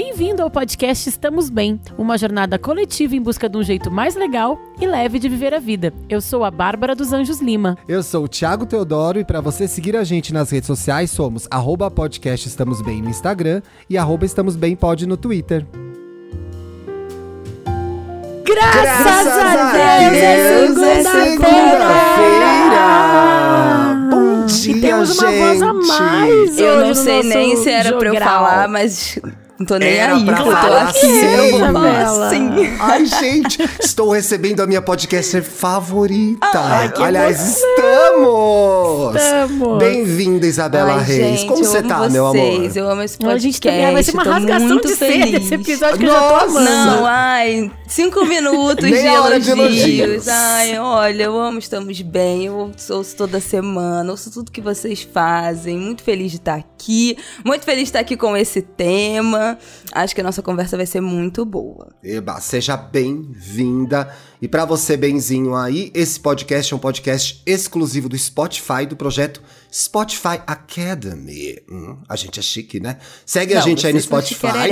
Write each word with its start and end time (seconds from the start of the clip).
Bem-vindo 0.00 0.44
ao 0.44 0.48
podcast 0.48 1.08
Estamos 1.08 1.50
Bem, 1.50 1.80
uma 1.98 2.16
jornada 2.16 2.56
coletiva 2.56 3.16
em 3.16 3.20
busca 3.20 3.48
de 3.48 3.56
um 3.56 3.64
jeito 3.64 3.90
mais 3.90 4.14
legal 4.14 4.56
e 4.80 4.86
leve 4.86 5.18
de 5.18 5.28
viver 5.28 5.52
a 5.52 5.58
vida. 5.58 5.92
Eu 6.08 6.20
sou 6.20 6.44
a 6.44 6.52
Bárbara 6.52 6.94
dos 6.94 7.12
Anjos 7.12 7.40
Lima. 7.40 7.76
Eu 7.88 8.00
sou 8.04 8.22
o 8.22 8.28
Thiago 8.28 8.64
Teodoro 8.64 9.18
e 9.18 9.24
para 9.24 9.40
você 9.40 9.66
seguir 9.66 9.96
a 9.96 10.04
gente 10.04 10.32
nas 10.32 10.50
redes 10.50 10.68
sociais 10.68 11.10
somos 11.10 11.48
arroba 11.50 11.90
podcast 11.90 12.46
Estamos 12.46 12.80
Bem 12.80 13.02
no 13.02 13.10
Instagram 13.10 13.60
e 13.90 13.98
arroba 13.98 14.24
Estamos 14.24 14.54
Bem 14.54 14.76
Pod 14.76 15.04
no 15.04 15.16
Twitter. 15.16 15.66
Graças, 18.44 18.82
Graças 19.02 19.36
a 19.36 19.72
Deus, 19.72 20.16
é 20.16 20.66
Deus, 20.68 20.78
é 20.78 21.02
segunda-feira! 21.02 21.58
Bom 24.10 24.46
dia, 24.46 24.76
E 24.76 24.80
temos 24.80 25.18
uma 25.18 25.32
voz 25.32 25.60
a 25.60 25.72
gente! 25.72 25.88
mais 25.88 26.56
Eu 26.56 26.86
não 26.86 26.94
sei 26.94 27.24
nem 27.24 27.56
se 27.56 27.68
era 27.68 27.98
pra 27.98 28.14
eu 28.14 28.20
falar, 28.20 28.68
mas 28.68 29.18
não 29.58 29.66
tô 29.66 29.76
nem 29.76 29.88
Era 29.96 30.14
aí. 30.14 30.24
pra 30.24 30.38
eu 30.38 30.44
tô 30.44 30.50
aqui. 30.52 31.00
sim, 31.00 31.24
eu 31.24 31.50
vou 31.50 31.60
falar 31.72 32.02
Isabela. 32.02 32.30
sim. 32.30 32.76
Ai, 32.80 33.06
gente, 33.06 33.58
estou 33.80 34.10
recebendo 34.12 34.60
a 34.60 34.66
minha 34.66 34.80
podcaster 34.80 35.42
favorita. 35.42 36.46
Ai, 36.54 36.92
que 36.92 37.02
Aliás, 37.02 37.36
emoção. 37.40 37.68
estamos! 37.76 39.16
Estamos. 39.16 39.78
Bem-vinda, 39.78 40.46
Isabela 40.46 40.94
Ai, 40.94 41.04
Reis. 41.04 41.40
gente, 41.40 41.48
Como 41.48 41.64
você 41.64 41.82
tá, 41.82 41.98
vocês, 41.98 42.12
meu 42.12 42.26
amor? 42.26 42.76
Eu 42.76 42.90
amo 42.90 43.02
esse 43.02 43.16
A 43.24 43.38
gente 43.38 43.54
podcast. 43.54 43.78
também 43.80 43.92
vai 43.94 44.02
ser 44.02 44.12
uma 44.12 44.24
tô 44.24 44.30
rasgação 44.30 44.76
de 44.76 44.94
feliz. 44.94 45.24
seda 45.24 45.36
esse 45.38 45.54
episódio 45.54 45.98
que 45.98 46.04
eu 46.04 46.10
já 46.10 46.20
tô 46.20 46.28
Nossa! 46.34 46.46
amando. 46.46 46.70
Não, 46.70 47.06
ai, 47.06 47.70
cinco 47.86 48.24
minutos 48.26 48.88
de 48.88 49.08
hora 49.08 49.40
de 49.40 49.50
elogios. 49.50 49.98
elogios. 49.98 50.28
Ai, 50.28 50.78
olha, 50.78 51.22
eu 51.24 51.38
amo 51.38 51.58
Estamos 51.58 52.00
Bem. 52.02 52.44
Eu 52.46 52.70
ouço 52.90 53.16
toda 53.16 53.40
semana, 53.40 54.10
ouço 54.10 54.30
tudo 54.30 54.50
que 54.52 54.60
vocês 54.60 55.02
fazem. 55.12 55.76
Muito 55.78 56.02
feliz 56.02 56.30
de 56.30 56.36
estar 56.36 56.54
aqui. 56.54 57.16
Muito 57.44 57.64
feliz 57.64 57.84
de 57.84 57.88
estar 57.88 58.00
aqui 58.00 58.16
com 58.16 58.36
esse 58.36 58.62
tema. 58.62 59.47
Acho 59.92 60.14
que 60.14 60.20
a 60.20 60.24
nossa 60.24 60.42
conversa 60.42 60.76
vai 60.76 60.84
ser 60.86 61.00
muito 61.00 61.44
boa. 61.44 61.94
Eba, 62.02 62.40
seja 62.40 62.76
bem-vinda. 62.76 64.12
E 64.40 64.48
pra 64.48 64.64
você, 64.64 64.96
benzinho 64.96 65.54
aí, 65.54 65.90
esse 65.94 66.18
podcast 66.20 66.72
é 66.72 66.76
um 66.76 66.80
podcast 66.80 67.42
exclusivo 67.46 68.08
do 68.08 68.16
Spotify, 68.18 68.86
do 68.88 68.96
projeto 68.96 69.40
Spotify 69.72 70.40
Academy. 70.46 71.58
Hum, 71.70 71.98
a 72.08 72.16
gente 72.16 72.38
é 72.38 72.42
chique, 72.42 72.80
né? 72.80 72.98
Segue 73.26 73.54
a 73.54 73.56
Não, 73.60 73.62
gente 73.66 73.86
aí 73.86 73.92
no 73.92 74.00
Spotify. 74.00 74.68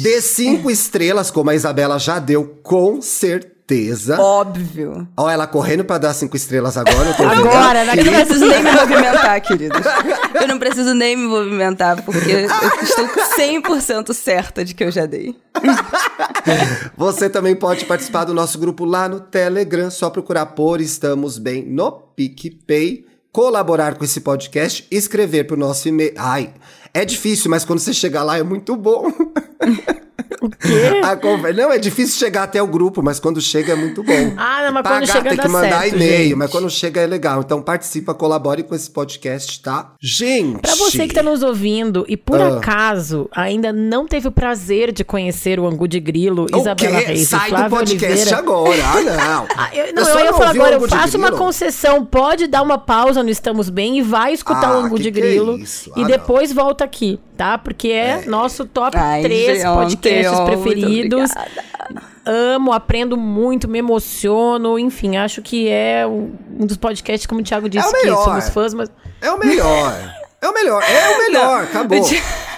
Dê 0.00 0.20
cinco 0.20 0.70
estrelas, 0.70 1.30
como 1.30 1.50
a 1.50 1.54
Isabela 1.54 1.98
já 1.98 2.18
deu, 2.18 2.58
com 2.62 3.00
certeza. 3.02 3.55
Óbvio. 4.20 5.08
Ó, 5.16 5.28
ela 5.28 5.46
correndo 5.46 5.84
pra 5.84 5.98
dar 5.98 6.14
cinco 6.14 6.36
estrelas 6.36 6.76
agora. 6.76 7.14
Eu. 7.18 7.28
Agora, 7.28 7.80
Eu 7.80 7.86
não 7.86 7.94
naquele 7.96 8.10
preciso 8.10 8.46
nem 8.46 8.62
me 8.62 8.70
movimentar, 8.72 9.40
queridos. 9.40 9.80
Eu 10.34 10.48
não 10.48 10.58
preciso 10.58 10.94
nem 10.94 11.16
me 11.16 11.26
movimentar, 11.26 12.02
porque 12.02 12.30
eu 12.30 12.40
estou 12.46 13.08
100% 13.36 14.12
certa 14.14 14.64
de 14.64 14.72
que 14.72 14.84
eu 14.84 14.90
já 14.90 15.04
dei. 15.04 15.34
Você 16.96 17.28
também 17.28 17.56
pode 17.56 17.84
participar 17.84 18.24
do 18.24 18.32
nosso 18.32 18.58
grupo 18.58 18.84
lá 18.84 19.08
no 19.08 19.18
Telegram. 19.20 19.90
Só 19.90 20.10
procurar 20.10 20.46
por 20.46 20.80
Estamos 20.80 21.38
Bem 21.38 21.64
no 21.64 21.90
PicPay. 21.90 23.04
Colaborar 23.32 23.96
com 23.96 24.04
esse 24.04 24.20
podcast, 24.20 24.86
escrever 24.90 25.44
pro 25.44 25.58
nosso 25.58 25.88
e-mail. 25.88 26.14
Ai, 26.16 26.54
é 26.94 27.04
difícil, 27.04 27.50
mas 27.50 27.64
quando 27.66 27.80
você 27.80 27.92
chegar 27.92 28.22
lá 28.22 28.38
é 28.38 28.42
muito 28.42 28.74
bom. 28.76 29.12
O 30.40 30.48
quê? 30.50 31.00
A 31.02 31.16
conver- 31.16 31.54
Não, 31.54 31.70
é 31.72 31.78
difícil 31.78 32.18
chegar 32.18 32.44
até 32.44 32.62
o 32.62 32.66
grupo, 32.66 33.02
mas 33.02 33.18
quando 33.20 33.40
chega 33.40 33.72
é 33.72 33.76
muito 33.76 34.02
bom. 34.02 34.34
Ah, 34.36 34.62
não, 34.64 34.72
mas 34.72 34.82
quando 34.86 35.00
Pagar, 35.00 35.06
chega 35.06 35.30
tem 35.30 35.38
que 35.38 35.48
mandar 35.48 35.88
e-mail, 35.88 36.36
mas 36.36 36.50
quando 36.50 36.68
chega 36.70 37.00
é 37.00 37.06
legal. 37.06 37.40
Então 37.40 37.60
participa, 37.62 38.14
colabore 38.14 38.62
com 38.62 38.74
esse 38.74 38.90
podcast, 38.90 39.60
tá? 39.62 39.92
Gente! 40.00 40.60
Pra 40.60 40.74
você 40.74 41.06
que 41.06 41.14
tá 41.14 41.22
nos 41.22 41.42
ouvindo 41.42 42.04
e 42.08 42.16
por 42.16 42.40
Ah. 42.40 42.56
acaso 42.58 43.28
ainda 43.32 43.72
não 43.72 44.06
teve 44.06 44.28
o 44.28 44.32
prazer 44.32 44.92
de 44.92 45.04
conhecer 45.04 45.58
o 45.60 45.66
Angu 45.66 45.86
de 45.88 46.00
Grilo, 46.00 46.46
O 46.52 46.56
Isabela 46.58 46.98
quê? 47.00 47.06
Reis 47.06 47.28
Sai 47.28 47.44
do 47.50 47.56
Flávia 47.56 47.70
podcast 47.70 48.12
Oliveira. 48.14 48.38
agora. 48.38 48.82
Ah, 48.84 49.00
não. 49.02 49.46
Ah, 49.56 49.70
eu, 49.74 49.94
não, 49.94 50.04
só 50.04 50.10
eu 50.12 50.18
ia 50.24 50.30
não 50.32 50.38
falar 50.38 50.50
agora, 50.50 50.74
eu 50.76 50.88
faço 50.88 51.16
uma 51.16 51.32
concessão. 51.32 52.04
Pode 52.04 52.46
dar 52.46 52.62
uma 52.62 52.78
pausa 52.78 53.22
no 53.22 53.30
Estamos 53.30 53.68
Bem 53.70 53.98
e 53.98 54.02
vai 54.02 54.32
escutar 54.32 54.68
Ah, 54.70 54.76
o 54.78 54.84
Angu 54.84 54.98
de 54.98 55.08
é 55.08 55.10
Grilo. 55.10 55.58
isso? 55.58 55.90
e 55.96 56.02
Ah, 56.02 56.06
depois 56.06 56.52
volta 56.52 56.84
aqui, 56.84 57.18
tá? 57.36 57.58
Porque 57.58 57.88
é, 57.88 58.24
nosso 58.26 58.64
top 58.64 58.96
Ai, 58.96 59.22
3 59.22 59.58
gente, 59.58 59.64
podcasts 59.64 60.32
muito 60.32 60.46
preferidos. 60.46 61.30
Amo, 62.24 62.72
aprendo 62.72 63.16
muito, 63.16 63.68
me 63.68 63.78
emociono. 63.78 64.78
Enfim, 64.78 65.16
acho 65.16 65.42
que 65.42 65.68
é 65.68 66.04
um 66.06 66.66
dos 66.66 66.76
podcasts, 66.76 67.26
como 67.26 67.40
o 67.40 67.44
Thiago 67.44 67.68
disse, 67.68 67.86
É 67.86 68.12
o 68.12 68.16
que 68.16 68.24
somos 68.24 68.48
fãs, 68.48 68.74
mas. 68.74 68.90
É 69.18 69.30
o 69.30 69.38
melhor. 69.38 70.14
É 70.42 70.48
o 70.48 70.52
melhor. 70.52 70.82
É 70.82 71.08
o 71.08 71.18
melhor. 71.18 71.62
Acabou. 71.64 71.98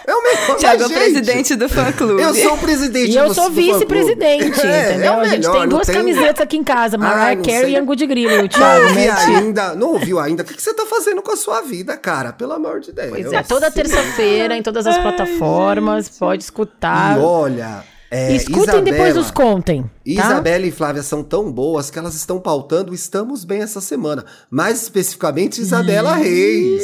Ti- 0.08 0.10
É 0.10 0.14
o 0.14 0.22
melhor. 0.22 0.56
Tiago 0.56 0.82
é 0.82 0.86
o 0.86 0.88
Gente, 0.88 0.98
presidente 0.98 1.56
do 1.56 1.68
fã-clube. 1.68 2.22
Eu 2.22 2.34
sou 2.34 2.54
o 2.54 2.58
presidente 2.58 3.10
E 3.12 3.16
eu 3.16 3.28
do- 3.28 3.34
sou 3.34 3.50
vice-presidente, 3.50 4.60
É, 4.66 4.90
entendeu? 4.92 5.12
é 5.12 5.16
o 5.16 5.20
a 5.20 5.24
gente 5.28 5.36
melhor, 5.38 5.52
tem 5.52 5.60
não 5.62 5.68
duas 5.68 5.86
tem- 5.86 5.96
camisetas 5.96 6.40
aqui 6.40 6.56
em 6.56 6.64
casa, 6.64 6.96
Ai, 6.96 7.02
Mariah 7.02 7.34
não 7.36 7.42
Carey 7.44 7.72
e 7.72 7.76
Angu 7.76 7.94
de 7.96 8.06
Grilo, 8.06 8.32
o 8.34 8.36
Não 8.38 8.48
Thiago, 8.48 8.94
né? 8.94 9.10
ainda, 9.10 9.74
não 9.74 9.88
ouviu 9.92 10.18
ainda. 10.18 10.42
O 10.42 10.46
que 10.46 10.54
que 10.54 10.62
você 10.62 10.72
tá 10.72 10.86
fazendo 10.86 11.20
com 11.22 11.32
a 11.32 11.36
sua 11.36 11.60
vida, 11.60 11.96
cara? 11.96 12.32
Pelo 12.32 12.52
amor 12.54 12.80
de 12.80 12.92
Deus. 12.92 13.10
Pois 13.10 13.32
é, 13.32 13.42
toda 13.42 13.70
terça-feira, 13.70 14.56
em 14.56 14.62
todas 14.62 14.86
as 14.86 14.96
plataformas, 14.98 16.08
pode 16.08 16.42
escutar. 16.42 17.18
E 17.18 17.20
olha, 17.20 17.84
é, 18.10 18.32
Escutem 18.34 18.62
Isabela, 18.62 18.82
depois 18.82 19.14
nos 19.16 19.30
contem. 19.30 19.82
Tá? 19.82 19.88
Isabela 20.06 20.64
e 20.66 20.70
Flávia 20.70 21.02
são 21.02 21.22
tão 21.22 21.52
boas 21.52 21.90
que 21.90 21.98
elas 21.98 22.14
estão 22.14 22.40
pautando 22.40 22.94
Estamos 22.94 23.44
Bem 23.44 23.60
essa 23.60 23.80
semana. 23.82 24.24
Mais 24.50 24.80
especificamente, 24.82 25.60
Isabela 25.60 26.14
Reis. 26.14 26.82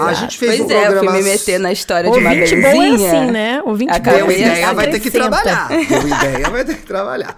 A 0.00 0.12
gente 0.14 0.38
fez 0.38 0.56
Pois 0.56 0.70
um 0.70 0.72
é, 0.72 0.76
eu 0.76 0.90
programa... 0.92 1.12
fui 1.12 1.22
me 1.22 1.30
meter 1.30 1.60
na 1.60 1.72
história 1.72 2.10
de 2.10 2.18
uma 2.18 2.30
Ouvinte 2.30 2.56
bom 2.56 2.66
é 2.66 2.72
benzinha. 2.72 3.22
assim, 3.22 3.30
né? 3.30 3.62
Ouvinte 3.62 3.92
Acabei 3.92 4.20
bom 4.20 4.26
Deu 4.26 4.36
é 4.36 4.42
assim, 4.42 4.52
ideia, 4.52 4.72
vai 4.74 4.90
ter 4.90 5.00
que 5.00 5.10
trabalhar. 5.10 5.68
Deu 5.68 6.08
ideia, 6.08 6.50
vai 6.50 6.64
ter 6.64 6.76
que 6.76 6.86
trabalhar. 6.86 7.36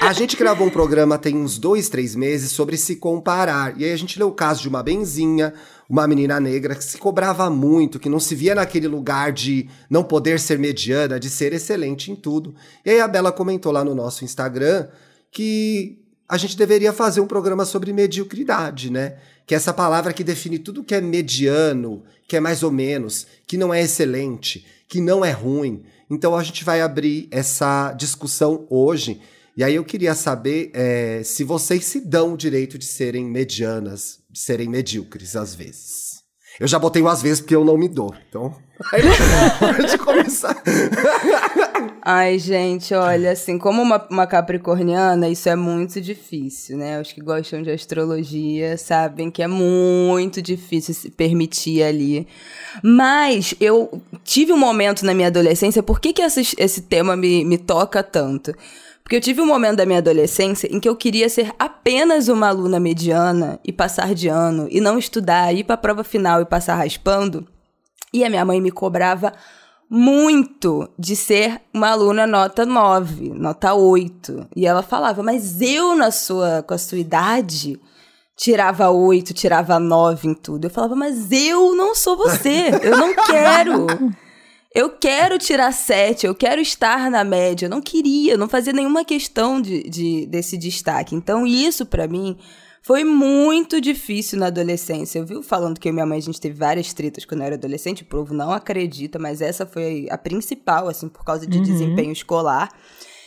A 0.00 0.12
gente 0.12 0.36
gravou 0.36 0.66
um 0.66 0.70
programa 0.70 1.16
tem 1.16 1.36
uns 1.36 1.58
dois, 1.58 1.88
três 1.88 2.16
meses 2.16 2.50
sobre 2.50 2.76
se 2.76 2.96
comparar. 2.96 3.78
E 3.78 3.84
aí 3.84 3.92
a 3.92 3.96
gente 3.96 4.18
leu 4.18 4.28
o 4.28 4.32
caso 4.32 4.60
de 4.60 4.68
uma 4.68 4.82
benzinha, 4.82 5.54
uma 5.88 6.08
menina 6.08 6.40
negra 6.40 6.74
que 6.74 6.82
se 6.82 6.98
cobrava 6.98 7.48
muito, 7.48 8.00
que 8.00 8.08
não 8.08 8.18
se 8.18 8.34
via 8.34 8.54
naquele 8.54 8.88
lugar 8.88 9.30
de 9.30 9.68
não 9.88 10.02
poder 10.02 10.40
ser 10.40 10.58
mediana, 10.58 11.20
de 11.20 11.30
ser 11.30 11.52
excelente 11.52 12.10
em 12.10 12.16
tudo. 12.16 12.52
E 12.84 12.90
aí 12.90 13.00
a 13.00 13.06
Bela 13.06 13.30
comentou 13.30 13.70
lá 13.70 13.84
no 13.84 13.94
nosso 13.94 14.24
Instagram 14.24 14.88
que 15.30 16.01
a 16.28 16.36
gente 16.36 16.56
deveria 16.56 16.92
fazer 16.92 17.20
um 17.20 17.26
programa 17.26 17.64
sobre 17.64 17.92
mediocridade, 17.92 18.90
né? 18.90 19.16
Que 19.46 19.54
é 19.54 19.56
essa 19.56 19.72
palavra 19.72 20.12
que 20.12 20.24
define 20.24 20.58
tudo 20.58 20.84
que 20.84 20.94
é 20.94 21.00
mediano, 21.00 22.02
que 22.26 22.36
é 22.36 22.40
mais 22.40 22.62
ou 22.62 22.70
menos, 22.70 23.26
que 23.46 23.56
não 23.56 23.72
é 23.72 23.82
excelente, 23.82 24.66
que 24.88 25.00
não 25.00 25.24
é 25.24 25.30
ruim. 25.30 25.82
Então 26.10 26.36
a 26.36 26.42
gente 26.42 26.64
vai 26.64 26.80
abrir 26.80 27.28
essa 27.30 27.92
discussão 27.92 28.66
hoje. 28.70 29.20
E 29.56 29.62
aí 29.62 29.74
eu 29.74 29.84
queria 29.84 30.14
saber 30.14 30.70
eh, 30.72 31.22
se 31.24 31.44
vocês 31.44 31.84
se 31.84 32.00
dão 32.00 32.34
o 32.34 32.36
direito 32.36 32.78
de 32.78 32.86
serem 32.86 33.26
medianas, 33.26 34.20
de 34.30 34.38
serem 34.38 34.68
medíocres 34.68 35.36
às 35.36 35.54
vezes. 35.54 36.01
Eu 36.60 36.68
já 36.68 36.78
botei 36.78 37.04
às 37.06 37.22
vezes 37.22 37.40
porque 37.40 37.54
eu 37.54 37.64
não 37.64 37.76
me 37.76 37.88
dou. 37.88 38.14
Então, 38.28 38.54
aí, 38.92 39.02
pode 39.58 39.98
começar. 39.98 40.62
Ai, 42.04 42.38
gente, 42.38 42.92
olha, 42.94 43.30
assim, 43.30 43.58
como 43.58 43.80
uma, 43.80 44.06
uma 44.10 44.26
capricorniana, 44.26 45.28
isso 45.28 45.48
é 45.48 45.54
muito 45.54 46.00
difícil, 46.00 46.76
né? 46.76 47.00
Os 47.00 47.12
que 47.12 47.20
gostam 47.20 47.62
de 47.62 47.70
astrologia 47.70 48.76
sabem 48.76 49.30
que 49.30 49.42
é 49.42 49.46
muito 49.46 50.42
difícil 50.42 50.94
se 50.94 51.10
permitir 51.10 51.82
ali. 51.82 52.26
Mas 52.82 53.54
eu 53.60 54.02
tive 54.24 54.52
um 54.52 54.58
momento 54.58 55.06
na 55.06 55.14
minha 55.14 55.28
adolescência, 55.28 55.82
por 55.82 56.00
que, 56.00 56.12
que 56.12 56.22
esse, 56.22 56.54
esse 56.58 56.82
tema 56.82 57.16
me, 57.16 57.44
me 57.44 57.56
toca 57.56 58.02
tanto? 58.02 58.52
Porque 59.12 59.18
eu 59.18 59.20
tive 59.20 59.42
um 59.42 59.46
momento 59.46 59.76
da 59.76 59.84
minha 59.84 59.98
adolescência 59.98 60.74
em 60.74 60.80
que 60.80 60.88
eu 60.88 60.96
queria 60.96 61.28
ser 61.28 61.54
apenas 61.58 62.28
uma 62.28 62.48
aluna 62.48 62.80
mediana 62.80 63.60
e 63.62 63.70
passar 63.70 64.14
de 64.14 64.26
ano, 64.26 64.66
e 64.70 64.80
não 64.80 64.98
estudar, 64.98 65.54
ir 65.54 65.64
pra 65.64 65.76
prova 65.76 66.02
final 66.02 66.40
e 66.40 66.46
passar 66.46 66.76
raspando. 66.76 67.46
E 68.10 68.24
a 68.24 68.30
minha 68.30 68.42
mãe 68.42 68.58
me 68.58 68.70
cobrava 68.70 69.34
muito 69.86 70.88
de 70.98 71.14
ser 71.14 71.60
uma 71.74 71.90
aluna 71.90 72.26
nota 72.26 72.64
9, 72.64 73.34
nota 73.34 73.74
8. 73.74 74.48
E 74.56 74.66
ela 74.66 74.82
falava, 74.82 75.22
mas 75.22 75.60
eu 75.60 75.94
na 75.94 76.10
sua, 76.10 76.64
com 76.66 76.72
a 76.72 76.78
sua 76.78 76.96
idade, 76.96 77.78
tirava 78.34 78.88
8, 78.88 79.34
tirava 79.34 79.78
9 79.78 80.26
em 80.26 80.32
tudo. 80.32 80.64
Eu 80.64 80.70
falava, 80.70 80.96
mas 80.96 81.30
eu 81.30 81.76
não 81.76 81.94
sou 81.94 82.16
você, 82.16 82.70
eu 82.82 82.96
não 82.96 83.14
quero. 83.26 83.86
Eu 84.74 84.90
quero 84.90 85.38
tirar 85.38 85.70
7, 85.72 86.24
eu 86.26 86.34
quero 86.34 86.60
estar 86.60 87.10
na 87.10 87.22
média. 87.24 87.66
Eu 87.66 87.70
não 87.70 87.80
queria, 87.82 88.36
não 88.38 88.48
fazia 88.48 88.72
nenhuma 88.72 89.04
questão 89.04 89.60
de, 89.60 89.82
de- 89.82 90.26
desse 90.26 90.56
destaque. 90.56 91.14
Então, 91.14 91.46
isso 91.46 91.84
pra 91.84 92.08
mim 92.08 92.38
foi 92.82 93.04
muito 93.04 93.80
difícil 93.80 94.38
na 94.38 94.46
adolescência. 94.46 95.18
Eu 95.18 95.26
vi 95.26 95.42
falando 95.42 95.78
que 95.78 95.86
eu 95.88 95.90
e 95.90 95.92
minha 95.92 96.06
mãe 96.06 96.18
a 96.18 96.22
gente 96.22 96.40
teve 96.40 96.54
várias 96.58 96.92
tretas 96.94 97.24
quando 97.26 97.40
eu 97.42 97.46
era 97.48 97.54
adolescente. 97.56 98.02
O 98.02 98.06
povo 98.06 98.32
não 98.32 98.50
acredita, 98.50 99.18
mas 99.18 99.42
essa 99.42 99.66
foi 99.66 100.06
a 100.10 100.16
principal, 100.16 100.88
assim, 100.88 101.08
por 101.08 101.22
causa 101.24 101.46
de 101.46 101.58
desempenho 101.60 102.12
escolar. 102.12 102.70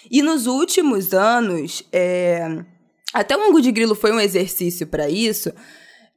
E 0.10 0.22
nos 0.24 0.48
últimos 0.48 1.14
anos, 1.14 1.84
é, 1.94 2.64
até 3.14 3.38
o 3.38 3.42
Angu 3.48 3.62
de 3.62 3.72
Grilo 3.72 3.94
foi 3.96 4.12
um 4.12 4.20
exercício 4.20 4.88
pra 4.88 5.08
isso. 5.10 5.52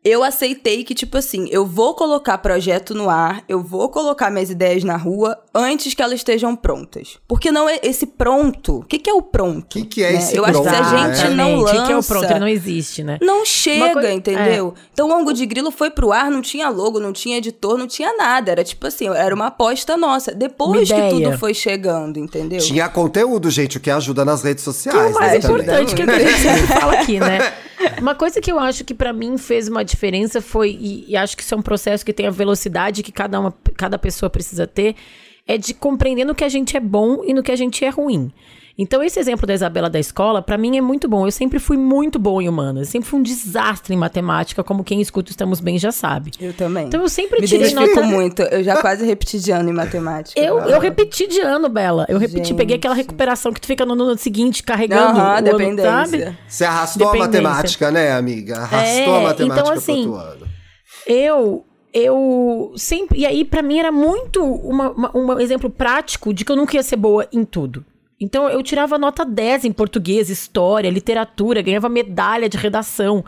Eu 0.05 0.23
aceitei 0.23 0.85
que, 0.85 0.95
tipo 0.95 1.19
assim, 1.19 1.49
eu 1.51 1.67
vou 1.67 1.93
colocar 1.95 2.39
projeto 2.39 2.95
no 2.95 3.11
ar, 3.11 3.43
eu 3.49 3.63
vou 3.63 3.89
colocar 3.89 4.31
minhas 4.31 4.49
ideias 4.49 4.85
na 4.85 4.97
rua 4.97 5.37
antes 5.55 5.93
que 5.93 6.01
elas 6.01 6.15
estejam 6.21 6.55
prontas. 6.57 7.19
Porque 7.27 7.51
não 7.51 7.69
é 7.69 7.79
esse 7.83 8.07
pronto. 8.07 8.77
O 8.79 8.83
que, 8.85 8.99
que 8.99 9.11
é 9.11 9.13
o 9.13 9.21
pronto? 9.21 9.65
O 9.65 9.67
que, 9.67 9.85
que 9.85 10.03
é 10.05 10.13
né? 10.13 10.19
esse 10.19 10.37
Eu 10.37 10.45
pronto? 10.45 10.69
acho 10.69 10.79
que 10.81 10.87
se 10.87 10.95
a 10.95 11.07
gente 11.15 11.29
né? 11.31 11.35
não 11.35 11.57
lança. 11.61 11.83
O 11.83 11.87
que 11.87 11.93
é 11.93 11.97
o 11.99 12.03
pronto? 12.03 12.25
Ele 12.31 12.39
não 12.41 12.49
existe, 12.49 13.03
né? 13.03 13.19
Não 13.21 13.45
chega, 13.45 13.93
coi- 13.95 14.13
entendeu? 14.13 14.73
Então 14.93 15.09
o 15.09 15.13
Ango 15.13 15.33
de 15.33 15.45
Grilo 15.45 15.71
foi 15.71 15.91
pro 15.91 16.13
ar, 16.13 16.31
não 16.31 16.41
tinha 16.41 16.69
logo, 16.69 17.01
não 17.01 17.13
tinha 17.13 17.37
editor, 17.39 17.77
não 17.77 17.87
tinha 17.87 18.17
nada. 18.17 18.53
Era 18.53 18.65
tipo 18.65 18.87
assim, 18.87 19.09
era 19.09 19.35
uma 19.35 19.49
aposta 19.49 19.97
nossa. 19.97 20.33
Depois 20.33 20.89
que 20.89 21.09
tudo 21.11 21.37
foi 21.39 21.53
chegando, 21.53 22.19
entendeu? 22.19 22.61
Tinha 22.61 22.89
conteúdo, 22.89 23.51
gente, 23.51 23.77
o 23.77 23.81
que 23.81 23.91
ajuda 23.91 24.25
nas 24.25 24.43
redes 24.43 24.63
Que 24.65 24.71
é 24.71 24.73
sociais. 24.73 25.11
o 25.17 25.19
mais 25.19 25.33
né, 25.33 25.39
também. 25.41 25.57
importante 25.63 25.95
que, 25.95 26.03
é 26.03 26.05
o 26.05 26.09
que 26.09 26.15
a 26.15 26.19
gente 26.21 26.41
sempre 26.41 26.67
fala 26.81 26.93
aqui, 26.95 27.21
né? 27.21 27.53
Uma 28.01 28.15
coisa 28.15 28.41
que 28.41 28.51
eu 28.51 28.59
acho 28.59 28.85
que 28.85 28.95
pra 28.95 29.13
mim 29.13 29.39
fez 29.39 29.69
uma 29.69 29.85
diferença 29.85 30.41
foi, 30.41 30.71
e, 30.71 31.11
e 31.11 31.17
acho 31.17 31.37
que 31.37 31.43
isso 31.43 31.55
é 31.55 31.59
um 31.59 31.63
processo 31.63 32.05
que 32.05 32.13
tem 32.13 32.27
a 32.27 32.31
velocidade 32.31 33.03
que 33.03 33.13
cada, 33.13 33.39
uma, 33.39 33.55
cada 33.77 33.99
pessoa 33.99 34.29
precisa 34.29 34.67
ter, 34.67 34.97
é 35.47 35.57
de 35.57 35.73
compreender 35.75 36.25
no 36.25 36.35
que 36.35 36.45
a 36.45 36.49
gente 36.49 36.77
é 36.77 36.81
bom 36.81 37.25
e 37.25 37.33
no 37.33 37.43
que 37.43 37.53
a 37.53 37.57
gente 37.57 37.85
é 37.85 37.89
ruim. 37.89 38.33
Então, 38.81 39.03
esse 39.03 39.19
exemplo 39.19 39.45
da 39.45 39.53
Isabela 39.55 39.91
da 39.91 39.99
escola, 39.99 40.41
pra 40.41 40.57
mim 40.57 40.77
é 40.79 40.81
muito 40.81 41.09
bom. 41.09 41.27
Eu 41.27 41.33
sempre 41.33 41.59
fui 41.59 41.77
muito 41.77 42.17
boa 42.17 42.41
em 42.41 42.49
humanas. 42.49 42.87
Eu 42.87 42.93
sempre 42.93 43.09
fui 43.09 43.19
um 43.19 43.23
desastre 43.25 43.93
em 43.93 43.97
matemática, 43.99 44.63
como 44.63 44.85
quem 44.85 45.01
escuta 45.01 45.33
Estamos 45.33 45.59
Bem 45.59 45.79
já 45.81 45.91
sabe. 45.91 46.31
Eu 46.39 46.53
também. 46.53 46.87
Então, 46.87 47.03
eu 47.03 47.09
sempre 47.09 47.41
Me 47.41 47.49
tirei 47.49 47.75
nota... 47.75 48.03
muito. 48.03 48.43
Eu 48.43 48.63
já 48.63 48.77
quase 48.81 49.05
repeti 49.05 49.41
de 49.41 49.51
ano 49.51 49.71
em 49.71 49.73
matemática. 49.73 50.41
Eu, 50.41 50.61
eu 50.61 50.79
repeti 50.79 51.27
de 51.27 51.41
ano, 51.41 51.69
Bela. 51.69 52.07
Eu 52.09 52.19
repeti, 52.19 52.55
peguei 52.55 52.77
aquela 52.77 52.95
Gente. 52.95 53.07
recuperação 53.07 53.53
que 53.53 53.61
tu 53.61 53.67
fica 53.67 53.85
no 53.85 53.95
ano 53.95 54.17
seguinte 54.17 54.63
carregando 54.63 55.19
Aham, 55.19 55.25
o 55.35 55.37
ano, 55.39 55.43
dependência. 55.43 55.91
sabe? 55.91 56.39
Você 56.47 56.65
arrastou 56.65 57.09
a 57.11 57.17
matemática, 57.17 57.91
né, 57.91 58.13
amiga? 58.13 58.59
Arrastou 58.59 59.15
É, 59.15 59.19
a 59.19 59.21
matemática 59.23 59.61
então, 59.61 59.73
assim, 59.73 60.03
pro 60.05 60.13
outro 60.13 60.27
ano. 60.33 60.47
Eu, 61.05 61.65
eu 61.93 62.73
sempre. 62.77 63.19
E 63.19 63.27
aí, 63.27 63.45
pra 63.45 63.61
mim, 63.61 63.79
era 63.81 63.91
muito 63.91 64.41
uma, 64.45 64.91
uma- 64.91 65.17
um 65.17 65.41
exemplo 65.41 65.69
prático 65.69 66.33
de 66.33 66.45
que 66.45 66.53
eu 66.53 66.57
nunca 66.57 66.77
ia 66.77 66.83
ser 66.85 66.97
boa 66.97 67.27
em 67.33 67.45
tudo. 67.45 67.85
Então, 68.21 68.49
eu 68.49 68.63
tirava 68.63 68.99
nota 68.99 69.25
10 69.25 69.65
em 69.65 69.73
português, 69.73 70.29
história, 70.29 70.91
literatura, 70.91 71.63
ganhava 71.63 71.89
medalha 71.89 72.49
de 72.49 72.57
redação. 72.57 73.25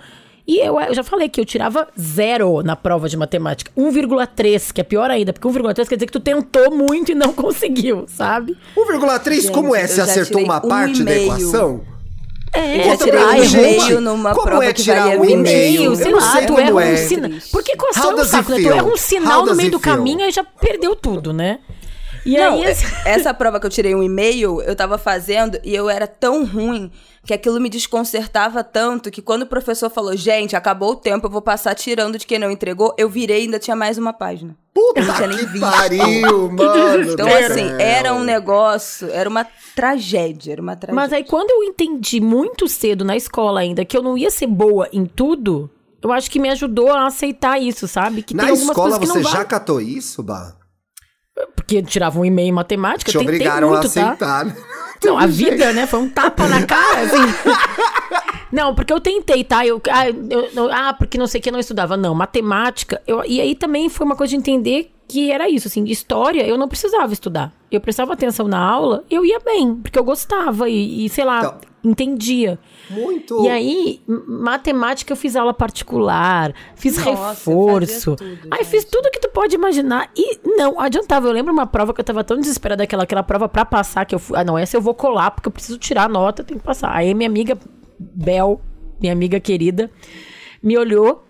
E 0.46 0.58
eu, 0.58 0.80
eu 0.80 0.92
já 0.94 1.04
falei 1.04 1.28
que 1.28 1.40
eu 1.40 1.44
tirava 1.44 1.86
zero 1.98 2.60
na 2.62 2.74
prova 2.74 3.08
de 3.08 3.16
matemática. 3.16 3.70
1,3, 3.78 4.72
que 4.72 4.80
é 4.80 4.84
pior 4.84 5.08
ainda, 5.08 5.32
porque 5.32 5.46
1,3 5.46 5.86
quer 5.86 5.94
dizer 5.94 6.06
que 6.06 6.12
tu 6.12 6.18
tentou 6.18 6.72
muito 6.74 7.12
e 7.12 7.14
não 7.14 7.30
conseguiu, 7.34 8.04
sabe? 8.08 8.56
1,3 8.76 9.50
como 9.52 9.76
é? 9.76 9.86
Você 9.86 10.00
acertou 10.00 10.42
uma 10.42 10.58
um 10.58 10.68
parte 10.68 11.04
da 11.04 11.16
equação? 11.16 11.82
É, 12.52 12.82
já 12.82 12.96
tirei 12.96 13.12
pra 13.12 13.28
um 13.30 13.44
e-mail 13.44 14.00
numa 14.00 14.34
Como 14.34 14.46
prova 14.46 14.64
é 14.64 14.72
que 14.72 14.82
tirar 14.82 15.06
um 15.16 15.20
20 15.20 15.30
e-mail? 15.30 15.94
sei 15.94 16.10
não 16.10 16.18
lá, 16.18 16.32
sei 16.32 16.46
tu 16.46 16.58
erra 16.58 16.84
é. 16.84 16.92
um 16.92 16.96
sinal. 16.96 17.30
Porque 17.52 17.72
equação 17.72 18.10
é 18.10 18.14
um 18.14 18.24
saco, 18.24 18.50
né? 18.50 18.58
Tu 18.60 18.68
erra 18.72 18.84
um 18.84 18.96
sinal 18.96 19.46
no 19.46 19.54
meio 19.54 19.70
do 19.70 19.78
feel? 19.78 19.96
caminho 19.96 20.20
e 20.22 20.32
já 20.32 20.42
perdeu 20.42 20.96
tudo, 20.96 21.32
né? 21.32 21.60
E 22.24 22.36
Não, 22.36 22.54
aí, 22.54 22.66
assim, 22.66 22.86
essa 23.04 23.32
prova 23.32 23.58
que 23.58 23.66
eu 23.66 23.70
tirei 23.70 23.94
um 23.94 24.02
e-mail, 24.02 24.60
eu 24.62 24.76
tava 24.76 24.98
fazendo 24.98 25.58
e 25.64 25.74
eu 25.74 25.88
era 25.88 26.06
tão 26.06 26.44
ruim 26.44 26.90
que 27.24 27.34
aquilo 27.34 27.60
me 27.60 27.68
desconcertava 27.68 28.64
tanto 28.64 29.10
que 29.10 29.20
quando 29.20 29.42
o 29.42 29.46
professor 29.46 29.90
falou, 29.90 30.16
gente, 30.16 30.56
acabou 30.56 30.92
o 30.92 30.96
tempo, 30.96 31.26
eu 31.26 31.30
vou 31.30 31.42
passar 31.42 31.74
tirando 31.74 32.18
de 32.18 32.26
quem 32.26 32.38
não 32.38 32.50
entregou, 32.50 32.94
eu 32.96 33.08
virei 33.10 33.40
e 33.40 33.44
ainda 33.44 33.58
tinha 33.58 33.76
mais 33.76 33.98
uma 33.98 34.12
página. 34.12 34.56
Puta 34.72 35.00
Eu 35.00 35.04
não 35.06 35.14
tinha 35.14 35.26
nem 35.28 35.38
que 35.38 35.46
visto. 35.46 35.60
pariu, 35.70 36.50
mano. 36.52 37.12
Então, 37.12 37.28
assim, 37.28 37.68
era 37.78 38.14
um 38.14 38.22
negócio, 38.24 39.10
era 39.10 39.28
uma 39.28 39.46
tragédia, 39.74 40.52
era 40.52 40.62
uma 40.62 40.76
tragédia. 40.76 40.94
Mas 40.94 41.12
aí, 41.12 41.24
quando 41.24 41.50
eu 41.50 41.62
entendi 41.64 42.20
muito 42.20 42.66
cedo 42.68 43.04
na 43.04 43.16
escola 43.16 43.60
ainda 43.60 43.84
que 43.84 43.96
eu 43.96 44.02
não 44.02 44.16
ia 44.16 44.30
ser 44.30 44.46
boa 44.46 44.88
em 44.92 45.04
tudo, 45.04 45.70
eu 46.02 46.10
acho 46.12 46.30
que 46.30 46.38
me 46.38 46.48
ajudou 46.48 46.90
a 46.90 47.06
aceitar 47.06 47.60
isso, 47.60 47.86
sabe? 47.86 48.22
Que 48.22 48.34
Na 48.34 48.44
tem 48.44 48.50
algumas 48.52 48.70
escola 48.70 48.90
coisas 48.90 48.98
que 49.00 49.06
você 49.06 49.18
não 49.24 49.30
já 49.30 49.36
vale. 49.38 49.48
catou 49.48 49.80
isso, 49.80 50.22
Bah? 50.22 50.54
Porque 51.54 51.76
eu 51.76 51.82
tirava 51.82 52.18
um 52.18 52.24
e-mail 52.24 52.48
em 52.48 52.52
matemática, 52.52 53.10
Te 53.10 53.18
tentei 53.18 53.34
obrigaram 53.34 53.68
muito, 53.70 53.84
a 53.84 53.86
aceitar. 53.86 54.16
tá? 54.16 54.46
Não, 55.02 55.16
a 55.16 55.26
vida, 55.26 55.72
né? 55.72 55.86
Foi 55.86 55.98
um 56.00 56.10
tapa 56.10 56.46
na 56.46 56.66
cara, 56.66 57.00
assim. 57.00 57.16
Não, 58.52 58.74
porque 58.74 58.92
eu 58.92 59.00
tentei, 59.00 59.42
tá? 59.44 59.64
Eu, 59.66 59.80
ah, 59.90 60.08
eu- 60.10 60.50
eu- 60.54 60.70
ah, 60.72 60.92
porque 60.92 61.16
não 61.16 61.26
sei 61.26 61.40
o 61.40 61.42
que 61.42 61.48
eu 61.48 61.52
não 61.52 61.60
estudava. 61.60 61.96
Não, 61.96 62.14
matemática. 62.14 63.00
Eu, 63.06 63.24
e 63.24 63.40
aí 63.40 63.54
também 63.54 63.88
foi 63.88 64.04
uma 64.04 64.16
coisa 64.16 64.30
de 64.32 64.36
entender 64.36 64.90
que 65.10 65.30
era 65.32 65.48
isso, 65.48 65.66
assim, 65.68 65.84
história 65.84 66.46
eu 66.46 66.56
não 66.56 66.68
precisava 66.68 67.12
estudar. 67.12 67.52
Eu 67.70 67.80
prestava 67.80 68.12
atenção 68.12 68.46
na 68.48 68.58
aula, 68.58 69.04
eu 69.10 69.24
ia 69.24 69.38
bem, 69.40 69.74
porque 69.76 69.98
eu 69.98 70.04
gostava 70.04 70.68
e, 70.68 71.04
e, 71.04 71.08
sei 71.08 71.24
lá, 71.24 71.38
Então- 71.40 71.58
entendia. 71.82 72.58
Muito. 72.90 73.44
E 73.44 73.48
aí, 73.48 74.00
matemática 74.06 75.12
eu 75.12 75.16
fiz 75.16 75.34
aula 75.36 75.54
particular, 75.54 76.52
fiz 76.74 76.96
Nossa, 76.98 77.10
reforço. 77.30 78.16
tudo, 78.16 78.38
aí 78.50 78.64
fiz 78.64 78.84
tudo 78.84 79.10
que 79.10 79.20
tu 79.20 79.30
pode 79.30 79.54
imaginar 79.54 80.10
e 80.16 80.38
não 80.44 80.78
adiantava. 80.80 81.26
Eu 81.28 81.32
lembro 81.32 81.52
uma 81.52 81.66
prova 81.66 81.94
que 81.94 82.00
eu 82.00 82.04
tava 82.04 82.22
tão 82.24 82.38
desesperada 82.38 82.82
daquela 82.82 83.04
aquela 83.04 83.22
prova 83.22 83.48
pra 83.48 83.64
passar 83.64 84.04
que 84.04 84.14
eu 84.14 84.18
fui, 84.18 84.36
ah, 84.38 84.44
não, 84.44 84.58
essa 84.58 84.76
eu 84.76 84.80
vou 84.82 84.94
colar 84.94 85.30
porque 85.30 85.48
eu 85.48 85.52
preciso 85.52 85.78
tirar 85.78 86.04
a 86.04 86.08
nota, 86.08 86.42
eu 86.42 86.46
tenho 86.46 86.60
que 86.60 86.66
passar. 86.66 86.90
Aí 86.94 87.14
minha 87.14 87.28
amiga 87.28 87.58
Bel, 87.98 88.60
minha 89.00 89.12
amiga 89.12 89.38
querida, 89.40 89.90
me 90.62 90.76
olhou 90.76 91.24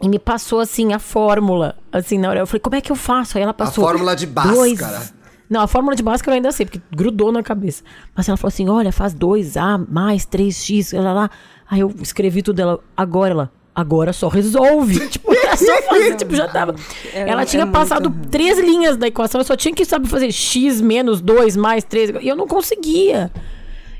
e 0.00 0.08
me 0.08 0.18
passou 0.18 0.60
assim 0.60 0.92
a 0.92 0.98
fórmula, 0.98 1.76
assim, 1.92 2.18
na 2.18 2.28
hora 2.30 2.40
eu 2.40 2.46
falei: 2.46 2.60
"Como 2.60 2.76
é 2.76 2.80
que 2.80 2.92
eu 2.92 2.96
faço?" 2.96 3.36
Aí 3.36 3.42
ela 3.44 3.54
passou 3.54 3.84
fórmula 3.84 4.14
de 4.14 4.26
dois- 4.26 4.78
Bhaskara. 4.78 5.18
Não, 5.50 5.62
a 5.62 5.66
fórmula 5.66 5.96
de 5.96 6.02
Bhaskara 6.02 6.32
eu 6.32 6.36
ainda 6.36 6.52
sei, 6.52 6.66
porque 6.66 6.80
grudou 6.94 7.32
na 7.32 7.42
cabeça. 7.42 7.82
Mas 8.14 8.28
ela 8.28 8.36
falou 8.36 8.48
assim: 8.48 8.68
olha, 8.68 8.92
faz 8.92 9.14
2A 9.14 9.78
mais 9.88 10.26
3X, 10.26 10.92
lá, 11.02 11.12
lá. 11.12 11.30
Aí 11.70 11.80
eu 11.80 11.92
escrevi 12.02 12.42
tudo 12.42 12.56
dela. 12.56 12.80
Agora 12.96 13.30
ela. 13.32 13.52
Agora 13.74 14.12
só 14.12 14.26
resolve. 14.28 14.98
tipo, 15.08 15.32
era 15.32 15.56
só 15.56 15.82
fazer, 15.82 16.16
tipo, 16.16 16.34
já 16.34 16.48
tava. 16.48 16.74
É- 17.14 17.30
ela 17.30 17.42
é 17.42 17.44
tinha 17.46 17.64
muito 17.64 17.74
passado 17.78 18.08
ruim. 18.08 18.20
três 18.30 18.58
linhas 18.58 18.96
da 18.96 19.06
equação, 19.06 19.40
eu 19.40 19.44
só 19.44 19.56
tinha 19.56 19.72
que 19.72 19.84
saber 19.84 20.08
fazer 20.08 20.30
X 20.32 20.80
menos 20.80 21.20
2 21.20 21.56
mais 21.56 21.82
3. 21.84 22.10
E 22.20 22.28
eu 22.28 22.36
não 22.36 22.46
conseguia. 22.46 23.30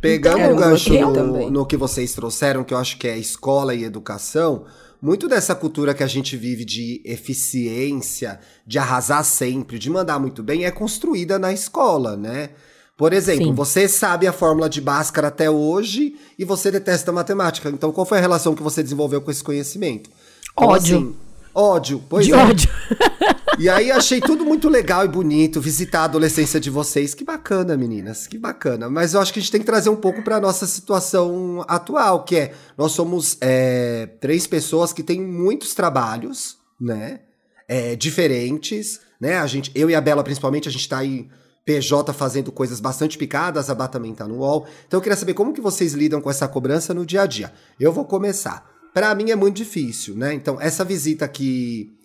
Pegando 0.00 0.38
Então, 0.40 0.52
um 0.52 0.56
gancho 0.56 0.92
eu 0.94 1.10
no, 1.10 1.50
no 1.50 1.66
que 1.66 1.76
vocês 1.76 2.12
trouxeram, 2.12 2.62
que 2.62 2.72
eu 2.74 2.78
acho 2.78 2.98
que 2.98 3.08
é 3.08 3.16
escola 3.18 3.74
e 3.74 3.84
educação, 3.84 4.64
muito 5.00 5.28
dessa 5.28 5.54
cultura 5.54 5.94
que 5.94 6.02
a 6.02 6.06
gente 6.06 6.36
vive 6.36 6.64
de 6.64 7.00
eficiência, 7.04 8.40
de 8.66 8.78
arrasar 8.78 9.24
sempre, 9.24 9.78
de 9.78 9.88
mandar 9.88 10.18
muito 10.18 10.42
bem, 10.42 10.64
é 10.64 10.70
construída 10.70 11.38
na 11.38 11.52
escola, 11.52 12.16
né? 12.16 12.50
Por 12.96 13.12
exemplo, 13.12 13.46
Sim. 13.46 13.54
você 13.54 13.88
sabe 13.88 14.26
a 14.26 14.32
fórmula 14.32 14.68
de 14.68 14.80
Bhaskara 14.80 15.28
até 15.28 15.48
hoje 15.48 16.16
e 16.36 16.44
você 16.44 16.68
detesta 16.68 17.12
matemática. 17.12 17.68
Então, 17.68 17.92
qual 17.92 18.04
foi 18.04 18.18
a 18.18 18.20
relação 18.20 18.56
que 18.56 18.62
você 18.62 18.82
desenvolveu 18.82 19.20
com 19.20 19.30
esse 19.30 19.44
conhecimento? 19.44 20.10
Então, 20.52 20.68
Ódio. 20.68 20.98
assim, 20.98 21.16
ódio, 21.58 22.02
pois 22.08 22.26
de 22.26 22.32
é. 22.32 22.36
ódio. 22.36 22.70
E 23.58 23.68
aí 23.68 23.90
achei 23.90 24.20
tudo 24.20 24.44
muito 24.44 24.68
legal 24.68 25.04
e 25.04 25.08
bonito, 25.08 25.60
visitar 25.60 26.02
a 26.02 26.04
adolescência 26.04 26.60
de 26.60 26.70
vocês. 26.70 27.12
Que 27.12 27.24
bacana, 27.24 27.76
meninas, 27.76 28.24
que 28.24 28.38
bacana. 28.38 28.88
Mas 28.88 29.14
eu 29.14 29.20
acho 29.20 29.32
que 29.32 29.40
a 29.40 29.42
gente 29.42 29.50
tem 29.50 29.60
que 29.60 29.66
trazer 29.66 29.90
um 29.90 29.96
pouco 29.96 30.22
para 30.22 30.38
nossa 30.38 30.64
situação 30.64 31.64
atual, 31.66 32.24
que 32.24 32.36
é 32.36 32.54
nós 32.76 32.92
somos 32.92 33.36
é, 33.40 34.06
três 34.20 34.46
pessoas 34.46 34.92
que 34.92 35.02
têm 35.02 35.20
muitos 35.20 35.74
trabalhos, 35.74 36.56
né? 36.80 37.20
É, 37.66 37.96
diferentes, 37.96 39.00
né? 39.20 39.38
A 39.38 39.46
gente, 39.48 39.72
eu 39.74 39.90
e 39.90 39.94
a 39.94 40.00
Bela, 40.00 40.22
principalmente, 40.22 40.68
a 40.68 40.72
gente 40.72 40.88
tá 40.88 40.98
aí 40.98 41.28
PJ 41.64 42.12
fazendo 42.12 42.52
coisas 42.52 42.78
bastante 42.78 43.18
picadas, 43.18 43.68
a 43.68 43.74
Bá 43.74 43.88
também 43.88 44.14
tá 44.14 44.26
no 44.26 44.36
UOL. 44.36 44.66
Então 44.86 44.98
eu 44.98 45.02
queria 45.02 45.16
saber 45.16 45.34
como 45.34 45.52
que 45.52 45.60
vocês 45.60 45.94
lidam 45.94 46.20
com 46.20 46.30
essa 46.30 46.46
cobrança 46.46 46.94
no 46.94 47.04
dia 47.04 47.22
a 47.22 47.26
dia. 47.26 47.52
Eu 47.78 47.92
vou 47.92 48.04
começar. 48.04 48.77
Para 48.92 49.14
mim 49.14 49.30
é 49.30 49.36
muito 49.36 49.56
difícil, 49.56 50.14
né? 50.16 50.34
Então 50.34 50.60
essa 50.60 50.84
visita 50.84 51.26
que 51.28 51.98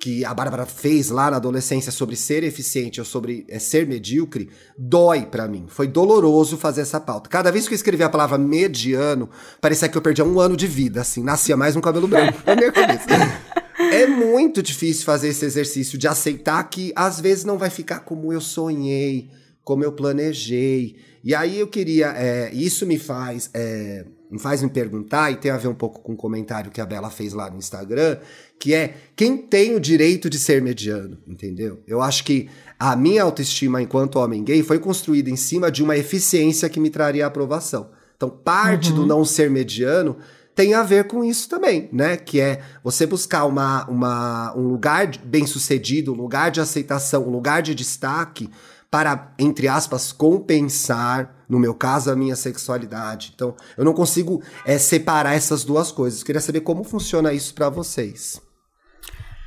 que 0.00 0.24
a 0.24 0.32
Bárbara 0.32 0.64
fez 0.64 1.10
lá 1.10 1.30
na 1.30 1.36
adolescência 1.36 1.92
sobre 1.92 2.16
ser 2.16 2.42
eficiente 2.42 2.98
ou 2.98 3.04
sobre 3.04 3.44
é, 3.50 3.58
ser 3.58 3.86
medíocre, 3.86 4.48
dói 4.76 5.26
pra 5.26 5.46
mim. 5.46 5.66
Foi 5.68 5.86
doloroso 5.86 6.56
fazer 6.56 6.80
essa 6.80 6.98
pauta. 6.98 7.28
Cada 7.28 7.52
vez 7.52 7.68
que 7.68 7.74
eu 7.74 7.76
escrevia 7.76 8.06
a 8.06 8.08
palavra 8.08 8.38
mediano, 8.38 9.28
parecia 9.60 9.90
que 9.90 9.98
eu 9.98 10.00
perdia 10.00 10.24
um 10.24 10.40
ano 10.40 10.56
de 10.56 10.66
vida, 10.66 11.02
assim, 11.02 11.22
nascia 11.22 11.54
mais 11.54 11.76
um 11.76 11.82
cabelo 11.82 12.08
branco 12.08 12.40
na 12.46 12.56
minha 12.56 12.72
cabeça. 12.72 13.06
É 13.92 14.06
muito 14.06 14.62
difícil 14.62 15.04
fazer 15.04 15.28
esse 15.28 15.44
exercício 15.44 15.98
de 15.98 16.06
aceitar 16.06 16.62
que 16.64 16.92
às 16.94 17.18
vezes 17.18 17.44
não 17.44 17.56
vai 17.56 17.70
ficar 17.70 18.00
como 18.00 18.30
eu 18.30 18.40
sonhei, 18.40 19.30
como 19.64 19.82
eu 19.82 19.90
planejei. 19.90 20.96
E 21.24 21.34
aí 21.34 21.58
eu 21.58 21.66
queria. 21.66 22.12
é, 22.14 22.50
isso 22.52 22.86
me 22.86 22.98
faz. 22.98 23.50
é, 23.54 24.04
faz 24.38 24.62
me 24.62 24.70
perguntar, 24.70 25.30
e 25.30 25.36
tem 25.36 25.50
a 25.50 25.56
ver 25.56 25.68
um 25.68 25.74
pouco 25.74 26.00
com 26.00 26.12
o 26.12 26.16
comentário 26.16 26.70
que 26.70 26.80
a 26.80 26.86
Bela 26.86 27.10
fez 27.10 27.32
lá 27.32 27.50
no 27.50 27.58
Instagram, 27.58 28.18
que 28.58 28.72
é 28.74 28.94
quem 29.16 29.36
tem 29.36 29.74
o 29.74 29.80
direito 29.80 30.30
de 30.30 30.38
ser 30.38 30.62
mediano, 30.62 31.18
entendeu? 31.26 31.80
Eu 31.86 32.00
acho 32.00 32.24
que 32.24 32.48
a 32.78 32.94
minha 32.94 33.22
autoestima 33.22 33.82
enquanto 33.82 34.18
homem 34.18 34.44
gay 34.44 34.62
foi 34.62 34.78
construída 34.78 35.28
em 35.28 35.36
cima 35.36 35.70
de 35.70 35.82
uma 35.82 35.96
eficiência 35.96 36.68
que 36.68 36.78
me 36.78 36.90
traria 36.90 37.26
aprovação. 37.26 37.90
Então, 38.16 38.28
parte 38.28 38.92
do 38.92 39.06
não 39.06 39.24
ser 39.24 39.50
mediano 39.50 40.16
tem 40.54 40.74
a 40.74 40.82
ver 40.82 41.04
com 41.04 41.24
isso 41.24 41.48
também, 41.48 41.88
né? 41.90 42.18
Que 42.18 42.38
é 42.38 42.60
você 42.84 43.06
buscar 43.06 43.46
uma, 43.46 43.88
uma, 43.88 44.54
um 44.54 44.68
lugar 44.68 45.10
bem 45.24 45.46
sucedido, 45.46 46.12
um 46.12 46.16
lugar 46.16 46.50
de 46.50 46.60
aceitação, 46.60 47.26
um 47.26 47.30
lugar 47.30 47.62
de 47.62 47.74
destaque 47.74 48.50
para, 48.90 49.32
entre 49.38 49.68
aspas, 49.68 50.10
compensar, 50.10 51.44
no 51.48 51.58
meu 51.58 51.74
caso, 51.74 52.10
a 52.10 52.16
minha 52.16 52.34
sexualidade. 52.34 53.32
Então, 53.34 53.54
eu 53.76 53.84
não 53.84 53.92
consigo 53.92 54.42
é, 54.66 54.78
separar 54.78 55.34
essas 55.34 55.64
duas 55.64 55.92
coisas. 55.92 56.20
Eu 56.20 56.26
queria 56.26 56.40
saber 56.40 56.60
como 56.60 56.82
funciona 56.82 57.32
isso 57.32 57.54
para 57.54 57.68
vocês. 57.68 58.40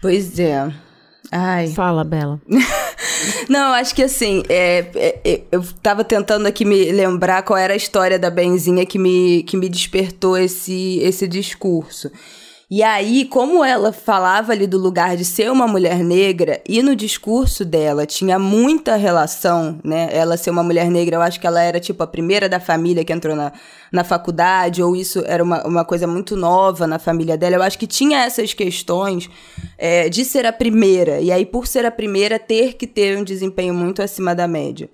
Pois 0.01 0.39
é. 0.39 0.73
Ai. 1.31 1.67
Fala, 1.69 2.03
Bela. 2.03 2.41
Não, 3.50 3.73
acho 3.73 3.95
que 3.95 4.03
assim, 4.03 4.43
é, 4.50 4.89
é, 4.95 5.21
é, 5.23 5.41
eu 5.51 5.63
tava 5.81 6.03
tentando 6.03 6.45
aqui 6.45 6.65
me 6.65 6.91
lembrar 6.91 7.43
qual 7.43 7.57
era 7.57 7.73
a 7.73 7.77
história 7.77 8.19
da 8.19 8.29
Benzinha 8.29 8.85
que 8.85 9.00
me, 9.00 9.43
que 9.43 9.57
me 9.57 9.69
despertou 9.69 10.38
esse, 10.38 11.00
esse 11.00 11.27
discurso. 11.27 12.12
E 12.75 12.82
aí, 12.82 13.25
como 13.25 13.63
ela 13.63 13.94
falava 13.94 14.51
ali 14.51 14.65
do 14.65 14.80
lugar 14.80 15.15
de 15.15 15.24
ser 15.24 15.51
uma 15.51 15.68
mulher 15.68 16.03
negra, 16.03 16.60
e 16.68 16.82
no 16.82 16.96
discurso 16.96 17.63
dela 17.63 18.03
tinha 18.03 18.39
muita 18.39 18.96
relação, 18.96 19.80
né? 19.84 20.10
Ela 20.12 20.38
ser 20.38 20.50
uma 20.50 20.63
mulher 20.63 20.89
negra, 20.89 21.18
eu 21.18 21.22
acho 21.22 21.39
que 21.39 21.46
ela 21.46 21.62
era 21.62 21.80
tipo 21.80 22.01
a 22.01 22.08
primeira 22.08 22.50
da 22.50 22.60
família 22.60 23.06
que 23.06 23.13
entrou 23.13 23.36
na, 23.36 23.53
na 23.92 24.03
faculdade, 24.03 24.82
ou 24.82 24.96
isso 24.96 25.24
era 25.27 25.44
uma, 25.44 25.63
uma 25.68 25.86
coisa 25.86 26.08
muito 26.08 26.36
nova 26.36 26.88
na 26.88 26.98
família 26.98 27.38
dela. 27.38 27.58
Eu 27.58 27.62
acho 27.62 27.77
que 27.77 27.86
tinha 27.86 28.24
essas 28.24 28.56
questões 28.56 29.30
é, 29.77 30.10
de 30.10 30.25
ser 30.25 30.44
a 30.48 30.51
primeira, 30.51 31.22
e 31.22 31.32
aí, 31.32 31.46
por 31.46 31.68
ser 31.68 31.86
a 31.86 31.92
primeira, 31.92 32.39
ter 32.39 32.74
que 32.74 32.88
ter 32.88 33.20
um 33.20 33.24
desempenho 33.24 33.75
muito 33.75 34.01
acima 34.01 34.34
da 34.34 34.48
média. 34.48 34.89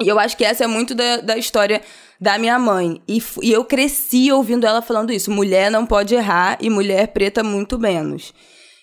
E 0.00 0.08
eu 0.08 0.18
acho 0.18 0.36
que 0.36 0.44
essa 0.44 0.64
é 0.64 0.66
muito 0.66 0.94
da, 0.94 1.18
da 1.18 1.36
história 1.38 1.80
da 2.20 2.38
minha 2.38 2.58
mãe. 2.58 3.00
E, 3.08 3.22
e 3.42 3.52
eu 3.52 3.64
cresci 3.64 4.30
ouvindo 4.30 4.66
ela 4.66 4.82
falando 4.82 5.12
isso: 5.12 5.30
mulher 5.30 5.70
não 5.70 5.86
pode 5.86 6.14
errar 6.14 6.58
e 6.60 6.68
mulher 6.68 7.08
preta 7.08 7.42
muito 7.42 7.78
menos. 7.78 8.34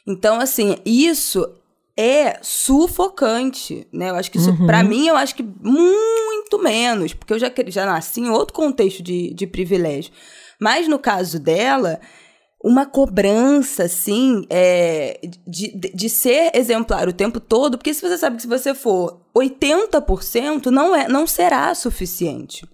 Então, 0.06 0.40
assim, 0.40 0.78
isso 0.86 1.48
é 1.96 2.40
sufocante, 2.42 3.88
né? 3.94 4.10
Eu 4.10 4.16
acho 4.16 4.32
que 4.32 4.38
isso, 4.38 4.50
uhum. 4.50 4.66
para 4.66 4.84
mim, 4.84 5.08
eu 5.08 5.16
acho 5.16 5.36
que 5.36 5.44
muito 5.44 6.60
menos, 6.60 7.14
porque 7.14 7.34
eu 7.34 7.40
já, 7.40 7.52
já 7.68 7.86
nasci 7.86 8.22
em 8.22 8.30
outro 8.30 8.54
contexto 8.54 9.04
de, 9.04 9.34
de 9.34 9.46
privilégio. 9.46 10.12
Mas 10.60 10.88
no 10.88 10.98
caso 10.98 11.40
dela, 11.40 12.00
uma 12.64 12.86
cobrança, 12.86 13.84
assim, 13.84 14.46
é, 14.50 15.20
de, 15.46 15.72
de, 15.94 16.10
ser 16.10 16.50
exemplar 16.56 17.10
o 17.10 17.14
tempo 17.14 17.42
todo, 17.42 17.78
porque 17.78 17.94
se 17.94 18.02
você 18.02 18.18
sabe 18.18 18.38
que 18.38 18.44
se 18.44 18.48
você 18.48 18.74
for 18.74 19.20
80%, 19.36 20.68
não, 20.68 20.96
é, 20.96 21.10
não 21.10 21.28
será 21.28 21.76
suficiente. 21.76 22.66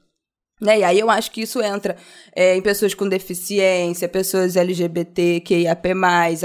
Né? 0.62 0.80
E 0.80 0.84
aí 0.84 1.00
eu 1.00 1.10
acho 1.10 1.32
que 1.32 1.42
isso 1.42 1.60
entra 1.62 1.96
é, 2.36 2.56
em 2.56 2.62
pessoas 2.62 2.94
com 2.94 3.08
deficiência, 3.08 4.08
pessoas 4.08 4.56
LGBT, 4.56 5.40
QIAP+, 5.40 5.90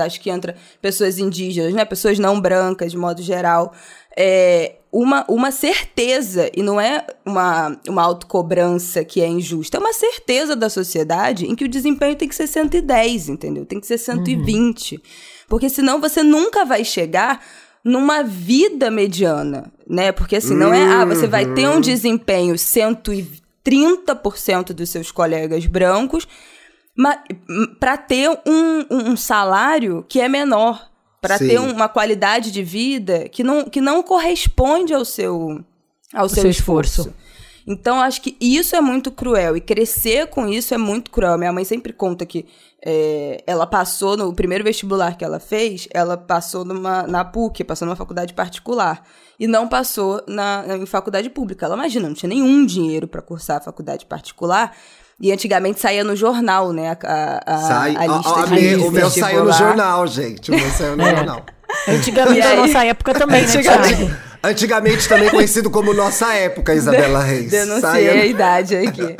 acho 0.02 0.20
que 0.20 0.30
entra 0.30 0.56
pessoas 0.80 1.18
indígenas, 1.18 1.74
né? 1.74 1.84
pessoas 1.84 2.18
não 2.18 2.40
brancas, 2.40 2.92
de 2.92 2.96
modo 2.96 3.20
geral. 3.20 3.74
É, 4.16 4.76
uma, 5.02 5.24
uma 5.28 5.50
certeza, 5.50 6.50
e 6.54 6.62
não 6.62 6.80
é 6.80 7.04
uma, 7.26 7.76
uma 7.88 8.02
autocobrança 8.02 9.04
que 9.04 9.20
é 9.20 9.26
injusta, 9.26 9.76
é 9.76 9.80
uma 9.80 9.92
certeza 9.92 10.54
da 10.54 10.68
sociedade 10.68 11.46
em 11.46 11.54
que 11.54 11.64
o 11.64 11.68
desempenho 11.68 12.16
tem 12.16 12.28
que 12.28 12.34
ser 12.34 12.46
110, 12.46 13.28
entendeu? 13.28 13.66
Tem 13.66 13.80
que 13.80 13.86
ser 13.86 13.98
120. 13.98 14.94
Uhum. 14.94 15.00
Porque 15.48 15.68
senão 15.68 16.00
você 16.00 16.22
nunca 16.22 16.64
vai 16.64 16.84
chegar 16.84 17.44
numa 17.82 18.22
vida 18.22 18.90
mediana, 18.90 19.72
né? 19.88 20.12
Porque 20.12 20.36
assim, 20.36 20.54
não 20.54 20.72
é, 20.72 20.84
ah, 20.84 21.04
você 21.04 21.26
vai 21.26 21.44
ter 21.52 21.68
um 21.68 21.74
uhum. 21.74 21.80
desempenho 21.80 22.56
120 22.56 23.44
30% 23.64 24.74
dos 24.74 24.90
seus 24.90 25.10
colegas 25.10 25.64
brancos 25.66 26.28
para 27.80 27.96
ter 27.96 28.30
um, 28.46 28.86
um, 28.90 29.16
salário 29.16 30.04
que 30.08 30.20
é 30.20 30.28
menor, 30.28 30.90
para 31.26 31.38
ter 31.38 31.58
uma 31.58 31.88
qualidade 31.88 32.50
de 32.50 32.62
vida 32.62 33.28
que 33.28 33.42
não, 33.42 33.64
que 33.64 33.80
não 33.80 34.02
corresponde 34.02 34.92
ao 34.92 35.04
seu, 35.04 35.64
ao 36.12 36.28
seu, 36.28 36.42
seu 36.42 36.50
esforço. 36.50 37.00
esforço. 37.00 37.24
Então, 37.66 38.00
acho 38.00 38.20
que 38.20 38.36
isso 38.38 38.76
é 38.76 38.80
muito 38.80 39.10
cruel. 39.10 39.56
E 39.56 39.60
crescer 39.60 40.26
com 40.26 40.46
isso 40.46 40.74
é 40.74 40.78
muito 40.78 41.10
cruel. 41.10 41.38
Minha 41.38 41.52
mãe 41.52 41.64
sempre 41.64 41.92
conta 41.92 42.26
que 42.26 42.44
é, 42.84 43.42
ela 43.46 43.66
passou 43.66 44.16
no 44.16 44.34
primeiro 44.34 44.62
vestibular 44.62 45.16
que 45.16 45.24
ela 45.24 45.40
fez, 45.40 45.88
ela 45.90 46.16
passou 46.16 46.62
numa, 46.64 47.04
na 47.04 47.24
PUC, 47.24 47.64
passou 47.64 47.86
numa 47.86 47.96
faculdade 47.96 48.34
particular. 48.34 49.02
E 49.40 49.46
não 49.46 49.66
passou 49.66 50.22
na, 50.28 50.64
em 50.76 50.86
faculdade 50.86 51.30
pública. 51.30 51.64
Ela 51.64 51.74
imagina, 51.74 52.06
não 52.06 52.14
tinha 52.14 52.28
nenhum 52.28 52.66
dinheiro 52.66 53.08
para 53.08 53.22
cursar 53.22 53.56
a 53.56 53.60
faculdade 53.60 54.04
particular. 54.04 54.76
E 55.20 55.32
antigamente 55.32 55.80
saía 55.80 56.02
no 56.02 56.16
jornal, 56.16 56.72
né? 56.72 56.96
A, 57.04 57.40
a, 57.46 57.58
Sai, 57.58 57.96
a 57.96 58.06
lista 58.06 58.40
a, 58.40 58.46
de 58.46 58.74
O 58.76 58.90
meu 58.90 59.10
saiu 59.10 59.44
no 59.44 59.52
jornal, 59.52 60.06
gente. 60.06 60.50
O 60.50 60.54
meu 60.54 60.70
saiu 60.70 60.96
no 60.96 61.02
é. 61.02 61.16
jornal. 61.16 61.44
Antigamente, 61.88 62.40
na 62.40 62.56
nossa 62.56 62.84
época 62.84 63.14
também, 63.14 63.42
né, 63.42 63.62
Thiago? 63.62 64.10
Antigamente 64.44 65.08
também 65.08 65.30
conhecido 65.30 65.70
como 65.70 65.94
Nossa 65.94 66.34
Época, 66.34 66.74
Isabela 66.76 67.22
Reis. 67.22 67.50
Denunciei 67.50 67.80
Saia... 67.80 68.12
a 68.12 68.26
idade 68.26 68.76
aqui. 68.76 69.16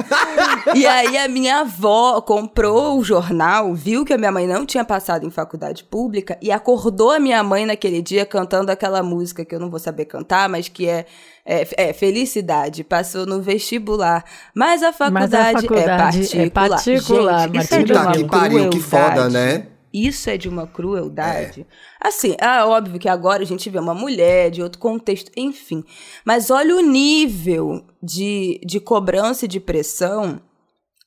e 0.75 0.87
aí 0.87 1.17
a 1.17 1.27
minha 1.29 1.61
avó 1.61 2.21
comprou 2.21 2.99
o 2.99 3.03
jornal, 3.03 3.73
viu 3.75 4.05
que 4.05 4.13
a 4.13 4.19
minha 4.19 4.31
mãe 4.31 4.47
não 4.47 4.67
tinha 4.67 4.85
passado 4.85 5.27
em 5.27 5.31
faculdade 5.31 5.83
pública 5.83 6.37
e 6.43 6.53
acordou 6.53 7.11
a 7.11 7.19
minha 7.19 7.43
mãe 7.43 7.65
naquele 7.65 8.03
dia 8.03 8.27
cantando 8.27 8.71
aquela 8.71 9.03
música 9.03 9.47
que 9.47 9.55
eu 9.55 9.61
não 9.61 9.71
vou 9.71 9.81
saber 9.81 10.05
cantar, 10.05 10.47
mas 10.47 10.69
que 10.69 10.87
é, 10.87 11.07
é, 11.45 11.89
é 11.89 11.93
Felicidade. 11.93 12.83
Passou 12.83 13.27
no 13.27 13.41
vestibular. 13.43 14.25
Mas 14.55 14.83
a 14.83 14.93
faculdade, 14.93 15.31
mas 15.31 15.35
a 15.35 15.61
faculdade 15.61 16.39
é 16.39 16.51
particular. 16.51 17.47
É 17.47 17.51
particular. 17.51 17.53
Gente, 17.53 17.65
isso 17.65 17.75
é 17.75 17.83
de 17.83 17.93
uma 17.93 18.13
que 18.13 18.25
pariu, 18.25 18.71
que 18.71 18.81
foda, 18.81 19.29
né? 19.29 19.67
Isso 19.95 20.29
é 20.29 20.37
de 20.37 20.49
uma 20.49 20.67
crueldade. 20.67 21.61
É. 21.61 22.09
Assim, 22.09 22.35
é 22.41 22.65
óbvio 22.65 22.99
que 22.99 23.09
agora 23.09 23.45
a 23.45 23.47
gente 23.47 23.71
vê 23.71 23.79
uma 23.79 23.95
mulher 23.95 24.51
de 24.51 24.61
outro 24.61 24.81
contexto, 24.81 25.31
enfim. 25.37 25.85
Mas 26.25 26.51
olha 26.51 26.75
o 26.75 26.81
nível 26.81 27.85
de, 28.03 28.61
de 28.67 28.81
cobrança 28.81 29.45
e 29.45 29.49
de 29.49 29.61
pressão. 29.61 30.41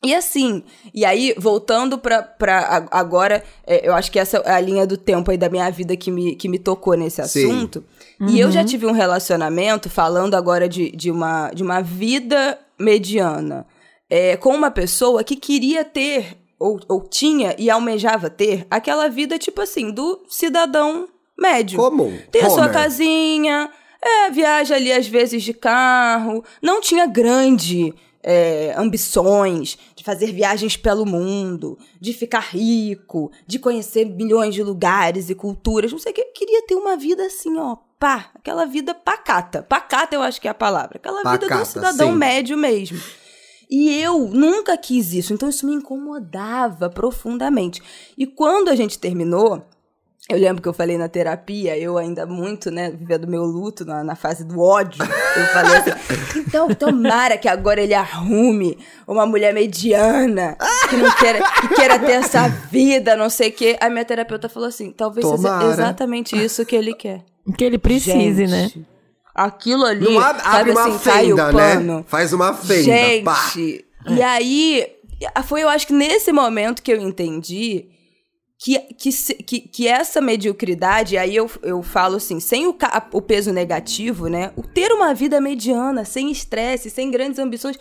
E 0.01 0.15
assim, 0.15 0.63
e 0.93 1.03
aí, 1.03 1.33
voltando 1.37 1.97
pra, 1.97 2.21
pra 2.21 2.87
agora, 2.91 3.43
é, 3.65 3.85
eu 3.85 3.93
acho 3.93 4.09
que 4.09 4.19
essa 4.19 4.37
é 4.37 4.51
a 4.51 4.59
linha 4.59 4.87
do 4.87 4.95
tempo 4.95 5.31
aí 5.31 5.37
da 5.37 5.49
minha 5.49 5.69
vida 5.69 5.97
que 5.97 6.09
me, 6.09 6.35
que 6.35 6.47
me 6.47 6.57
tocou 6.57 6.95
nesse 6.95 7.19
assunto. 7.19 7.83
Uhum. 8.19 8.29
E 8.29 8.39
eu 8.39 8.51
já 8.51 8.61
uhum. 8.61 8.65
tive 8.65 8.85
um 8.85 8.91
relacionamento, 8.91 9.89
falando 9.89 10.35
agora 10.35 10.67
de, 10.67 10.91
de, 10.91 11.11
uma, 11.11 11.51
de 11.51 11.63
uma 11.63 11.81
vida 11.81 12.59
mediana, 12.79 13.65
é, 14.09 14.37
com 14.37 14.53
uma 14.55 14.71
pessoa 14.71 15.23
que 15.23 15.35
queria 15.35 15.83
ter 15.83 16.37
ou, 16.59 16.79
ou 16.87 17.01
tinha 17.01 17.55
e 17.57 17.69
almejava 17.69 18.29
ter 18.29 18.65
aquela 18.69 19.07
vida, 19.07 19.37
tipo 19.37 19.61
assim, 19.61 19.91
do 19.91 20.21
cidadão 20.27 21.07
médio. 21.37 21.77
Como? 21.77 22.11
Tem 22.31 22.41
a 22.41 22.49
sua 22.49 22.69
casinha, 22.69 23.69
é, 24.01 24.29
viaja 24.31 24.75
ali 24.75 24.91
às 24.91 25.07
vezes 25.07 25.43
de 25.43 25.53
carro, 25.53 26.43
não 26.61 26.81
tinha 26.81 27.05
grande 27.05 27.93
é, 28.23 28.73
ambições 28.75 29.77
de 29.95 30.03
fazer 30.03 30.31
viagens 30.31 30.75
pelo 30.75 31.05
mundo, 31.05 31.77
de 31.99 32.13
ficar 32.13 32.39
rico, 32.39 33.31
de 33.45 33.59
conhecer 33.59 34.05
milhões 34.05 34.53
de 34.53 34.63
lugares 34.63 35.29
e 35.29 35.35
culturas, 35.35 35.91
não 35.91 35.99
sei 35.99 36.11
o 36.11 36.15
que. 36.15 36.25
Queria 36.25 36.65
ter 36.65 36.75
uma 36.75 36.97
vida 36.97 37.25
assim, 37.25 37.55
ó, 37.57 37.77
pá, 37.99 38.29
aquela 38.35 38.65
vida 38.65 38.93
pacata. 38.93 39.63
Pacata 39.63 40.15
eu 40.15 40.21
acho 40.21 40.39
que 40.39 40.47
é 40.47 40.51
a 40.51 40.55
palavra. 40.55 40.97
Aquela 40.97 41.23
pacata, 41.23 41.45
vida 41.45 41.57
do 41.59 41.65
cidadão 41.65 42.11
sim. 42.11 42.17
médio 42.17 42.57
mesmo. 42.57 42.99
E 43.69 44.01
eu 44.01 44.29
nunca 44.29 44.77
quis 44.77 45.11
isso, 45.11 45.33
então 45.33 45.49
isso 45.49 45.65
me 45.65 45.73
incomodava 45.73 46.89
profundamente. 46.89 47.81
E 48.17 48.25
quando 48.25 48.69
a 48.69 48.75
gente 48.75 48.97
terminou, 48.97 49.67
eu 50.29 50.37
lembro 50.37 50.61
que 50.61 50.67
eu 50.67 50.73
falei 50.73 50.97
na 50.97 51.07
terapia, 51.07 51.77
eu 51.77 51.97
ainda 51.97 52.25
muito, 52.25 52.69
né, 52.69 52.91
vivendo 52.91 53.25
meu 53.27 53.43
luto 53.43 53.85
na, 53.85 54.03
na 54.03 54.13
fase 54.13 54.43
do 54.43 54.59
ódio. 54.59 55.01
Eu 55.01 55.45
falei 55.47 55.77
assim: 55.77 55.91
então, 56.45 56.67
tomara 56.75 57.37
que 57.37 57.47
agora 57.47 57.81
ele 57.81 57.93
arrume 57.93 58.77
uma 59.07 59.25
mulher 59.25 59.53
mediana, 59.53 60.57
que 60.89 60.97
não 60.97 61.09
queira, 61.15 61.39
que 61.61 61.67
queira 61.69 61.97
ter 61.97 62.11
essa 62.13 62.49
vida, 62.49 63.15
não 63.15 63.29
sei 63.29 63.49
o 63.49 63.53
quê. 63.53 63.77
A 63.79 63.89
minha 63.89 64.03
terapeuta 64.03 64.49
falou 64.49 64.67
assim: 64.67 64.91
talvez 64.91 65.25
tomara. 65.25 65.61
seja 65.61 65.73
exatamente 65.73 66.35
isso 66.35 66.65
que 66.65 66.75
ele 66.75 66.93
quer. 66.93 67.23
Que 67.57 67.63
ele 67.63 67.77
precise, 67.77 68.47
né? 68.47 68.63
Gente, 68.63 68.79
né? 68.79 68.85
aquilo 69.33 69.85
ali. 69.85 70.13
Não 70.13 70.19
abre, 70.19 70.43
sabe 70.43 70.71
uma 70.71 70.87
assim, 70.87 70.97
fenda, 70.97 71.51
né? 71.53 72.03
Faz 72.05 72.33
uma 72.33 72.53
fenda. 72.53 72.83
Gente, 72.83 73.23
pá. 73.23 73.53
e 74.09 74.21
aí, 74.21 74.87
foi 75.45 75.63
eu 75.63 75.69
acho 75.69 75.87
que 75.87 75.93
nesse 75.93 76.33
momento 76.33 76.83
que 76.83 76.91
eu 76.91 76.99
entendi 76.99 77.87
que, 78.59 78.79
que, 78.95 79.11
que, 79.43 79.59
que 79.61 79.87
essa 79.87 80.19
mediocridade, 80.19 81.17
aí 81.17 81.35
eu, 81.35 81.49
eu 81.61 81.83
falo 81.83 82.15
assim, 82.15 82.39
sem 82.39 82.67
o, 82.67 82.75
o 83.11 83.21
peso 83.21 83.53
negativo, 83.53 84.27
né? 84.27 84.51
O 84.55 84.63
ter 84.63 84.91
uma 84.91 85.13
vida 85.13 85.39
mediana, 85.39 86.03
sem 86.03 86.31
estresse, 86.31 86.89
sem 86.89 87.11
grandes 87.11 87.37
ambições 87.37 87.77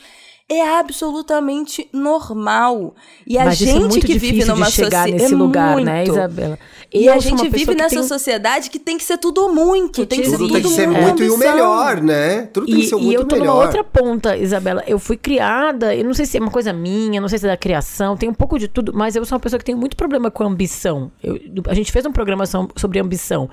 é 0.49 0.79
absolutamente 0.79 1.88
normal. 1.93 2.95
E 3.26 3.37
a 3.37 3.45
Mas 3.45 3.61
é 3.61 3.67
gente 3.67 3.99
é 3.99 4.00
que 4.00 4.17
vive 4.17 4.45
numa 4.45 4.67
sociedade 4.67 5.12
nesse 5.12 5.35
é 5.35 5.37
lugar, 5.37 5.73
muito. 5.73 5.87
né, 5.87 6.05
Isabela? 6.05 6.59
E 6.93 7.09
a 7.09 7.19
gente 7.19 7.49
vive 7.49 7.75
nessa 7.75 7.97
tem... 7.97 8.05
sociedade 8.05 8.71
que 8.71 8.79
tem 8.79 8.97
que 8.97 9.03
ser 9.03 9.19
tudo 9.19 9.49
muito, 9.49 10.07
tem 10.07 10.23
que 10.23 10.31
tudo 10.31 10.47
ser 10.47 10.53
tem 10.53 10.62
que 10.62 10.69
ser 10.69 10.87
muito 10.87 11.23
e 11.25 11.31
o 11.31 11.37
melhor, 11.37 12.00
né? 12.00 12.43
Tudo 12.53 12.67
tem 12.67 12.76
e, 12.76 12.81
que 12.83 12.87
ser 12.87 12.95
muito 12.95 13.09
melhor. 13.09 13.21
E 13.21 13.23
eu 13.23 13.26
tô 13.26 13.37
melhor. 13.37 13.55
numa 13.55 13.65
outra 13.65 13.83
ponta, 13.83 14.37
Isabela. 14.37 14.85
Eu 14.87 15.00
fui 15.00 15.17
criada, 15.17 15.93
eu 15.95 16.05
não 16.05 16.15
sei 16.15 16.25
se 16.25 16.38
é 16.38 16.41
uma 16.41 16.50
coisa 16.50 16.73
minha, 16.73 17.21
não 17.21 17.29
sei 17.29 17.41
se 17.41 17.47
é 17.47 17.50
da 17.50 17.57
criação, 17.57 18.17
tem 18.17 18.29
um 18.29 18.35
pouco 18.35 18.57
de 18.57 18.69
tudo, 18.69 18.93
mas 18.95 19.17
eu 19.17 19.25
sou 19.25 19.35
uma 19.35 19.41
pessoa 19.41 19.59
que 19.59 19.65
tem 19.65 19.75
muito 19.75 19.97
problema 19.97 20.31
com 20.31 20.45
ambição. 20.45 21.11
Eu, 21.21 21.41
a 21.67 21.75
gente 21.75 21.91
fez 21.91 22.07
um 22.07 22.12
programa 22.12 22.45
sobre 22.47 23.00
ambição. 23.00 23.50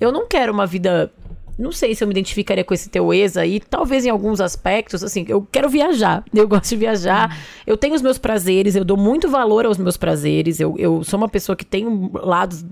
Eu 0.00 0.10
não 0.10 0.26
quero 0.26 0.52
uma 0.52 0.66
vida 0.66 1.12
não 1.58 1.72
sei 1.72 1.94
se 1.94 2.02
eu 2.02 2.08
me 2.08 2.12
identificaria 2.12 2.64
com 2.64 2.74
esse 2.74 2.88
teu 2.88 3.12
ex 3.12 3.36
aí, 3.36 3.60
talvez 3.60 4.04
em 4.04 4.10
alguns 4.10 4.40
aspectos, 4.40 5.02
assim, 5.02 5.24
eu 5.28 5.46
quero 5.50 5.68
viajar, 5.68 6.24
eu 6.34 6.48
gosto 6.48 6.70
de 6.70 6.76
viajar, 6.76 7.30
uhum. 7.30 7.36
eu 7.66 7.76
tenho 7.76 7.94
os 7.94 8.02
meus 8.02 8.18
prazeres, 8.18 8.74
eu 8.74 8.84
dou 8.84 8.96
muito 8.96 9.28
valor 9.28 9.66
aos 9.66 9.78
meus 9.78 9.96
prazeres, 9.96 10.60
eu, 10.60 10.74
eu 10.78 11.04
sou 11.04 11.18
uma 11.18 11.28
pessoa 11.28 11.56
que 11.56 11.64
tem 11.64 12.10
lados 12.12 12.64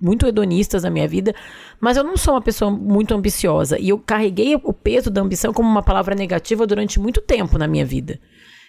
muito 0.00 0.26
hedonistas 0.26 0.82
na 0.82 0.90
minha 0.90 1.08
vida, 1.08 1.34
mas 1.80 1.96
eu 1.96 2.04
não 2.04 2.16
sou 2.16 2.34
uma 2.34 2.42
pessoa 2.42 2.70
muito 2.70 3.14
ambiciosa, 3.14 3.78
e 3.78 3.88
eu 3.88 3.98
carreguei 3.98 4.54
o 4.56 4.72
peso 4.72 5.10
da 5.10 5.20
ambição 5.20 5.52
como 5.52 5.68
uma 5.68 5.82
palavra 5.82 6.14
negativa 6.14 6.66
durante 6.66 7.00
muito 7.00 7.20
tempo 7.20 7.58
na 7.58 7.66
minha 7.66 7.84
vida. 7.84 8.18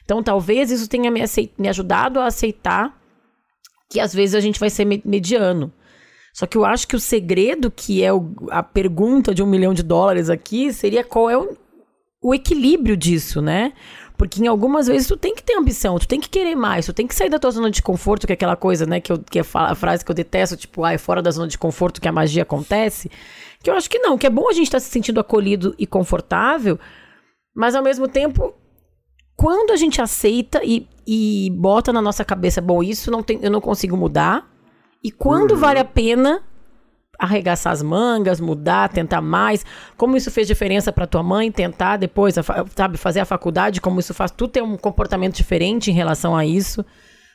Então, 0.03 0.21
talvez 0.21 0.69
isso 0.69 0.87
tenha 0.87 1.09
me, 1.09 1.21
me 1.57 1.67
ajudado 1.67 2.19
a 2.19 2.27
aceitar 2.27 2.95
que 3.89 3.99
às 3.99 4.13
vezes 4.13 4.35
a 4.35 4.39
gente 4.39 4.59
vai 4.59 4.69
ser 4.69 4.85
mediano. 4.85 5.71
Só 6.35 6.45
que 6.45 6.57
eu 6.57 6.65
acho 6.65 6.85
que 6.85 6.97
o 6.97 6.99
segredo, 6.99 7.71
que 7.71 8.03
é 8.03 8.11
o, 8.11 8.29
a 8.49 8.61
pergunta 8.61 9.33
de 9.33 9.41
um 9.41 9.45
milhão 9.45 9.73
de 9.73 9.81
dólares 9.81 10.29
aqui, 10.29 10.73
seria 10.73 11.01
qual 11.01 11.29
é 11.29 11.37
o, 11.37 11.55
o 12.21 12.35
equilíbrio 12.35 12.97
disso, 12.97 13.41
né? 13.41 13.71
Porque 14.17 14.43
em 14.43 14.47
algumas 14.47 14.87
vezes 14.87 15.07
tu 15.07 15.15
tem 15.15 15.33
que 15.33 15.41
ter 15.41 15.55
ambição, 15.57 15.97
tu 15.97 16.05
tem 16.05 16.19
que 16.19 16.27
querer 16.27 16.53
mais, 16.53 16.85
tu 16.85 16.91
tem 16.91 17.07
que 17.07 17.15
sair 17.15 17.29
da 17.29 17.39
tua 17.39 17.51
zona 17.51 17.71
de 17.71 17.81
conforto, 17.81 18.27
que 18.27 18.33
é 18.33 18.35
aquela 18.35 18.57
coisa, 18.57 18.85
né, 18.85 18.99
que, 18.99 19.13
eu, 19.13 19.19
que 19.19 19.39
é 19.39 19.43
a 19.53 19.75
frase 19.75 20.03
que 20.03 20.11
eu 20.11 20.15
detesto, 20.15 20.57
tipo, 20.57 20.83
ah, 20.83 20.91
é 20.91 20.97
fora 20.97 21.21
da 21.21 21.31
zona 21.31 21.47
de 21.47 21.57
conforto 21.57 22.01
que 22.01 22.07
a 22.07 22.11
magia 22.11 22.43
acontece. 22.43 23.09
Que 23.63 23.69
eu 23.69 23.73
acho 23.73 23.89
que 23.89 23.99
não, 23.99 24.17
que 24.17 24.27
é 24.27 24.29
bom 24.29 24.49
a 24.49 24.53
gente 24.53 24.67
estar 24.67 24.79
tá 24.79 24.83
se 24.83 24.89
sentindo 24.89 25.21
acolhido 25.21 25.73
e 25.79 25.87
confortável, 25.87 26.77
mas 27.55 27.75
ao 27.75 27.83
mesmo 27.83 28.09
tempo, 28.09 28.53
quando 29.37 29.71
a 29.71 29.77
gente 29.77 30.01
aceita 30.01 30.59
e, 30.65 30.85
e 31.07 31.49
bota 31.51 31.93
na 31.93 32.01
nossa 32.01 32.25
cabeça, 32.25 32.59
bom, 32.59 32.83
isso 32.83 33.09
não 33.09 33.23
tem, 33.23 33.39
eu 33.41 33.49
não 33.49 33.61
consigo 33.61 33.95
mudar, 33.95 34.53
e 35.05 35.11
quando 35.11 35.51
uhum. 35.51 35.57
vale 35.57 35.77
a 35.77 35.85
pena 35.85 36.41
arregaçar 37.19 37.71
as 37.71 37.83
mangas, 37.83 38.39
mudar, 38.39 38.89
tentar 38.89 39.21
mais, 39.21 39.63
como 39.95 40.17
isso 40.17 40.31
fez 40.31 40.47
diferença 40.47 40.91
para 40.91 41.05
tua 41.05 41.21
mãe, 41.21 41.51
tentar 41.51 41.97
depois, 41.97 42.33
sabe, 42.75 42.97
fazer 42.97 43.19
a 43.19 43.25
faculdade, 43.25 43.79
como 43.79 43.99
isso 43.99 44.15
faz 44.15 44.31
tu 44.31 44.47
ter 44.47 44.63
um 44.63 44.75
comportamento 44.75 45.35
diferente 45.35 45.91
em 45.91 45.93
relação 45.93 46.35
a 46.35 46.43
isso, 46.43 46.83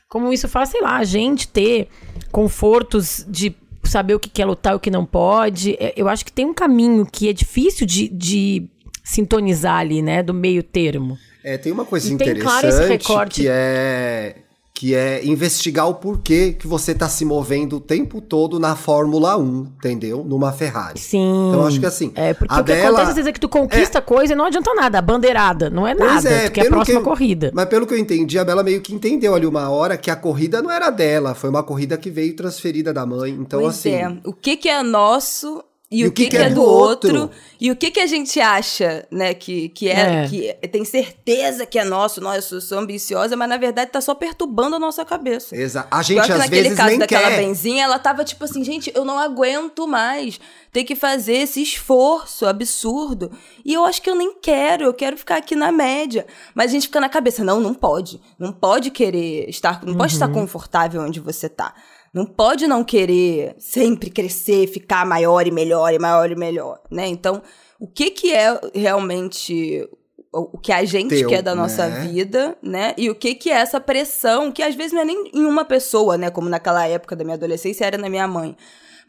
como 0.09 0.33
isso 0.33 0.49
faz, 0.49 0.67
sei 0.67 0.81
lá, 0.81 0.97
a 0.97 1.05
gente 1.05 1.47
ter 1.47 1.87
confortos 2.29 3.25
de 3.25 3.55
saber 3.85 4.15
o 4.15 4.19
que 4.19 4.29
quer 4.29 4.43
lutar 4.43 4.73
e 4.73 4.75
o 4.75 4.79
que 4.79 4.91
não 4.91 5.05
pode. 5.05 5.77
É, 5.79 5.93
eu 5.95 6.09
acho 6.09 6.25
que 6.25 6.31
tem 6.33 6.45
um 6.45 6.53
caminho 6.53 7.07
que 7.09 7.29
é 7.29 7.33
difícil 7.33 7.87
de, 7.87 8.09
de 8.09 8.67
sintonizar 9.01 9.77
ali, 9.77 10.01
né, 10.01 10.21
do 10.21 10.33
meio 10.33 10.61
termo. 10.61 11.17
É, 11.41 11.57
tem 11.57 11.71
uma 11.71 11.85
coisa 11.85 12.09
e 12.09 12.11
interessante 12.11 13.05
claro 13.05 13.29
que 13.29 13.47
é 13.47 14.35
que 14.73 14.95
é 14.95 15.23
investigar 15.25 15.87
o 15.87 15.95
porquê 15.95 16.53
que 16.53 16.67
você 16.67 16.95
tá 16.95 17.07
se 17.07 17.23
movendo 17.23 17.77
o 17.77 17.79
tempo 17.79 18.19
todo 18.19 18.59
na 18.59 18.75
Fórmula 18.75 19.37
1, 19.37 19.73
entendeu? 19.77 20.23
Numa 20.23 20.51
Ferrari. 20.51 20.99
Sim. 20.99 21.49
Então 21.49 21.67
acho 21.67 21.79
que 21.79 21.85
assim. 21.85 22.11
É, 22.15 22.33
porque 22.33 22.53
o 22.53 22.57
que 22.57 22.63
Bela... 22.63 22.87
acontece 22.87 23.09
às 23.09 23.15
vezes 23.15 23.29
é 23.29 23.31
que 23.31 23.39
tu 23.39 23.49
conquista 23.49 23.99
é... 23.99 24.01
coisa 24.01 24.33
e 24.33 24.35
não 24.35 24.45
adianta 24.45 24.73
nada. 24.73 24.97
A 24.97 25.01
bandeirada, 25.01 25.69
não 25.69 25.87
é 25.87 25.93
pois 25.93 26.11
nada. 26.11 26.29
É, 26.29 26.49
tu 26.49 26.51
quer 26.53 26.67
a 26.67 26.69
próxima 26.69 26.99
que... 26.99 27.05
corrida. 27.05 27.51
Mas 27.53 27.65
pelo 27.65 27.85
que 27.85 27.93
eu 27.93 27.97
entendi, 27.97 28.39
a 28.39 28.45
Bela 28.45 28.63
meio 28.63 28.81
que 28.81 28.93
entendeu 28.93 29.35
ali 29.35 29.45
uma 29.45 29.69
hora 29.69 29.97
que 29.97 30.09
a 30.09 30.15
corrida 30.15 30.61
não 30.61 30.71
era 30.71 30.89
dela, 30.89 31.35
foi 31.35 31.49
uma 31.49 31.63
corrida 31.63 31.97
que 31.97 32.09
veio 32.09 32.35
transferida 32.35 32.93
da 32.93 33.05
mãe. 33.05 33.31
Então, 33.31 33.61
pois 33.61 33.75
assim. 33.75 33.91
É. 33.91 34.17
O 34.25 34.33
que, 34.33 34.57
que 34.57 34.69
é 34.69 34.81
nosso 34.81 35.63
e, 35.91 36.03
e, 36.03 36.07
o 36.07 36.11
que, 36.11 36.23
que, 36.23 36.29
que 36.29 36.37
é, 36.37 36.43
é, 36.43 36.49
do 36.49 36.63
outro, 36.63 37.21
outro, 37.21 37.37
e 37.59 37.69
o 37.69 37.75
que, 37.75 37.91
que 37.91 37.99
a 37.99 38.07
gente 38.07 38.39
acha, 38.39 39.05
né, 39.11 39.33
que, 39.33 39.67
que 39.69 39.89
é, 39.89 40.23
é, 40.23 40.27
que 40.27 40.67
tem 40.69 40.85
certeza 40.85 41.65
que 41.65 41.77
é 41.77 41.83
nosso, 41.83 42.21
nossa, 42.21 42.55
eu 42.55 42.61
sou 42.61 42.79
ambiciosa, 42.79 43.35
mas 43.35 43.49
na 43.49 43.57
verdade 43.57 43.91
tá 43.91 43.99
só 43.99 44.15
perturbando 44.15 44.77
a 44.77 44.79
nossa 44.79 45.03
cabeça. 45.03 45.53
Exato. 45.53 45.89
A 45.91 46.01
gente 46.01 46.31
às 46.31 46.39
naquele 46.39 46.61
vezes 46.61 46.77
caso 46.77 46.89
nem 46.91 46.99
daquela 46.99 47.29
quer. 47.29 47.37
benzinha, 47.37 47.83
ela 47.83 47.99
tava 47.99 48.23
tipo 48.23 48.41
assim, 48.45 48.63
gente, 48.63 48.89
eu 48.95 49.03
não 49.03 49.19
aguento 49.19 49.85
mais 49.85 50.39
ter 50.71 50.85
que 50.85 50.95
fazer 50.95 51.33
esse 51.33 51.61
esforço 51.61 52.45
absurdo. 52.45 53.29
E 53.65 53.73
eu 53.73 53.83
acho 53.83 54.01
que 54.01 54.09
eu 54.09 54.15
nem 54.15 54.33
quero, 54.41 54.85
eu 54.85 54.93
quero 54.93 55.17
ficar 55.17 55.35
aqui 55.35 55.55
na 55.55 55.71
média. 55.71 56.25
Mas 56.55 56.71
a 56.71 56.73
gente 56.73 56.87
fica 56.87 57.01
na 57.01 57.09
cabeça, 57.09 57.43
não, 57.43 57.59
não 57.59 57.73
pode. 57.73 58.21
Não 58.39 58.53
pode 58.53 58.91
querer 58.91 59.49
estar, 59.49 59.83
não 59.83 59.91
uhum. 59.91 59.97
pode 59.97 60.13
estar 60.13 60.27
uhum. 60.27 60.33
confortável 60.33 61.01
onde 61.01 61.19
você 61.19 61.49
tá. 61.49 61.73
Não 62.13 62.25
pode 62.25 62.67
não 62.67 62.83
querer 62.83 63.55
sempre 63.57 64.09
crescer, 64.09 64.67
ficar 64.67 65.05
maior 65.05 65.47
e 65.47 65.51
melhor 65.51 65.93
e 65.93 65.99
maior 65.99 66.29
e 66.29 66.35
melhor, 66.35 66.81
né? 66.91 67.07
Então, 67.07 67.41
o 67.79 67.87
que 67.87 68.11
que 68.11 68.33
é 68.33 68.59
realmente 68.73 69.87
o 70.33 70.57
que 70.57 70.71
a 70.71 70.83
gente 70.85 71.09
Teu, 71.09 71.27
quer 71.27 71.41
da 71.41 71.53
nossa 71.53 71.87
né? 71.87 72.07
vida, 72.07 72.57
né? 72.61 72.93
E 72.97 73.09
o 73.09 73.15
que 73.15 73.35
que 73.35 73.49
é 73.49 73.55
essa 73.55 73.81
pressão 73.81 74.51
que 74.51 74.63
às 74.63 74.75
vezes 74.75 74.93
não 74.93 75.01
é 75.01 75.05
nem 75.05 75.29
em 75.33 75.45
uma 75.45 75.65
pessoa, 75.65 76.17
né? 76.17 76.29
Como 76.29 76.47
naquela 76.47 76.87
época 76.87 77.15
da 77.15 77.23
minha 77.23 77.35
adolescência 77.35 77.85
era 77.85 77.97
na 77.97 78.09
minha 78.09 78.27
mãe. 78.27 78.55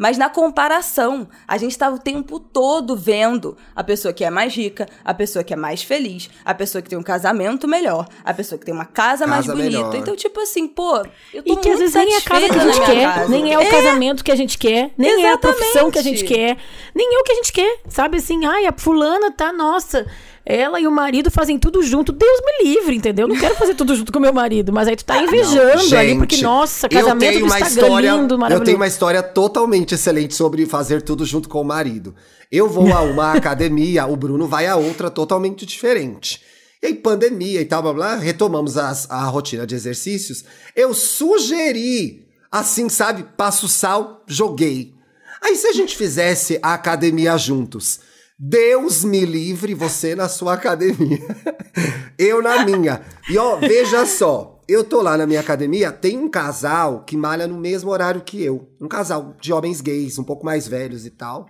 Mas 0.02 0.18
na 0.18 0.28
comparação, 0.28 1.28
a 1.46 1.56
gente 1.56 1.70
está 1.70 1.88
o 1.88 1.96
tempo 1.96 2.40
todo 2.40 2.96
vendo 2.96 3.56
a 3.72 3.84
pessoa 3.84 4.12
que 4.12 4.24
é 4.24 4.30
mais 4.30 4.52
rica, 4.52 4.88
a 5.04 5.14
pessoa 5.14 5.44
que 5.44 5.54
é 5.54 5.56
mais 5.56 5.84
feliz, 5.84 6.28
a 6.44 6.52
pessoa 6.52 6.82
que 6.82 6.90
tem 6.90 6.98
um 6.98 7.04
casamento 7.04 7.68
melhor, 7.68 8.08
a 8.24 8.34
pessoa 8.34 8.58
que 8.58 8.64
tem 8.64 8.74
uma 8.74 8.84
casa, 8.84 9.24
casa 9.24 9.26
mais 9.28 9.46
bonita. 9.46 9.64
Melhor. 9.64 9.94
Então, 9.94 10.16
tipo 10.16 10.40
assim, 10.40 10.66
pô, 10.66 11.06
eu 11.32 11.44
tô 11.44 11.52
e 11.52 11.56
que 11.56 11.68
às 11.68 11.78
vezes 11.78 11.94
nem 11.94 12.14
é 12.14 12.16
a 12.16 12.20
casa 12.20 12.48
que 12.48 12.58
a 12.58 12.64
gente 12.64 12.80
quer, 12.80 13.14
casa. 13.14 13.28
nem 13.28 13.54
é 13.54 13.58
o 13.58 13.60
é. 13.60 13.70
casamento 13.70 14.24
que 14.24 14.32
a 14.32 14.34
gente 14.34 14.58
quer, 14.58 14.90
nem 14.98 15.12
Exatamente. 15.12 15.24
é 15.24 15.32
a 15.32 15.38
profissão 15.38 15.90
que 15.92 15.98
a 16.00 16.02
gente 16.02 16.24
quer, 16.24 16.56
nem 16.92 17.14
é 17.14 17.20
o 17.20 17.22
que 17.22 17.30
a 17.30 17.36
gente 17.36 17.52
quer. 17.52 17.78
Sabe 17.88 18.16
assim, 18.16 18.44
ai, 18.44 18.66
a 18.66 18.74
fulana 18.76 19.30
tá, 19.30 19.52
nossa 19.52 20.04
ela 20.44 20.80
e 20.80 20.86
o 20.86 20.90
marido 20.90 21.30
fazem 21.30 21.58
tudo 21.58 21.82
junto. 21.82 22.12
Deus 22.12 22.40
me 22.44 22.68
livre, 22.68 22.96
entendeu? 22.96 23.28
Não 23.28 23.38
quero 23.38 23.54
fazer 23.54 23.74
tudo 23.74 23.94
junto 23.94 24.12
com 24.12 24.18
meu 24.18 24.32
marido, 24.32 24.72
mas 24.72 24.88
aí 24.88 24.96
tu 24.96 25.04
tá 25.04 25.22
invejando 25.22 25.76
não, 25.76 25.82
gente, 25.82 25.96
ali, 25.96 26.16
porque, 26.16 26.36
nossa, 26.38 26.88
casamento 26.88 27.38
do 27.38 27.46
Instagram 27.46 27.68
história, 27.68 28.12
lindo, 28.12 28.38
maravilhoso. 28.38 28.62
Eu 28.62 28.64
tenho 28.64 28.76
uma 28.76 28.86
história 28.86 29.22
totalmente 29.22 29.94
excelente 29.94 30.34
sobre 30.34 30.66
fazer 30.66 31.02
tudo 31.02 31.24
junto 31.24 31.48
com 31.48 31.60
o 31.60 31.64
marido. 31.64 32.14
Eu 32.50 32.68
vou 32.68 32.92
a 32.92 33.02
uma 33.02 33.32
academia, 33.34 34.06
o 34.06 34.16
Bruno 34.16 34.48
vai 34.48 34.66
a 34.66 34.76
outra 34.76 35.10
totalmente 35.10 35.64
diferente. 35.64 36.40
E 36.82 36.86
aí, 36.86 36.94
pandemia 36.94 37.60
e 37.60 37.64
tal, 37.64 37.80
blá 37.80 37.92
blá, 37.92 38.16
retomamos 38.16 38.76
as, 38.76 39.08
a 39.08 39.24
rotina 39.26 39.64
de 39.64 39.76
exercícios. 39.76 40.44
Eu 40.74 40.92
sugeri, 40.92 42.26
assim, 42.50 42.88
sabe, 42.88 43.24
passo 43.36 43.68
sal, 43.68 44.24
joguei. 44.26 44.92
Aí, 45.40 45.54
se 45.54 45.68
a 45.68 45.72
gente 45.72 45.96
fizesse 45.96 46.58
a 46.60 46.74
academia 46.74 47.36
juntos, 47.38 48.00
Deus 48.38 49.04
me 49.04 49.24
livre 49.24 49.74
você 49.74 50.14
na 50.14 50.28
sua 50.28 50.54
academia. 50.54 51.20
eu 52.18 52.42
na 52.42 52.64
minha. 52.64 53.02
E 53.28 53.38
ó, 53.38 53.56
veja 53.56 54.04
só. 54.06 54.60
Eu 54.68 54.84
tô 54.84 55.02
lá 55.02 55.16
na 55.16 55.26
minha 55.26 55.40
academia, 55.40 55.90
tem 55.90 56.16
um 56.16 56.28
casal 56.28 57.04
que 57.04 57.16
malha 57.16 57.46
no 57.46 57.58
mesmo 57.58 57.90
horário 57.90 58.22
que 58.22 58.42
eu. 58.42 58.68
Um 58.80 58.88
casal 58.88 59.34
de 59.40 59.52
homens 59.52 59.80
gays, 59.80 60.18
um 60.18 60.24
pouco 60.24 60.46
mais 60.46 60.66
velhos 60.66 61.04
e 61.04 61.10
tal. 61.10 61.46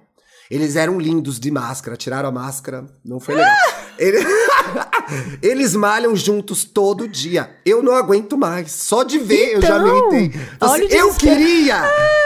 Eles 0.53 0.77
eram 0.77 0.99
lindos 0.99 1.41
de 1.41 1.51
máscara, 1.51 1.97
tiraram 1.97 2.29
a 2.29 2.33
máscara, 2.33 2.85
não 3.03 3.19
foi 3.19 3.37
legal. 3.37 3.57
Eles... 3.99 4.23
Eles 5.43 5.75
malham 5.75 6.15
juntos 6.15 6.63
todo 6.63 7.09
dia. 7.09 7.57
Eu 7.65 7.83
não 7.83 7.95
aguento 7.95 8.37
mais. 8.37 8.71
Só 8.71 9.03
de 9.03 9.19
ver 9.19 9.57
então, 9.57 9.61
eu 9.61 9.63
já 9.63 9.79
então, 9.79 10.11
militei. 10.11 10.41
Assim, 10.61 10.87
eu 10.91 11.15
queria! 11.15 11.83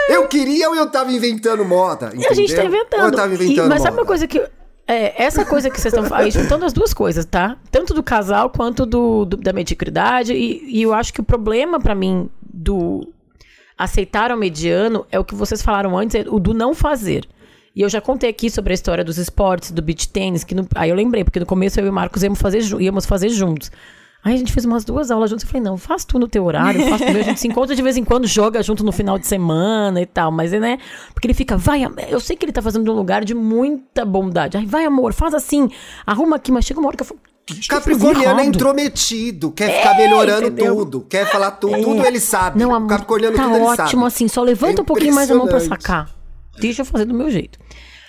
Eu 0.09 0.27
queria 0.27 0.69
ou 0.69 0.75
eu 0.75 0.89
tava 0.89 1.09
inventando 1.11 1.63
moda? 1.63 2.07
Entendeu? 2.07 2.29
E 2.29 2.31
a 2.31 2.35
gente 2.35 2.53
tá 2.53 2.65
inventando. 2.65 2.99
Ou 2.99 3.05
eu 3.07 3.11
tava 3.15 3.33
inventando 3.33 3.65
e, 3.65 3.69
mas 3.69 3.79
moda. 3.79 3.79
sabe 3.79 3.97
uma 3.97 4.05
coisa 4.05 4.27
que 4.27 4.45
é, 4.85 5.23
essa 5.23 5.45
coisa 5.45 5.69
que 5.69 5.79
vocês 5.79 5.93
estão 5.93 6.07
falando, 6.07 6.29
juntando 6.29 6.65
as 6.65 6.73
duas 6.73 6.93
coisas, 6.93 7.23
tá? 7.23 7.57
Tanto 7.71 7.93
do 7.93 8.03
casal 8.03 8.49
quanto 8.49 8.85
do, 8.85 9.23
do 9.23 9.37
da 9.37 9.53
mediocridade. 9.53 10.33
E, 10.33 10.79
e, 10.79 10.81
eu 10.81 10.93
acho 10.93 11.13
que 11.13 11.21
o 11.21 11.23
problema 11.23 11.79
para 11.79 11.95
mim 11.95 12.29
do 12.41 13.07
aceitar 13.77 14.33
o 14.33 14.37
mediano 14.37 15.05
é 15.09 15.17
o 15.17 15.23
que 15.23 15.35
vocês 15.35 15.61
falaram 15.61 15.97
antes, 15.97 16.15
é 16.15 16.25
o 16.27 16.39
do 16.39 16.53
não 16.53 16.73
fazer. 16.73 17.25
E 17.77 17.81
eu 17.81 17.89
já 17.89 18.01
contei 18.01 18.27
aqui 18.27 18.49
sobre 18.49 18.73
a 18.73 18.75
história 18.75 19.03
dos 19.03 19.19
esportes, 19.19 19.69
do 19.69 19.83
beach 19.83 20.09
tênis, 20.09 20.43
que 20.43 20.55
no, 20.55 20.67
aí 20.73 20.89
eu 20.89 20.95
lembrei, 20.95 21.23
porque 21.23 21.39
no 21.39 21.45
começo 21.45 21.79
eu 21.79 21.85
e 21.85 21.89
o 21.89 21.93
Marcos 21.93 22.23
íamos 22.23 22.41
fazer, 22.41 22.63
íamos 22.81 23.05
fazer 23.05 23.29
juntos. 23.29 23.71
Aí 24.23 24.33
a 24.33 24.37
gente 24.37 24.51
fez 24.51 24.65
umas 24.65 24.83
duas 24.83 25.11
aulas 25.11 25.29
juntos. 25.29 25.43
Eu 25.43 25.47
falei, 25.51 25.61
não, 25.61 25.77
faz 25.77 26.03
tu 26.03 26.17
no 26.17 26.27
teu 26.27 26.43
horário, 26.43 26.81
faz 26.89 26.99
tu 26.99 27.11
meu. 27.13 27.21
A 27.21 27.23
gente 27.23 27.39
se 27.39 27.47
encontra 27.47 27.75
de 27.75 27.81
vez 27.83 27.95
em 27.95 28.03
quando, 28.03 28.25
joga 28.25 28.63
junto 28.63 28.83
no 28.83 28.91
final 28.91 29.19
de 29.19 29.27
semana 29.27 30.01
e 30.01 30.07
tal. 30.07 30.31
Mas, 30.31 30.53
né? 30.53 30.79
Porque 31.13 31.27
ele 31.27 31.35
fica, 31.35 31.55
vai, 31.55 31.83
eu 32.09 32.19
sei 32.19 32.35
que 32.35 32.45
ele 32.45 32.51
tá 32.51 32.63
fazendo 32.63 32.83
de 32.83 32.89
um 32.89 32.95
lugar 32.95 33.23
de 33.23 33.35
muita 33.35 34.03
bondade. 34.03 34.57
Aí, 34.57 34.65
vai, 34.65 34.83
amor, 34.83 35.13
faz 35.13 35.35
assim, 35.35 35.69
arruma 36.03 36.37
aqui. 36.37 36.51
Mas 36.51 36.65
chega 36.65 36.79
uma 36.79 36.87
hora 36.87 36.97
que 36.97 37.03
eu 37.03 37.07
falo, 37.07 37.19
Capricorniano 37.69 38.39
é 38.39 38.45
intrometido, 38.45 39.51
quer 39.51 39.69
ficar 39.69 39.93
é, 39.93 39.97
melhorando 39.97 40.47
entendeu? 40.47 40.77
tudo, 40.77 41.01
quer 41.01 41.27
falar 41.27 41.51
tudo, 41.51 41.75
é. 41.75 41.81
tudo 41.83 42.03
ele 42.03 42.19
sabe. 42.19 42.59
Não, 42.59 42.73
amor, 42.73 42.89
Capricorniano 42.89 43.37
tá 43.37 43.43
tudo 43.43 43.53
ótimo, 43.53 43.83
ele 43.83 43.91
sabe. 43.91 44.05
assim, 44.07 44.27
só 44.27 44.41
levanta 44.41 44.79
é 44.79 44.81
um 44.81 44.85
pouquinho 44.85 45.13
mais 45.13 45.29
a 45.29 45.35
mão 45.35 45.45
pra 45.45 45.59
sacar. 45.59 46.16
Deixa 46.59 46.81
eu 46.81 46.85
fazer 46.85 47.05
do 47.05 47.13
meu 47.13 47.29
jeito. 47.29 47.59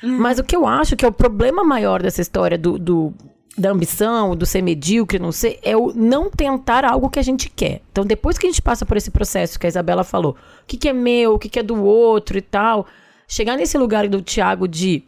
Hum. 0.02 0.18
Mas 0.18 0.38
o 0.38 0.44
que 0.44 0.56
eu 0.56 0.66
acho 0.66 0.96
que 0.96 1.04
é 1.04 1.08
o 1.08 1.12
problema 1.12 1.64
maior 1.64 2.02
dessa 2.02 2.20
história 2.20 2.56
do, 2.56 2.78
do 2.78 3.14
da 3.56 3.70
ambição, 3.70 4.36
do 4.36 4.46
ser 4.46 4.62
medíocre, 4.62 5.18
não 5.18 5.32
sei, 5.32 5.58
é 5.62 5.76
o 5.76 5.92
não 5.92 6.30
tentar 6.30 6.84
algo 6.84 7.10
que 7.10 7.18
a 7.18 7.22
gente 7.22 7.50
quer. 7.50 7.82
Então, 7.90 8.04
depois 8.04 8.38
que 8.38 8.46
a 8.46 8.50
gente 8.50 8.62
passa 8.62 8.86
por 8.86 8.96
esse 8.96 9.10
processo 9.10 9.58
que 9.58 9.66
a 9.66 9.68
Isabela 9.68 10.04
falou, 10.04 10.36
o 10.62 10.66
que, 10.66 10.76
que 10.76 10.88
é 10.88 10.92
meu, 10.92 11.34
o 11.34 11.38
que, 11.38 11.48
que 11.48 11.58
é 11.58 11.62
do 11.62 11.82
outro 11.82 12.38
e 12.38 12.40
tal, 12.40 12.86
chegar 13.26 13.56
nesse 13.56 13.76
lugar 13.76 14.08
do 14.08 14.22
Tiago 14.22 14.68
de 14.68 15.02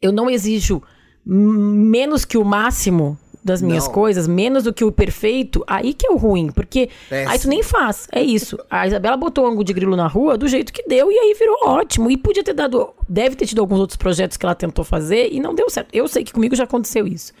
eu 0.00 0.12
não 0.12 0.30
exijo 0.30 0.80
menos 1.24 2.24
que 2.24 2.38
o 2.38 2.44
máximo 2.44 3.18
das 3.46 3.62
minhas 3.62 3.86
Não. 3.86 3.92
coisas, 3.94 4.26
menos 4.28 4.64
do 4.64 4.74
que 4.74 4.84
o 4.84 4.92
perfeito, 4.92 5.64
aí 5.66 5.94
que 5.94 6.06
é 6.06 6.10
o 6.10 6.16
ruim. 6.16 6.48
Porque 6.50 6.90
Péssimo. 7.08 7.30
aí 7.32 7.38
tu 7.38 7.48
nem 7.48 7.62
faz. 7.62 8.08
É 8.12 8.20
isso. 8.22 8.58
A 8.70 8.86
Isabela 8.86 9.16
botou 9.16 9.44
o 9.44 9.46
ângulo 9.46 9.64
de 9.64 9.72
grilo 9.72 9.96
na 9.96 10.06
rua 10.08 10.36
do 10.36 10.46
jeito 10.48 10.72
que 10.72 10.82
deu 10.86 11.10
e 11.10 11.14
aí 11.16 11.34
virou 11.38 11.56
ótimo. 11.64 12.10
E 12.10 12.16
podia 12.16 12.42
ter 12.44 12.52
dado. 12.52 12.90
Deve 13.08 13.36
ter 13.36 13.46
tido 13.46 13.60
alguns 13.60 13.78
outros 13.80 13.96
projetos 13.96 14.36
que 14.36 14.44
ela 14.44 14.54
tentou 14.54 14.84
fazer 14.84 15.32
e 15.32 15.40
não 15.40 15.54
deu 15.54 15.70
certo. 15.70 15.88
Eu 15.92 16.06
sei 16.08 16.24
que 16.24 16.32
comigo 16.32 16.54
já 16.56 16.64
aconteceu 16.64 17.06
isso. 17.06 17.32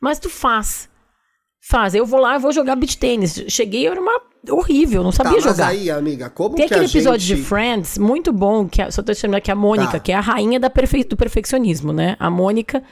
Mas 0.00 0.18
tu 0.18 0.28
faz. 0.30 0.88
Faz. 1.70 1.94
Eu 1.94 2.04
vou 2.04 2.20
lá, 2.20 2.34
eu 2.34 2.40
vou 2.40 2.52
jogar 2.52 2.76
beach 2.76 2.98
tênis. 2.98 3.42
Cheguei, 3.48 3.86
eu 3.86 3.92
era 3.92 4.00
uma 4.00 4.20
horrível, 4.50 5.02
não 5.02 5.10
Tá, 5.10 5.24
sabia 5.24 5.32
mas 5.32 5.44
jogar. 5.44 5.68
aí, 5.68 5.90
amiga, 5.90 6.28
como 6.28 6.54
Tem 6.54 6.66
que 6.68 6.74
aquele 6.74 6.86
a 6.86 6.88
episódio 6.90 7.26
gente... 7.26 7.38
de 7.40 7.42
Friends 7.46 7.96
muito 7.96 8.30
bom, 8.32 8.68
que 8.68 8.82
é, 8.82 8.90
só 8.90 9.02
tô 9.02 9.14
terminando 9.14 9.40
que 9.40 9.50
é 9.50 9.54
a 9.54 9.56
Mônica, 9.56 9.92
Tá. 9.92 9.98
que 10.00 10.12
é 10.12 10.14
a 10.14 10.20
rainha 10.20 10.60
da 10.60 10.68
perfe- 10.68 11.04
do 11.04 11.16
perfeccionismo, 11.16 11.90
né? 11.94 12.16
A 12.20 12.28
Mônica, 12.28 12.82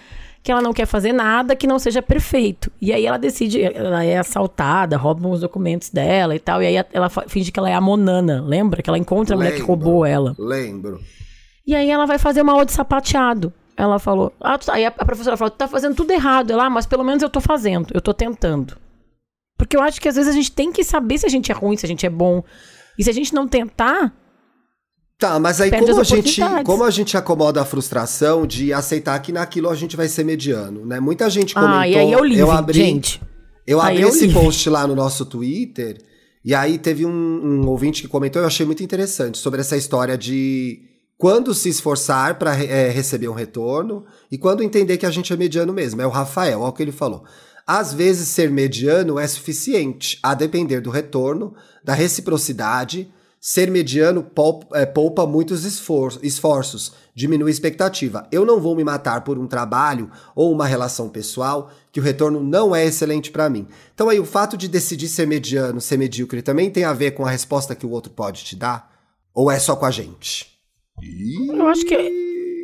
que 0.43 0.51
ela 0.51 0.61
não 0.61 0.73
quer 0.73 0.87
fazer 0.87 1.13
nada 1.13 1.55
que 1.55 1.67
não 1.67 1.79
seja 1.79 2.03
perfeito. 2.03 2.71
E 2.81 2.93
aí 2.93 3.07
ela 3.07 3.19
decide, 3.19 3.63
ela 3.63 4.05
é 4.05 4.19
assaltada, 4.19 4.97
roubam 4.97 5.31
os 5.31 5.41
documentos 5.41 5.89
dela 5.91 6.35
e 6.35 6.41
tal. 6.41 6.61
E 6.63 6.67
aí 6.67 6.85
ela 6.93 7.09
finge 7.29 7.53
que 7.53 7.59
ela 7.59 7.71
é 7.71 7.75
a 7.75 7.81
Monana, 7.81 8.43
lembra? 8.45 8.83
Que 8.83 8.91
ela 8.91 8.99
encontra 8.99 9.35
a 9.35 9.39
mulher 9.39 9.51
que 9.53 9.61
Lembro. 9.61 9.69
roubou 9.69 10.05
ela. 10.05 10.35
Lembro. 10.39 11.01
E 11.65 11.75
aí 11.77 11.89
ela 11.89 12.07
vai 12.07 12.19
fazer 12.19 12.43
uma 12.43 12.53
aula 12.53 12.67
de 12.67 12.73
sapateado. 12.73 13.53
Ela 13.77 13.99
falou. 13.99 14.33
Ah, 14.41 14.59
tu 14.59 14.67
tá- 14.67 14.75
aí 14.75 14.85
a, 14.85 14.89
a 14.89 15.05
professora 15.05 15.37
falou: 15.37 15.51
tu 15.51 15.57
tá 15.57 15.69
fazendo 15.69 15.95
tudo 15.95 16.11
errado. 16.13 16.51
Ela, 16.53 16.67
ah, 16.67 16.71
mas 16.71 16.87
pelo 16.87 17.05
menos 17.05 17.23
eu 17.23 17.31
tô 17.31 17.41
fazendo, 17.41 17.89
eu 17.95 18.01
tô 18.01 18.13
tentando. 18.13 18.77
Porque 19.57 19.77
eu 19.77 19.81
acho 19.81 20.01
que 20.01 20.09
às 20.09 20.17
vezes 20.17 20.29
a 20.31 20.35
gente 20.35 20.51
tem 20.51 20.73
que 20.73 20.83
saber 20.83 21.19
se 21.19 21.27
a 21.27 21.29
gente 21.29 21.53
é 21.53 21.55
ruim, 21.55 21.77
se 21.77 21.87
a 21.87 21.89
gente 21.89 22.05
é 22.05 22.11
bom. 22.11 22.43
E 22.99 23.05
se 23.05 23.09
a 23.11 23.15
gente 23.15 23.33
não 23.33 23.47
tentar, 23.47 24.13
Tá, 25.23 25.39
mas 25.39 25.61
aí 25.61 25.71
Perde 25.71 25.87
como 25.87 26.01
a, 26.01 26.05
gente, 26.05 26.41
como 26.65 26.83
a 26.83 26.91
gente 26.91 27.17
acomoda 27.17 27.63
a 27.63 27.65
frustração 27.65 28.45
de 28.45 28.73
aceitar 28.73 29.17
que 29.21 29.31
naquilo 29.31 29.71
a 29.71 29.75
gente 29.77 29.97
vai 29.97 30.09
ser 30.09 30.25
mediano, 30.25 30.85
né? 30.85 30.99
Muita 30.99 31.31
gente 31.31 31.55
comentou... 31.55 31.77
ah, 31.77 31.87
e 31.87 31.97
aí 31.97 32.13
é 32.13 32.19
o 32.19 32.25
livre, 32.25 32.41
eu 32.41 32.51
abri, 32.51 32.77
gente. 32.77 33.23
Eu 33.65 33.81
Aí 33.81 33.93
abri 33.93 34.03
é 34.03 34.07
o 34.07 34.09
esse 34.09 34.27
livre. 34.27 34.43
post 34.43 34.69
lá 34.69 34.85
no 34.85 34.97
nosso 34.97 35.25
Twitter 35.25 35.99
e 36.45 36.53
aí 36.53 36.77
teve 36.77 37.07
um, 37.07 37.11
um 37.11 37.69
ouvinte 37.69 38.03
que 38.03 38.09
comentou, 38.09 38.43
eu 38.43 38.49
achei 38.49 38.67
muito 38.67 38.83
interessante, 38.83 39.39
sobre 39.39 39.61
essa 39.61 39.77
história 39.77 40.19
de 40.19 40.81
quando 41.17 41.55
se 41.55 41.69
esforçar 41.69 42.37
para 42.37 42.51
receber 42.53 43.29
um 43.29 43.33
retorno 43.33 44.05
e 44.29 44.37
quando 44.37 44.61
entender 44.61 44.99
que 44.99 45.07
a 45.07 45.11
gente 45.13 45.33
é 45.33 45.37
mediano 45.37 45.73
mesmo. 45.73 46.03
É 46.03 46.07
o 46.07 46.11
Rafael, 46.11 46.63
olha 46.63 46.71
o 46.71 46.73
que 46.73 46.83
ele 46.83 46.91
falou. 46.91 47.23
Às 47.65 47.95
vezes 47.95 48.27
ser 48.27 48.51
mediano 48.51 49.21
é 49.21 49.27
suficiente, 49.29 50.19
a 50.21 50.35
depender 50.35 50.81
do 50.81 50.91
retorno, 50.91 51.55
da 51.85 51.95
reciprocidade. 51.95 53.09
Ser 53.45 53.69
mediano 53.73 54.25
é, 54.73 54.87
poupa 54.87 55.27
muitos 55.27 55.65
esfor- 55.65 56.17
esforços, 56.23 56.93
diminui 57.13 57.49
a 57.49 57.51
expectativa. 57.51 58.25
Eu 58.31 58.45
não 58.47 58.61
vou 58.61 58.77
me 58.77 58.85
matar 58.85 59.25
por 59.25 59.37
um 59.37 59.49
trabalho 59.49 60.09
ou 60.33 60.53
uma 60.53 60.65
relação 60.65 61.09
pessoal 61.09 61.69
que 61.91 61.99
o 61.99 62.03
retorno 62.05 62.41
não 62.41 62.73
é 62.75 62.85
excelente 62.87 63.33
para 63.33 63.51
mim. 63.51 63.67
Então 63.93 64.09
aí 64.09 64.21
o 64.21 64.25
fato 64.25 64.57
de 64.57 64.69
decidir 64.69 65.09
ser 65.09 65.27
mediano, 65.27 65.81
ser 65.81 65.97
medíocre 65.97 66.41
também 66.41 66.71
tem 66.71 66.85
a 66.85 66.93
ver 66.93 67.11
com 67.13 67.27
a 67.27 67.31
resposta 67.31 67.75
que 67.75 67.85
o 67.85 67.91
outro 67.91 68.13
pode 68.13 68.45
te 68.45 68.55
dar? 68.55 68.93
Ou 69.35 69.51
é 69.51 69.59
só 69.59 69.75
com 69.75 69.87
a 69.87 69.91
gente? 69.91 70.47
Eu 71.53 71.67
acho 71.67 71.85
que. 71.85 72.23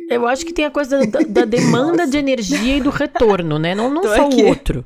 Eu 0.09 0.25
acho 0.27 0.45
que 0.45 0.53
tem 0.53 0.63
a 0.63 0.71
coisa 0.71 1.05
da, 1.05 1.19
da 1.19 1.43
demanda 1.45 2.07
de 2.07 2.17
energia 2.17 2.77
e 2.77 2.81
do 2.81 2.89
retorno, 2.89 3.59
né? 3.59 3.75
Não, 3.75 3.93
não 3.93 4.01
Tô 4.01 4.15
só 4.15 4.27
aqui. 4.27 4.43
o 4.43 4.47
outro. 4.47 4.85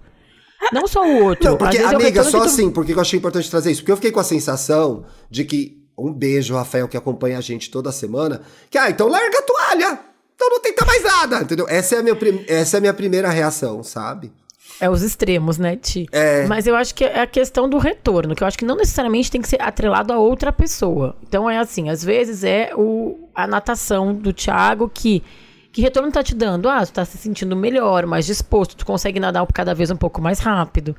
Não 0.71 0.88
só 0.88 1.06
o 1.06 1.23
outro. 1.25 1.51
Não, 1.51 1.58
porque, 1.58 1.77
Às 1.77 1.84
vezes 1.84 1.93
é 1.93 1.97
o 1.97 2.01
amiga, 2.01 2.23
só 2.23 2.39
tu- 2.39 2.45
assim, 2.45 2.71
porque 2.71 2.93
eu 2.93 2.99
achei 2.99 3.19
importante 3.19 3.49
trazer 3.51 3.71
isso. 3.71 3.82
Porque 3.82 3.91
eu 3.91 3.97
fiquei 3.97 4.12
com 4.12 4.19
a 4.19 4.23
sensação 4.23 5.06
de 5.29 5.45
que. 5.45 5.82
Um 5.97 6.12
beijo, 6.12 6.56
Rafael, 6.56 6.88
que 6.88 6.97
acompanha 6.97 7.38
a 7.38 7.41
gente 7.41 7.69
toda 7.69 7.91
semana. 7.91 8.41
Que, 8.69 8.77
ah, 8.77 8.89
então 8.89 9.08
larga 9.08 9.39
a 9.39 9.41
toalha! 9.41 9.99
Então 10.36 10.49
não 10.49 10.60
tenta 10.60 10.86
mais 10.86 11.03
nada, 11.03 11.41
entendeu? 11.41 11.67
Essa 11.69 11.95
é 11.95 11.99
a 11.99 12.03
minha, 12.03 12.17
essa 12.47 12.77
é 12.77 12.79
a 12.79 12.82
minha 12.82 12.93
primeira 12.93 13.29
reação, 13.29 13.84
sabe? 13.84 14.32
É 14.79 14.89
os 14.89 15.01
extremos, 15.01 15.58
né, 15.58 15.75
Ti? 15.75 16.08
É. 16.12 16.45
Mas 16.47 16.65
eu 16.65 16.75
acho 16.75 16.95
que 16.95 17.06
é 17.06 17.21
a 17.21 17.27
questão 17.27 17.69
do 17.69 17.77
retorno, 17.77 18.36
que 18.36 18.43
eu 18.43 18.47
acho 18.47 18.58
que 18.58 18.65
não 18.65 18.75
necessariamente 18.75 19.29
tem 19.29 19.41
que 19.41 19.47
ser 19.47 19.62
atrelado 19.62 20.12
a 20.12 20.17
outra 20.17 20.51
pessoa. 20.51 21.15
Então 21.27 21.49
é 21.49 21.58
assim, 21.58 21.89
às 21.89 22.03
vezes 22.03 22.43
é 22.43 22.71
o, 22.75 23.29
a 23.34 23.45
natação 23.47 24.13
do 24.13 24.34
Thiago 24.34 24.89
que. 24.93 25.23
Que 25.71 25.82
retorno 25.82 26.12
tá 26.12 26.21
te 26.21 26.36
dando? 26.36 26.69
Ah, 26.69 26.86
tu 26.86 26.93
tá 26.93 27.03
se 27.03 27.17
sentindo 27.17 27.56
melhor, 27.56 28.06
mais 28.06 28.27
disposto, 28.27 28.75
tu 28.75 28.86
consegue 28.86 29.19
nadar 29.19 29.43
cada 29.51 29.73
vez 29.73 29.89
um 29.89 29.95
pouco 29.95 30.21
mais 30.21 30.38
rápido. 30.38 30.95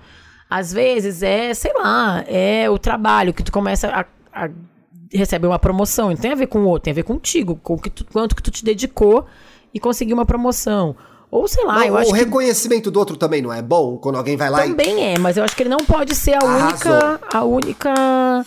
Às 0.50 0.72
vezes 0.72 1.22
é, 1.22 1.54
sei 1.54 1.72
lá, 1.74 2.24
é 2.26 2.68
o 2.68 2.76
trabalho 2.76 3.33
que 3.33 3.44
tu 3.44 3.52
começa 3.52 3.87
a, 3.87 4.04
a 4.33 4.50
receber 5.14 5.46
uma 5.46 5.59
promoção. 5.59 6.09
Não 6.11 6.16
tem 6.16 6.33
a 6.33 6.35
ver 6.35 6.46
com 6.48 6.61
o 6.61 6.66
outro, 6.66 6.85
tem 6.85 6.90
a 6.92 6.94
ver 6.94 7.05
contigo, 7.05 7.57
com 7.62 7.74
o 7.74 7.79
que 7.79 7.90
tu- 7.90 8.05
quanto 8.12 8.35
que 8.37 8.42
tu 8.42 8.50
te 8.50 8.64
dedicou 8.64 9.24
e 9.72 9.79
conseguiu 9.81 10.16
uma 10.16 10.27
promoção. 10.27 10.94
Ou 11.31 11.48
sei 11.48 11.64
lá, 11.64 11.79
Não, 11.79 11.85
eu 11.87 11.94
o 11.94 11.96
acho 11.98 12.12
que 12.12 12.18
reconhecimento 12.18 12.90
do 12.92 12.98
outro 13.00 13.16
também 13.16 13.42
não 13.42 13.53
é 13.53 13.61
bom? 13.61 13.96
Quando 13.98 14.16
alguém 14.16 14.37
vai 14.37 14.48
lá 14.50 14.64
e. 14.64 14.70
também 14.70 15.05
é, 15.14 15.18
mas 15.18 15.37
eu 15.37 15.42
acho 15.44 15.57
que 15.57 15.62
ele 15.64 15.70
não 15.70 15.79
pode 15.85 16.14
ser 16.14 16.35
a 16.35 16.38
Arrasou. 16.38 16.92
única, 16.92 17.20
a 17.33 17.44
única, 17.44 18.46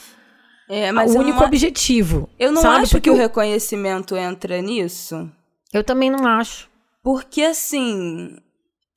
É, 0.70 0.92
mas 0.94 1.14
o 1.14 1.20
único 1.20 1.40
não, 1.40 1.48
objetivo. 1.48 2.30
eu 2.40 2.52
não 2.52 2.62
sabe? 2.62 2.84
acho 2.84 2.92
Porque 2.92 3.10
que 3.10 3.16
o 3.16 3.18
reconhecimento 3.18 4.16
entra 4.16 4.62
nisso. 4.62 5.30
Eu 5.74 5.84
também 5.84 6.10
não 6.10 6.26
acho. 6.26 6.70
Porque 7.04 7.42
assim. 7.42 8.38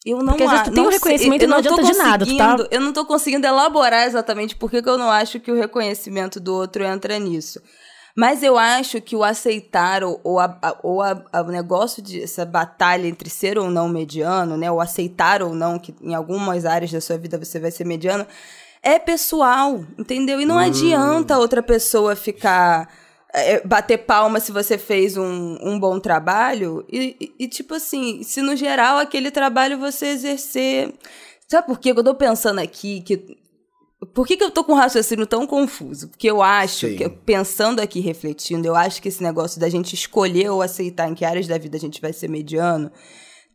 Eu 0.04 0.18
não 0.18 0.28
Porque 0.28 0.44
às 0.44 0.50
vezes 0.50 0.64
tu 0.66 0.72
tem 0.72 0.82
um 0.82 0.86
sei, 0.86 0.94
reconhecimento 0.98 1.42
e 1.42 1.44
eu 1.44 1.48
não 1.50 1.62
tô 1.62 1.68
adianta 1.74 1.92
de 1.92 1.98
nada, 1.98 2.24
tá- 2.24 2.32
conseguindo- 2.32 2.68
Eu 2.70 2.80
não 2.80 2.92
tô 2.92 3.04
conseguindo 3.04 3.46
elaborar 3.46 4.06
exatamente 4.06 4.56
por 4.56 4.70
que 4.70 4.76
eu 4.78 4.96
não 4.98 5.10
acho 5.10 5.38
que 5.40 5.52
o 5.52 5.56
reconhecimento 5.56 6.40
do 6.40 6.54
outro 6.54 6.82
entra 6.84 7.18
nisso. 7.18 7.60
Mas 8.16 8.42
eu 8.42 8.58
acho 8.58 9.00
que 9.00 9.14
o 9.14 9.22
aceitar 9.22 10.02
ou, 10.02 10.20
ou, 10.24 10.40
a, 10.40 10.58
ou 10.82 11.00
a- 11.02 11.22
a- 11.32 11.42
o 11.42 11.46
negócio 11.48 12.02
de 12.02 12.22
essa 12.22 12.44
batalha 12.44 13.06
entre 13.06 13.30
ser 13.30 13.56
ou 13.58 13.70
não 13.70 13.88
mediano, 13.88 14.56
né? 14.56 14.70
O 14.70 14.80
aceitar 14.80 15.42
ou 15.42 15.54
não 15.54 15.78
que 15.78 15.94
em 16.02 16.14
algumas 16.14 16.64
áreas 16.66 16.90
da 16.90 17.00
sua 17.00 17.16
vida 17.18 17.38
você 17.38 17.60
vai 17.60 17.70
ser 17.70 17.84
mediano, 17.86 18.26
é 18.82 18.98
pessoal, 18.98 19.84
entendeu? 19.98 20.40
E 20.40 20.46
não 20.46 20.58
adianta 20.58 21.38
outra 21.38 21.62
pessoa 21.62 22.16
ficar 22.16 22.88
é, 23.32 23.66
bater 23.66 23.98
palma 23.98 24.40
se 24.40 24.50
você 24.52 24.76
fez 24.78 25.16
um, 25.16 25.56
um 25.62 25.78
bom 25.78 25.98
trabalho 26.00 26.84
e, 26.90 27.16
e- 27.20 27.44
e, 27.44 27.48
tipo 27.48 27.74
assim, 27.74 28.22
se 28.22 28.42
no 28.42 28.56
geral 28.56 28.98
aquele 28.98 29.30
trabalho 29.30 29.78
você 29.78 30.06
exercer. 30.06 30.92
Sabe 31.48 31.66
por 31.66 31.78
quê? 31.78 31.92
que 31.92 31.98
eu 32.00 32.04
tô 32.04 32.14
pensando 32.14 32.58
aqui 32.60 33.00
que. 33.02 33.36
Por 34.14 34.26
que, 34.26 34.34
que 34.36 34.42
eu 34.42 34.50
tô 34.50 34.64
com 34.64 34.72
um 34.72 34.76
raciocínio 34.76 35.26
tão 35.26 35.46
confuso? 35.46 36.08
Porque 36.08 36.30
eu 36.30 36.40
acho, 36.40 36.86
que, 36.96 37.06
pensando 37.08 37.80
aqui, 37.80 38.00
refletindo, 38.00 38.66
eu 38.66 38.74
acho 38.74 39.02
que 39.02 39.08
esse 39.08 39.22
negócio 39.22 39.60
da 39.60 39.68
gente 39.68 39.94
escolher 39.94 40.48
ou 40.50 40.62
aceitar 40.62 41.06
em 41.10 41.14
que 41.14 41.22
áreas 41.22 41.46
da 41.46 41.58
vida 41.58 41.76
a 41.76 41.80
gente 41.80 42.00
vai 42.00 42.10
ser 42.12 42.26
mediano 42.28 42.90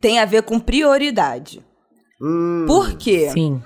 tem 0.00 0.20
a 0.20 0.24
ver 0.24 0.42
com 0.42 0.60
prioridade. 0.60 1.64
Hum, 2.22 2.64
Por 2.66 2.96
quê? 2.96 3.28
Sim. 3.32 3.60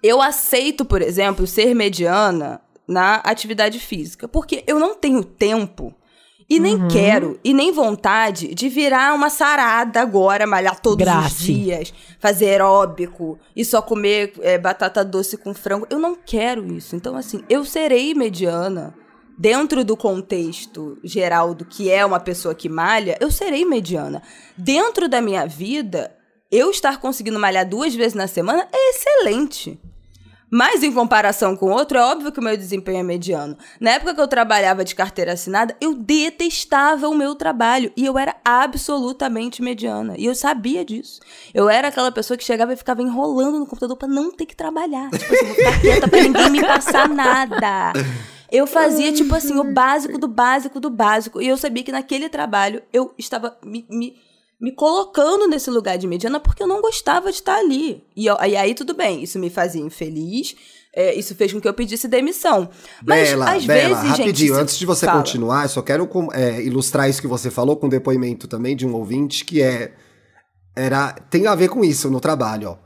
Eu 0.00 0.22
aceito, 0.22 0.84
por 0.84 1.02
exemplo, 1.02 1.46
ser 1.48 1.74
mediana 1.74 2.60
na 2.86 3.16
atividade 3.16 3.78
física, 3.78 4.28
porque 4.28 4.62
eu 4.66 4.78
não 4.78 4.94
tenho 4.94 5.24
tempo 5.24 5.94
e 6.48 6.60
nem 6.60 6.74
Uhum. 6.74 6.88
quero 6.88 7.40
e 7.42 7.54
nem 7.54 7.72
vontade 7.72 8.54
de 8.54 8.68
virar 8.68 9.14
uma 9.14 9.30
sarada 9.30 10.00
agora, 10.00 10.46
malhar 10.46 10.78
todos 10.80 11.06
os 11.06 11.38
dias, 11.38 11.94
fazer 12.18 12.50
aeróbico 12.50 13.38
e 13.56 13.64
só 13.64 13.80
comer 13.80 14.34
é, 14.40 14.58
batata 14.58 15.02
doce 15.04 15.38
com 15.38 15.54
frango. 15.54 15.86
Eu 15.88 15.98
não 15.98 16.14
quero 16.14 16.66
isso. 16.72 16.94
Então, 16.94 17.16
assim, 17.16 17.42
eu 17.48 17.64
serei 17.64 18.14
mediana 18.14 18.94
dentro 19.38 19.82
do 19.84 19.96
contexto 19.96 20.98
geral 21.02 21.54
do 21.54 21.64
que 21.64 21.90
é 21.90 22.04
uma 22.04 22.20
pessoa 22.20 22.54
que 22.54 22.68
malha, 22.68 23.16
eu 23.20 23.30
serei 23.30 23.64
mediana. 23.64 24.22
Dentro 24.56 25.08
da 25.08 25.20
minha 25.22 25.46
vida, 25.46 26.14
eu 26.50 26.70
estar 26.70 27.00
conseguindo 27.00 27.40
malhar 27.40 27.66
duas 27.68 27.94
vezes 27.94 28.14
na 28.14 28.26
semana 28.28 28.68
é 28.70 28.90
excelente. 28.90 29.80
Mas 30.56 30.84
em 30.84 30.92
comparação 30.92 31.56
com 31.56 31.72
outro, 31.72 31.98
é 31.98 32.00
óbvio 32.00 32.30
que 32.30 32.38
o 32.38 32.42
meu 32.42 32.56
desempenho 32.56 33.00
é 33.00 33.02
mediano. 33.02 33.58
Na 33.80 33.90
época 33.90 34.14
que 34.14 34.20
eu 34.20 34.28
trabalhava 34.28 34.84
de 34.84 34.94
carteira 34.94 35.32
assinada, 35.32 35.76
eu 35.80 35.94
detestava 35.96 37.08
o 37.08 37.14
meu 37.14 37.34
trabalho 37.34 37.90
e 37.96 38.06
eu 38.06 38.16
era 38.16 38.36
absolutamente 38.44 39.60
mediana. 39.60 40.14
E 40.16 40.26
eu 40.26 40.32
sabia 40.32 40.84
disso. 40.84 41.18
Eu 41.52 41.68
era 41.68 41.88
aquela 41.88 42.12
pessoa 42.12 42.36
que 42.36 42.44
chegava 42.44 42.72
e 42.72 42.76
ficava 42.76 43.02
enrolando 43.02 43.58
no 43.58 43.66
computador 43.66 43.96
pra 43.96 44.06
não 44.06 44.30
ter 44.30 44.46
que 44.46 44.54
trabalhar. 44.54 45.10
Tipo 45.10 45.34
assim, 45.34 45.44
vou 45.44 45.54
ficar 45.56 45.80
quieta 45.80 46.06
pra 46.06 46.22
ninguém 46.22 46.50
me 46.50 46.60
passar 46.64 47.08
nada. 47.08 47.92
Eu 48.48 48.64
fazia, 48.64 49.12
tipo 49.12 49.34
assim, 49.34 49.58
o 49.58 49.72
básico 49.72 50.18
do 50.18 50.28
básico 50.28 50.78
do 50.78 50.88
básico. 50.88 51.42
E 51.42 51.48
eu 51.48 51.56
sabia 51.56 51.82
que 51.82 51.90
naquele 51.90 52.28
trabalho 52.28 52.80
eu 52.92 53.12
estava 53.18 53.58
me, 53.60 53.84
me, 53.90 54.16
me 54.64 54.72
colocando 54.72 55.46
nesse 55.46 55.70
lugar 55.70 55.98
de 55.98 56.06
mediana 56.06 56.40
porque 56.40 56.62
eu 56.62 56.66
não 56.66 56.80
gostava 56.80 57.30
de 57.30 57.36
estar 57.38 57.56
ali. 57.58 58.02
E, 58.16 58.26
eu- 58.26 58.36
e 58.48 58.56
aí, 58.56 58.74
tudo 58.74 58.94
bem, 58.94 59.22
isso 59.22 59.38
me 59.38 59.50
fazia 59.50 59.82
infeliz. 59.82 60.56
é, 60.96 61.12
isso 61.14 61.34
fez 61.34 61.52
com 61.52 61.60
que 61.60 61.66
eu 61.68 61.74
pedisse 61.74 62.06
demissão. 62.08 62.68
Mas, 63.04 63.30
Bela, 63.30 63.50
às 63.52 63.64
Bela, 63.66 63.88
vezes, 63.88 64.02
gente... 64.10 64.18
rapidinho, 64.20 64.54
se- 64.54 64.60
antes 64.60 64.78
de 64.78 64.86
você 64.86 65.06
Fala. 65.06 65.18
continuar, 65.18 65.64
eu 65.64 65.68
só 65.68 65.82
quero 65.82 66.08
é, 66.32 66.62
ilustrar 66.62 67.10
isso 67.10 67.20
que 67.20 67.26
você 67.26 67.50
falou 67.50 67.76
com 67.76 67.86
um 67.86 67.90
depoimento 67.90 68.46
também 68.46 68.76
de 68.76 68.86
um 68.86 68.94
ouvinte 68.94 69.44
que 69.44 69.60
é 69.60 69.92
era 70.76 71.12
tem 71.30 71.46
a 71.46 71.54
ver 71.54 71.68
com 71.68 71.84
isso 71.84 72.08
no 72.10 72.20
trabalho, 72.20 72.70
ó. 72.70 72.76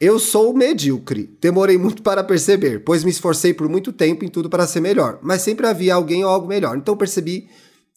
Eu 0.00 0.18
sou 0.18 0.52
medíocre, 0.52 1.38
demorei 1.40 1.78
muito 1.78 2.02
para 2.02 2.22
perceber, 2.22 2.80
pois 2.84 3.02
me 3.04 3.10
esforcei 3.10 3.54
por 3.54 3.68
muito 3.68 3.92
tempo 3.92 4.24
em 4.24 4.28
tudo 4.28 4.50
para 4.50 4.66
ser 4.66 4.80
melhor, 4.80 5.18
mas 5.22 5.40
sempre 5.40 5.66
havia 5.66 5.94
alguém 5.94 6.22
ou 6.24 6.30
algo 6.30 6.46
melhor. 6.46 6.76
Então 6.76 6.96
percebi, 6.96 7.48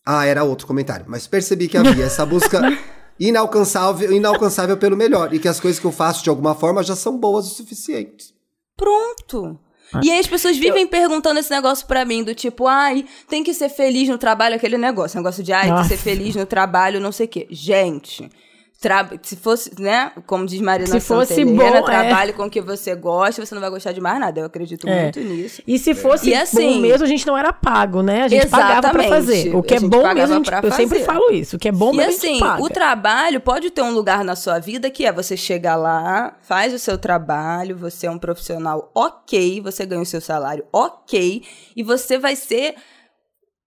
ah, 0.06 0.26
era 0.26 0.43
outro 0.43 0.65
comentário, 0.67 1.06
mas 1.10 1.28
percebi 1.28 1.67
que 1.67 1.76
havia 1.78 2.06
essa 2.06 2.26
busca 2.26 2.62
inalcançável, 3.19 4.12
inalcançável 4.12 4.77
pelo 4.77 4.97
melhor. 4.97 5.34
E 5.34 5.39
que 5.39 5.47
as 5.47 5.60
coisas 5.60 5.80
que 5.80 5.86
eu 5.86 5.91
faço 5.91 6.23
de 6.23 6.30
alguma 6.30 6.56
forma 6.56 6.84
já 6.84 6.95
são 6.95 7.17
boas 7.17 7.47
o 7.47 7.56
suficiente. 7.56 8.34
Pronto. 8.75 9.60
E 10.03 10.12
aí 10.12 10.19
as 10.19 10.27
pessoas 10.27 10.58
vivem 10.58 10.86
perguntando 10.86 11.39
esse 11.39 11.49
negócio 11.49 11.88
pra 11.88 12.03
mim, 12.03 12.23
do 12.23 12.36
tipo, 12.36 12.67
ai, 12.67 13.06
tem 13.30 13.43
que 13.43 13.53
ser 13.53 13.69
feliz 13.69 14.10
no 14.10 14.17
trabalho, 14.17 14.56
aquele 14.56 14.77
negócio. 14.77 15.17
Negócio 15.17 15.41
de, 15.43 15.53
ai, 15.53 15.67
tem 15.71 15.82
que 15.82 15.88
ser 15.88 15.97
feliz 15.97 16.36
no 16.36 16.45
trabalho, 16.45 16.99
não 16.99 17.12
sei 17.12 17.25
o 17.25 17.30
quê. 17.30 17.47
Gente, 17.49 18.30
tra- 18.79 19.09
se 19.23 19.35
fosse, 19.35 19.71
né, 19.81 20.11
como 20.25 20.45
diz 20.45 20.61
Marina 20.61 20.87
Se 20.87 20.99
fosse 20.99 21.33
Santelena, 21.35 21.79
bom, 21.79 21.85
trabalhe 21.85 22.33
com 22.33 22.43
o 22.43 22.49
que 22.49 22.61
você 22.61 22.93
gosta, 22.95 23.43
você 23.45 23.55
não 23.55 23.61
vai 23.61 23.69
gostar 23.71 23.91
de 23.91 23.99
mais 23.99 24.19
nada. 24.19 24.39
Eu 24.41 24.45
acredito 24.45 24.87
É. 24.87 25.03
muito 25.03 25.19
nisso. 25.19 25.61
E 25.65 25.79
se 25.79 25.95
fosse 25.95 26.29
E 26.29 26.35
assim- 26.35 26.73
bom 26.75 26.79
mesmo, 26.81 27.03
a 27.03 27.07
gente 27.07 27.25
não 27.25 27.37
era 27.37 27.51
pago, 27.51 28.01
né? 28.03 28.23
A 28.23 28.27
gente 28.27 28.47
pagava 28.47 28.89
pra 28.89 29.03
Exatamente. 29.03 29.09
fazer. 29.09 29.55
O 29.55 29.63
que 29.63 29.73
é 29.75 29.79
bom 29.79 30.13
mesmo, 30.13 30.35
gente, 30.35 30.51
eu 30.63 30.71
sempre 30.71 30.99
falo 31.03 31.31
isso. 31.31 31.55
O 31.55 31.59
que 31.59 31.67
é 31.69 31.71
bom 31.71 31.93
E 31.93 31.97
mesmo, 31.97 32.11
a 32.11 32.15
assim, 32.15 32.39
o 32.63 32.69
trabalho 32.69 33.41
pode 33.41 33.71
ter 33.71 33.81
um 33.81 33.91
lugar 33.91 34.23
na 34.23 34.35
sua 34.35 34.59
vida 34.59 34.89
que 34.89 35.05
é 35.05 35.11
você 35.11 35.35
chegar 35.35 35.75
lá, 35.75 36.35
faz 36.41 36.73
o 36.73 36.79
seu 36.79 36.97
trabalho, 36.97 37.75
você 37.75 38.07
é 38.07 38.11
um 38.11 38.17
profissional 38.19 38.91
ok, 38.93 39.59
você 39.61 39.85
ganha 39.85 40.01
o 40.01 40.05
seu 40.05 40.21
salário 40.21 40.63
ok, 40.71 41.41
e 41.75 41.83
você 41.83 42.17
vai 42.17 42.35
ser 42.35 42.75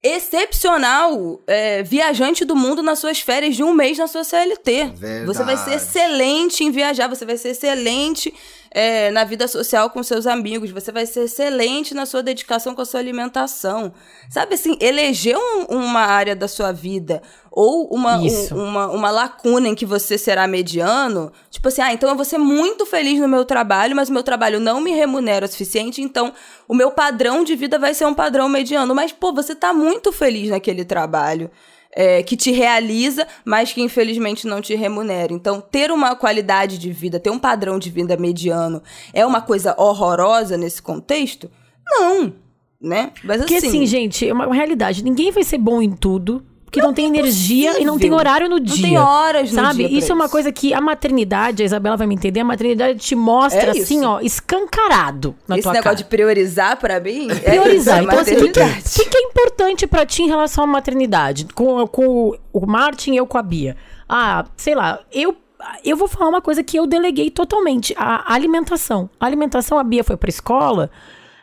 excepcional 0.02 1.42
é, 1.46 1.82
viajante 1.82 2.44
do 2.44 2.56
mundo 2.56 2.82
nas 2.82 2.98
suas 2.98 3.20
férias 3.20 3.54
de 3.54 3.62
um 3.62 3.74
mês 3.74 3.98
na 3.98 4.06
sua 4.06 4.24
CLT. 4.24 4.92
Verdade. 4.94 5.26
Você 5.26 5.44
vai 5.44 5.56
ser 5.56 5.74
excelente 5.74 6.64
em 6.64 6.70
viajar, 6.70 7.06
você 7.06 7.26
vai 7.26 7.36
ser 7.36 7.50
excelente 7.50 8.32
é, 8.72 9.11
na 9.11 9.24
vida 9.24 9.48
social 9.48 9.90
com 9.90 10.02
seus 10.02 10.26
amigos, 10.26 10.70
você 10.70 10.92
vai 10.92 11.04
ser 11.06 11.24
excelente 11.24 11.92
na 11.94 12.06
sua 12.06 12.22
dedicação 12.22 12.74
com 12.74 12.83
a 12.83 12.85
sua 12.85 13.00
alimentação. 13.00 13.92
Sabe 14.30 14.54
assim, 14.54 14.76
eleger 14.80 15.37
um- 15.37 15.64
uma 15.76 16.00
área 16.02 16.37
da 16.37 16.46
sua 16.46 16.70
vida 16.72 17.20
ou 17.50 17.88
uma, 17.92 18.16
um- 18.54 18.62
uma, 18.64 18.87
uma 18.90 19.11
lacuna 19.11 19.66
em 19.68 19.74
que 19.74 19.85
você 19.85 20.16
será 20.16 20.46
mediano, 20.46 21.33
tipo 21.50 21.66
assim, 21.66 21.83
ah, 21.83 21.92
então 21.92 22.09
eu 22.09 22.14
vou 22.14 22.24
ser 22.24 22.38
muito 22.38 22.87
feliz 22.87 23.18
no 23.18 23.26
meu 23.26 23.44
trabalho, 23.44 23.96
mas 23.96 24.09
o 24.09 24.12
meu 24.12 24.22
trabalho 24.22 24.61
não 24.61 24.80
me 24.80 24.92
remunera 24.92 25.46
o 25.46 25.48
suficiente, 25.48 26.00
então 26.00 26.33
o 26.68 26.74
meu 26.74 26.92
padrão 26.92 27.42
de 27.42 27.56
vida 27.56 27.76
vai 27.78 27.92
ser 27.92 28.04
um 28.04 28.14
padrão 28.14 28.48
mediano. 28.48 28.94
Mas, 28.94 29.11
pô, 29.11 29.33
você 29.33 29.54
tá 29.54 29.72
muito 29.72 30.12
feliz 30.12 30.50
naquele 30.50 30.85
trabalho. 30.85 31.50
É, 31.94 32.22
que 32.22 32.37
te 32.37 32.50
realiza, 32.50 33.26
mas 33.44 33.72
que 33.72 33.83
infelizmente 33.83 34.46
não 34.46 34.61
te 34.61 34.74
remunera. 34.74 35.33
Então, 35.33 35.61
ter 35.61 35.90
uma 35.90 36.14
qualidade 36.14 36.79
de 36.79 36.92
vida, 36.92 37.18
ter 37.18 37.31
um 37.31 37.38
padrão 37.38 37.79
de 37.79 37.90
vida 37.90 38.16
mediano, 38.16 38.83
é 39.12 39.24
uma 39.26 39.40
coisa 39.40 39.74
horrorosa 39.76 40.57
nesse 40.57 40.81
contexto? 40.81 41.50
Não, 41.85 42.33
né? 42.81 43.12
Mas 43.24 43.38
Porque 43.38 43.57
assim, 43.57 43.85
gente, 43.87 44.29
é 44.29 44.33
uma 44.33 44.55
realidade. 44.55 45.03
Ninguém 45.05 45.31
vai 45.31 45.42
ser 45.42 45.59
bom 45.59 45.83
em 45.83 45.90
tudo. 45.92 46.44
Porque 46.70 46.80
não, 46.80 46.94
tem 46.94 47.06
energia 47.06 47.80
e 47.80 47.85
não 47.85 47.98
tem 47.98 48.12
horário 48.12 48.48
no 48.48 48.56
Não 48.56 48.64
dia. 48.64 48.87
tem 48.87 48.96
horas 48.96 49.50
no 49.50 49.61
Sabe? 49.61 49.78
dia 49.78 49.88
pra 49.88 49.98
Isso 49.98 50.12
é 50.12 50.14
uma 50.14 50.28
coisa 50.28 50.52
que 50.52 50.72
a 50.72 50.80
maternidade, 50.80 51.62
a 51.64 51.66
Isabela 51.66 51.96
vai 51.96 52.06
me 52.06 52.14
entender, 52.14 52.40
a 52.40 52.44
maternidade 52.44 52.98
te 53.00 53.16
mostra 53.16 53.61
É 53.62 53.70
assim, 53.70 54.04
ó, 54.04 54.20
escancarado 54.20 55.35
na 55.48 55.56
esse 55.56 55.62
tua 55.64 55.72
negócio 55.72 55.83
cara. 55.85 55.96
de 55.96 56.04
priorizar 56.04 56.76
pra 56.78 57.00
mim 57.00 57.28
é 57.30 57.35
priorizar. 57.50 57.98
é 57.98 58.02
Então, 58.04 58.18
assim, 58.20 58.37
o 58.37 58.52
que, 58.52 58.52
que, 58.52 59.04
que 59.11 59.16
é 59.18 59.22
importante 59.22 59.87
pra 59.87 60.06
ti 60.06 60.22
em 60.22 60.28
relação 60.28 60.64
à 60.64 60.66
maternidade? 60.66 61.46
Com, 61.54 61.87
com 61.88 62.06
o- 62.06 62.37
o 62.52 62.66
Martin 62.66 63.14
e 63.14 63.16
eu 63.16 63.26
com 63.26 63.38
a 63.38 63.42
Bia. 63.42 63.76
Ah, 64.09 64.44
sei 64.56 64.74
lá, 64.74 65.00
eu. 65.12 65.37
Eu 65.85 65.94
vou 65.94 66.09
falar 66.09 66.28
uma 66.30 66.40
coisa 66.40 66.62
que 66.62 66.78
eu 66.78 66.87
deleguei 66.87 67.30
totalmente: 67.30 67.94
a 67.98 68.33
alimentação. 68.33 69.11
A 69.20 69.26
alimentação, 69.26 69.78
a 69.78 69.85
Bia 69.85 70.02
foi 70.02 70.16
pra 70.16 70.30
escola. 70.30 70.90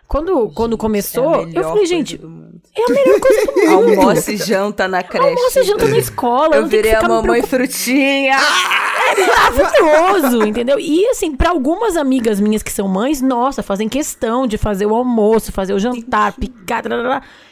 Quando, 0.07 0.49
quando 0.49 0.77
começou, 0.77 1.35
é 1.35 1.51
eu 1.53 1.63
falei, 1.63 1.85
gente, 1.85 2.19
é 2.73 2.81
a 2.81 2.93
melhor 2.93 3.19
coisa 3.19 3.45
do 3.45 3.55
mundo. 3.55 3.99
Almoço 3.99 4.31
e 4.31 4.37
janta 4.37 4.87
na 4.87 5.03
creche. 5.03 5.27
Almoço 5.27 5.59
e 5.59 5.63
janta 5.63 5.87
na 5.87 5.97
escola. 5.97 6.55
Eu 6.55 6.67
virei 6.67 6.93
a 6.93 7.07
mamãe 7.07 7.41
frutinha. 7.43 8.37
maravilhoso, 9.17 10.45
entendeu? 10.45 10.79
E 10.79 11.07
assim, 11.07 11.35
pra 11.35 11.49
algumas 11.49 11.97
amigas 11.97 12.39
minhas 12.39 12.63
que 12.63 12.71
são 12.71 12.87
mães, 12.87 13.21
nossa, 13.21 13.63
fazem 13.63 13.89
questão 13.89 14.47
de 14.47 14.57
fazer 14.57 14.85
o 14.85 14.95
almoço, 14.95 15.51
fazer 15.51 15.73
o 15.73 15.79
jantar, 15.79 16.33
picar. 16.33 16.83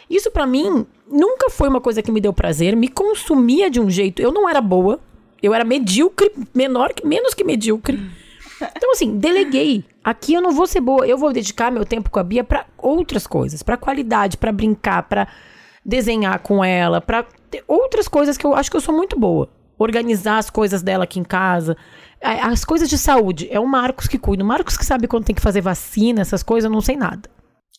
Isso 0.10 0.32
pra 0.32 0.46
mim 0.46 0.86
nunca 1.10 1.50
foi 1.50 1.68
uma 1.68 1.82
coisa 1.82 2.02
que 2.02 2.12
me 2.12 2.22
deu 2.22 2.32
prazer, 2.32 2.76
me 2.76 2.88
consumia 2.88 3.70
de 3.70 3.80
um 3.80 3.90
jeito. 3.90 4.22
Eu 4.22 4.32
não 4.32 4.48
era 4.48 4.62
boa, 4.62 5.00
eu 5.42 5.54
era 5.54 5.66
medíocre, 5.66 6.32
menor 6.54 6.94
que 6.94 7.06
menos 7.06 7.34
que 7.34 7.44
medíocre. 7.44 8.00
Então 8.76 8.92
assim, 8.92 9.18
deleguei. 9.18 9.84
Aqui 10.04 10.34
eu 10.34 10.42
não 10.42 10.52
vou 10.52 10.68
ser 10.68 10.82
boa, 10.82 11.06
eu 11.06 11.18
vou 11.18 11.34
dedicar 11.34 11.72
meu 11.72 11.86
tempo 11.86 12.10
com 12.10 12.20
a 12.20 12.24
Bia 12.24 12.44
pra 12.44 12.66
outras 12.78 13.28
coisas, 13.28 13.64
pra 13.64 13.78
qualidade, 13.78 14.38
pra 14.38 14.52
brincar, 14.52 15.04
pra 15.04 15.28
desenhar 15.84 16.40
com 16.40 16.64
ela, 16.64 17.02
pra 17.02 17.24
ter 17.50 17.64
outras 17.68 18.08
coisas 18.08 18.38
que 18.38 18.46
eu 18.46 18.56
acho 18.56 18.72
que 18.72 18.78
eu 18.78 18.82
sou 18.82 18.96
muito 18.96 19.20
boa. 19.20 19.50
Organizar 19.78 20.38
as 20.38 20.50
coisas 20.50 20.82
dela 20.82 21.04
aqui 21.04 21.20
em 21.20 21.24
casa. 21.24 21.76
As 22.22 22.64
coisas 22.64 22.90
de 22.90 22.98
saúde, 22.98 23.48
é 23.52 23.60
o 23.60 23.68
Marcos 23.68 24.08
que 24.08 24.18
cuida. 24.18 24.44
O 24.44 24.48
Marcos 24.48 24.78
que 24.78 24.86
sabe 24.86 25.08
quando 25.08 25.26
tem 25.26 25.36
que 25.36 25.42
fazer 25.42 25.62
vacina, 25.62 26.22
essas 26.22 26.42
coisas, 26.42 26.70
eu 26.70 26.74
não 26.74 26.82
sei 26.82 26.96
nada. 26.96 27.30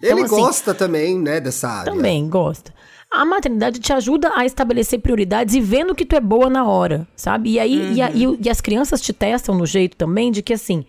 Ele 0.01 0.12
Então, 0.12 0.25
assim, 0.25 0.37
gosta 0.37 0.75
também, 0.75 1.19
né, 1.19 1.41
dessa 1.41 1.69
área. 1.69 1.93
Também 1.93 2.29
gosta. 2.29 2.73
A 3.11 3.25
maternidade 3.25 3.79
te 3.81 3.92
ajuda 3.92 4.33
a 4.35 4.45
estabelecer 4.45 4.99
prioridades 5.01 5.55
e 5.55 5.61
vendo 5.61 5.95
que 5.95 6.05
tu 6.05 6.16
é 6.16 6.21
boa 6.21 6.51
na 6.51 6.66
hora, 6.66 7.07
sabe? 7.16 7.51
E 7.53 7.59
aí 7.61 7.95
e, 7.95 8.03
a- 8.03 8.11
e 8.11 8.27
o- 8.27 8.38
e 8.42 8.51
as 8.51 8.61
crianças 8.61 9.01
te 9.01 9.12
testam 9.12 9.55
no 9.57 9.64
jeito 9.64 9.97
também 9.97 10.31
de 10.33 10.42
que 10.42 10.53
assim, 10.53 10.85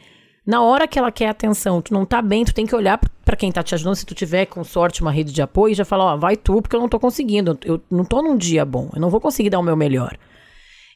na 0.45 0.61
hora 0.61 0.87
que 0.87 0.97
ela 0.97 1.11
quer 1.11 1.29
atenção, 1.29 1.81
tu 1.81 1.93
não 1.93 2.05
tá 2.05 2.21
bem, 2.21 2.43
tu 2.43 2.53
tem 2.53 2.65
que 2.65 2.75
olhar 2.75 2.97
p- 2.97 3.07
pra 3.23 3.35
quem 3.35 3.51
tá 3.51 3.61
te 3.61 3.75
ajudando, 3.75 3.95
se 3.95 4.05
tu 4.05 4.15
tiver 4.15 4.45
com 4.47 4.63
sorte 4.63 5.01
uma 5.01 5.11
rede 5.11 5.31
de 5.31 5.41
apoio, 5.41 5.71
e 5.73 5.75
já 5.75 5.85
falar, 5.85 6.13
ó, 6.13 6.17
vai 6.17 6.35
tu, 6.35 6.61
porque 6.61 6.75
eu 6.75 6.79
não 6.81 6.89
tô 6.89 6.99
conseguindo, 6.99 7.57
eu 7.63 7.79
não 7.91 8.03
tô 8.03 8.21
num 8.21 8.35
dia 8.35 8.65
bom, 8.65 8.89
eu 8.95 8.99
não 9.01 9.09
vou 9.09 9.21
conseguir 9.21 9.49
dar 9.49 9.59
o 9.59 9.63
meu 9.63 9.75
melhor. 9.75 10.17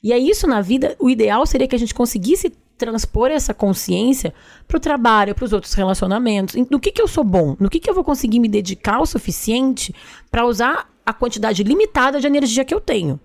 E 0.04 0.12
é 0.12 0.18
isso 0.18 0.48
na 0.48 0.60
vida, 0.62 0.96
o 1.00 1.10
ideal 1.10 1.46
seria 1.46 1.68
que 1.68 1.76
a 1.76 1.80
gente 1.80 1.94
conseguisse 1.94 2.52
transpor 2.78 3.30
essa 3.30 3.54
consciência 3.54 4.34
pro 4.68 4.80
trabalho, 4.80 5.36
pros 5.36 5.54
outros 5.54 5.74
relacionamentos. 5.76 6.56
No 6.72 6.80
que 6.80 6.92
que 6.92 7.02
eu 7.02 7.08
sou 7.08 7.24
bom? 7.24 7.56
No 7.60 7.70
que 7.70 7.80
que 7.80 7.88
eu 7.88 7.94
vou 7.94 8.04
conseguir 8.04 8.40
me 8.40 8.48
dedicar 8.50 9.00
o 9.00 9.06
suficiente 9.06 9.94
pra 10.32 10.46
usar 10.48 10.90
a 11.06 11.14
quantidade 11.14 11.64
limitada 11.64 12.20
de 12.20 12.28
energia 12.28 12.64
que 12.66 12.74
eu 12.74 12.80
tenho, 12.82 13.20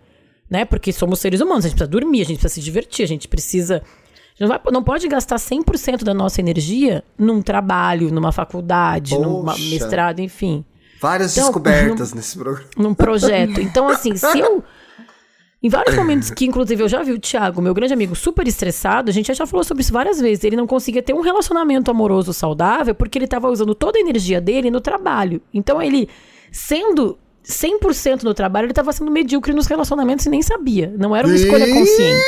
né? 0.50 0.64
Porque 0.64 0.92
somos 0.92 1.18
seres 1.20 1.40
humanos, 1.40 1.64
a 1.64 1.68
gente 1.68 1.76
precisa 1.76 1.90
dormir, 1.90 2.22
a 2.22 2.24
gente 2.24 2.38
precisa 2.38 2.54
se 2.54 2.60
divertir, 2.60 3.04
a 3.04 3.08
gente 3.08 3.28
precisa 3.28 3.76
a 3.76 3.78
gente 4.38 4.40
não, 4.40 4.48
vai- 4.48 4.60
não 4.72 4.82
pode 4.82 5.08
gastar 5.08 5.36
100% 5.38 6.04
da 6.04 6.12
nossa 6.12 6.40
energia 6.40 7.02
num 7.18 7.40
trabalho, 7.40 8.10
numa 8.12 8.32
faculdade, 8.32 9.16
num 9.18 9.42
Poxa. 9.44 9.60
mestrado, 9.70 10.20
enfim 10.20 10.62
Várias 11.00 11.32
Então, 11.36 11.44
descobertas 11.48 12.12
nesse 12.14 12.38
programa. 12.38 12.68
num 12.76 12.94
projeto. 12.94 13.60
Então, 13.60 13.88
assim, 13.88 14.14
se 14.16 14.38
eu. 14.38 14.62
Em 15.62 15.68
vários 15.68 15.94
momentos 15.96 16.30
que, 16.30 16.44
inclusive, 16.46 16.82
eu 16.82 16.88
já 16.88 17.02
vi 17.02 17.12
o 17.12 17.18
Thiago, 17.18 17.60
meu 17.62 17.74
grande 17.74 17.92
amigo, 17.92 18.14
super 18.14 18.46
estressado, 18.46 19.10
a 19.10 19.12
gente 19.12 19.32
já 19.32 19.46
falou 19.46 19.64
sobre 19.64 19.82
isso 19.82 19.92
várias 19.92 20.20
vezes. 20.20 20.44
Ele 20.44 20.54
não 20.56 20.66
conseguia 20.66 21.02
ter 21.02 21.12
um 21.14 21.20
relacionamento 21.22 21.90
amoroso 21.90 22.32
saudável 22.32 22.94
porque 22.94 23.18
ele 23.18 23.24
estava 23.24 23.48
usando 23.50 23.74
toda 23.74 23.98
a 23.98 24.00
energia 24.00 24.40
dele 24.40 24.70
no 24.70 24.80
trabalho. 24.80 25.40
Então, 25.52 25.80
ele, 25.82 26.08
sendo 26.52 27.18
100% 27.48 28.22
no 28.22 28.34
trabalho, 28.34 28.64
ele 28.66 28.72
estava 28.72 28.92
sendo 28.92 29.10
medíocre 29.10 29.52
nos 29.52 29.66
relacionamentos 29.66 30.26
e 30.26 30.28
nem 30.28 30.42
sabia. 30.42 30.92
Não 30.98 31.14
era 31.14 31.26
uma 31.26 31.36
escolha 31.36 31.66
consciente. 31.66 32.24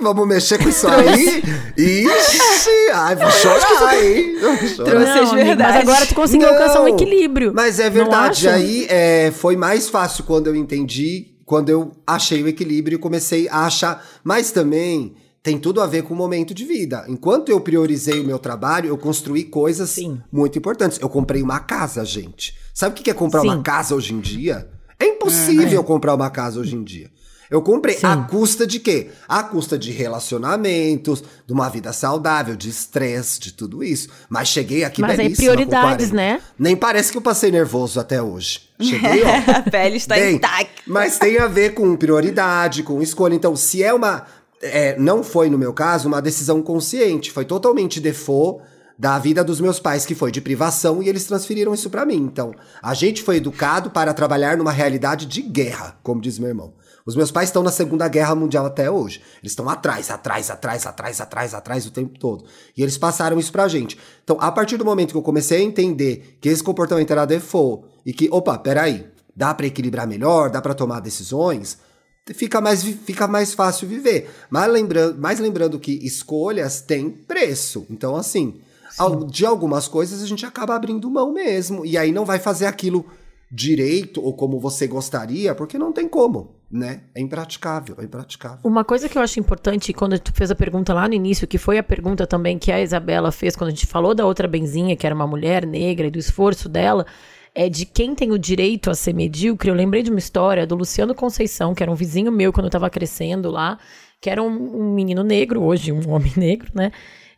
Vamos 0.00 0.26
mexer 0.26 0.58
com 0.58 0.68
isso 0.68 0.88
aí? 0.88 1.42
Ixi! 1.76 2.90
Ai, 2.92 3.16
vou 3.16 3.30
chorar, 3.30 4.04
hein? 4.04 4.36
Trouxe 4.76 5.18
as 5.18 5.30
amigo, 5.30 5.34
mas 5.36 5.46
verdades. 5.46 5.76
agora 5.82 6.06
tu 6.06 6.14
conseguiu 6.14 6.48
Não, 6.48 6.54
alcançar 6.54 6.82
um 6.82 6.88
equilíbrio. 6.88 7.52
Mas 7.54 7.78
é 7.78 7.88
verdade. 7.88 8.48
Aí 8.48 8.86
é, 8.88 9.30
foi 9.30 9.56
mais 9.56 9.88
fácil 9.88 10.24
quando 10.24 10.48
eu 10.48 10.56
entendi, 10.56 11.34
quando 11.44 11.68
eu 11.68 11.92
achei 12.06 12.42
o 12.42 12.48
equilíbrio 12.48 12.96
e 12.96 12.98
comecei 12.98 13.48
a 13.48 13.66
achar. 13.66 14.04
Mas 14.24 14.50
também 14.50 15.14
tem 15.44 15.58
tudo 15.58 15.82
a 15.82 15.86
ver 15.86 16.04
com 16.04 16.14
o 16.14 16.16
momento 16.16 16.54
de 16.54 16.64
vida. 16.64 17.04
Enquanto 17.06 17.50
eu 17.50 17.60
priorizei 17.60 18.18
o 18.18 18.24
meu 18.24 18.38
trabalho, 18.38 18.88
eu 18.88 18.96
construí 18.96 19.44
coisas 19.44 19.90
Sim. 19.90 20.18
muito 20.32 20.56
importantes. 20.58 20.98
Eu 20.98 21.08
comprei 21.10 21.42
uma 21.42 21.60
casa, 21.60 22.02
gente. 22.02 22.56
Sabe 22.72 22.98
o 22.98 23.02
que 23.02 23.10
é 23.10 23.14
comprar 23.14 23.42
Sim. 23.42 23.48
uma 23.48 23.62
casa 23.62 23.94
hoje 23.94 24.14
em 24.14 24.20
dia? 24.20 24.66
É 24.98 25.04
impossível 25.04 25.84
comprar 25.84 26.14
uma 26.14 26.30
casa 26.30 26.58
hoje 26.58 26.74
em 26.74 26.82
dia. 26.82 27.10
Eu 27.50 27.60
comprei 27.60 27.94
Sim. 27.94 28.06
a 28.06 28.16
custa 28.16 28.66
de 28.66 28.80
quê? 28.80 29.10
A 29.28 29.42
custa 29.42 29.78
de 29.78 29.90
relacionamentos, 29.90 31.22
de 31.46 31.52
uma 31.52 31.68
vida 31.68 31.92
saudável, 31.92 32.56
de 32.56 32.70
estresse, 32.70 33.38
de 33.38 33.52
tudo 33.52 33.84
isso. 33.84 34.08
Mas 34.30 34.48
cheguei 34.48 34.82
aqui 34.82 35.02
Mas 35.02 35.18
aí 35.18 35.36
prioridades, 35.36 36.08
40. 36.08 36.14
né? 36.14 36.40
Nem 36.58 36.74
parece 36.74 37.12
que 37.12 37.18
eu 37.18 37.22
passei 37.22 37.50
nervoso 37.50 38.00
até 38.00 38.22
hoje. 38.22 38.62
Cheguei, 38.80 39.22
ó. 39.22 39.28
a 39.58 39.62
pele 39.62 39.96
está 39.98 40.14
bem, 40.14 40.36
intacta. 40.36 40.82
Mas 40.86 41.18
tem 41.18 41.38
a 41.38 41.46
ver 41.46 41.74
com 41.74 41.94
prioridade, 41.96 42.82
com 42.82 43.02
escolha. 43.02 43.34
Então, 43.34 43.54
se 43.54 43.82
é 43.82 43.92
uma. 43.92 44.24
É, 44.64 44.98
não 44.98 45.22
foi, 45.22 45.50
no 45.50 45.58
meu 45.58 45.72
caso, 45.72 46.08
uma 46.08 46.22
decisão 46.22 46.62
consciente. 46.62 47.30
Foi 47.30 47.44
totalmente 47.44 48.00
default 48.00 48.62
da 48.98 49.18
vida 49.18 49.42
dos 49.42 49.60
meus 49.60 49.80
pais, 49.80 50.06
que 50.06 50.14
foi 50.14 50.30
de 50.30 50.40
privação, 50.40 51.02
e 51.02 51.08
eles 51.08 51.24
transferiram 51.24 51.74
isso 51.74 51.90
pra 51.90 52.06
mim. 52.06 52.16
Então, 52.16 52.52
a 52.82 52.94
gente 52.94 53.22
foi 53.22 53.36
educado 53.36 53.90
para 53.90 54.14
trabalhar 54.14 54.56
numa 54.56 54.72
realidade 54.72 55.26
de 55.26 55.42
guerra, 55.42 55.98
como 56.02 56.20
diz 56.20 56.38
meu 56.38 56.48
irmão. 56.48 56.72
Os 57.06 57.14
meus 57.14 57.30
pais 57.30 57.50
estão 57.50 57.62
na 57.62 57.70
Segunda 57.70 58.08
Guerra 58.08 58.34
Mundial 58.34 58.64
até 58.64 58.90
hoje. 58.90 59.20
Eles 59.42 59.52
estão 59.52 59.68
atrás, 59.68 60.10
atrás, 60.10 60.48
atrás, 60.48 60.86
atrás, 60.86 61.20
atrás, 61.20 61.54
atrás 61.54 61.86
o 61.86 61.90
tempo 61.90 62.18
todo. 62.18 62.44
E 62.74 62.82
eles 62.82 62.96
passaram 62.96 63.38
isso 63.38 63.52
pra 63.52 63.68
gente. 63.68 63.98
Então, 64.22 64.38
a 64.40 64.50
partir 64.50 64.78
do 64.78 64.86
momento 64.86 65.10
que 65.10 65.18
eu 65.18 65.22
comecei 65.22 65.58
a 65.58 65.62
entender 65.62 66.38
que 66.40 66.48
esse 66.48 66.62
comportamento 66.62 67.10
era 67.10 67.26
default 67.26 67.84
e 68.06 68.12
que, 68.12 68.28
opa, 68.30 68.56
peraí, 68.56 69.06
dá 69.36 69.52
pra 69.52 69.66
equilibrar 69.66 70.06
melhor, 70.06 70.48
dá 70.48 70.62
pra 70.62 70.72
tomar 70.72 71.00
decisões, 71.00 71.76
fica 72.32 72.60
mais, 72.60 72.82
fica 72.82 73.28
mais 73.28 73.52
fácil 73.52 73.86
viver. 73.86 74.30
Mas 74.48 74.72
lembrando, 74.72 75.20
mais 75.20 75.38
lembrando 75.38 75.78
que 75.78 75.92
escolhas 76.06 76.80
têm 76.80 77.10
preço. 77.10 77.86
Então, 77.90 78.16
assim, 78.16 78.60
de 79.30 79.44
algumas 79.44 79.88
coisas 79.88 80.22
a 80.22 80.26
gente 80.26 80.46
acaba 80.46 80.74
abrindo 80.74 81.10
mão 81.10 81.32
mesmo. 81.32 81.84
E 81.84 81.98
aí 81.98 82.12
não 82.12 82.24
vai 82.24 82.38
fazer 82.38 82.66
aquilo 82.66 83.04
direito 83.50 84.20
ou 84.20 84.32
como 84.32 84.58
você 84.58 84.86
gostaria, 84.86 85.54
porque 85.54 85.78
não 85.78 85.92
tem 85.92 86.08
como, 86.08 86.56
né? 86.70 87.02
É 87.14 87.20
impraticável, 87.20 87.94
é 88.00 88.04
impraticável. 88.04 88.58
Uma 88.64 88.84
coisa 88.84 89.08
que 89.08 89.16
eu 89.16 89.22
acho 89.22 89.38
importante, 89.38 89.92
quando 89.92 90.18
tu 90.18 90.32
fez 90.32 90.50
a 90.50 90.56
pergunta 90.56 90.92
lá 90.92 91.06
no 91.06 91.14
início, 91.14 91.46
que 91.46 91.58
foi 91.58 91.78
a 91.78 91.82
pergunta 91.82 92.26
também 92.26 92.58
que 92.58 92.72
a 92.72 92.80
Isabela 92.80 93.30
fez 93.30 93.54
quando 93.54 93.68
a 93.68 93.70
gente 93.70 93.86
falou 93.86 94.12
da 94.12 94.26
outra 94.26 94.48
benzinha, 94.48 94.96
que 94.96 95.06
era 95.06 95.14
uma 95.14 95.26
mulher 95.26 95.64
negra 95.64 96.08
e 96.08 96.10
do 96.10 96.18
esforço 96.18 96.68
dela, 96.68 97.06
é 97.54 97.68
de 97.68 97.86
quem 97.86 98.14
tem 98.14 98.32
o 98.32 98.38
direito 98.38 98.90
a 98.90 98.94
ser 98.94 99.14
medíocre. 99.14 99.70
Eu 99.70 99.74
lembrei 99.74 100.02
de 100.02 100.10
uma 100.10 100.18
história 100.18 100.66
do 100.66 100.74
Luciano 100.74 101.14
Conceição, 101.14 101.74
que 101.74 101.82
era 101.82 101.92
um 101.92 101.94
vizinho 101.94 102.32
meu 102.32 102.52
quando 102.52 102.66
eu 102.66 102.70
tava 102.70 102.90
crescendo 102.90 103.50
lá, 103.50 103.78
que 104.20 104.28
era 104.28 104.42
um, 104.42 104.48
um 104.48 104.94
menino 104.94 105.22
negro, 105.22 105.62
hoje 105.62 105.92
um 105.92 106.10
homem 106.10 106.32
negro, 106.36 106.70
né? 106.74 106.90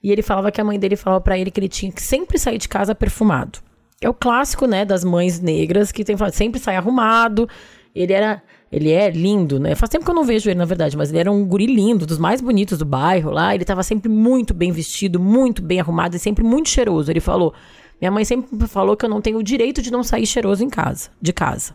E 0.03 0.11
ele 0.11 0.23
falava 0.23 0.51
que 0.51 0.61
a 0.61 0.65
mãe 0.65 0.79
dele 0.79 0.97
falava 0.97 1.21
para 1.21 1.39
ele 1.39 1.51
que 1.51 1.61
ele 1.61 1.69
tinha 1.69 1.93
que 1.93 2.03
sempre 2.03 2.39
sair 2.39 2.59
de 2.59 2.69
casa 2.69 2.95
perfumado. 2.95 3.59
É 4.01 4.09
o 4.09 4.15
clássico, 4.15 4.67
né, 4.67 4.85
das 4.85 5.03
mães 5.03 5.41
negras 5.41 5.91
que 5.91 6.05
tem 6.05 6.17
sempre 6.33 6.61
sai 6.61 6.77
arrumado. 6.77 7.49
Ele 7.95 8.13
era, 8.13 8.43
ele 8.71 8.93
é 8.93 9.11
lindo, 9.11 9.59
né? 9.59 9.75
Faz 9.75 9.89
tempo 9.89 10.05
que 10.05 10.11
eu 10.11 10.15
não 10.15 10.23
vejo 10.23 10.51
ele, 10.51 10.59
na 10.59 10.67
verdade, 10.67 10.97
mas 10.97 11.09
ele 11.09 11.19
era 11.19 11.33
um 11.33 11.45
guri 11.47 11.67
lindo, 11.67 12.05
dos 12.05 12.19
mais 12.19 12.43
bonitos 12.43 12.79
do 12.79 12.85
bairro 12.85 13.31
lá. 13.31 13.55
Ele 13.55 13.65
estava 13.65 13.83
sempre 13.83 14.11
muito 14.11 14.53
bem 14.53 14.71
vestido, 14.71 15.19
muito 15.19 15.63
bem 15.63 15.81
arrumado 15.81 16.15
e 16.15 16.19
sempre 16.19 16.45
muito 16.45 16.69
cheiroso. 16.69 17.11
Ele 17.11 17.21
falou: 17.21 17.55
"Minha 18.01 18.11
mãe 18.11 18.25
sempre 18.25 18.67
falou 18.67 18.97
que 18.97 19.05
eu 19.05 19.09
não 19.09 19.21
tenho 19.21 19.39
o 19.39 19.43
direito 19.43 19.81
de 19.83 19.91
não 19.91 20.03
sair 20.03 20.27
cheiroso 20.27 20.65
em 20.65 20.69
casa, 20.71 21.11
de 21.21 21.33
casa". 21.33 21.75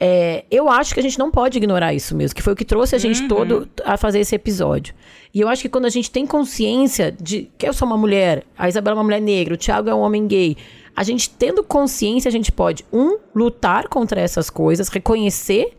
É, 0.00 0.44
eu 0.48 0.68
acho 0.68 0.94
que 0.94 1.00
a 1.00 1.02
gente 1.02 1.18
não 1.18 1.28
pode 1.28 1.58
ignorar 1.58 1.92
isso 1.92 2.14
mesmo, 2.14 2.36
que 2.36 2.42
foi 2.42 2.52
o 2.52 2.56
que 2.56 2.64
trouxe 2.64 2.94
a 2.94 2.98
gente 2.98 3.22
uhum. 3.22 3.28
todo 3.28 3.68
a 3.84 3.96
fazer 3.96 4.20
esse 4.20 4.34
episódio. 4.34 4.94
E 5.34 5.40
eu 5.40 5.48
acho 5.48 5.62
que 5.62 5.68
quando 5.68 5.86
a 5.86 5.90
gente 5.90 6.08
tem 6.08 6.24
consciência 6.24 7.10
de 7.10 7.50
que 7.58 7.68
eu 7.68 7.72
sou 7.72 7.86
uma 7.86 7.96
mulher, 7.96 8.44
a 8.56 8.68
Isabela 8.68 8.94
é 8.94 8.98
uma 8.98 9.04
mulher 9.04 9.20
negra, 9.20 9.54
o 9.54 9.56
Thiago 9.56 9.90
é 9.90 9.94
um 9.94 9.98
homem 10.00 10.26
gay, 10.28 10.56
a 10.94 11.02
gente 11.02 11.30
tendo 11.30 11.64
consciência, 11.64 12.28
a 12.28 12.32
gente 12.32 12.52
pode, 12.52 12.84
um, 12.92 13.18
lutar 13.34 13.88
contra 13.88 14.20
essas 14.20 14.48
coisas, 14.48 14.88
reconhecer 14.88 15.76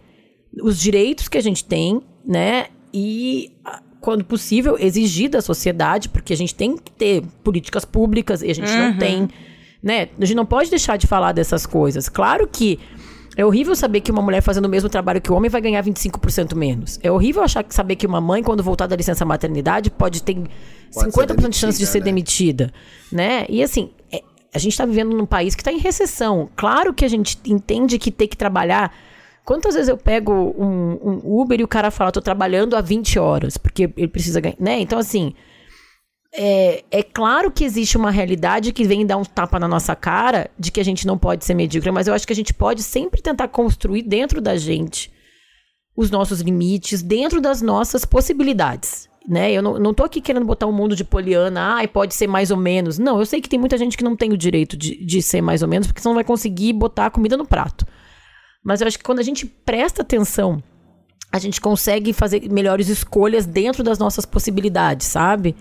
os 0.62 0.78
direitos 0.78 1.30
que 1.30 1.38
a 1.38 1.41
gente 1.41 1.63
tem, 1.63 2.02
né? 2.25 2.67
E, 2.93 3.54
quando 4.01 4.23
possível, 4.23 4.77
exigir 4.79 5.29
da 5.29 5.41
sociedade, 5.41 6.09
porque 6.09 6.33
a 6.33 6.38
gente 6.38 6.55
tem 6.55 6.77
que 6.77 6.91
ter 6.91 7.23
políticas 7.43 7.85
públicas 7.85 8.41
e 8.41 8.49
a 8.49 8.55
gente 8.55 8.71
uhum. 8.71 8.91
não 8.91 8.97
tem, 8.97 9.29
né? 9.83 10.09
A 10.19 10.25
gente 10.25 10.35
não 10.35 10.45
pode 10.45 10.69
deixar 10.69 10.97
de 10.97 11.05
falar 11.05 11.31
dessas 11.31 11.65
coisas. 11.65 12.07
Claro 12.07 12.47
que 12.47 12.79
é 13.35 13.45
horrível 13.45 13.75
saber 13.75 14.01
que 14.01 14.12
uma 14.12 14.21
mulher 14.21 14.41
fazendo 14.41 14.65
o 14.65 14.69
mesmo 14.69 14.89
trabalho 14.89 15.21
que 15.21 15.31
o 15.31 15.35
homem 15.35 15.49
vai 15.49 15.62
ganhar 15.62 15.83
25% 15.83 16.55
menos. 16.55 16.99
É 17.01 17.12
horrível 17.12 17.43
achar 17.43 17.63
que 17.63 17.73
saber 17.73 17.95
que 17.95 18.05
uma 18.05 18.19
mãe, 18.19 18.43
quando 18.43 18.62
voltar 18.62 18.88
da 18.88 18.95
licença 18.95 19.23
maternidade, 19.23 19.89
pode 19.89 20.23
ter 20.23 20.35
pode 20.93 21.12
50% 21.12 21.49
de 21.49 21.55
chance 21.55 21.79
de 21.79 21.85
ser 21.85 21.99
né? 21.99 22.05
demitida, 22.05 22.73
né? 23.12 23.45
E 23.47 23.63
assim, 23.63 23.91
é, 24.12 24.21
a 24.53 24.59
gente 24.59 24.73
está 24.73 24.85
vivendo 24.85 25.15
num 25.15 25.25
país 25.25 25.55
que 25.55 25.62
está 25.62 25.71
em 25.71 25.77
recessão. 25.77 26.49
Claro 26.55 26.93
que 26.93 27.05
a 27.05 27.07
gente 27.07 27.39
entende 27.45 27.99
que 27.99 28.12
tem 28.12 28.27
que 28.27 28.35
trabalhar. 28.35 28.93
Quantas 29.49 29.73
vezes 29.73 29.89
eu 29.89 29.97
pego 29.97 30.31
um, 30.31 30.99
um 31.03 31.41
Uber 31.41 31.59
e 31.59 31.63
o 31.63 31.67
cara 31.67 31.89
fala, 31.89 32.12
tô 32.12 32.21
trabalhando 32.21 32.75
há 32.75 32.81
20 32.81 33.17
horas, 33.17 33.57
porque 33.57 33.91
ele 33.97 34.07
precisa 34.07 34.39
ganhar, 34.39 34.55
né? 34.59 34.79
Então, 34.79 34.99
assim, 34.99 35.33
é, 36.31 36.83
é, 36.91 37.01
claro 37.01 37.49
que 37.49 37.63
existe 37.63 37.97
uma 37.97 38.12
realidade 38.12 38.71
que 38.71 38.83
vem 38.83 39.07
dar 39.07 39.17
um 39.17 39.25
tapa 39.25 39.57
na 39.59 39.67
nossa 39.67 39.95
cara 39.95 40.51
de 40.59 40.71
que 40.71 40.79
a 40.79 40.85
gente 40.85 41.07
não 41.07 41.17
pode 41.17 41.45
ser 41.45 41.55
medíocre, 41.55 41.89
mas 41.89 42.07
eu 42.07 42.13
acho 42.13 42.27
que 42.27 42.33
a 42.33 42.35
gente 42.35 42.53
pode 42.53 42.83
sempre 42.83 43.23
tentar 43.23 43.47
construir 43.47 44.03
dentro 44.03 44.39
da 44.39 44.55
gente 44.55 45.12
os 45.97 46.12
nossos 46.12 46.41
limites, 46.41 47.01
dentro 47.01 47.41
das 47.41 47.59
nossas 47.59 48.05
possibilidades. 48.05 49.09
Né? 49.27 49.51
Eu 49.51 49.63
não, 49.63 49.79
não 49.79 49.95
tô 49.95 50.03
aqui 50.03 50.21
querendo 50.21 50.45
botar 50.45 50.67
um 50.67 50.71
mundo 50.71 50.95
de 50.95 51.03
poliana, 51.03 51.81
ah, 51.81 51.88
pode 51.88 52.13
ser 52.13 52.27
mais 52.27 52.51
ou 52.51 52.57
menos. 52.57 52.99
Não, 52.99 53.17
eu 53.17 53.25
sei 53.25 53.41
que 53.41 53.49
tem 53.49 53.57
muita 53.57 53.79
gente 53.79 53.97
que 53.97 54.03
não 54.03 54.15
tem 54.15 54.31
o 54.31 54.38
direito 54.38 54.77
de, 54.77 55.03
de 55.03 55.23
ser 55.23 55.41
mais 55.41 55.63
ou 55.63 55.67
menos, 55.67 55.88
porque 55.88 56.01
senão 56.01 56.13
não 56.13 56.17
vai 56.17 56.23
conseguir 56.23 56.71
botar 56.71 57.07
a 57.07 57.09
comida 57.09 57.35
no 57.35 57.47
prato. 57.47 57.88
Mas 58.63 58.81
eu 58.81 58.87
acho 58.87 58.97
que 58.97 59.03
quando 59.03 59.19
a 59.19 59.23
gente 59.23 59.45
presta 59.45 60.01
atenção, 60.01 60.61
a 61.31 61.39
gente 61.39 61.61
consegue 61.61 62.11
fazer 62.13 62.49
melhores 62.51 62.89
escolhas 62.89 63.45
dentro 63.45 63.83
das 63.83 63.99
nossas 63.99 64.25
possibilidades, 64.25 65.07
sabe? 65.07 65.55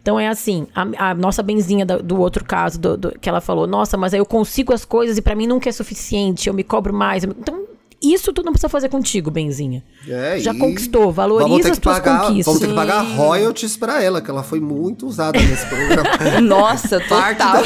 Então 0.00 0.18
é 0.18 0.28
assim, 0.28 0.66
a, 0.74 1.10
a 1.10 1.14
nossa 1.14 1.42
benzinha 1.42 1.84
do, 1.84 2.02
do 2.02 2.18
outro 2.18 2.44
caso, 2.44 2.78
do, 2.78 2.96
do, 2.96 3.18
que 3.18 3.28
ela 3.28 3.40
falou, 3.40 3.66
nossa, 3.66 3.96
mas 3.96 4.14
aí 4.14 4.20
eu 4.20 4.26
consigo 4.26 4.72
as 4.72 4.84
coisas 4.84 5.18
e 5.18 5.22
para 5.22 5.34
mim 5.34 5.46
nunca 5.46 5.68
é 5.68 5.72
suficiente, 5.72 6.48
eu 6.48 6.54
me 6.54 6.64
cobro 6.64 6.92
mais. 6.92 7.22
Eu, 7.22 7.30
então, 7.38 7.66
isso 8.02 8.32
tu 8.32 8.42
não 8.42 8.52
precisa 8.52 8.68
fazer 8.68 8.88
contigo, 8.88 9.30
benzinha. 9.30 9.84
É, 10.08 10.38
Já 10.38 10.54
conquistou, 10.54 11.12
valoriza 11.12 11.72
as 11.72 11.78
tuas 11.78 11.98
pagar, 11.98 12.20
conquistas. 12.22 12.46
Vamos 12.46 12.60
ter 12.60 12.68
que 12.68 12.74
pagar 12.74 13.02
royalties 13.02 13.76
pra 13.76 14.02
ela, 14.02 14.22
que 14.22 14.30
ela 14.30 14.42
foi 14.42 14.58
muito 14.58 15.06
usada 15.06 15.38
nesse 15.38 15.66
programa. 15.66 16.10
Nossa, 16.40 16.98
parte 17.08 17.38
total. 17.38 17.62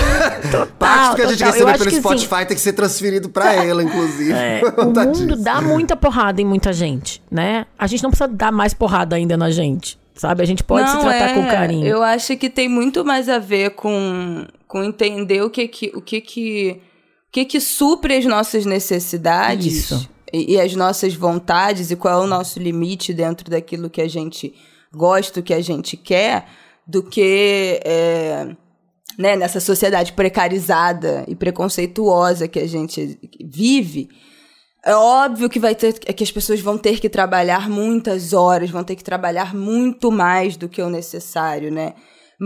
Da, 0.51 0.67
parte 0.67 1.11
do 1.11 1.17
que 1.17 1.23
a 1.23 1.27
gente 1.29 1.45
recebeu 1.45 1.79
pelo 1.79 1.91
Spotify 1.91 2.41
sim. 2.41 2.47
tem 2.47 2.57
que 2.57 2.61
ser 2.61 2.73
transferido 2.73 3.29
pra 3.29 3.55
ela, 3.55 3.83
inclusive. 3.83 4.33
É, 4.33 4.63
o 4.77 4.87
mundo 4.87 5.37
dá 5.37 5.61
muita 5.61 5.95
porrada 5.97 6.41
em 6.41 6.45
muita 6.45 6.73
gente, 6.73 7.23
né? 7.31 7.67
A 7.79 7.87
gente 7.87 8.03
não 8.03 8.11
precisa 8.11 8.29
dar 8.29 8.51
mais 8.51 8.75
porrada 8.75 9.15
ainda 9.15 9.37
na 9.37 9.51
gente. 9.51 9.99
Sabe? 10.17 10.43
A 10.43 10.47
gente 10.47 10.63
pode 10.63 10.87
Não, 10.87 10.95
se 10.95 11.01
tratar 11.01 11.31
é, 11.31 11.35
com 11.35 11.45
carinho. 11.45 11.87
Eu 11.87 12.01
acho 12.01 12.37
que 12.37 12.49
tem 12.49 12.69
muito 12.69 13.05
mais 13.05 13.29
a 13.29 13.41
ver 13.41 13.71
com, 13.71 14.47
com 14.69 14.85
entender 14.85 15.43
o 15.43 15.51
que 15.51 15.67
que, 15.67 15.93
o 15.93 16.01
que 16.01 16.21
que, 16.21 16.81
o 17.29 17.33
que 17.33 17.45
que 17.45 17.61
supre 17.61 18.15
as 18.17 18.25
nossas 18.25 18.65
necessidades 18.65 19.75
Isso. 19.75 20.14
E, 20.35 20.55
e, 20.55 20.61
as 20.61 20.75
nossas 20.75 21.15
vontades 21.15 21.93
e 21.93 21.97
qual 21.97 22.23
é 22.23 22.25
o 22.25 22.27
nosso 22.27 22.59
limite 22.59 23.15
dentro 23.15 23.49
daquilo 23.49 23.89
que 23.89 24.01
a 24.01 24.09
gente 24.09 24.53
gosta, 24.93 25.41
que 25.41 25.55
a 25.55 25.61
gente 25.61 25.97
quer, 25.97 26.47
do 26.85 27.05
que 27.05 27.81
é, 27.85 28.49
né, 29.17 29.37
nessa 29.37 29.61
sociedade 29.61 30.13
precarizada 30.13 31.25
e 31.29 31.37
preconceituosa 31.37 32.49
que 32.49 32.59
a 32.59 32.67
gente 32.67 33.19
vive 33.41 34.09
é 34.85 34.95
óbvio 34.95 35.49
que 35.49 35.59
vai 35.59 35.75
ter 35.75 35.95
que 35.99 36.23
as 36.23 36.31
pessoas 36.31 36.61
vão 36.61 36.77
ter 36.77 37.01
que 37.01 37.09
trabalhar 37.09 37.71
muitas 37.71 38.35
horas, 38.35 38.69
vão 38.69 38.85
ter 38.85 38.97
que 38.97 39.03
trabalhar 39.03 39.55
muito 39.55 40.13
mais 40.13 40.59
do 40.59 40.69
que 40.69 40.83
o 40.83 40.91
necessário, 40.91 41.73
né? 41.73 41.95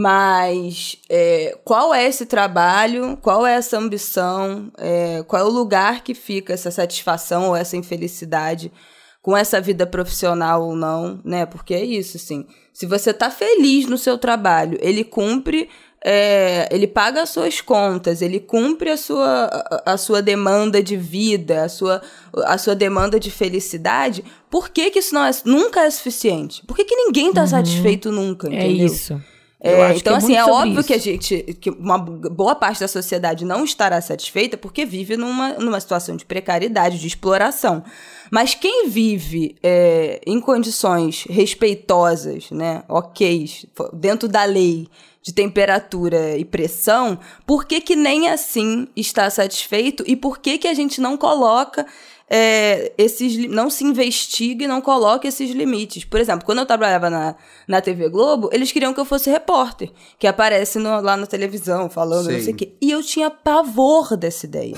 Mas 0.00 0.96
é, 1.08 1.58
qual 1.64 1.92
é 1.92 2.06
esse 2.06 2.24
trabalho? 2.24 3.18
Qual 3.20 3.44
é 3.44 3.54
essa 3.54 3.76
ambição? 3.76 4.70
É, 4.78 5.24
qual 5.26 5.42
é 5.42 5.44
o 5.44 5.50
lugar 5.50 6.04
que 6.04 6.14
fica 6.14 6.52
essa 6.52 6.70
satisfação 6.70 7.48
ou 7.48 7.56
essa 7.56 7.76
infelicidade 7.76 8.70
com 9.20 9.36
essa 9.36 9.60
vida 9.60 9.84
profissional 9.88 10.62
ou 10.62 10.76
não, 10.76 11.20
né? 11.24 11.46
Porque 11.46 11.74
é 11.74 11.84
isso, 11.84 12.16
assim. 12.16 12.46
Se 12.72 12.86
você 12.86 13.12
tá 13.12 13.28
feliz 13.28 13.86
no 13.86 13.98
seu 13.98 14.16
trabalho, 14.16 14.78
ele 14.80 15.02
cumpre 15.02 15.68
é, 16.04 16.68
ele 16.70 16.86
paga 16.86 17.22
as 17.22 17.30
suas 17.30 17.60
contas, 17.60 18.22
ele 18.22 18.38
cumpre 18.38 18.90
a 18.90 18.96
sua, 18.96 19.46
a, 19.84 19.94
a, 19.94 19.96
sua 19.96 20.22
demanda 20.22 20.80
de 20.80 20.96
vida, 20.96 21.64
a 21.64 21.68
sua, 21.68 22.00
a 22.44 22.56
sua 22.56 22.76
demanda 22.76 23.18
de 23.18 23.32
felicidade, 23.32 24.24
por 24.48 24.68
que, 24.68 24.92
que 24.92 25.00
isso 25.00 25.12
não 25.12 25.24
é, 25.24 25.30
nunca 25.44 25.80
é 25.80 25.90
suficiente? 25.90 26.64
Por 26.66 26.76
que, 26.76 26.84
que 26.84 26.94
ninguém 26.94 27.30
está 27.30 27.40
uhum. 27.40 27.48
satisfeito 27.48 28.12
nunca? 28.12 28.46
É 28.46 28.50
entendeu? 28.50 28.86
É 28.86 28.86
isso. 28.86 29.20
É, 29.60 29.92
então, 29.96 30.14
é 30.14 30.16
assim, 30.18 30.36
é 30.36 30.44
óbvio 30.44 30.78
isso. 30.78 30.86
que 30.86 30.94
a 30.94 30.98
gente, 30.98 31.42
que 31.60 31.68
uma 31.68 31.98
boa 31.98 32.54
parte 32.54 32.78
da 32.78 32.86
sociedade 32.86 33.44
não 33.44 33.64
estará 33.64 34.00
satisfeita 34.00 34.56
porque 34.56 34.86
vive 34.86 35.16
numa, 35.16 35.54
numa 35.54 35.80
situação 35.80 36.16
de 36.16 36.24
precariedade, 36.24 36.98
de 36.98 37.06
exploração. 37.08 37.82
Mas 38.30 38.54
quem 38.54 38.88
vive 38.88 39.56
é, 39.60 40.20
em 40.24 40.40
condições 40.40 41.24
respeitosas, 41.28 42.50
né, 42.52 42.84
ok, 42.88 43.50
dentro 43.92 44.28
da 44.28 44.44
lei, 44.44 44.86
de 45.22 45.34
temperatura 45.34 46.36
e 46.36 46.44
pressão, 46.44 47.18
por 47.44 47.64
que, 47.64 47.80
que 47.80 47.96
nem 47.96 48.28
assim 48.28 48.86
está 48.94 49.28
satisfeito 49.28 50.04
e 50.06 50.14
por 50.14 50.38
que, 50.38 50.56
que 50.56 50.68
a 50.68 50.74
gente 50.74 51.00
não 51.00 51.16
coloca 51.16 51.84
é, 52.30 52.92
esses 52.98 53.48
não 53.48 53.70
se 53.70 53.84
investiga 53.84 54.64
e 54.64 54.68
não 54.68 54.80
coloca 54.80 55.26
esses 55.26 55.50
limites. 55.50 56.04
Por 56.04 56.20
exemplo, 56.20 56.44
quando 56.44 56.58
eu 56.58 56.66
trabalhava 56.66 57.08
na, 57.08 57.36
na 57.66 57.80
TV 57.80 58.08
Globo, 58.08 58.50
eles 58.52 58.70
queriam 58.70 58.92
que 58.92 59.00
eu 59.00 59.04
fosse 59.04 59.30
repórter, 59.30 59.90
que 60.18 60.26
aparece 60.26 60.78
no, 60.78 61.00
lá 61.00 61.16
na 61.16 61.26
televisão 61.26 61.88
falando 61.88 62.26
Sim. 62.26 62.32
não 62.32 62.40
sei 62.40 62.52
o 62.52 62.56
quê. 62.56 62.72
E 62.80 62.90
eu 62.90 63.02
tinha 63.02 63.30
pavor 63.30 64.16
dessa 64.16 64.46
ideia. 64.46 64.76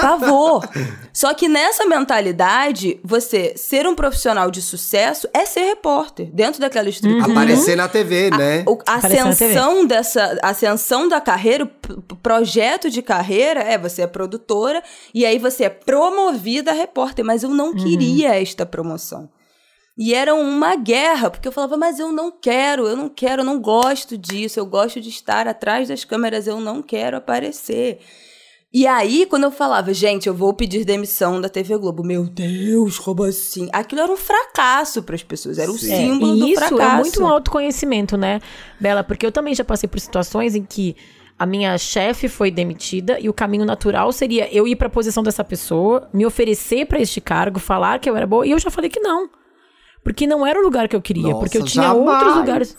Pavor. 0.00 0.62
Só 1.12 1.32
que 1.32 1.48
nessa 1.48 1.86
mentalidade, 1.86 3.00
você 3.02 3.54
ser 3.56 3.86
um 3.86 3.94
profissional 3.94 4.50
de 4.50 4.60
sucesso 4.60 5.28
é 5.32 5.46
ser 5.46 5.60
repórter, 5.60 6.30
dentro 6.32 6.60
daquela 6.60 6.88
estrutura. 6.88 7.24
Uhum. 7.24 7.32
Aparecer 7.32 7.76
na 7.76 7.88
TV, 7.88 8.30
né? 8.30 8.64
A, 8.86 8.92
a 8.92 8.96
ascensão 8.96 9.86
dessa, 9.86 10.38
ascensão 10.42 11.08
da 11.08 11.20
carreira, 11.20 11.64
o 11.64 12.16
projeto 12.16 12.90
de 12.90 13.00
carreira 13.00 13.60
é 13.60 13.78
você 13.78 14.02
é 14.02 14.06
produtora 14.06 14.82
e 15.14 15.24
aí 15.24 15.38
você 15.38 15.64
é 15.64 15.70
promovida 15.70 16.70
a 16.70 16.74
repórter, 16.74 17.24
mas 17.24 17.42
eu 17.42 17.50
não 17.50 17.68
uhum. 17.68 17.76
queria 17.76 18.40
esta 18.40 18.66
promoção. 18.66 19.28
E 19.98 20.12
era 20.12 20.34
uma 20.34 20.76
guerra, 20.76 21.30
porque 21.30 21.48
eu 21.48 21.52
falava, 21.52 21.78
mas 21.78 21.98
eu 21.98 22.12
não 22.12 22.30
quero, 22.30 22.86
eu 22.86 22.96
não 22.96 23.08
quero, 23.08 23.40
eu 23.40 23.46
não 23.46 23.58
gosto 23.58 24.18
disso, 24.18 24.60
eu 24.60 24.66
gosto 24.66 25.00
de 25.00 25.08
estar 25.08 25.48
atrás 25.48 25.88
das 25.88 26.04
câmeras, 26.04 26.46
eu 26.46 26.60
não 26.60 26.82
quero 26.82 27.16
aparecer. 27.16 28.00
E 28.78 28.86
aí, 28.86 29.24
quando 29.24 29.44
eu 29.44 29.50
falava, 29.50 29.94
gente, 29.94 30.26
eu 30.28 30.34
vou 30.34 30.52
pedir 30.52 30.84
demissão 30.84 31.40
da 31.40 31.48
TV 31.48 31.78
Globo, 31.78 32.04
meu 32.04 32.24
Deus, 32.24 32.98
como 32.98 33.22
assim? 33.24 33.70
Aquilo 33.72 34.02
era 34.02 34.12
um 34.12 34.18
fracasso 34.18 35.02
para 35.02 35.14
as 35.14 35.22
pessoas, 35.22 35.58
era 35.58 35.70
um 35.70 35.78
Sim. 35.78 35.90
É, 35.90 35.96
símbolo 35.96 36.36
e 36.36 36.40
do 36.40 36.46
isso 36.48 36.60
fracasso. 36.68 36.82
é 36.82 36.96
muito 36.96 37.22
um 37.22 37.26
autoconhecimento, 37.26 38.18
né, 38.18 38.38
Bela? 38.78 39.02
Porque 39.02 39.24
eu 39.24 39.32
também 39.32 39.54
já 39.54 39.64
passei 39.64 39.88
por 39.88 39.98
situações 39.98 40.54
em 40.54 40.62
que 40.62 40.94
a 41.38 41.46
minha 41.46 41.78
chefe 41.78 42.28
foi 42.28 42.50
demitida 42.50 43.18
e 43.18 43.30
o 43.30 43.32
caminho 43.32 43.64
natural 43.64 44.12
seria 44.12 44.54
eu 44.54 44.68
ir 44.68 44.76
para 44.76 44.88
a 44.88 44.90
posição 44.90 45.22
dessa 45.22 45.42
pessoa, 45.42 46.10
me 46.12 46.26
oferecer 46.26 46.84
para 46.84 47.00
este 47.00 47.18
cargo, 47.18 47.58
falar 47.58 47.98
que 47.98 48.10
eu 48.10 48.14
era 48.14 48.26
boa, 48.26 48.46
e 48.46 48.50
eu 48.50 48.58
já 48.58 48.70
falei 48.70 48.90
que 48.90 49.00
não. 49.00 49.30
Porque 50.04 50.26
não 50.26 50.46
era 50.46 50.60
o 50.60 50.62
lugar 50.62 50.86
que 50.86 50.94
eu 50.94 51.00
queria, 51.00 51.22
Nossa, 51.22 51.38
porque 51.38 51.56
eu 51.56 51.64
tinha 51.64 51.82
jamais. 51.84 52.06
outros 52.06 52.36
lugares. 52.36 52.76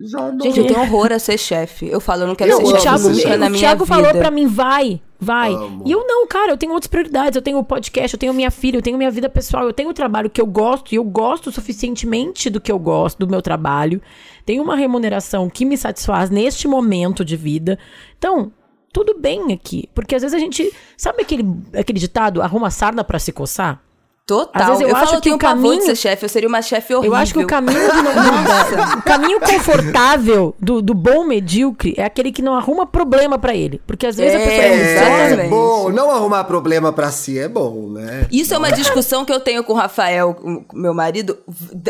Já 0.00 0.30
Gente, 0.42 0.58
eu 0.60 0.66
tenho 0.66 0.80
horror 0.80 1.12
a 1.12 1.18
ser 1.20 1.38
chefe. 1.38 1.88
Eu 1.88 2.00
falo, 2.00 2.22
eu 2.22 2.26
não 2.26 2.34
quero 2.34 2.50
Eu 2.50 2.56
ser 2.58 2.62
O 2.64 2.66
chefe 2.70 2.82
Thiago, 2.82 3.08
nunca 3.08 3.36
na 3.36 3.46
o 3.46 3.50
minha 3.50 3.60
Thiago 3.60 3.84
vida. 3.84 3.96
falou 3.96 4.14
pra 4.20 4.30
mim, 4.30 4.46
vai, 4.46 5.00
vai. 5.18 5.52
Amo. 5.52 5.82
E 5.86 5.92
eu 5.92 6.06
não, 6.06 6.26
cara, 6.26 6.52
eu 6.52 6.56
tenho 6.56 6.72
outras 6.72 6.88
prioridades. 6.88 7.36
Eu 7.36 7.42
tenho 7.42 7.58
o 7.58 7.64
podcast, 7.64 8.14
eu 8.14 8.18
tenho 8.18 8.32
minha 8.32 8.50
filha, 8.50 8.78
eu 8.78 8.82
tenho 8.82 8.96
minha 8.96 9.10
vida 9.10 9.28
pessoal, 9.28 9.64
eu 9.64 9.72
tenho 9.72 9.90
o 9.90 9.94
trabalho 9.94 10.30
que 10.30 10.40
eu 10.40 10.46
gosto 10.46 10.92
e 10.92 10.96
eu 10.96 11.04
gosto 11.04 11.50
suficientemente 11.50 12.48
do 12.48 12.60
que 12.60 12.70
eu 12.70 12.78
gosto, 12.78 13.18
do 13.18 13.28
meu 13.28 13.42
trabalho. 13.42 14.00
Tenho 14.44 14.62
uma 14.62 14.76
remuneração 14.76 15.50
que 15.50 15.64
me 15.64 15.76
satisfaz 15.76 16.30
neste 16.30 16.68
momento 16.68 17.24
de 17.24 17.36
vida. 17.36 17.78
Então, 18.16 18.52
tudo 18.92 19.18
bem 19.18 19.52
aqui. 19.52 19.88
Porque 19.94 20.14
às 20.14 20.22
vezes 20.22 20.34
a 20.34 20.38
gente. 20.38 20.72
Sabe 20.96 21.22
aquele, 21.22 21.44
aquele 21.74 21.98
ditado, 21.98 22.40
arruma 22.42 22.70
sarna 22.70 23.02
pra 23.02 23.18
se 23.18 23.32
coçar? 23.32 23.82
Total. 24.28 24.60
Às 24.62 24.68
vezes 24.68 24.82
eu 24.82 24.88
eu 24.90 24.96
acho 24.96 25.06
falo, 25.08 25.22
que 25.22 25.30
o 25.30 25.32
de 25.32 25.38
caminho- 25.38 25.80
ser 25.82 25.96
chefe, 25.96 26.22
eu 26.26 26.28
seria 26.28 26.48
uma 26.48 26.60
chefe 26.60 26.92
horrível. 26.94 27.14
Eu 27.16 27.18
acho 27.18 27.32
que 27.32 27.38
o 27.42 27.46
caminho 27.46 27.80
de 27.80 28.02
não, 28.02 28.12
o 29.00 29.02
caminho 29.02 29.40
confortável 29.40 30.54
do, 30.60 30.82
do 30.82 30.92
bom 30.92 31.24
medíocre 31.24 31.94
é 31.96 32.04
aquele 32.04 32.30
que 32.30 32.42
não 32.42 32.54
arruma 32.54 32.86
problema 32.86 33.38
pra 33.38 33.54
ele. 33.54 33.80
Porque 33.86 34.06
às 34.06 34.16
vezes 34.16 34.34
a 34.34 34.38
É, 34.38 34.44
pessoa 34.44 34.62
é 34.62 35.30
É, 35.30 35.46
é 35.46 35.48
bom. 35.48 35.88
Não 35.90 36.10
arrumar 36.10 36.44
problema 36.44 36.92
pra 36.92 37.10
si 37.10 37.38
é 37.38 37.48
bom, 37.48 37.88
né? 37.88 38.26
Isso 38.30 38.52
é 38.52 38.58
uma 38.58 38.70
discussão 38.70 39.24
que 39.24 39.32
eu 39.32 39.40
tenho 39.40 39.64
com 39.64 39.72
o 39.72 39.76
Rafael, 39.76 40.36
meu 40.74 40.92
marido, 40.92 41.38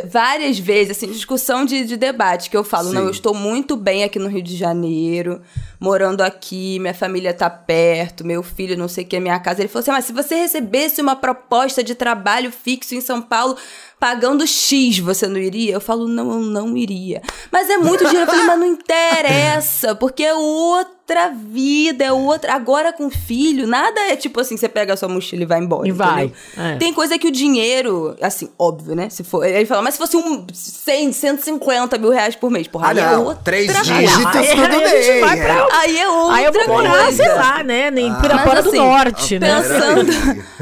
várias 0.08 0.58
vezes, 0.60 0.96
assim, 0.96 1.08
discussão 1.08 1.64
de, 1.64 1.84
de 1.84 1.96
debate, 1.96 2.50
que 2.50 2.56
eu 2.56 2.62
falo, 2.62 2.90
Sim. 2.90 2.94
não, 2.94 3.02
eu 3.06 3.10
estou 3.10 3.34
muito 3.34 3.76
bem 3.76 4.04
aqui 4.04 4.18
no 4.20 4.28
Rio 4.28 4.42
de 4.42 4.56
Janeiro, 4.56 5.40
morando 5.80 6.20
aqui, 6.20 6.78
minha 6.78 6.94
família 6.94 7.34
tá 7.34 7.50
perto, 7.50 8.24
meu 8.24 8.42
filho, 8.44 8.76
não 8.78 8.86
sei 8.86 9.02
o 9.02 9.06
que, 9.08 9.16
é 9.16 9.20
minha 9.20 9.38
casa. 9.40 9.60
Ele 9.60 9.68
falou 9.68 9.80
assim, 9.82 9.90
mas 9.90 10.04
se 10.04 10.12
você 10.12 10.36
recebesse 10.36 11.00
uma 11.00 11.16
proposta 11.16 11.82
de 11.82 11.94
trabalho 11.94 12.27
fixo 12.52 12.94
em 12.94 13.00
São 13.00 13.20
Paulo, 13.22 13.56
pagando 14.00 14.46
X, 14.46 14.98
você 14.98 15.26
não 15.26 15.38
iria? 15.38 15.72
Eu 15.74 15.80
falo, 15.80 16.06
não, 16.08 16.30
eu 16.32 16.38
não 16.40 16.76
iria. 16.76 17.20
Mas 17.50 17.68
é 17.70 17.76
muito 17.78 18.04
dinheiro. 18.04 18.22
Eu 18.22 18.26
falei, 18.26 18.44
mas 18.46 18.58
não 18.58 18.66
interessa, 18.66 19.94
porque 19.94 20.22
é 20.22 20.34
outra 20.34 21.30
vida, 21.34 22.04
é 22.04 22.12
outra... 22.12 22.52
Agora 22.54 22.92
com 22.92 23.08
filho, 23.10 23.66
nada 23.66 23.98
é 24.10 24.16
tipo 24.16 24.40
assim, 24.40 24.56
você 24.56 24.68
pega 24.68 24.92
a 24.92 24.96
sua 24.96 25.08
mochila 25.08 25.42
e 25.42 25.46
vai 25.46 25.58
embora, 25.58 25.88
E 25.88 25.90
vai, 25.92 26.32
é. 26.56 26.76
Tem 26.76 26.92
coisa 26.92 27.18
que 27.18 27.26
o 27.26 27.30
dinheiro, 27.30 28.14
assim, 28.20 28.50
óbvio, 28.58 28.94
né? 28.94 29.08
Se 29.08 29.24
for, 29.24 29.44
ele 29.44 29.64
fala, 29.66 29.80
mas 29.82 29.94
se 29.94 29.98
fosse 29.98 30.16
um 30.16 30.46
100, 30.52 31.12
150 31.12 31.96
mil 31.98 32.10
reais 32.10 32.36
por 32.36 32.50
mês, 32.50 32.66
porra, 32.68 32.88
Ah, 32.88 32.90
aí 32.90 32.98
é 32.98 33.02
não. 33.12 33.24
outra 33.24 33.42
Três 33.42 33.66
dígitos, 33.82 33.90
Aí- 34.36 34.48
tudo 34.54 34.76
aí 34.76 34.84
bem. 35.10 35.20
vai 35.20 35.36
pra- 35.40 35.54
é. 35.54 35.66
Aí 35.72 35.98
é 35.98 36.08
outra 36.08 36.36
Aí 36.36 36.44
eu 36.44 36.52
vou 36.52 36.68
morar, 36.68 37.02
coisa. 37.04 37.16
sei 37.24 37.32
lá, 37.32 37.62
né? 37.64 37.90
Nem 37.90 38.10
Ah. 38.10 38.14
Pirapora 38.20 38.54
Mas, 38.56 38.64
do 38.64 38.68
assim, 38.70 38.78
Norte, 38.78 39.38
né? 39.38 39.62
Pensando, 39.62 40.12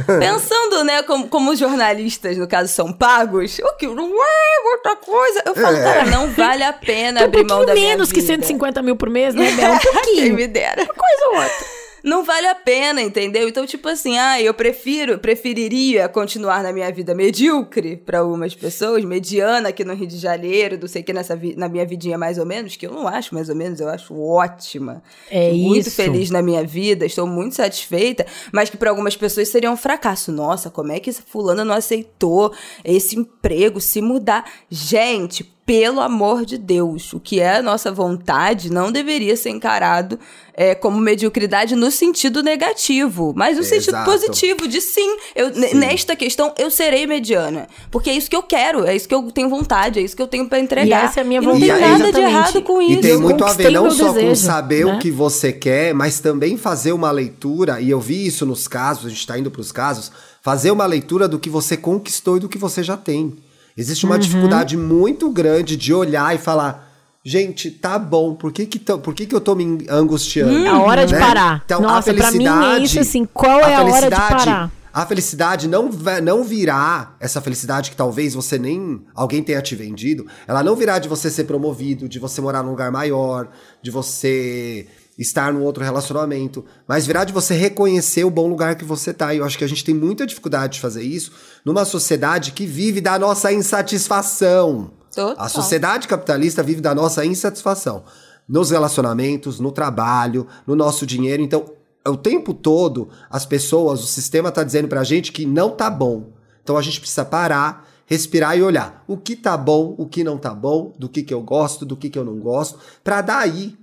pensando, 0.21 0.85
né, 0.85 1.03
como, 1.03 1.27
como 1.29 1.51
os 1.51 1.59
jornalistas, 1.59 2.37
no 2.37 2.47
caso, 2.47 2.73
são 2.73 2.93
pagos, 2.93 3.26
o 3.63 3.73
que 3.77 3.87
não 3.87 4.11
é 4.23 4.71
outra 4.75 4.97
coisa. 4.97 5.43
Eu 5.47 5.55
falo, 5.55 5.77
É. 5.77 5.83
cara, 5.83 6.05
não 6.07 6.31
vale 6.31 6.63
a 6.65 6.73
pena 6.73 7.21
Um 7.21 7.25
abrir 7.25 7.45
mão 7.45 7.65
da 7.65 7.75
minha 7.75 7.89
menos 7.89 8.11
que 8.11 8.21
vida. 8.21 8.35
150 8.35 8.83
mil 8.83 8.97
por 8.97 9.11
mês, 9.11 9.35
né, 9.35 9.51
Bel? 9.53 9.73
Um 9.73 9.79
Quem 9.79 9.93
pouquinho. 9.93 10.35
me 10.35 10.47
dera. 10.47 10.83
Uma 10.83 10.95
coisa 10.95 11.27
ou 11.27 11.37
outra. 11.37 11.76
Não 12.07 12.25
vale 12.25 12.47
a 12.47 12.55
pena, 12.55 13.03
entendeu? 13.03 13.49
Então, 13.49 13.67
tipo 13.67 13.89
assim, 13.89 14.17
ah, 14.17 14.41
eu 14.41 14.55
prefiro, 14.55 15.19
preferiria 15.19 16.09
continuar 16.09 16.63
na 16.63 16.73
minha 16.73 16.89
vida 16.93 17.17
medíocre 17.17 17.97
para 17.97 18.21
algumas 18.21 18.55
pessoas, 18.55 19.05
mediana 19.05 19.71
aqui 19.71 19.85
no 19.85 19.93
Rio 19.93 20.07
de 20.07 20.17
Janeiro, 20.17 20.79
não 20.81 20.87
sei 20.87 21.03
o 21.03 21.05
que 21.05 21.13
nessa 21.13 21.37
na 21.57 21.69
minha 21.69 21.85
vidinha 21.85 22.17
mais 22.17 22.39
ou 22.39 22.47
menos, 22.47 22.77
que 22.77 22.87
eu 22.87 22.93
não 22.93 23.09
acho 23.09 23.35
mais 23.35 23.49
ou 23.49 23.57
menos, 23.57 23.81
eu 23.81 23.89
acho 23.89 24.17
ótima. 24.17 25.03
É 25.29 25.51
muito 25.51 25.89
isso. 25.89 25.97
feliz 25.97 26.31
na 26.31 26.41
minha 26.41 26.63
vida, 26.63 27.05
estou 27.05 27.27
muito 27.27 27.57
satisfeita, 27.57 28.25
mas 28.53 28.71
que 28.71 28.77
para 28.77 28.91
algumas 28.91 29.17
pessoas 29.17 29.49
seria 29.49 29.69
um 29.69 29.77
fracasso. 29.77 30.31
Nossa, 30.31 30.71
como 30.71 30.93
é 30.93 31.01
que 31.01 31.11
essa 31.11 31.25
fulana 31.27 31.65
não 31.65 31.75
aceitou 31.75 32.55
esse 32.85 33.19
emprego, 33.19 33.81
se 33.81 34.01
mudar? 34.01 34.49
Gente, 34.71 35.56
pelo 35.67 36.01
amor 36.01 36.47
de 36.47 36.57
Deus, 36.57 37.13
o 37.13 37.19
que 37.19 37.41
é 37.41 37.57
a 37.57 37.63
nossa 37.63 37.91
vontade 37.91 38.71
não 38.73 38.93
deveria 38.93 39.37
ser 39.37 39.51
encarado 39.51 40.17
é, 40.55 40.77
como 40.77 40.97
mediocridade 40.99 41.75
no 41.75 41.91
sentido 41.91 42.41
negativo, 42.41 43.33
mas 43.37 43.59
no 43.59 43.65
sentido 43.65 43.91
Exato. 43.97 44.09
positivo, 44.11 44.69
de 44.69 44.81
sim, 44.81 45.17
eu, 45.35 45.51
ne- 45.51 45.75
nesta 45.75 46.15
questão 46.15 46.55
eu 46.57 46.71
serei 46.71 47.05
mediana, 47.07 47.67
porque 47.91 48.09
é 48.11 48.15
isso 48.15 48.31
que 48.31 48.37
eu 48.37 48.45
quero, 48.45 48.87
é 48.87 48.95
isso 48.95 49.09
que 49.09 49.15
eu 49.15 49.31
tenho 49.33 49.49
vontade, 49.51 49.99
é 49.99 50.03
isso 50.03 50.15
que 50.15 50.23
eu 50.23 50.29
tenho 50.29 50.49
para 50.49 50.61
entregar. 50.61 51.05
essa 51.07 51.19
é 51.19 51.23
a 51.23 51.27
minha 51.27 51.41
e 51.43 51.45
não 51.45 51.59
tem 51.59 51.69
vontade. 51.73 51.91
nada 51.99 52.13
de 52.13 52.21
errado 52.21 52.63
com 52.63 52.81
E 52.81 52.93
isso. 52.93 53.03
tem 53.03 53.11
Eu 53.11 53.21
muito 53.21 53.45
a 53.45 53.53
ver 53.53 53.71
não 53.73 53.91
só 53.91 54.07
com 54.07 54.13
desejo, 54.15 54.37
saber 54.41 54.87
né? 54.87 54.95
o 54.95 54.99
que 55.01 55.11
você 55.11 55.53
quer, 55.53 55.93
mas 55.93 56.21
também 56.21 56.57
fazer 56.57 56.93
uma 56.93 57.11
leitura, 57.11 57.81
e 57.81 57.91
eu 57.91 58.01
vi 58.01 58.25
isso 58.25 58.47
nos 58.47 58.69
casos, 58.69 59.07
a 59.07 59.09
gente 59.09 59.27
tá 59.27 59.37
indo 59.37 59.51
pros 59.51 59.73
casos, 59.73 60.13
fazer 60.41 60.71
uma 60.71 60.87
leitura 60.87 61.27
do 61.27 61.41
que 61.41 61.51
você 61.51 61.77
conquistou 61.77 62.37
e 62.37 62.41
do 62.41 62.49
que 62.49 62.57
você 62.57 62.85
já 62.85 62.97
tem. 62.97 63.37
Existe 63.77 64.05
uma 64.07 64.15
Uhum. 64.15 64.21
dificuldade 64.21 64.77
muito 64.77 65.31
grande 65.31 65.77
de 65.77 65.93
olhar 65.93 66.35
e 66.35 66.39
falar, 66.39 66.91
gente, 67.25 67.71
tá 67.71 67.99
bom, 67.99 68.35
por 68.35 68.53
que 68.53 68.65
que, 68.67 68.79
por 68.79 69.15
que, 69.15 69.27
que 69.27 69.35
eu 69.35 69.41
tô 69.41 69.55
me 69.55 69.85
angustiando? 69.91 70.67
A 70.69 70.81
hora 70.81 71.07
de 71.07 71.13
Né? 71.13 71.21
parar. 71.21 71.63
Então, 71.65 71.81
Nossa, 71.83 72.11
a 72.11 72.15
pra 72.15 72.31
mim 72.31 72.45
é 72.45 72.49
felicidade, 72.49 72.85
isso, 72.85 73.01
assim, 73.01 73.29
qual 73.33 73.61
é 73.61 73.75
a 73.75 73.81
hora 73.83 73.91
de 73.93 73.93
felicidade- 74.17 74.45
parar? 74.45 74.73
A 74.95 75.05
felicidade 75.05 75.69
não, 75.69 75.91
não 76.23 76.43
virá, 76.43 77.15
essa 77.21 77.39
felicidade 77.43 77.91
que 77.91 77.97
talvez 77.97 78.33
você 78.33 78.59
nem. 78.59 79.03
alguém 79.15 79.43
tenha 79.43 79.61
te 79.61 79.77
vendido, 79.77 80.27
ela 80.49 80.63
não 80.63 80.75
virá 80.75 80.99
de 80.99 81.07
você 81.07 81.29
ser 81.31 81.45
promovido, 81.45 82.09
de 82.09 82.19
você 82.19 82.41
morar 82.41 82.63
num 82.63 82.71
lugar 82.71 82.91
maior, 82.91 83.49
de 83.83 83.91
você 83.91 84.87
estar 85.19 85.53
num 85.53 85.63
outro 85.63 85.83
relacionamento, 85.83 86.65
mas 86.87 87.07
virá 87.07 87.25
de 87.25 87.33
você 87.33 87.55
reconhecer 87.55 88.25
o 88.25 88.31
bom 88.31 88.47
lugar 88.49 88.77
que 88.77 88.85
você 88.85 89.15
tá. 89.15 89.33
E 89.33 89.39
eu 89.39 89.45
acho 89.45 89.57
que 89.57 89.65
a 89.65 89.69
gente 89.69 89.85
tem 89.85 89.95
muita 89.95 90.27
dificuldade 90.27 90.75
de 90.75 90.81
fazer 90.81 91.03
isso 91.03 91.33
numa 91.65 91.85
sociedade 91.85 92.53
que 92.53 92.67
vive 92.67 93.01
da 93.01 93.19
nossa 93.19 93.53
insatisfação. 93.53 94.91
Total. 95.15 95.35
A 95.39 95.49
sociedade 95.49 96.07
capitalista 96.07 96.63
vive 96.63 96.81
da 96.81 96.95
nossa 96.95 97.25
insatisfação. 97.25 98.05
Nos 98.47 98.71
relacionamentos, 98.71 99.59
no 99.59 99.73
trabalho, 99.73 100.47
no 100.67 100.77
nosso 100.77 101.07
dinheiro. 101.07 101.43
Então, 101.43 101.65
o 102.07 102.17
tempo 102.17 102.55
todo, 102.55 103.09
as 103.31 103.45
pessoas, 103.47 104.03
o 104.03 104.07
sistema 104.07 104.53
tá 104.53 104.63
dizendo 104.63 104.89
pra 104.89 105.03
gente 105.03 105.33
que 105.33 105.47
não 105.47 105.71
tá 105.71 105.91
bom. 105.91 106.33
Então 106.63 106.77
a 106.77 106.83
gente 106.83 107.01
precisa 107.01 107.25
parar, 107.25 107.89
respirar 108.07 108.57
e 108.57 108.63
olhar 108.63 109.05
o 109.09 109.17
que 109.17 109.35
tá 109.35 109.57
bom, 109.57 109.95
o 109.99 110.07
que 110.07 110.23
não 110.23 110.37
tá 110.37 110.55
bom, 110.55 110.93
do 110.99 111.09
que 111.09 111.23
que 111.23 111.33
eu 111.33 111.41
gosto, 111.41 111.85
do 111.85 111.97
que 111.97 112.11
que 112.11 112.19
eu 112.19 112.25
não 112.25 112.39
gosto, 112.39 112.79
pra 113.03 113.21
daí 113.21 113.77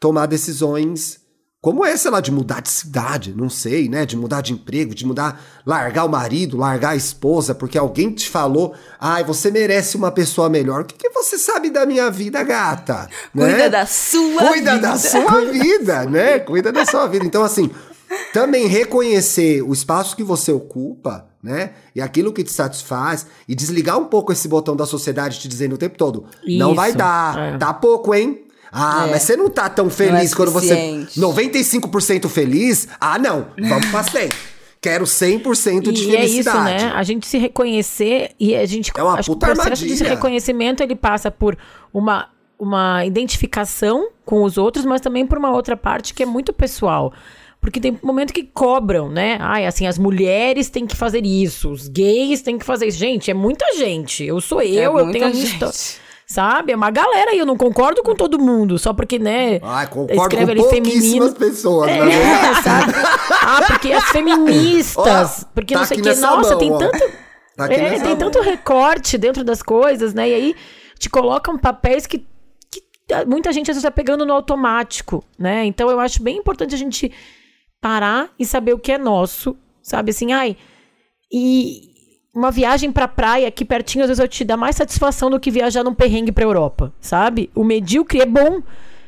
tomar 0.00 0.26
decisões 0.26 1.24
como 1.58 1.84
essa 1.84 2.08
lá 2.10 2.20
de 2.20 2.30
mudar 2.30 2.60
de 2.62 2.70
cidade, 2.70 3.34
não 3.36 3.48
sei, 3.50 3.88
né? 3.88 4.06
De 4.06 4.16
mudar 4.16 4.40
de 4.40 4.52
emprego, 4.52 4.94
de 4.94 5.04
mudar, 5.04 5.42
largar 5.66 6.04
o 6.04 6.08
marido, 6.08 6.56
largar 6.56 6.90
a 6.90 6.96
esposa, 6.96 7.56
porque 7.56 7.76
alguém 7.76 8.12
te 8.12 8.30
falou, 8.30 8.72
ai, 9.00 9.24
você 9.24 9.50
merece 9.50 9.96
uma 9.96 10.12
pessoa 10.12 10.48
melhor. 10.48 10.82
O 10.82 10.84
que, 10.84 10.94
que 10.96 11.10
você 11.10 11.36
sabe 11.36 11.70
da 11.70 11.84
minha 11.84 12.08
vida, 12.08 12.40
gata? 12.44 13.08
Cuida 13.32 13.48
Né? 13.56 13.68
da 13.68 13.84
sua 13.84 14.46
Cuida 14.46 14.74
vida. 14.74 14.78
da 14.88 14.96
sua 14.96 15.40
vida, 15.50 16.04
né? 16.04 16.38
Cuida 16.38 16.70
da 16.70 16.86
sua 16.86 17.08
vida. 17.08 17.24
Então, 17.26 17.42
assim, 17.42 17.68
também 18.32 18.68
reconhecer 18.68 19.60
o 19.62 19.72
espaço 19.72 20.14
que 20.14 20.22
você 20.22 20.52
ocupa, 20.52 21.26
né? 21.42 21.72
E 21.96 22.00
aquilo 22.00 22.32
que 22.32 22.44
te 22.44 22.52
satisfaz, 22.52 23.26
e 23.48 23.56
desligar 23.56 23.98
um 23.98 24.04
pouco 24.04 24.32
esse 24.32 24.46
botão 24.46 24.76
da 24.76 24.86
sociedade 24.86 25.40
te 25.40 25.48
dizendo 25.48 25.72
o 25.74 25.78
tempo 25.78 25.98
todo: 25.98 26.26
não 26.46 26.68
Isso, 26.68 26.76
vai 26.76 26.92
dar, 26.92 27.38
é. 27.54 27.58
tá 27.58 27.74
pouco, 27.74 28.14
hein? 28.14 28.45
Ah, 28.78 29.06
É. 29.06 29.10
mas 29.10 29.22
você 29.22 29.36
não 29.36 29.48
tá 29.48 29.68
tão 29.68 29.88
feliz 29.88 30.32
é 30.32 30.36
quando 30.36 30.50
você. 30.52 30.68
suficiente. 30.68 31.18
95% 31.20 32.28
feliz? 32.28 32.86
Ah, 33.00 33.18
não. 33.18 33.46
Vamos 33.58 33.86
pra 33.86 34.02
100. 34.02 34.28
Quero 34.80 35.04
100% 35.04 35.90
de 35.90 36.04
E 36.10 36.16
é 36.16 36.24
isso, 36.24 36.32
felicidade. 36.44 36.84
né? 36.84 36.92
A 36.94 37.02
gente 37.02 37.26
se 37.26 37.38
reconhecer 37.38 38.32
e 38.38 38.54
a 38.54 38.64
gente. 38.66 38.92
É 38.94 39.02
uma 39.02 39.14
acho 39.14 39.22
que 39.24 39.30
o 39.30 39.34
puta 39.34 39.46
processo 39.54 39.84
de 39.86 40.04
reconhecimento 40.04 40.82
ele 40.82 40.94
passa 40.94 41.30
por 41.30 41.56
uma, 41.92 42.28
uma 42.58 43.04
identificação 43.04 44.08
com 44.24 44.42
os 44.42 44.56
outros, 44.58 44.84
mas 44.84 45.00
também 45.00 45.26
por 45.26 45.38
uma 45.38 45.50
outra 45.50 45.76
parte 45.76 46.14
que 46.14 46.22
é 46.22 46.26
muito 46.26 46.52
pessoal. 46.52 47.12
Porque 47.60 47.80
tem 47.80 47.98
momento 48.02 48.32
que 48.32 48.44
cobram, 48.44 49.08
né? 49.08 49.38
Ai, 49.40 49.66
assim, 49.66 49.86
as 49.86 49.98
mulheres 49.98 50.68
têm 50.68 50.86
que 50.86 50.94
fazer 50.94 51.24
isso, 51.26 51.70
os 51.72 51.88
gays 51.88 52.42
têm 52.42 52.56
que 52.58 52.64
fazer 52.64 52.86
isso. 52.86 52.98
Gente, 52.98 53.30
é 53.30 53.34
muita 53.34 53.64
gente. 53.76 54.22
Eu 54.24 54.40
sou 54.40 54.62
eu, 54.62 54.92
eu 54.92 54.98
É 54.98 55.02
muita 55.04 55.12
tenho 55.18 55.24
a 55.26 55.30
minha 55.30 55.44
história. 55.44 55.74
Sabe? 56.26 56.72
É 56.72 56.76
uma 56.76 56.90
galera 56.90 57.32
e 57.32 57.38
eu 57.38 57.46
não 57.46 57.56
concordo 57.56 58.02
com 58.02 58.12
todo 58.12 58.36
mundo, 58.36 58.80
só 58.80 58.92
porque, 58.92 59.16
né? 59.16 59.60
Ai, 59.62 59.86
concordo 59.86 60.22
escreve 60.22 60.56
com 60.56 60.68
ali 60.68 60.70
feminino. 60.70 61.32
pessoas, 61.32 61.86
né? 61.86 61.98
É, 61.98 62.54
sabe? 62.62 62.92
Ah, 63.30 63.62
porque 63.64 63.92
as 63.92 64.04
feministas, 64.06 65.44
Ó, 65.44 65.48
porque 65.54 65.74
tá 65.74 65.80
não 65.80 65.86
sei 65.86 65.98
o 65.98 66.02
que. 66.02 66.14
Nossa, 66.16 66.50
mão, 66.50 66.58
tem 66.58 66.72
ó. 66.72 66.78
tanto. 66.78 66.98
Tá 67.56 67.72
é, 67.72 67.90
tem 68.00 68.08
mão. 68.08 68.16
tanto 68.16 68.40
recorte 68.40 69.16
dentro 69.16 69.44
das 69.44 69.62
coisas, 69.62 70.12
né? 70.12 70.28
E 70.28 70.34
aí 70.34 70.56
te 70.98 71.08
colocam 71.08 71.56
papéis 71.56 72.08
que, 72.08 72.26
muita 73.24 73.52
gente 73.52 73.70
às 73.70 73.76
vezes 73.76 73.84
está 73.84 73.90
pegando 73.92 74.26
no 74.26 74.32
automático, 74.32 75.22
né? 75.38 75.64
Então 75.64 75.88
eu 75.88 76.00
acho 76.00 76.20
bem 76.20 76.38
importante 76.38 76.74
a 76.74 76.78
gente 76.78 77.12
parar 77.80 78.30
e 78.36 78.44
saber 78.44 78.72
o 78.72 78.80
que 78.80 78.90
é 78.90 78.98
nosso, 78.98 79.56
sabe? 79.80 80.10
Assim, 80.10 80.32
ai, 80.32 80.56
e 81.32 81.95
uma 82.36 82.50
viagem 82.50 82.92
pra 82.92 83.08
praia 83.08 83.48
aqui 83.48 83.64
pertinho, 83.64 84.04
às 84.04 84.08
vezes 84.08 84.20
eu 84.20 84.28
te 84.28 84.44
dá 84.44 84.58
mais 84.58 84.76
satisfação 84.76 85.30
do 85.30 85.40
que 85.40 85.50
viajar 85.50 85.82
num 85.82 85.94
perrengue 85.94 86.30
pra 86.30 86.44
Europa, 86.44 86.92
sabe? 87.00 87.48
O 87.54 87.64
medíocre 87.64 88.20
é 88.20 88.26
bom, 88.26 88.60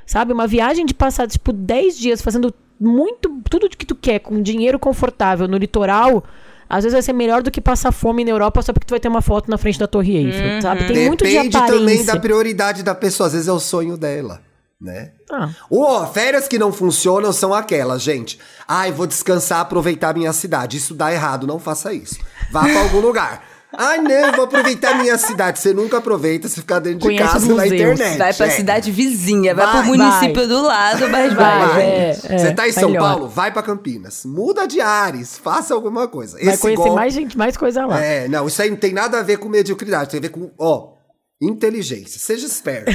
sabe? 0.07 0.33
Uma 0.33 0.47
viagem 0.47 0.87
de 0.87 0.95
passar, 0.95 1.29
tipo, 1.29 1.53
10 1.53 1.99
dias 1.99 2.23
fazendo 2.23 2.55
muito, 2.81 3.31
tudo 3.51 3.69
que 3.69 3.85
tu 3.85 3.95
quer, 3.95 4.21
com 4.21 4.41
dinheiro 4.41 4.79
confortável 4.79 5.47
no 5.47 5.59
litoral, 5.59 6.25
às 6.71 6.85
vezes 6.85 6.95
vai 6.95 7.03
ser 7.03 7.13
melhor 7.13 7.43
do 7.43 7.51
que 7.51 7.61
passar 7.61 7.93
fome 7.93 8.25
na 8.25 8.31
Europa 8.31 8.63
só 8.63 8.73
porque 8.73 8.87
tu 8.87 8.93
vai 8.93 9.01
ter 9.01 9.09
uma 9.09 9.21
foto 9.21 9.51
na 9.51 9.59
frente 9.59 9.79
da 9.79 9.87
Torre 9.87 10.17
Eiffel, 10.17 10.63
sabe? 10.63 10.87
Tem 10.87 11.07
muito 11.09 11.23
de 11.23 11.31
Depende 11.31 11.55
aparência. 11.55 11.79
também 11.81 12.05
da 12.07 12.17
prioridade 12.19 12.83
da 12.83 12.95
pessoa. 12.95 13.27
Às 13.27 13.35
vezes 13.35 13.47
é 13.49 13.53
o 13.53 13.61
sonho 13.61 13.99
dela, 13.99 14.41
né? 14.81 15.13
Ah, 15.31 15.49
Ó, 15.71 16.07
férias 16.07 16.47
que 16.47 16.59
não 16.59 16.73
funcionam 16.73 17.33
são 17.33 17.53
aquelas, 17.53 18.01
gente. 18.03 18.39
Ai, 18.67 18.93
vou 18.93 19.07
descansar, 19.07 19.61
aproveitar 19.61 20.15
minha 20.15 20.33
cidade. 20.33 20.77
Isso 20.77 20.95
dá 20.95 21.13
errado, 21.13 21.47
não 21.47 21.59
faça 21.59 21.93
isso. 21.93 22.17
Vá 22.53 22.63
pra 22.63 22.81
algum 22.81 23.01
lugar. 23.01 23.43
Ai, 23.77 23.99
não, 24.01 24.33
vou 24.33 24.45
aproveitar 24.47 24.97
minha 24.97 25.19
cidade. 25.19 25.59
Você 25.59 25.75
nunca 25.75 25.99
aproveita, 25.99 26.49
você 26.49 26.61
fica 26.61 26.81
dentro 26.81 27.01
de 27.01 27.05
Conhece 27.07 27.33
casa 27.35 27.39
os 27.51 27.57
na 27.57 27.67
internet. 27.67 28.17
Vai 28.17 28.33
pra 28.33 28.47
é. 28.47 28.51
cidade 28.51 28.91
vizinha, 28.91 29.55
vai, 29.55 29.67
Vai, 29.67 29.77
pro 29.83 29.85
município 29.85 30.49
do 30.49 30.63
lado, 30.63 31.09
mas 31.11 31.35
vai. 31.35 31.69
Vai, 31.69 31.83
é. 31.83 32.13
Você 32.15 32.55
tá 32.55 32.67
em 32.67 32.73
São 32.73 32.89
melhor. 32.89 33.11
Paulo? 33.11 33.29
Vai 33.29 33.51
pra 33.53 33.63
Campinas. 33.63 34.25
Muda 34.25 34.67
de 34.67 34.81
ares, 34.81 35.37
faça 35.37 35.75
alguma 35.75 36.09
coisa. 36.09 36.39
vai 36.39 36.55
Esse 36.55 36.63
conhecer 36.63 36.83
golpe- 36.83 36.95
mais 36.97 37.13
gente, 37.13 37.37
mais 37.37 37.57
coisa 37.59 37.85
lá. 37.85 38.03
É, 38.03 38.27
não, 38.27 38.47
isso 38.47 38.63
aí 38.63 38.71
não 38.71 38.77
tem 38.79 38.95
nada 38.95 39.19
a 39.19 39.23
ver 39.23 39.37
com 39.37 39.51
mediocridade, 39.51 40.09
tem 40.11 40.19
a 40.19 40.23
ver 40.23 40.31
com, 40.31 40.51
ó, 40.59 40.97
inteligência. 41.41 42.19
Seja 42.19 42.47
esperto. 42.47 42.91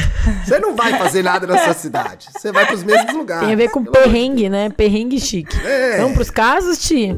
Você 0.45 0.59
não 0.59 0.75
vai 0.75 0.97
fazer 0.97 1.23
nada 1.23 1.47
na 1.47 1.57
sua 1.57 1.73
cidade. 1.73 2.27
Você 2.37 2.51
vai 2.51 2.65
pros 2.65 2.83
mesmos 2.83 3.13
lugares. 3.13 3.45
Tem 3.45 3.53
a 3.53 3.57
ver 3.57 3.69
com 3.69 3.83
perrengue, 3.85 4.49
né? 4.49 4.69
Perrengue 4.69 5.19
chique. 5.19 5.55
É. 5.65 5.97
Vamos 5.97 6.13
pros 6.15 6.29
casos, 6.29 6.77
Ti? 6.79 7.15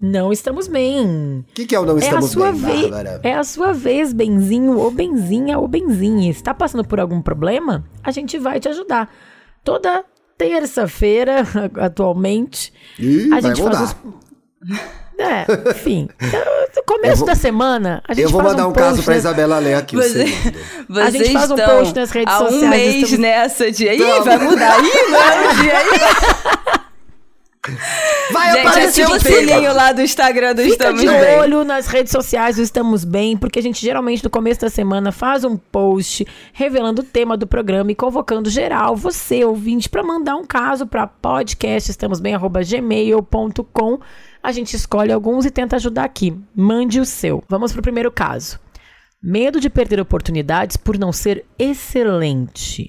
Não 0.00 0.32
estamos 0.32 0.66
bem. 0.66 1.38
O 1.48 1.54
que, 1.54 1.64
que 1.64 1.74
é 1.74 1.78
o 1.78 1.86
não 1.86 1.94
É 1.96 2.02
a 2.02 2.04
estamos 2.04 2.30
sua 2.32 2.52
bem. 2.52 2.90
Bárbara? 2.90 3.20
É 3.22 3.34
a 3.34 3.44
sua 3.44 3.72
vez, 3.72 4.12
benzinho 4.12 4.76
ou 4.76 4.90
benzinha 4.90 5.58
ou 5.58 5.66
benzinha. 5.68 6.30
Está 6.30 6.52
passando 6.52 6.84
por 6.84 6.98
algum 7.00 7.22
problema? 7.22 7.84
A 8.02 8.10
gente 8.10 8.36
vai 8.38 8.58
te 8.60 8.68
ajudar. 8.68 9.14
Toda 9.64 10.04
terça-feira, 10.36 11.44
atualmente, 11.80 12.72
Ih, 12.98 13.26
a 13.26 13.40
vai 13.40 13.42
gente 13.42 13.62
faz 13.62 13.78
mudar. 13.78 13.96
os 14.64 14.80
É, 15.22 15.46
enfim. 15.70 16.08
No 16.76 16.82
começo 16.84 17.18
vou- 17.18 17.26
da 17.26 17.34
semana, 17.34 18.02
a 18.08 18.14
gente 18.14 18.24
Eu 18.24 18.30
vou 18.30 18.40
faz 18.40 18.52
mandar 18.52 18.66
um, 18.66 18.70
um, 18.70 18.72
caso 18.72 18.90
post, 18.96 19.04
pra 19.04 19.14
né? 19.14 19.18
Isabela 19.20 19.58
ler 19.58 19.74
aqui. 19.74 19.96
Você. 19.96 20.24
A 21.02 21.10
gente 21.10 21.32
faz 21.32 21.50
um 21.50 21.56
post 21.56 21.94
nas 21.94 22.10
redes 22.10 22.32
há 22.34 22.42
um 22.42 22.50
sociais, 22.50 22.68
mês 22.70 22.94
estamos- 22.96 23.18
nessa 23.18 23.70
de 23.72 23.88
aí, 23.88 23.96
Então- 23.96 24.24
vai 24.24 24.38
mudar 24.38 24.74
aí, 24.74 24.92
não 25.10 25.50
um 25.50 25.54
dia 25.62 25.78
aí. 25.78 25.86
Vai 28.32 28.52
Gente, 28.54 28.66
aparecer 28.66 29.02
ativa 29.02 29.14
um 29.14 29.16
o 29.16 29.20
sininho 29.20 29.72
lá 29.72 29.92
do 29.92 30.02
Instagram 30.02 30.52
do 30.52 30.62
Fica 30.62 30.72
Estamos 30.74 31.00
de 31.00 31.06
Bem. 31.06 31.38
olho 31.38 31.62
nas 31.62 31.86
redes 31.86 32.10
sociais 32.10 32.56
do 32.56 32.62
Estamos 32.62 33.04
Bem, 33.04 33.36
porque 33.36 33.60
a 33.60 33.62
gente 33.62 33.80
geralmente 33.80 34.24
no 34.24 34.30
começo 34.30 34.62
da 34.62 34.68
semana 34.68 35.12
faz 35.12 35.44
um 35.44 35.56
post 35.56 36.26
revelando 36.52 37.02
o 37.02 37.04
tema 37.04 37.36
do 37.36 37.46
programa 37.46 37.92
e 37.92 37.94
convocando 37.94 38.50
geral, 38.50 38.96
você 38.96 39.44
ouvinte, 39.44 39.88
para 39.88 40.02
mandar 40.02 40.34
um 40.34 40.44
caso 40.44 40.88
para 40.88 41.06
podcastestamosbem@gmail.com. 41.06 44.00
A 44.42 44.50
gente 44.50 44.74
escolhe 44.74 45.12
alguns 45.12 45.44
e 45.46 45.50
tenta 45.50 45.76
ajudar 45.76 46.04
aqui. 46.04 46.36
Mande 46.54 47.00
o 47.00 47.04
seu. 47.04 47.42
Vamos 47.48 47.72
pro 47.72 47.82
primeiro 47.82 48.10
caso. 48.10 48.58
Medo 49.22 49.60
de 49.60 49.70
perder 49.70 50.00
oportunidades 50.00 50.76
por 50.76 50.98
não 50.98 51.12
ser 51.12 51.44
excelente. 51.58 52.88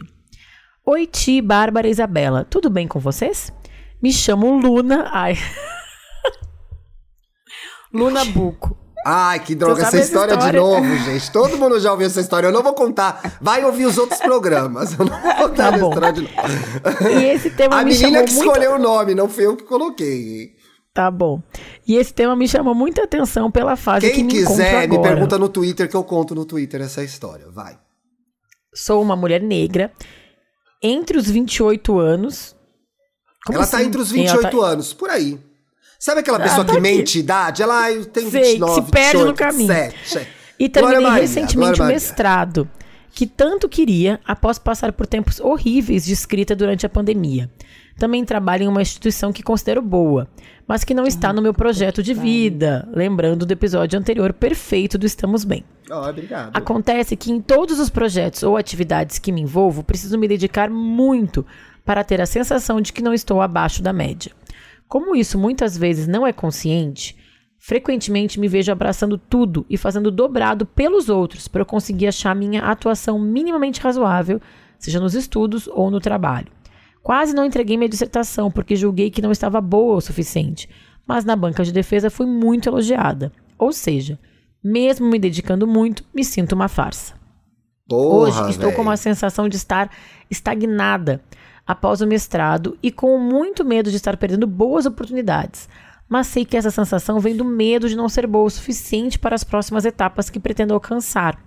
Oi, 0.85 1.05
Ti, 1.05 1.41
Bárbara 1.41 1.87
e 1.87 1.91
Isabela. 1.91 2.45
Tudo 2.49 2.69
bem 2.69 2.87
com 2.87 2.99
vocês? 2.99 3.53
Me 4.01 4.11
chamo 4.11 4.57
Luna. 4.59 5.09
Ai. 5.11 5.37
Luna 7.93 8.25
Buco. 8.25 8.75
Ai, 9.05 9.39
que 9.41 9.53
droga, 9.53 9.81
essa 9.81 9.91
sabe 9.91 9.97
essa 10.01 10.07
história, 10.07 10.37
de 10.37 10.43
história? 10.45 10.59
novo, 10.61 10.95
gente. 11.03 11.29
Todo 11.31 11.57
mundo 11.57 11.77
já 11.79 11.91
ouviu 11.91 12.07
essa 12.07 12.21
história. 12.21 12.47
Eu 12.47 12.53
não 12.53 12.63
vou 12.63 12.73
contar. 12.73 13.37
Vai 13.41 13.63
ouvir 13.65 13.85
os 13.85 13.97
outros 13.97 14.19
programas. 14.21 14.97
Eu 14.97 15.05
não 15.05 15.21
vou 15.21 15.33
contar 15.35 15.69
Tá 15.71 15.75
a 15.75 15.77
bom. 15.77 15.89
história 15.89 16.13
de 16.13 16.21
novo. 16.21 17.09
E 17.19 17.23
esse 17.25 17.49
tema 17.51 17.79
A 17.79 17.83
me 17.83 17.91
menina 17.91 18.23
que 18.23 18.33
muito... 18.33 18.47
escolheu 18.49 18.75
o 18.75 18.79
nome, 18.79 19.13
não 19.13 19.27
fui 19.27 19.45
eu 19.45 19.57
que 19.57 19.65
coloquei. 19.65 20.55
Tá 20.93 21.09
bom. 21.09 21.41
E 21.87 21.95
esse 21.95 22.13
tema 22.13 22.35
me 22.35 22.47
chamou 22.47 22.75
muita 22.75 23.03
atenção 23.03 23.49
pela 23.49 23.75
fase 23.75 24.07
que 24.07 24.13
Quem 24.13 24.23
me 24.25 24.33
encontro 24.33 24.51
quiser, 24.51 24.87
me 24.87 25.01
pergunta 25.01 25.39
no 25.39 25.49
Twitter 25.49 25.89
que 25.89 25.95
eu 25.95 26.03
conto 26.03 26.35
no 26.35 26.45
Twitter 26.45 26.81
essa 26.81 27.03
história. 27.03 27.49
Vai. 27.49 27.79
Sou 28.75 29.01
uma 29.01 29.15
mulher 29.15 29.41
negra, 29.41 29.91
entre 30.81 31.17
os 31.17 31.29
28 31.29 31.99
anos... 31.99 32.55
Como 33.45 33.57
ela 33.57 33.67
tá 33.67 33.77
assim? 33.77 33.87
entre 33.87 34.01
os 34.01 34.13
Ela 34.13 34.21
28 34.21 34.57
tá- 34.57 34.65
anos, 34.65 34.93
por 34.93 35.09
aí. 35.09 35.37
Sabe 35.99 36.21
aquela 36.21 36.39
pessoa 36.39 36.63
tá 36.63 36.73
que 36.73 36.79
aqui. 36.79 36.81
mente 36.81 37.19
idade? 37.19 37.61
Ela, 37.61 37.87
ah, 37.87 38.05
tenho 38.05 38.29
Sei, 38.29 38.41
que 38.41 38.47
29, 38.51 38.73
se 38.73 38.91
perde 38.91 39.17
no 39.17 39.25
28, 39.25 39.37
caminho. 39.37 39.73
27. 39.73 40.27
E 40.59 40.67
Glória 40.69 40.99
terminei 40.99 41.21
recentemente 41.21 41.77
Glória 41.77 41.83
o 41.83 41.87
mestrado, 41.87 42.69
que 43.11 43.27
tanto 43.27 43.67
queria 43.67 44.19
após 44.25 44.57
passar 44.57 44.93
por 44.93 45.07
tempos 45.07 45.39
horríveis 45.39 46.05
de 46.05 46.13
escrita 46.13 46.55
durante 46.55 46.85
a 46.85 46.89
pandemia. 46.89 47.49
Também 47.97 48.25
trabalho 48.25 48.63
em 48.63 48.67
uma 48.67 48.81
instituição 48.81 49.31
que 49.31 49.43
considero 49.43 49.81
boa, 49.81 50.27
mas 50.67 50.83
que 50.83 50.93
não 50.93 51.05
está 51.05 51.31
no 51.31 51.41
meu 51.41 51.53
projeto 51.53 52.01
de 52.01 52.13
vida. 52.13 52.87
Lembrando 52.91 53.45
do 53.45 53.51
episódio 53.51 53.99
anterior 53.99 54.33
perfeito 54.33 54.97
do 54.97 55.05
Estamos 55.05 55.43
Bem. 55.43 55.63
Ó, 55.89 56.09
obrigado. 56.09 56.55
Acontece 56.55 57.15
que 57.15 57.31
em 57.31 57.39
todos 57.39 57.79
os 57.79 57.89
projetos 57.89 58.43
ou 58.43 58.57
atividades 58.57 59.19
que 59.19 59.31
me 59.31 59.41
envolvo, 59.41 59.83
preciso 59.83 60.17
me 60.17 60.27
dedicar 60.27 60.69
muito 60.69 61.45
para 61.85 62.03
ter 62.03 62.21
a 62.21 62.25
sensação 62.25 62.81
de 62.81 62.91
que 62.91 63.01
não 63.01 63.13
estou 63.13 63.41
abaixo 63.41 63.83
da 63.83 63.93
média. 63.93 64.31
Como 64.87 65.15
isso 65.15 65.37
muitas 65.37 65.77
vezes 65.77 66.07
não 66.07 66.25
é 66.25 66.31
consciente, 66.31 67.17
frequentemente 67.57 68.39
me 68.39 68.47
vejo 68.47 68.71
abraçando 68.71 69.17
tudo 69.17 69.65
e 69.69 69.77
fazendo 69.77 70.11
dobrado 70.11 70.65
pelos 70.65 71.09
outros 71.09 71.47
para 71.47 71.61
eu 71.61 71.65
conseguir 71.65 72.07
achar 72.07 72.35
minha 72.35 72.61
atuação 72.61 73.19
minimamente 73.19 73.81
razoável, 73.81 74.41
seja 74.77 74.99
nos 74.99 75.15
estudos 75.15 75.67
ou 75.67 75.89
no 75.89 75.99
trabalho. 75.99 76.47
Quase 77.03 77.35
não 77.35 77.43
entreguei 77.43 77.75
minha 77.75 77.89
dissertação 77.89 78.49
porque 78.49 78.77
julguei 78.77 79.11
que 79.11 79.21
não 79.21 79.31
estava 79.31 79.59
boa 79.59 79.97
o 79.97 80.01
suficiente, 80.01 80.69
mas 81.05 81.25
na 81.25 81.35
banca 81.35 81.61
de 81.61 81.73
defesa 81.73 82.09
fui 82.09 82.25
muito 82.25 82.69
elogiada. 82.69 83.29
Ou 83.59 83.73
seja, 83.73 84.17
mesmo 84.63 85.07
me 85.07 85.19
dedicando 85.19 85.67
muito, 85.67 86.05
me 86.13 86.23
sinto 86.23 86.53
uma 86.53 86.69
farsa. 86.69 87.13
Hoje 87.91 88.37
Porra, 88.37 88.49
estou 88.49 88.71
com 88.71 88.81
uma 88.81 88.95
sensação 88.95 89.49
de 89.49 89.57
estar 89.57 89.91
estagnada 90.31 91.21
após 91.67 91.99
o 91.99 92.07
mestrado 92.07 92.77
e 92.81 92.89
com 92.89 93.19
muito 93.19 93.65
medo 93.65 93.91
de 93.91 93.97
estar 93.97 94.15
perdendo 94.15 94.47
boas 94.47 94.85
oportunidades. 94.85 95.67
Mas 96.07 96.27
sei 96.27 96.45
que 96.45 96.55
essa 96.55 96.71
sensação 96.71 97.19
vem 97.19 97.35
do 97.35 97.43
medo 97.43 97.89
de 97.89 97.97
não 97.97 98.07
ser 98.07 98.25
boa 98.27 98.45
o 98.45 98.49
suficiente 98.49 99.19
para 99.19 99.35
as 99.35 99.43
próximas 99.43 99.83
etapas 99.83 100.29
que 100.29 100.39
pretendo 100.39 100.73
alcançar 100.73 101.37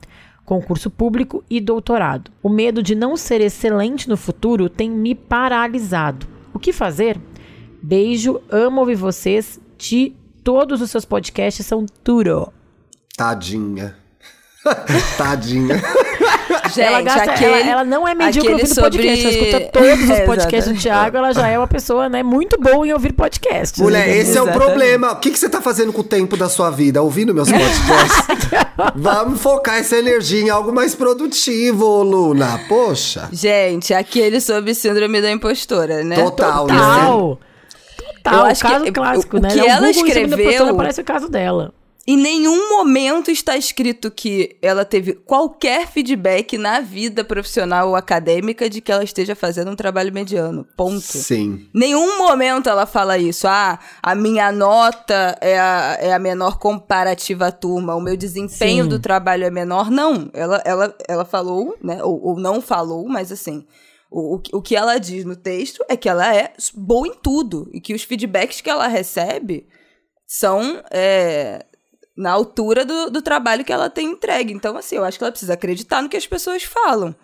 concurso 0.46 0.88
público 0.88 1.44
e 1.50 1.60
doutorado. 1.60 2.30
O 2.42 2.48
medo 2.48 2.82
de 2.82 2.94
não 2.94 3.16
ser 3.16 3.40
excelente 3.40 4.08
no 4.08 4.16
futuro 4.16 4.70
tem 4.70 4.88
me 4.88 5.14
paralisado. 5.14 6.26
O 6.54 6.58
que 6.58 6.72
fazer? 6.72 7.20
Beijo, 7.82 8.40
amo 8.50 8.80
ouvir 8.80 8.94
vocês. 8.94 9.60
Ti, 9.76 10.16
todos 10.42 10.80
os 10.80 10.90
seus 10.90 11.04
podcasts 11.04 11.66
são 11.66 11.84
tudo. 12.02 12.50
Tadinha. 13.16 13.96
Tadinha. 15.18 15.82
Gente, 16.74 16.80
ela, 16.86 17.02
gasta, 17.02 17.30
aquele, 17.32 17.52
ela, 17.60 17.70
ela 17.70 17.84
não 17.84 18.06
é 18.06 18.14
medíocre 18.14 18.52
ouvindo 18.52 18.74
podcast. 18.74 19.24
Ela 19.24 19.32
sobre- 19.32 19.48
escuta 19.48 19.70
todos 19.72 20.04
os 20.04 20.10
É, 20.16 20.24
podcasts 20.26 20.72
do. 20.74 20.80
Thiago. 20.80 21.16
Ela 21.16 21.32
já 21.32 21.48
é 21.48 21.58
uma 21.58 21.66
pessoa 21.66 22.08
né, 22.08 22.22
muito 22.22 22.58
boa 22.60 22.86
em 22.86 22.92
ouvir 22.92 23.12
podcasts. 23.12 23.80
Mulher, 23.80 24.02
entendeu? 24.08 24.22
esse 24.22 24.38
é 24.38 24.42
o 24.42 24.52
problema. 24.52 25.12
O 25.12 25.16
que, 25.16 25.30
que 25.30 25.38
você 25.38 25.48
tá 25.48 25.60
fazendo 25.60 25.92
com 25.92 26.00
o 26.00 26.04
tempo 26.04 26.36
da 26.36 26.48
sua 26.48 26.70
vida? 26.70 27.02
Ouvindo 27.02 27.34
meus 27.34 27.48
podcasts? 27.50 28.26
Vamos 28.94 29.40
focar 29.40 29.76
essa 29.76 29.96
energia 29.96 30.40
em 30.40 30.50
algo 30.50 30.72
mais 30.72 30.94
produtivo, 30.94 32.02
Luna. 32.02 32.60
Poxa. 32.68 33.28
Gente, 33.32 33.92
aquele 33.94 34.40
sobre 34.40 34.74
síndrome 34.74 35.20
da 35.20 35.30
impostora, 35.30 36.02
né? 36.04 36.16
Total, 36.16 36.66
né? 36.66 36.74
Total. 36.74 37.38
Total. 38.22 38.34
Eu 38.40 38.46
acho 38.46 38.64
que- 38.64 38.70
caso 38.72 38.92
clássico, 38.92 39.36
o 39.36 39.40
né? 39.40 39.48
que 39.50 39.60
É 39.60 39.68
ela 39.68 39.80
da 39.82 39.90
escreveu- 39.90 40.76
Parece 40.76 41.00
o 41.00 41.04
caso 41.04 41.28
dela. 41.28 41.72
Em 42.08 42.16
nenhum 42.16 42.68
momento 42.68 43.32
está 43.32 43.56
escrito 43.56 44.12
que 44.12 44.56
ela 44.62 44.84
teve 44.84 45.12
qualquer 45.14 45.88
feedback 45.88 46.56
na 46.56 46.78
vida 46.80 47.24
profissional 47.24 47.88
ou 47.88 47.96
acadêmica 47.96 48.70
de 48.70 48.80
que 48.80 48.92
ela 48.92 49.02
esteja 49.02 49.34
fazendo 49.34 49.72
um 49.72 49.74
trabalho 49.76 50.12
mediano. 50.12 50.64
Ponto. 50.76 51.00
Sim. 51.00 51.68
Nenhum 51.74 52.16
momento 52.18 52.68
ela 52.68 52.86
fala 52.86 53.18
isso. 53.18 53.48
Ah, 53.48 53.80
a 54.00 54.14
minha 54.14 54.52
nota 54.52 55.36
é 55.40 55.58
a, 55.58 55.96
é 56.00 56.12
a 56.14 56.18
menor 56.20 56.58
comparativa 56.60 57.48
à 57.48 57.50
turma, 57.52 57.96
o 57.96 58.00
meu 58.00 58.16
desempenho 58.16 58.84
Sim. 58.84 58.88
do 58.90 59.00
trabalho 59.00 59.44
é 59.44 59.50
menor. 59.50 59.90
Não, 59.90 60.30
ela, 60.32 60.62
ela, 60.64 60.94
ela 61.08 61.24
falou, 61.24 61.76
né? 61.82 62.04
Ou, 62.04 62.22
ou 62.24 62.36
não 62.38 62.60
falou, 62.60 63.08
mas 63.08 63.32
assim. 63.32 63.66
O, 64.08 64.36
o, 64.36 64.38
que- 64.38 64.54
o 64.54 64.62
que 64.62 64.76
ela 64.76 64.98
diz 64.98 65.24
no 65.24 65.34
texto 65.34 65.84
é 65.88 65.96
que 65.96 66.08
ela 66.08 66.32
é 66.32 66.52
boa 66.72 67.08
em 67.08 67.14
tudo. 67.14 67.68
E 67.72 67.80
que 67.80 67.92
os 67.92 68.04
feedbacks 68.04 68.60
que 68.60 68.70
ela 68.70 68.86
recebe 68.86 69.66
são 70.24 70.80
é, 70.92 71.66
na 72.16 72.30
altura 72.32 72.84
do, 72.84 73.10
do 73.10 73.20
trabalho 73.22 73.64
que 73.64 73.72
ela 73.72 73.90
tem 73.90 74.12
entregue. 74.12 74.52
Então, 74.52 74.76
assim, 74.76 74.96
eu 74.96 75.04
acho 75.04 75.18
que 75.18 75.24
ela 75.24 75.30
precisa 75.32 75.54
acreditar 75.54 76.02
no 76.02 76.08
que 76.08 76.16
as 76.16 76.26
pessoas 76.26 76.62
falam. 76.62 77.14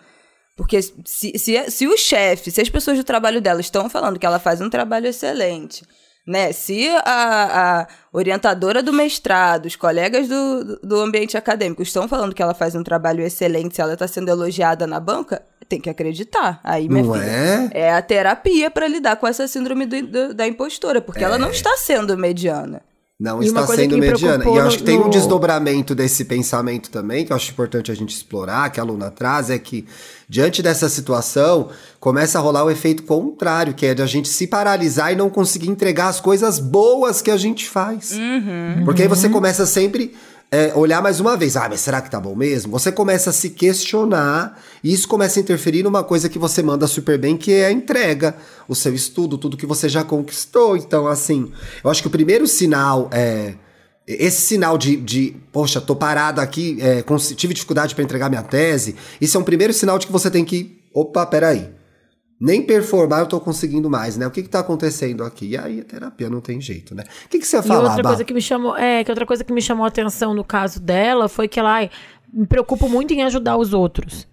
Porque 0.55 0.79
se, 0.81 0.93
se, 1.37 1.71
se 1.71 1.87
o 1.87 1.97
chefe, 1.97 2.51
se 2.51 2.61
as 2.61 2.69
pessoas 2.69 2.97
do 2.97 3.03
trabalho 3.03 3.41
dela 3.41 3.59
estão 3.59 3.89
falando 3.89 4.19
que 4.19 4.25
ela 4.25 4.37
faz 4.37 4.61
um 4.61 4.69
trabalho 4.69 5.07
excelente, 5.07 5.83
né? 6.27 6.53
Se 6.53 6.87
a, 7.03 7.81
a 7.81 7.87
orientadora 8.13 8.83
do 8.83 8.93
mestrado, 8.93 9.65
os 9.65 9.75
colegas 9.75 10.27
do, 10.27 10.79
do 10.83 10.99
ambiente 11.01 11.35
acadêmico 11.35 11.81
estão 11.81 12.07
falando 12.07 12.35
que 12.35 12.41
ela 12.43 12.53
faz 12.53 12.75
um 12.75 12.83
trabalho 12.83 13.23
excelente, 13.23 13.75
se 13.75 13.81
ela 13.81 13.93
está 13.93 14.07
sendo 14.07 14.29
elogiada 14.29 14.85
na 14.85 14.99
banca, 14.99 15.41
tem 15.67 15.81
que 15.81 15.89
acreditar. 15.89 16.61
Aí, 16.63 16.87
minha 16.87 17.03
Não 17.03 17.13
filha, 17.13 17.25
é? 17.25 17.69
é 17.87 17.91
a 17.93 18.01
terapia 18.01 18.69
para 18.69 18.87
lidar 18.87 19.15
com 19.15 19.25
essa 19.27 19.47
síndrome 19.47 19.87
do- 19.87 20.05
do- 20.07 20.33
da 20.35 20.47
impostora, 20.47 21.01
porque 21.01 21.23
ela 21.23 21.39
não 21.39 21.49
está 21.49 21.75
sendo 21.77 22.15
mediana. 22.15 22.83
Não 23.23 23.41
E 23.41 23.45
está 23.45 23.65
sendo 23.65 23.97
mediana. 23.97 24.43
E 24.43 24.47
eu 24.47 24.61
acho 24.67 24.71
no- 24.71 24.77
que 24.79 24.83
tem 24.83 24.99
um 24.99 25.09
desdobramento 25.09 25.95
desse 25.95 26.25
pensamento 26.25 26.89
também, 26.89 27.25
que 27.25 27.31
eu 27.31 27.35
acho 27.37 27.51
importante 27.51 27.89
a 27.89 27.95
gente 27.95 28.13
explorar, 28.13 28.69
que 28.69 28.81
a 28.81 28.83
aluna 28.83 29.09
traz, 29.09 29.49
é 29.49 29.57
que, 29.57 29.85
diante 30.27 30.61
dessa 30.61 30.89
situação, 30.89 31.69
começa 32.01 32.37
a 32.37 32.41
rolar 32.41 32.65
o 32.65 32.69
efeito 32.69 33.03
contrário, 33.03 33.73
que 33.73 33.85
é 33.85 33.93
de 33.93 34.01
a 34.01 34.05
gente 34.05 34.27
se 34.27 34.45
paralisar 34.45 35.13
e 35.13 35.15
não 35.15 35.29
conseguir 35.29 35.69
entregar 35.69 36.09
as 36.09 36.19
coisas 36.19 36.59
boas 36.59 37.21
que 37.21 37.31
a 37.31 37.37
gente 37.37 37.69
faz. 37.69 38.11
Porque 38.83 39.03
aí 39.03 39.07
você 39.07 39.29
começa 39.29 39.65
sempre. 39.65 40.13
É, 40.53 40.71
olhar 40.75 41.01
mais 41.01 41.19
uma 41.19 41.35
vez, 41.35 41.57
ah, 41.57 41.67
mas 41.67 41.81
será 41.81 41.99
que 41.99 42.11
tá 42.11 42.19
bom 42.19 42.35
mesmo? 42.35 42.71
Você 42.73 42.91
começa 42.91 43.31
a 43.31 43.33
se 43.33 43.49
questionar 43.49 44.61
e 44.83 44.93
isso 44.93 45.07
começa 45.07 45.39
a 45.39 45.41
interferir 45.41 45.81
numa 45.81 46.03
coisa 46.03 46.29
que 46.29 46.37
você 46.37 46.61
manda 46.61 46.85
super 46.85 47.17
bem, 47.17 47.35
que 47.35 47.51
é 47.51 47.65
a 47.65 47.71
entrega, 47.71 48.35
o 48.67 48.75
seu 48.75 48.93
estudo, 48.93 49.35
tudo 49.35 49.57
que 49.57 49.65
você 49.65 49.89
já 49.89 50.03
conquistou. 50.03 50.77
Então, 50.77 51.07
assim, 51.07 51.51
eu 51.83 51.89
acho 51.89 52.03
que 52.03 52.07
o 52.07 52.11
primeiro 52.11 52.45
sinal 52.45 53.09
é. 53.11 53.55
Esse 54.05 54.41
sinal 54.41 54.77
de, 54.77 54.95
de 54.95 55.35
poxa, 55.51 55.81
tô 55.81 55.95
parado 55.95 56.39
aqui, 56.39 56.77
é, 56.81 57.03
tive 57.35 57.55
dificuldade 57.55 57.95
para 57.95 58.03
entregar 58.03 58.29
minha 58.29 58.43
tese, 58.43 58.95
isso 59.19 59.35
é 59.35 59.39
um 59.39 59.43
primeiro 59.43 59.73
sinal 59.73 59.97
de 59.97 60.05
que 60.05 60.13
você 60.13 60.29
tem 60.29 60.45
que. 60.45 60.83
Opa, 60.93 61.25
peraí. 61.25 61.71
Nem 62.39 62.61
performar 62.61 63.19
eu 63.21 63.27
tô 63.27 63.39
conseguindo 63.39 63.89
mais, 63.89 64.17
né? 64.17 64.27
O 64.27 64.31
que 64.31 64.43
que 64.43 64.49
tá 64.49 64.59
acontecendo 64.59 65.23
aqui? 65.23 65.49
E 65.49 65.57
aí 65.57 65.79
a 65.79 65.83
terapia 65.83 66.29
não 66.29 66.41
tem 66.41 66.59
jeito, 66.59 66.93
né? 66.93 67.03
O 67.25 67.29
que, 67.29 67.39
que 67.39 67.45
você 67.47 67.55
ia 67.57 67.61
E 67.61 67.67
falar, 67.67 67.89
outra 67.89 68.03
Bá? 68.03 68.09
coisa 68.09 68.25
que 68.25 68.33
me 68.33 68.41
chamou, 68.41 68.75
é, 68.75 69.03
que 69.03 69.11
outra 69.11 69.25
coisa 69.25 69.43
que 69.43 69.53
me 69.53 69.61
chamou 69.61 69.85
a 69.85 69.87
atenção 69.87 70.33
no 70.33 70.43
caso 70.43 70.81
dela 70.81 71.29
foi 71.29 71.47
que 71.47 71.59
ela 71.59 71.71
ai, 71.71 71.89
me 72.31 72.45
preocupo 72.45 72.89
muito 72.89 73.13
em 73.13 73.23
ajudar 73.23 73.57
os 73.57 73.73
outros. 73.73 74.27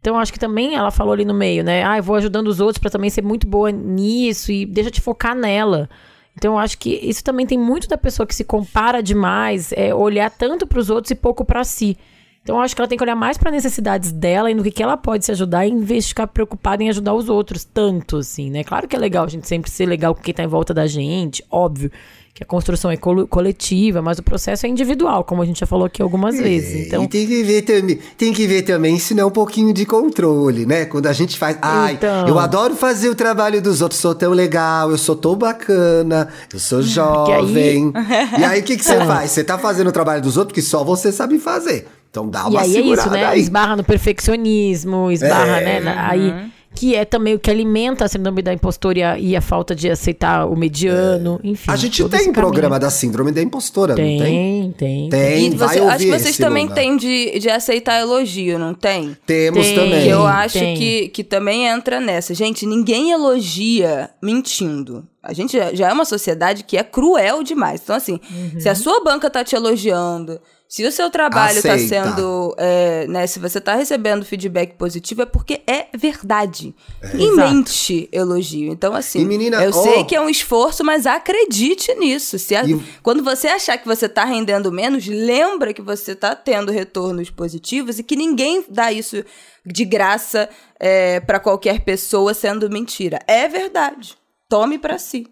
Então 0.00 0.18
acho 0.18 0.32
que 0.32 0.38
também 0.38 0.74
ela 0.74 0.90
falou 0.90 1.14
ali 1.14 1.24
no 1.24 1.32
meio, 1.32 1.64
né? 1.64 1.82
Ah, 1.82 1.96
eu 1.96 2.02
vou 2.02 2.16
ajudando 2.16 2.48
os 2.48 2.60
outros 2.60 2.78
pra 2.78 2.90
também 2.90 3.08
ser 3.08 3.22
muito 3.22 3.46
boa 3.46 3.70
nisso 3.72 4.52
e 4.52 4.66
deixa 4.66 4.90
te 4.90 5.00
focar 5.00 5.34
nela. 5.34 5.88
Então 6.36 6.54
eu 6.54 6.58
acho 6.58 6.76
que 6.76 6.90
isso 7.02 7.24
também 7.24 7.46
tem 7.46 7.56
muito 7.56 7.88
da 7.88 7.96
pessoa 7.96 8.26
que 8.26 8.34
se 8.34 8.44
compara 8.44 9.02
demais, 9.02 9.72
é 9.72 9.94
olhar 9.94 10.30
tanto 10.30 10.66
pros 10.66 10.90
outros 10.90 11.10
e 11.10 11.14
pouco 11.14 11.44
pra 11.44 11.64
si. 11.64 11.96
Então 12.44 12.56
eu 12.56 12.62
acho 12.62 12.74
que 12.74 12.80
ela 12.82 12.86
tem 12.86 12.98
que 12.98 13.02
olhar 13.02 13.16
mais 13.16 13.38
para 13.38 13.50
necessidades 13.50 14.12
dela 14.12 14.50
e 14.50 14.54
no 14.54 14.62
que, 14.62 14.70
que 14.70 14.82
ela 14.82 14.98
pode 14.98 15.24
se 15.24 15.32
ajudar, 15.32 15.66
em 15.66 15.80
vez 15.80 16.04
de 16.04 16.08
ficar 16.10 16.26
preocupada 16.26 16.82
em 16.82 16.90
ajudar 16.90 17.14
os 17.14 17.30
outros 17.30 17.64
tanto, 17.64 18.18
assim, 18.18 18.50
né? 18.50 18.62
Claro 18.62 18.86
que 18.86 18.94
é 18.94 18.98
legal 18.98 19.24
a 19.24 19.28
gente 19.28 19.48
sempre 19.48 19.70
ser 19.70 19.86
legal 19.86 20.14
com 20.14 20.20
quem 20.20 20.34
tá 20.34 20.44
em 20.44 20.46
volta 20.46 20.74
da 20.74 20.86
gente, 20.86 21.42
óbvio 21.50 21.90
que 22.34 22.42
a 22.42 22.46
construção 22.46 22.90
é 22.90 22.96
coletiva, 22.96 24.02
mas 24.02 24.18
o 24.18 24.22
processo 24.22 24.66
é 24.66 24.68
individual, 24.68 25.22
como 25.22 25.40
a 25.40 25.46
gente 25.46 25.60
já 25.60 25.66
falou 25.66 25.86
aqui 25.86 26.02
algumas 26.02 26.36
vezes. 26.36 26.88
Então, 26.88 27.04
E 27.04 27.08
tem 27.08 27.28
que 27.28 27.44
ver 27.44 27.62
também, 27.62 27.98
tem 28.18 28.32
que 28.32 28.46
ver 28.46 28.62
também 28.62 28.98
se 28.98 29.14
não 29.14 29.22
é 29.22 29.26
um 29.26 29.30
pouquinho 29.30 29.72
de 29.72 29.86
controle, 29.86 30.66
né? 30.66 30.84
Quando 30.84 31.06
a 31.06 31.12
gente 31.12 31.38
faz, 31.38 31.56
ai, 31.62 31.94
Então. 31.94 32.26
eu 32.26 32.36
adoro 32.40 32.74
fazer 32.74 33.08
o 33.08 33.14
trabalho 33.14 33.62
dos 33.62 33.80
outros, 33.80 34.00
sou 34.00 34.16
tão 34.16 34.32
legal, 34.32 34.90
eu 34.90 34.98
sou 34.98 35.14
tão 35.14 35.36
bacana, 35.36 36.28
eu 36.52 36.58
sou 36.58 36.82
jovem. 36.82 37.92
E 38.38 38.44
aí 38.44 38.60
o 38.60 38.64
que 38.64 38.76
que 38.76 38.84
você 38.84 38.98
faz? 39.04 39.30
Você 39.30 39.44
tá 39.44 39.56
fazendo 39.56 39.86
o 39.88 39.92
trabalho 39.92 40.20
dos 40.20 40.36
outros 40.36 40.54
que 40.54 40.60
só 40.62 40.82
você 40.82 41.12
sabe 41.12 41.38
fazer. 41.38 41.86
Então 42.14 42.28
dá 42.28 42.44
e 42.44 42.50
uma 42.50 42.60
aí 42.60 42.76
é 42.76 42.80
isso, 42.80 43.10
né? 43.10 43.24
aí. 43.26 43.40
Esbarra 43.40 43.74
no 43.74 43.82
perfeccionismo, 43.82 45.10
esbarra, 45.10 45.60
É. 45.60 45.64
né? 45.64 45.80
na- 45.80 46.08
Aí, 46.10 46.32
que 46.76 46.94
é 46.94 47.04
também 47.04 47.34
o 47.34 47.38
que 47.40 47.50
alimenta 47.50 48.04
a 48.04 48.08
síndrome 48.08 48.40
da 48.40 48.52
impostora 48.52 48.98
e 48.98 49.02
a, 49.02 49.18
e 49.18 49.36
a 49.36 49.40
falta 49.40 49.74
de 49.74 49.90
aceitar 49.90 50.46
o 50.46 50.56
mediano, 50.56 51.40
enfim. 51.42 51.70
A 51.70 51.76
gente 51.76 52.02
tem 52.08 52.30
um 52.30 52.32
programa 52.32 52.78
da 52.78 52.88
síndrome 52.90 53.32
da 53.32 53.40
impostora, 53.42 53.94
não 53.94 53.96
tem? 53.96 54.18
Tem, 54.20 54.72
tem. 54.72 55.08
Tem, 55.08 55.46
e 55.46 55.50
vai 55.56 55.68
você, 55.68 55.80
acho 55.80 55.98
que 55.98 56.06
vocês 56.10 56.26
esse, 56.30 56.42
também 56.42 56.64
Luna. 56.64 56.74
têm 56.76 56.96
de, 56.96 57.38
de 57.38 57.48
aceitar 57.50 58.00
elogio, 58.00 58.58
não 58.60 58.74
tem? 58.74 59.16
Temos 59.26 59.66
Tem. 59.66 59.74
também. 59.76 60.08
Eu 60.08 60.24
acho 60.26 60.58
tem. 60.58 60.76
que, 60.76 61.08
que 61.08 61.24
também 61.24 61.66
entra 61.66 62.00
nessa. 62.00 62.32
Gente, 62.34 62.64
ninguém 62.66 63.10
elogia 63.12 64.10
mentindo. 64.22 65.04
A 65.22 65.32
gente 65.32 65.56
já, 65.56 65.72
já 65.74 65.88
é 65.88 65.92
uma 65.92 66.04
sociedade 66.04 66.64
que 66.64 66.76
é 66.76 66.82
cruel 66.84 67.42
demais. 67.42 67.80
Então, 67.82 67.96
assim, 67.96 68.20
se 68.58 68.68
a 68.68 68.74
sua 68.74 69.02
banca 69.02 69.30
tá 69.30 69.42
te 69.44 69.54
elogiando, 69.56 70.38
se 70.74 70.84
o 70.84 70.90
seu 70.90 71.08
trabalho 71.08 71.62
tá 71.62 71.74
Aceita. 71.74 72.04
sendo. 72.10 72.52
é, 72.58 73.06
né, 73.06 73.26
se 73.28 73.38
você 73.38 73.60
tá 73.60 73.76
recebendo 73.76 74.24
feedback 74.24 74.74
positivo, 74.74 75.22
é 75.22 75.26
porque 75.26 75.60
é 75.68 75.86
verdade. 75.96 76.74
E 77.14 77.22
Exato. 77.22 77.36
mente 77.54 78.08
elogio. 78.10 78.72
Então, 78.72 78.92
assim, 78.92 79.20
E, 79.20 79.24
menina, 79.24 79.62
eu 79.62 79.70
ó. 79.70 79.82
sei 79.84 80.02
que 80.02 80.16
é 80.16 80.20
um 80.20 80.28
esforço, 80.28 80.82
mas 80.82 81.06
acredite 81.06 81.94
nisso. 81.94 82.38
Se 82.40 82.56
a- 82.56 82.64
E- 82.64 82.80
Quando 83.04 83.22
você 83.22 83.46
achar 83.46 83.78
que 83.78 83.86
você 83.86 84.08
tá 84.08 84.24
rendendo 84.24 84.72
menos, 84.72 85.06
lembra 85.06 85.72
que 85.72 85.80
você 85.82 86.12
tá 86.14 86.34
tendo 86.34 86.72
retornos 86.72 87.30
positivos 87.30 88.00
e 88.00 88.02
que 88.02 88.16
ninguém 88.16 88.64
dá 88.68 88.90
isso 88.90 89.24
de 89.64 89.84
graça 89.84 90.48
é, 90.80 91.20
para 91.20 91.38
qualquer 91.38 91.84
pessoa 91.84 92.34
sendo 92.34 92.68
mentira. 92.68 93.20
É 93.28 93.46
verdade. 93.48 94.16
Tome 94.48 94.76
pra 94.78 94.98
si. 94.98 95.26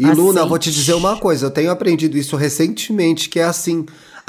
E 0.00 0.02
Luna, 0.04 0.12
Aceite. 0.12 0.38
eu 0.38 0.48
vou 0.48 0.58
te 0.58 0.70
dizer 0.72 0.94
uma 0.94 1.18
coisa, 1.18 1.46
eu 1.46 1.50
tenho 1.50 1.70
aprendido 1.70 2.16
isso 2.18 2.36
recentemente, 2.36 3.28
que 3.28 3.40
é 3.40 3.44
assim, 3.44 3.84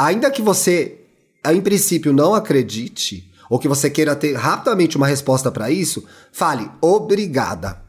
ainda 0.06 0.32
que 0.32 0.42
você, 0.42 1.00
em 1.46 1.62
princípio, 1.62 2.14
não 2.14 2.34
acredite, 2.34 3.32
ou 3.50 3.60
que 3.60 3.68
você 3.68 3.90
queira 3.90 4.16
ter 4.16 4.34
rapidamente 4.36 4.98
uma 4.98 5.08
resposta 5.08 5.52
pra 5.52 5.70
isso, 5.72 6.06
fale 6.32 6.70
obrigada. 6.82 7.82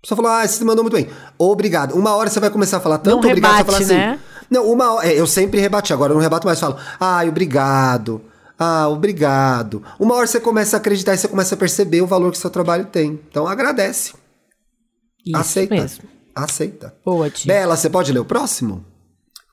Pessoa 0.00 0.16
falou, 0.16 0.30
ah, 0.32 0.46
você 0.46 0.62
mandou 0.64 0.84
muito 0.84 0.94
bem. 0.96 1.08
Obrigado. 1.38 1.94
Uma 1.94 2.14
hora 2.14 2.28
você 2.28 2.38
vai 2.38 2.50
começar 2.50 2.76
a 2.76 2.80
falar 2.80 2.98
tanto 2.98 3.22
Não 3.22 3.30
obrigado, 3.30 3.52
você 3.52 3.56
rebate, 3.58 3.64
vai 3.64 3.86
falar 3.86 4.04
assim. 4.04 4.18
né? 4.18 4.20
Não, 4.50 4.70
uma 4.70 4.92
hora. 4.92 5.08
é, 5.08 5.18
Eu 5.18 5.26
sempre 5.26 5.58
rebati, 5.60 5.92
agora 5.94 6.12
eu 6.12 6.14
não 6.14 6.22
rebato 6.22 6.46
mais, 6.46 6.60
falo, 6.60 6.76
ai, 7.00 7.28
obrigado. 7.28 8.20
Ah, 8.58 8.86
obrigado. 8.88 9.82
Uma 9.98 10.14
hora 10.14 10.26
você 10.26 10.38
começa 10.38 10.76
a 10.76 10.78
acreditar 10.78 11.14
e 11.14 11.18
você 11.18 11.26
começa 11.26 11.54
a 11.54 11.58
perceber 11.58 12.02
o 12.02 12.06
valor 12.06 12.30
que 12.30 12.38
seu 12.38 12.50
trabalho 12.50 12.84
tem. 12.84 13.18
Então 13.28 13.48
agradece. 13.48 14.12
Isso 15.26 15.36
Aceita. 15.36 15.74
mesmo. 15.74 16.04
Aceita. 16.34 16.94
Boa, 17.04 17.30
tia. 17.30 17.52
Bela, 17.52 17.74
você 17.76 17.88
pode 17.88 18.12
ler 18.12 18.18
o 18.20 18.24
próximo? 18.24 18.84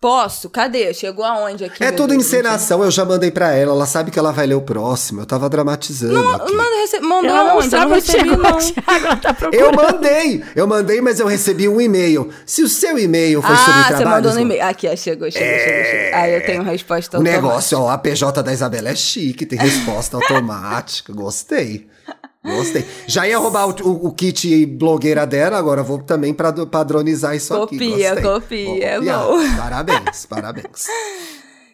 Posso? 0.01 0.49
Cadê? 0.49 0.91
Chegou 0.95 1.23
aonde 1.23 1.63
aqui? 1.63 1.83
é 1.83 1.91
tudo 1.91 2.09
Deus? 2.09 2.25
encenação, 2.25 2.83
eu 2.83 2.89
já 2.89 3.05
mandei 3.05 3.29
pra 3.29 3.51
ela, 3.53 3.71
ela 3.71 3.85
sabe 3.85 4.09
que 4.09 4.17
ela 4.17 4.31
vai 4.31 4.47
ler 4.47 4.55
o 4.55 4.61
próximo. 4.61 5.21
Eu 5.21 5.27
tava 5.27 5.47
dramatizando 5.47 6.17
aqui. 6.31 6.51
Manda, 6.55 6.75
rece... 6.81 6.99
Mandou 7.01 7.29
Ela 7.29 7.43
não? 7.43 7.47
Eu 7.57 7.61
não 7.61 7.69
sabe 7.69 7.85
onde 7.93 8.05
recebi, 8.07 8.29
chegou, 8.29 8.37
não. 8.37 8.57
Thiago, 8.57 8.81
ela 9.05 9.15
tá 9.17 9.33
procurando. 9.35 9.63
Eu 9.63 9.71
mandei, 9.71 10.43
eu 10.55 10.65
mandei, 10.67 11.01
mas 11.01 11.19
eu 11.19 11.27
recebi 11.27 11.69
um 11.69 11.79
e-mail. 11.79 12.31
Se 12.47 12.63
o 12.63 12.67
seu 12.67 12.97
e-mail 12.97 13.43
foi 13.43 13.55
sobre 13.55 13.71
Ah, 13.73 13.97
você 13.97 14.05
mandou 14.05 14.33
no 14.33 14.39
e-mail. 14.39 14.63
Aqui, 14.63 14.87
ó, 14.87 14.95
chegou, 14.95 15.29
chegou, 15.29 15.47
chegou, 15.59 15.85
chegou. 15.85 16.19
Ah, 16.19 16.27
eu 16.29 16.45
tenho 16.47 16.63
resposta 16.63 17.17
O 17.17 17.19
automática. 17.19 17.41
negócio, 17.47 17.79
ó, 17.79 17.89
a 17.91 17.97
PJ 17.99 18.41
da 18.41 18.51
Isabela 18.51 18.89
é 18.89 18.95
chique, 18.95 19.45
tem 19.45 19.59
resposta 19.59 20.17
automática. 20.17 21.13
Gostei. 21.13 21.87
Gostei. 22.43 22.85
Já 23.05 23.27
ia 23.27 23.37
roubar 23.37 23.67
o, 23.67 23.87
o- 23.87 24.07
o 24.07 24.11
kit 24.13 24.65
blogueira 24.65 25.27
dela, 25.27 25.57
agora 25.57 25.83
vou 25.83 25.99
também 26.01 26.33
pra- 26.33 26.51
padronizar 26.65 27.35
isso 27.35 27.53
aqui. 27.53 27.77
Copia, 27.77 28.15
Gostei. 28.15 28.31
copia, 28.31 28.85
é 28.85 28.95
copiar. 28.97 29.19
bom. 29.25 29.37
Parabéns, 29.57 30.25
parabéns. 30.25 30.87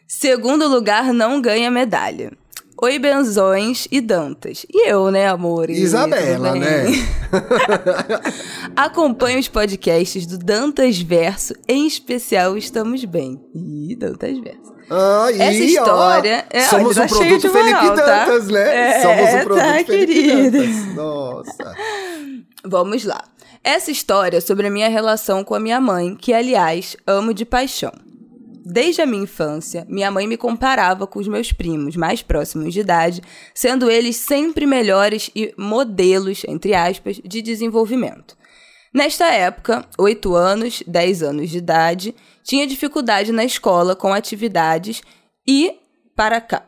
Segundo 0.08 0.68
lugar 0.68 1.14
não 1.14 1.42
ganha 1.42 1.72
medalha. 1.72 2.32
Oi, 2.80 3.00
Benzões 3.00 3.88
e 3.92 4.00
Dantas. 4.00 4.66
E 4.72 4.88
eu, 4.90 5.10
né, 5.10 5.28
amor? 5.28 5.70
E 5.70 5.74
Isabela, 5.82 6.54
né? 6.54 6.86
Acompanhe 8.76 9.40
os 9.40 9.48
podcasts 9.48 10.26
do 10.28 10.38
Dantas 10.38 11.00
Verso, 11.02 11.54
em 11.68 11.88
especial 11.88 12.58
Estamos 12.58 13.04
Bem. 13.06 13.42
Ih, 13.56 13.96
Dantas 13.96 14.38
Verso. 14.40 14.77
Aí, 14.90 15.42
Essa 15.42 15.64
história- 15.64 16.46
ó, 16.54 16.58
é, 16.58 16.62
somos 16.62 16.96
tá 16.96 17.04
um 17.04 17.08
cheio 17.08 17.20
produto 17.20 17.42
de 17.42 17.50
Felipe 17.50 17.74
moral, 17.74 17.96
tá? 17.96 18.26
Dantas, 18.26 18.48
né? 18.48 18.90
É, 18.98 19.02
somos 19.02 19.34
um 19.34 19.44
produto 19.44 19.66
tá, 19.66 19.74
Felipe 19.74 20.14
querida. 20.14 20.52
Dantas. 20.52 20.96
Nossa. 20.96 21.76
Vamos 22.66 23.04
lá. 23.04 23.24
Essa 23.64 23.92
história 23.92 24.38
é 24.38 24.42
sobre 24.42 24.68
a 24.68 24.72
minha 24.72 24.88
relação 24.88 25.44
com 25.44 25.54
a 25.54 25.60
minha 25.60 25.82
mãe, 25.82 26.16
que, 26.16 26.34
aliás, 26.34 26.96
amo 27.06 27.34
de 27.34 27.44
paixão. 27.44 27.92
Desde 28.70 29.02
a 29.02 29.06
minha 29.06 29.24
infância, 29.24 29.86
minha 29.90 30.12
mãe 30.12 30.28
me 30.28 30.38
comparava 30.38 31.08
com 31.08 31.20
os 31.20 31.28
meus 31.28 31.52
primos 31.52 31.96
mais 31.96 32.22
próximos 32.22 32.74
de 32.74 32.82
idade, 32.82 33.22
sendo 33.54 33.90
eles 33.90 34.16
sempre 34.16 34.66
melhores 34.66 35.30
e 35.36 35.54
modelos, 35.58 36.44
entre 36.48 36.74
aspas, 36.74 37.20
de 37.24 37.42
desenvolvimento. 37.42 38.37
Nesta 38.98 39.26
época, 39.32 39.86
8 39.96 40.36
anos, 40.36 40.82
10 40.88 41.22
anos 41.22 41.52
de 41.52 41.60
idade, 41.60 42.16
tinha 42.44 42.66
dificuldade 42.66 43.32
na 43.32 43.46
escola 43.46 43.96
com 43.96 44.12
atividades 44.12 45.04
e 45.48 45.80
para 46.16 46.42
cá. 46.42 46.64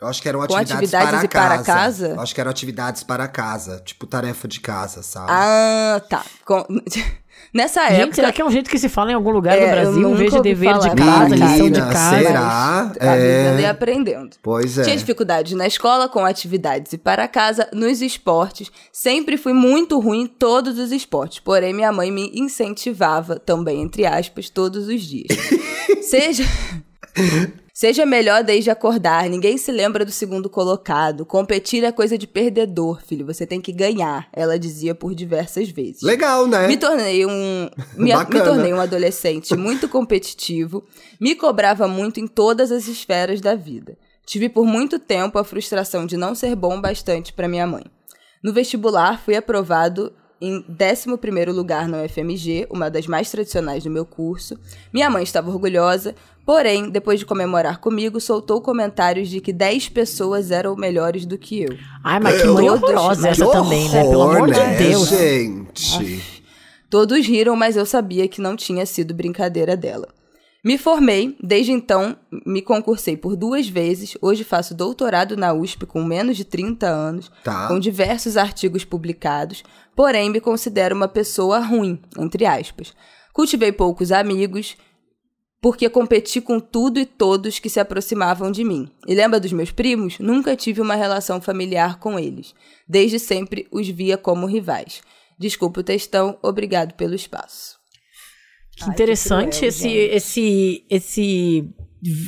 Eu 0.00 0.08
acho 0.08 0.22
que 0.22 0.30
eram 0.30 0.38
Com 0.38 0.44
atividades, 0.56 0.72
atividades 0.72 1.10
para, 1.10 1.24
e 1.24 1.28
para 1.28 1.48
casa. 1.58 1.64
casa? 1.74 2.08
Eu 2.08 2.20
acho 2.22 2.34
que 2.34 2.40
eram 2.40 2.50
atividades 2.50 3.02
para 3.02 3.28
casa, 3.28 3.82
tipo 3.84 4.06
tarefa 4.06 4.48
de 4.48 4.60
casa, 4.60 5.02
sabe? 5.02 5.26
Ah, 5.30 6.00
tá. 6.08 6.24
Com- 6.46 6.64
Nessa 7.54 7.86
Gente, 7.90 8.00
época. 8.00 8.14
será 8.14 8.32
que 8.32 8.40
é 8.40 8.44
um 8.44 8.50
jeito 8.50 8.70
que 8.70 8.78
se 8.78 8.88
fala 8.88 9.10
em 9.10 9.14
algum 9.14 9.30
lugar 9.30 9.58
É, 9.58 9.60
do 9.66 9.70
Brasil? 9.70 10.02
eu 10.02 10.08
Um 10.08 10.14
de 10.16 10.22
ouvi 10.24 10.40
dever 10.42 10.72
de 10.78 10.80
falar. 10.88 10.96
casa, 10.96 11.34
lição 11.34 11.56
de 11.56 11.62
Menina, 11.62 11.92
casa. 11.92 12.18
será? 12.18 12.92
Mas 12.98 13.20
vivendo 13.22 13.60
e 13.60 13.64
É. 13.64 13.68
aprendendo. 13.68 14.36
Pois 14.42 14.78
é. 14.78 14.82
Tinha 14.84 14.96
dificuldades 14.96 15.52
na 15.52 15.66
escola, 15.66 16.08
com 16.08 16.24
atividades 16.24 16.92
e 16.94 16.98
para 16.98 17.28
casa, 17.28 17.68
nos 17.74 18.00
esportes. 18.00 18.70
Sempre 18.90 19.36
fui 19.36 19.52
muito 19.52 20.00
ruim 20.00 20.22
em 20.22 20.26
todos 20.26 20.78
os 20.78 20.92
esportes. 20.92 21.40
Porém, 21.40 21.74
minha 21.74 21.92
mãe 21.92 22.10
me 22.10 22.30
incentivava, 22.34 23.38
também 23.38 23.82
entre 23.82 24.06
aspas, 24.06 24.48
todos 24.48 24.88
os 24.88 25.02
dias. 25.02 25.26
Seja. 26.08 26.44
Seja 27.82 28.06
melhor 28.06 28.44
desde 28.44 28.70
acordar, 28.70 29.28
ninguém 29.28 29.58
se 29.58 29.72
lembra 29.72 30.04
do 30.04 30.12
segundo 30.12 30.48
colocado. 30.48 31.26
Competir 31.26 31.82
é 31.82 31.90
coisa 31.90 32.16
de 32.16 32.28
perdedor, 32.28 33.02
filho. 33.04 33.26
Você 33.26 33.44
tem 33.44 33.60
que 33.60 33.72
ganhar, 33.72 34.28
ela 34.32 34.56
dizia 34.56 34.94
por 34.94 35.16
diversas 35.16 35.68
vezes. 35.68 36.00
Legal, 36.00 36.46
né? 36.46 36.68
Me 36.68 36.76
tornei 36.76 37.26
um. 37.26 37.68
Me, 37.96 38.14
me 38.14 38.40
tornei 38.40 38.72
um 38.72 38.80
adolescente 38.80 39.56
muito 39.56 39.88
competitivo, 39.88 40.84
me 41.20 41.34
cobrava 41.34 41.88
muito 41.88 42.20
em 42.20 42.28
todas 42.28 42.70
as 42.70 42.86
esferas 42.86 43.40
da 43.40 43.56
vida. 43.56 43.98
Tive 44.24 44.48
por 44.48 44.64
muito 44.64 45.00
tempo 45.00 45.36
a 45.36 45.42
frustração 45.42 46.06
de 46.06 46.16
não 46.16 46.36
ser 46.36 46.54
bom 46.54 46.80
bastante 46.80 47.32
para 47.32 47.48
minha 47.48 47.66
mãe. 47.66 47.82
No 48.44 48.52
vestibular, 48.52 49.20
fui 49.20 49.34
aprovado 49.34 50.12
em 50.42 50.60
11º 50.60 51.52
lugar 51.52 51.86
no 51.86 51.96
FMG, 52.08 52.66
uma 52.68 52.90
das 52.90 53.06
mais 53.06 53.30
tradicionais 53.30 53.84
do 53.84 53.90
meu 53.90 54.04
curso. 54.04 54.58
Minha 54.92 55.08
mãe 55.08 55.22
estava 55.22 55.48
orgulhosa, 55.48 56.16
porém, 56.44 56.90
depois 56.90 57.18
de 57.18 57.26
comemorar 57.26 57.78
comigo, 57.78 58.20
soltou 58.20 58.60
comentários 58.60 59.28
de 59.28 59.40
que 59.40 59.52
10 59.52 59.88
pessoas 59.90 60.50
eram 60.50 60.74
melhores 60.76 61.24
do 61.26 61.38
que 61.38 61.62
eu. 61.62 61.76
Ai, 62.04 62.20
mas 62.20 62.40
que 62.40 62.48
mãe 62.48 62.68
horrorosa 62.70 63.28
essa 63.28 63.44
Que 63.44 63.52
também, 63.52 63.88
né? 63.88 64.02
Pelo 64.02 64.20
horror, 64.20 64.36
amor 64.36 64.48
né, 64.48 64.76
de 64.76 64.84
Deus. 64.88 65.08
gente. 65.08 66.42
Todos 66.90 67.26
riram, 67.26 67.56
mas 67.56 67.76
eu 67.76 67.86
sabia 67.86 68.28
que 68.28 68.40
não 68.40 68.54
tinha 68.56 68.84
sido 68.84 69.14
brincadeira 69.14 69.76
dela. 69.76 70.08
Me 70.64 70.78
formei, 70.78 71.36
desde 71.42 71.72
então 71.72 72.16
me 72.46 72.62
concursei 72.62 73.16
por 73.16 73.34
duas 73.34 73.66
vezes. 73.68 74.16
Hoje 74.22 74.44
faço 74.44 74.74
doutorado 74.76 75.36
na 75.36 75.52
USP 75.52 75.86
com 75.86 76.04
menos 76.04 76.36
de 76.36 76.44
30 76.44 76.86
anos, 76.86 77.32
Tá. 77.42 77.66
com 77.66 77.80
diversos 77.80 78.36
artigos 78.36 78.84
publicados, 78.84 79.64
porém 79.96 80.30
me 80.30 80.40
considero 80.40 80.94
uma 80.94 81.08
pessoa 81.08 81.58
ruim, 81.58 81.98
entre 82.16 82.46
aspas. 82.46 82.92
Cultivei 83.32 83.72
poucos 83.72 84.12
amigos, 84.12 84.76
porque 85.62 85.88
competi 85.88 86.40
com 86.40 86.58
tudo 86.58 86.98
e 86.98 87.06
todos 87.06 87.60
que 87.60 87.70
se 87.70 87.78
aproximavam 87.78 88.50
de 88.50 88.64
mim. 88.64 88.90
E 89.06 89.14
lembra 89.14 89.38
dos 89.38 89.52
meus 89.52 89.70
primos? 89.70 90.18
Nunca 90.18 90.56
tive 90.56 90.80
uma 90.80 90.96
relação 90.96 91.40
familiar 91.40 92.00
com 92.00 92.18
eles. 92.18 92.52
Desde 92.86 93.20
sempre 93.20 93.68
os 93.70 93.88
via 93.88 94.18
como 94.18 94.44
rivais. 94.44 95.02
Desculpa 95.38 95.78
o 95.78 95.84
textão, 95.84 96.36
obrigado 96.42 96.94
pelo 96.94 97.14
espaço. 97.14 97.78
Que 98.76 98.84
Ai, 98.84 98.90
interessante 98.90 99.58
cruel, 99.58 99.68
esse, 99.68 99.88
gente. 99.88 100.14
esse, 100.16 100.84
esse 100.90 101.70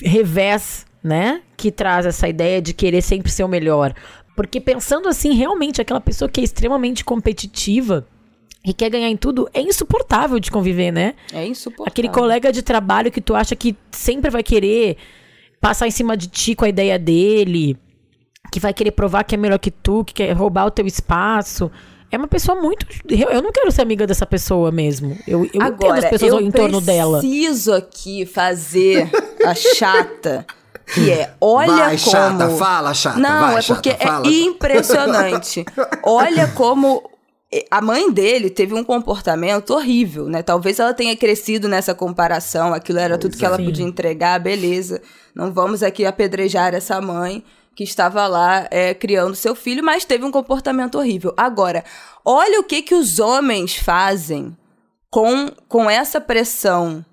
revés, 0.05 0.87
né? 1.03 1.43
Que 1.57 1.73
traz 1.73 2.07
essa 2.07 2.29
ideia 2.29 2.63
de 2.63 2.73
querer 2.73 3.03
sempre 3.03 3.33
ser 3.33 3.43
o 3.43 3.49
melhor. 3.49 3.97
Porque 4.37 4.61
pensando 4.61 5.09
assim, 5.09 5.33
realmente, 5.33 5.81
aquela 5.81 6.01
pessoa 6.01 6.29
que 6.29 6.41
é 6.41 6.45
extremamente 6.45 7.05
competitiva 7.05 8.07
e 8.65 8.73
quer 8.73 8.89
ganhar 8.89 9.09
em 9.09 9.17
tudo, 9.17 9.49
é 9.53 9.61
insuportável 9.61 10.41
de 10.41 10.51
conviver, 10.51 10.91
né? 10.91 11.15
É 11.33 11.47
insuportável. 11.47 11.91
Aquele 11.93 12.09
colega 12.09 12.51
de 12.51 12.63
trabalho 12.63 13.13
que 13.13 13.21
tu 13.21 13.35
acha 13.35 13.55
que 13.55 13.77
sempre 13.91 14.31
vai 14.31 14.43
querer 14.43 14.97
passar 15.61 15.87
em 15.87 15.91
cima 15.91 16.17
de 16.17 16.29
ti 16.29 16.55
com 16.55 16.65
a 16.65 16.69
ideia 16.69 16.99
dele, 16.99 17.77
que 18.51 18.59
vai 18.59 18.73
querer 18.73 18.93
provar 18.93 19.25
que 19.25 19.35
é 19.35 19.39
melhor 19.39 19.59
que 19.59 19.71
tu, 19.71 20.03
que 20.03 20.15
quer 20.15 20.33
roubar 20.33 20.67
o 20.67 20.71
teu 20.71 20.87
espaço. 20.87 21.71
É 22.11 22.17
uma 22.17 22.29
pessoa 22.29 22.61
muito. 22.61 22.87
Eu, 23.09 23.29
eu 23.29 23.43
não 23.43 23.53
quero 23.53 23.71
ser 23.71 23.83
amiga 23.83 24.07
dessa 24.07 24.25
pessoa 24.25 24.71
mesmo. 24.71 25.19
Eu, 25.27 25.41
eu 25.41 25.45
entendo 25.47 25.63
Agora, 25.63 25.99
as 25.99 26.09
pessoas 26.09 26.33
eu 26.33 26.41
em 26.41 26.51
torno 26.51 26.81
dela. 26.81 27.19
preciso 27.19 27.73
aqui 27.73 28.25
fazer 28.25 29.11
a 29.45 29.55
chata, 29.55 30.47
que 30.95 31.11
é, 31.11 31.35
olha 31.41 31.73
Vai, 31.73 31.99
como... 31.99 32.11
chata, 32.11 32.51
fala, 32.51 32.95
chata, 32.95 33.19
Não, 33.19 33.41
vai, 33.53 33.59
é 33.59 33.63
porque 33.63 33.91
chata, 33.91 34.07
fala. 34.07 34.27
é 34.27 34.31
impressionante. 34.31 35.65
olha 36.05 36.47
como 36.49 37.03
a 37.71 37.81
mãe 37.81 38.11
dele 38.11 38.51
teve 38.51 38.75
um 38.75 38.83
comportamento 38.83 39.71
horrível, 39.71 40.27
né? 40.29 40.43
Talvez 40.43 40.79
ela 40.79 40.95
tenha 40.95 41.17
crescido 41.17 41.69
nessa 41.69 41.95
comparação, 41.95 42.73
aquilo 42.73 42.99
era 42.99 43.19
tudo 43.19 43.37
que 43.37 43.45
ela 43.45 43.61
é. 43.61 43.65
podia 43.65 43.85
entregar, 43.85 44.41
beleza. 44.41 45.01
Não 45.35 45.53
vamos 45.53 45.83
aqui 45.83 46.05
apedrejar 46.05 46.75
essa 46.75 47.01
mãe 47.01 47.45
que 47.75 47.85
estava 47.85 48.27
lá 48.27 48.67
é, 48.71 48.95
criando 48.95 49.35
seu 49.35 49.55
filho, 49.55 49.85
mas 49.85 50.05
teve 50.05 50.25
um 50.25 50.31
comportamento 50.31 50.97
horrível. 50.97 51.35
Agora, 51.37 51.85
olha 52.25 52.61
o 52.61 52.65
que 52.65 52.83
que 52.83 52.95
os 52.95 53.19
homens 53.19 53.77
fazem 53.77 54.57
com, 55.11 55.51
com 55.69 55.91
essa 55.91 56.21
pressão 56.21 57.05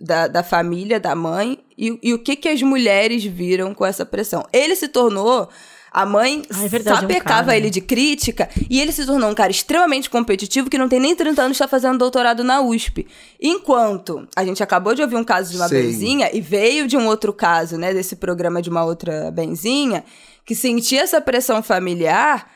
da, 0.00 0.26
da 0.26 0.42
família, 0.42 0.98
da 0.98 1.14
mãe, 1.14 1.58
e, 1.76 1.98
e 2.02 2.14
o 2.14 2.18
que 2.18 2.36
que 2.36 2.48
as 2.48 2.62
mulheres 2.62 3.24
viram 3.24 3.74
com 3.74 3.84
essa 3.84 4.06
pressão. 4.06 4.44
Ele 4.52 4.74
se 4.74 4.88
tornou. 4.88 5.48
A 5.96 6.04
mãe 6.04 6.42
Ah, 6.52 6.64
é 6.64 6.68
verdade, 6.68 6.96
é 6.96 6.98
um 6.98 7.08
sapecava 7.08 7.56
ele 7.56 7.70
de 7.70 7.80
crítica 7.80 8.50
e 8.68 8.78
ele 8.80 8.92
se 8.92 9.06
tornou 9.06 9.30
um 9.30 9.34
cara 9.34 9.50
extremamente 9.50 10.10
competitivo 10.10 10.68
que 10.68 10.76
não 10.76 10.90
tem 10.90 11.00
nem 11.00 11.16
30 11.16 11.40
anos 11.40 11.54
está 11.56 11.66
fazendo 11.66 11.96
doutorado 11.96 12.44
na 12.44 12.60
USP. 12.60 13.06
Enquanto 13.40 14.28
a 14.36 14.44
gente 14.44 14.62
acabou 14.62 14.94
de 14.94 15.00
ouvir 15.00 15.16
um 15.16 15.24
caso 15.24 15.50
de 15.50 15.56
uma 15.56 15.68
Sim. 15.68 15.76
benzinha 15.76 16.30
e 16.34 16.40
veio 16.42 16.86
de 16.86 16.98
um 16.98 17.06
outro 17.06 17.32
caso, 17.32 17.78
né, 17.78 17.94
desse 17.94 18.16
programa 18.16 18.60
de 18.60 18.68
uma 18.68 18.84
outra 18.84 19.30
benzinha, 19.30 20.04
que 20.44 20.54
sentia 20.54 21.00
essa 21.00 21.18
pressão 21.18 21.62
familiar 21.62 22.46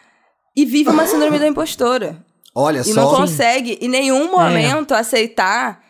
e 0.55 0.67
vive 0.67 0.91
uma 0.91 1.07
síndrome 1.07 1.39
da 1.39 1.49
impostora. 1.49 2.23
Olha 2.55 2.81
E 2.81 2.85
só. 2.85 2.95
não 3.01 3.15
consegue 3.15 3.79
em 3.81 3.89
nenhum 3.89 4.31
momento 4.31 4.93
aceitar 4.93 5.81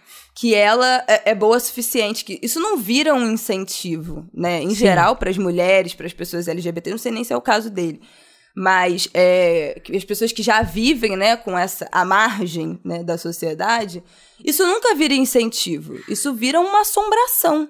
que 0.40 0.54
ela 0.54 1.04
é, 1.06 1.32
é 1.32 1.34
boa 1.34 1.58
o 1.58 1.60
suficiente. 1.60 2.24
Que 2.24 2.38
isso 2.40 2.58
não 2.58 2.78
vira 2.78 3.12
um 3.14 3.30
incentivo, 3.30 4.26
né? 4.32 4.62
Em 4.62 4.70
Sim. 4.70 4.76
geral, 4.76 5.16
para 5.16 5.28
as 5.28 5.36
mulheres, 5.36 5.92
para 5.92 6.06
as 6.06 6.14
pessoas 6.14 6.48
LGBT, 6.48 6.90
não 6.90 6.96
sei 6.96 7.12
nem 7.12 7.22
se 7.22 7.34
é 7.34 7.36
o 7.36 7.42
caso 7.42 7.68
dele. 7.68 8.00
Mas 8.56 9.06
é, 9.12 9.82
as 9.94 10.02
pessoas 10.02 10.32
que 10.32 10.42
já 10.42 10.62
vivem 10.62 11.14
né, 11.14 11.36
com 11.36 11.58
essa 11.58 11.86
a 11.92 12.06
margem 12.06 12.80
né, 12.82 13.04
da 13.04 13.18
sociedade, 13.18 14.02
isso 14.42 14.66
nunca 14.66 14.94
vira 14.94 15.12
incentivo. 15.12 16.00
Isso 16.08 16.32
vira 16.32 16.58
uma 16.58 16.80
assombração. 16.80 17.68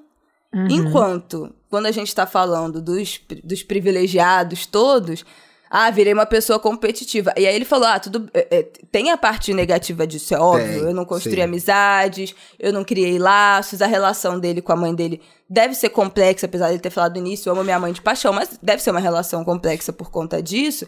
Enquanto, 0.69 1.53
quando 1.69 1.87
a 1.87 1.93
gente 1.93 2.09
está 2.09 2.25
falando 2.25 2.81
dos, 2.81 3.21
dos 3.43 3.65
privilegiados 3.65 4.65
todos, 4.65 5.25
ah, 5.71 5.89
virei 5.91 6.13
uma 6.13 6.27
pessoa 6.27 6.59
competitiva. 6.59 7.33
E 7.37 7.47
aí 7.47 7.55
ele 7.55 7.65
falou: 7.65 7.87
ah, 7.87 8.01
tudo. 8.01 8.29
é, 8.35 8.47
é, 8.51 8.63
tem 8.91 9.11
a 9.13 9.17
parte 9.17 9.55
negativa 9.55 10.05
disso, 10.07 10.35
é 10.35 10.39
óbvio. 10.41 10.67
Tem, 10.81 10.89
eu 10.89 10.95
não 10.95 11.05
construí 11.05 11.37
sim. 11.37 11.43
amizades, 11.43 12.35
eu 12.59 12.73
não 12.73 12.83
criei 12.83 13.19
laços, 13.19 13.81
a 13.81 13.87
relação 13.87 14.41
dele 14.41 14.61
com 14.61 14.73
a 14.73 14.77
mãe 14.77 14.93
dele 14.95 15.21
deve 15.49 15.75
ser 15.75 15.91
complexa, 15.91 16.47
apesar 16.47 16.67
de 16.69 16.73
ele 16.75 16.81
ter 16.81 16.91
falado 16.91 17.13
no 17.13 17.19
início, 17.27 17.49
eu 17.49 17.53
amo 17.55 17.63
minha 17.65 17.79
mãe 17.79 17.93
de 17.93 18.01
paixão, 18.03 18.33
mas 18.33 18.59
deve 18.63 18.83
ser 18.83 18.91
uma 18.91 19.01
relação 19.01 19.45
complexa 19.45 19.93
por 19.93 20.11
conta 20.11 20.43
disso. 20.43 20.87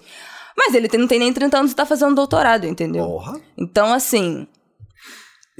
Mas 0.56 0.74
ele 0.74 0.88
tem- 0.88 1.00
não 1.00 1.08
tem 1.08 1.18
nem 1.18 1.32
30 1.32 1.58
anos 1.58 1.72
e 1.72 1.74
tá 1.74 1.86
fazendo 1.86 2.14
doutorado, 2.14 2.66
entendeu? 2.66 3.04
Porra. 3.06 3.40
Então, 3.56 3.92
assim. 3.92 4.46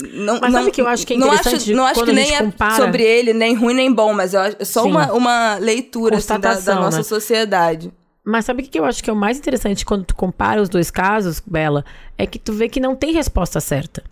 Não, 0.01 0.41
Mas 0.41 0.53
não, 0.53 0.61
sabe 0.61 0.71
que 0.73 0.81
eu 0.81 0.89
acho 0.89 1.07
que 1.07 1.15
é 1.15 1.17
não 1.17 1.31
acho, 1.31 1.41
interessante 1.41 1.75
não 1.75 1.87
acho 1.87 2.05
que 2.05 2.13
nem 2.13 2.35
é 2.35 2.39
compara- 2.39 2.77
sobre 2.77 3.03
ele, 3.03 3.33
nem 3.35 3.55
ruim 3.55 3.75
nem 3.75 3.93
bom, 3.93 4.13
mas 4.15 4.35
é 4.35 4.65
só 4.65 4.83
Sim. 4.83 4.91
uma, 4.91 5.13
uma 5.13 5.55
leitura 5.57 6.17
assim, 6.17 6.39
da, 6.41 6.55
da 6.55 6.75
nossa 6.77 6.99
né? 6.99 7.03
sociedade. 7.03 7.93
Mas 8.25 8.45
sabe 8.45 8.63
o 8.63 8.67
que 8.67 8.79
eu 8.79 8.85
acho 8.85 9.03
que 9.03 9.11
é 9.11 9.13
o 9.13 9.17
mais 9.17 9.39
interessante 9.39 9.85
quando 9.85 10.05
tu 10.05 10.15
compara 10.15 10.63
os 10.63 10.69
dois 10.69 10.91
casos, 10.91 11.41
Bela? 11.45 11.85
É 12.17 12.27
que 12.27 12.39
tu 12.39 12.53
vê 12.53 12.69
que 12.69 12.79
não 12.79 12.95
tem 12.95 13.13
resposta 13.13 13.61
certa. 13.61 14.03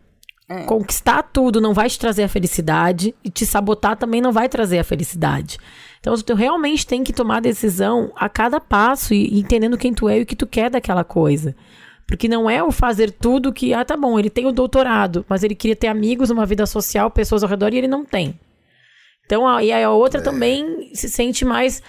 É. 0.48 0.64
Conquistar 0.64 1.22
tudo 1.22 1.60
não 1.60 1.72
vai 1.72 1.88
te 1.88 1.96
trazer 1.96 2.24
a 2.24 2.28
felicidade 2.28 3.14
e 3.22 3.30
te 3.30 3.46
sabotar 3.46 3.96
também 3.96 4.20
não 4.20 4.32
vai 4.32 4.48
trazer 4.48 4.80
a 4.80 4.84
felicidade. 4.84 5.58
Então 6.00 6.16
tu 6.16 6.34
realmente 6.34 6.84
tem 6.84 7.04
que 7.04 7.12
tomar 7.12 7.40
decisão 7.40 8.10
a 8.16 8.28
cada 8.28 8.58
passo 8.58 9.14
e 9.14 9.28
e 9.28 9.38
entendendo 9.38 9.78
quem 9.78 9.94
tu 9.94 10.08
é 10.08 10.18
e 10.18 10.22
o 10.22 10.26
que 10.26 10.34
tu 10.34 10.46
quer 10.46 10.70
daquela 10.70 11.04
coisa. 11.04 11.54
Porque 12.04 12.26
não 12.26 12.50
é 12.50 12.60
o 12.60 12.72
fazer 12.72 13.12
tudo 13.12 13.52
que, 13.52 13.72
ah, 13.72 13.84
tá 13.84 13.96
bom, 13.96 14.18
ele 14.18 14.28
tem 14.28 14.44
o 14.44 14.50
doutorado, 14.50 15.24
mas 15.28 15.44
ele 15.44 15.54
queria 15.54 15.76
ter 15.76 15.86
amigos, 15.86 16.28
uma 16.28 16.44
vida 16.44 16.66
social, 16.66 17.08
pessoas 17.08 17.44
ao 17.44 17.48
redor 17.48 17.72
e 17.72 17.78
ele 17.78 17.86
não 17.86 18.04
tem. 18.04 18.36
Então, 19.24 19.46
a, 19.46 19.62
e 19.62 19.72
a 19.72 19.88
outra 19.90 20.20
também 20.20 20.90
se 20.92 21.08
sente 21.08 21.44
mais 21.44 21.80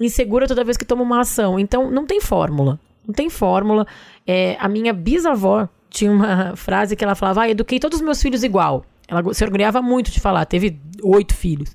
insegura 0.00 0.46
toda 0.46 0.64
vez 0.64 0.76
que 0.76 0.84
toma 0.84 1.02
uma 1.02 1.20
ação. 1.20 1.58
Então, 1.58 1.90
não 1.90 2.06
tem 2.06 2.20
fórmula. 2.20 2.78
Não 3.06 3.14
tem 3.14 3.28
fórmula. 3.28 3.86
É, 4.26 4.56
a 4.58 4.68
minha 4.68 4.92
bisavó 4.92 5.68
tinha 5.90 6.10
uma 6.10 6.54
frase 6.56 6.96
que 6.96 7.04
ela 7.04 7.14
falava: 7.14 7.42
ah, 7.42 7.50
eduquei 7.50 7.78
todos 7.78 7.98
os 7.98 8.04
meus 8.04 8.20
filhos 8.22 8.42
igual. 8.42 8.84
Ela 9.08 9.34
se 9.34 9.44
orgulhava 9.44 9.82
muito 9.82 10.10
de 10.10 10.20
falar, 10.20 10.44
teve 10.46 10.80
oito 11.02 11.34
filhos. 11.34 11.74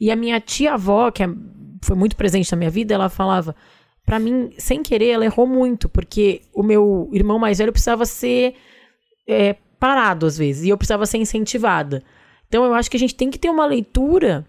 E 0.00 0.10
a 0.10 0.16
minha 0.16 0.40
tia-avó, 0.40 1.10
que 1.10 1.22
é- 1.22 1.28
foi 1.82 1.96
muito 1.96 2.16
presente 2.16 2.50
na 2.50 2.58
minha 2.58 2.70
vida, 2.70 2.94
ela 2.94 3.08
falava: 3.08 3.54
Pra 4.04 4.18
mim, 4.18 4.50
sem 4.58 4.82
querer, 4.82 5.10
ela 5.10 5.24
errou 5.24 5.46
muito, 5.46 5.88
porque 5.88 6.42
o 6.52 6.62
meu 6.62 7.08
irmão 7.12 7.38
mais 7.38 7.58
velho 7.58 7.72
precisava 7.72 8.04
ser 8.04 8.54
é, 9.26 9.56
parado 9.78 10.26
às 10.26 10.36
vezes, 10.36 10.64
e 10.64 10.68
eu 10.68 10.76
precisava 10.76 11.06
ser 11.06 11.18
incentivada. 11.18 12.02
Então, 12.46 12.64
eu 12.64 12.74
acho 12.74 12.90
que 12.90 12.96
a 12.96 13.00
gente 13.00 13.14
tem 13.14 13.30
que 13.30 13.38
ter 13.38 13.48
uma 13.48 13.64
leitura 13.64 14.46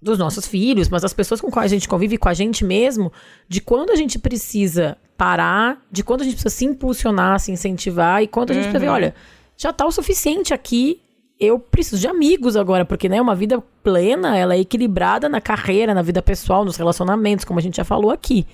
dos 0.00 0.18
nossos 0.18 0.46
filhos, 0.46 0.88
mas 0.88 1.02
das 1.02 1.12
pessoas 1.12 1.40
com 1.40 1.50
quais 1.50 1.72
a 1.72 1.74
gente 1.74 1.88
convive, 1.88 2.18
com 2.18 2.28
a 2.28 2.34
gente 2.34 2.64
mesmo, 2.64 3.12
de 3.48 3.60
quando 3.60 3.90
a 3.90 3.96
gente 3.96 4.18
precisa 4.18 4.96
parar, 5.16 5.82
de 5.90 6.04
quando 6.04 6.20
a 6.20 6.24
gente 6.24 6.34
precisa 6.34 6.54
se 6.54 6.64
impulsionar, 6.64 7.40
se 7.40 7.50
incentivar, 7.50 8.22
e 8.22 8.28
quando 8.28 8.52
a 8.52 8.54
gente 8.54 8.64
precisa 8.64 8.78
ver, 8.78 8.88
olha, 8.88 9.14
já 9.56 9.72
tá 9.72 9.84
o 9.84 9.90
suficiente 9.90 10.54
aqui. 10.54 11.02
Eu 11.40 11.58
preciso 11.58 12.00
de 12.00 12.08
amigos 12.08 12.56
agora, 12.56 12.84
porque, 12.84 13.08
né, 13.08 13.20
uma 13.20 13.34
vida 13.34 13.62
plena, 13.82 14.36
ela 14.36 14.54
é 14.54 14.60
equilibrada 14.60 15.28
na 15.28 15.40
carreira, 15.40 15.94
na 15.94 16.02
vida 16.02 16.20
pessoal, 16.20 16.64
nos 16.64 16.76
relacionamentos, 16.76 17.44
como 17.44 17.60
a 17.60 17.62
gente 17.62 17.76
já 17.76 17.84
falou 17.84 18.10
aqui. 18.10 18.44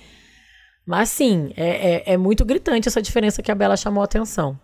Mas, 0.85 1.09
sim, 1.09 1.51
é, 1.57 2.03
é, 2.09 2.13
é 2.13 2.17
muito 2.17 2.45
gritante 2.45 2.87
essa 2.87 3.01
diferença 3.01 3.41
que 3.41 3.51
a 3.51 3.55
Bela 3.55 3.75
chamou 3.75 4.01
a 4.01 4.05
atenção. 4.05 4.59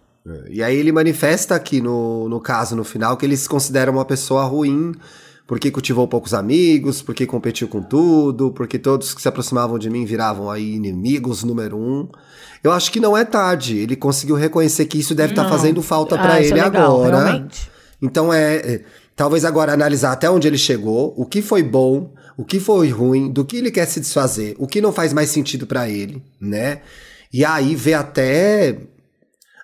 E 0.50 0.62
aí 0.62 0.76
ele 0.76 0.92
manifesta 0.92 1.56
aqui 1.56 1.82
no, 1.82 2.30
no 2.30 2.40
caso, 2.40 2.76
no 2.76 2.84
final, 2.84 3.18
que 3.18 3.26
ele 3.26 3.36
se 3.36 3.50
considera 3.50 3.90
uma 3.90 4.06
pessoa 4.06 4.44
ruim, 4.44 4.94
porque 5.52 5.70
cultivou 5.70 6.08
poucos 6.08 6.34
amigos, 6.34 7.02
porque 7.02 7.26
competiu 7.26 7.68
com 7.68 7.82
tudo, 7.82 8.52
porque 8.52 8.80
todos 8.80 9.14
que 9.14 9.22
se 9.22 9.28
aproximavam 9.28 9.78
de 9.78 9.90
mim 9.90 10.06
viravam 10.06 10.50
aí 10.50 10.76
inimigos 10.76 11.44
número 11.44 11.78
um. 11.78 12.08
Eu 12.64 12.72
acho 12.72 12.90
que 12.90 13.02
não 13.02 13.18
é 13.18 13.26
tarde. 13.26 13.78
Ele 13.78 13.98
conseguiu 13.98 14.38
reconhecer 14.38 14.86
que 14.86 14.98
isso 14.98 15.14
deve 15.14 15.34
estar 15.34 15.44
tá 15.44 15.50
fazendo 15.50 15.82
falta 15.82 16.18
para 16.18 16.36
Ah, 16.36 16.38
ele 16.38 16.46
isso 16.46 16.54
é 16.54 16.64
legal, 16.64 17.04
agora. 17.04 17.26
realmente. 17.26 17.70
Então 18.02 18.32
é, 18.34 18.56
é, 18.56 18.82
talvez 19.14 19.44
agora 19.44 19.74
analisar 19.74 20.14
até 20.14 20.30
onde 20.30 20.48
ele 20.48 20.58
chegou, 20.58 21.14
o 21.18 21.26
que 21.26 21.42
foi 21.42 21.62
bom, 21.62 22.14
o 22.38 22.46
que 22.46 22.58
foi 22.58 22.88
ruim, 22.88 23.30
do 23.30 23.44
que 23.44 23.58
ele 23.58 23.72
quer 23.72 23.88
se 23.88 24.00
desfazer, 24.00 24.56
o 24.58 24.66
que 24.66 24.80
não 24.80 24.94
faz 24.94 25.12
mais 25.12 25.32
sentido 25.32 25.68
para 25.68 25.90
ele, 25.90 26.24
né? 26.40 26.80
E 27.34 27.44
aí 27.44 27.76
ver 27.76 27.96
até 27.96 28.78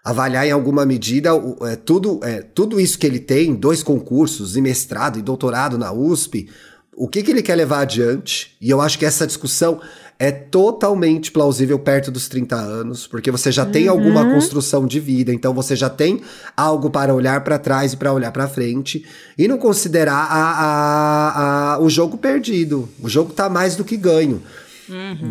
avaliar 0.09 0.47
em 0.47 0.51
alguma 0.51 0.85
medida 0.85 1.29
é, 1.69 1.75
tudo, 1.75 2.19
é, 2.23 2.41
tudo 2.41 2.79
isso 2.79 2.97
que 2.97 3.05
ele 3.05 3.19
tem, 3.19 3.53
dois 3.53 3.83
concursos, 3.83 4.55
e 4.55 4.61
mestrado 4.61 5.19
e 5.19 5.21
doutorado 5.21 5.77
na 5.77 5.91
USP, 5.91 6.47
o 6.95 7.07
que, 7.07 7.21
que 7.21 7.29
ele 7.31 7.41
quer 7.41 7.55
levar 7.55 7.81
adiante. 7.81 8.55
E 8.61 8.69
eu 8.69 8.79
acho 8.81 8.97
que 8.97 9.05
essa 9.05 9.27
discussão 9.27 9.79
é 10.19 10.31
totalmente 10.31 11.29
plausível 11.31 11.77
perto 11.77 12.09
dos 12.09 12.27
30 12.27 12.55
anos, 12.55 13.05
porque 13.05 13.29
você 13.29 13.51
já 13.51 13.65
tem 13.65 13.87
alguma 13.87 14.23
construção 14.33 14.87
de 14.87 14.99
vida, 14.99 15.31
então 15.33 15.53
você 15.53 15.75
já 15.75 15.89
tem 15.89 16.21
algo 16.55 16.89
para 16.89 17.13
olhar 17.13 17.43
para 17.43 17.59
trás 17.59 17.93
e 17.93 17.97
para 17.97 18.11
olhar 18.13 18.31
para 18.31 18.47
frente, 18.47 19.05
e 19.37 19.47
não 19.47 19.57
considerar 19.59 20.15
a, 20.31 20.51
a- 20.63 21.73
a- 21.75 21.79
o 21.79 21.89
jogo 21.89 22.17
perdido. 22.17 22.87
O 22.99 23.09
jogo 23.09 23.31
tá 23.33 23.47
mais 23.49 23.75
do 23.75 23.83
que 23.83 23.95
ganho. 23.97 24.41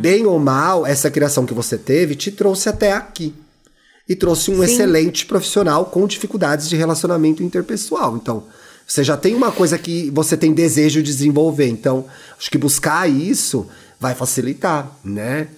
Bem 0.01 0.27
ou 0.27 0.39
mal, 0.39 0.87
essa 0.87 1.11
criação 1.11 1.47
que 1.47 1.55
você 1.55 1.79
teve 1.79 2.14
te 2.14 2.31
trouxe 2.31 2.68
até 2.68 2.93
aqui 2.93 3.33
e 4.09 4.15
trouxe 4.15 4.51
um 4.51 4.63
excelente 4.63 5.27
profissional 5.27 5.87
com 5.87 6.07
dificuldades 6.07 6.69
de 6.69 6.77
relacionamento 6.77 7.43
interpessoal. 7.43 8.17
Então, 8.17 8.45
você 8.87 9.03
já 9.03 9.17
tem 9.17 9.35
uma 9.35 9.51
coisa 9.51 9.77
que 9.77 10.11
você 10.11 10.37
tem 10.37 10.53
desejo 10.53 11.03
de 11.03 11.11
desenvolver. 11.11 11.69
Então, 11.69 12.07
acho 12.39 12.51
que 12.51 12.57
buscar 12.59 13.11
isso 13.11 13.67
vai 13.99 14.15
facilitar, 14.15 14.91
né? 15.05 15.49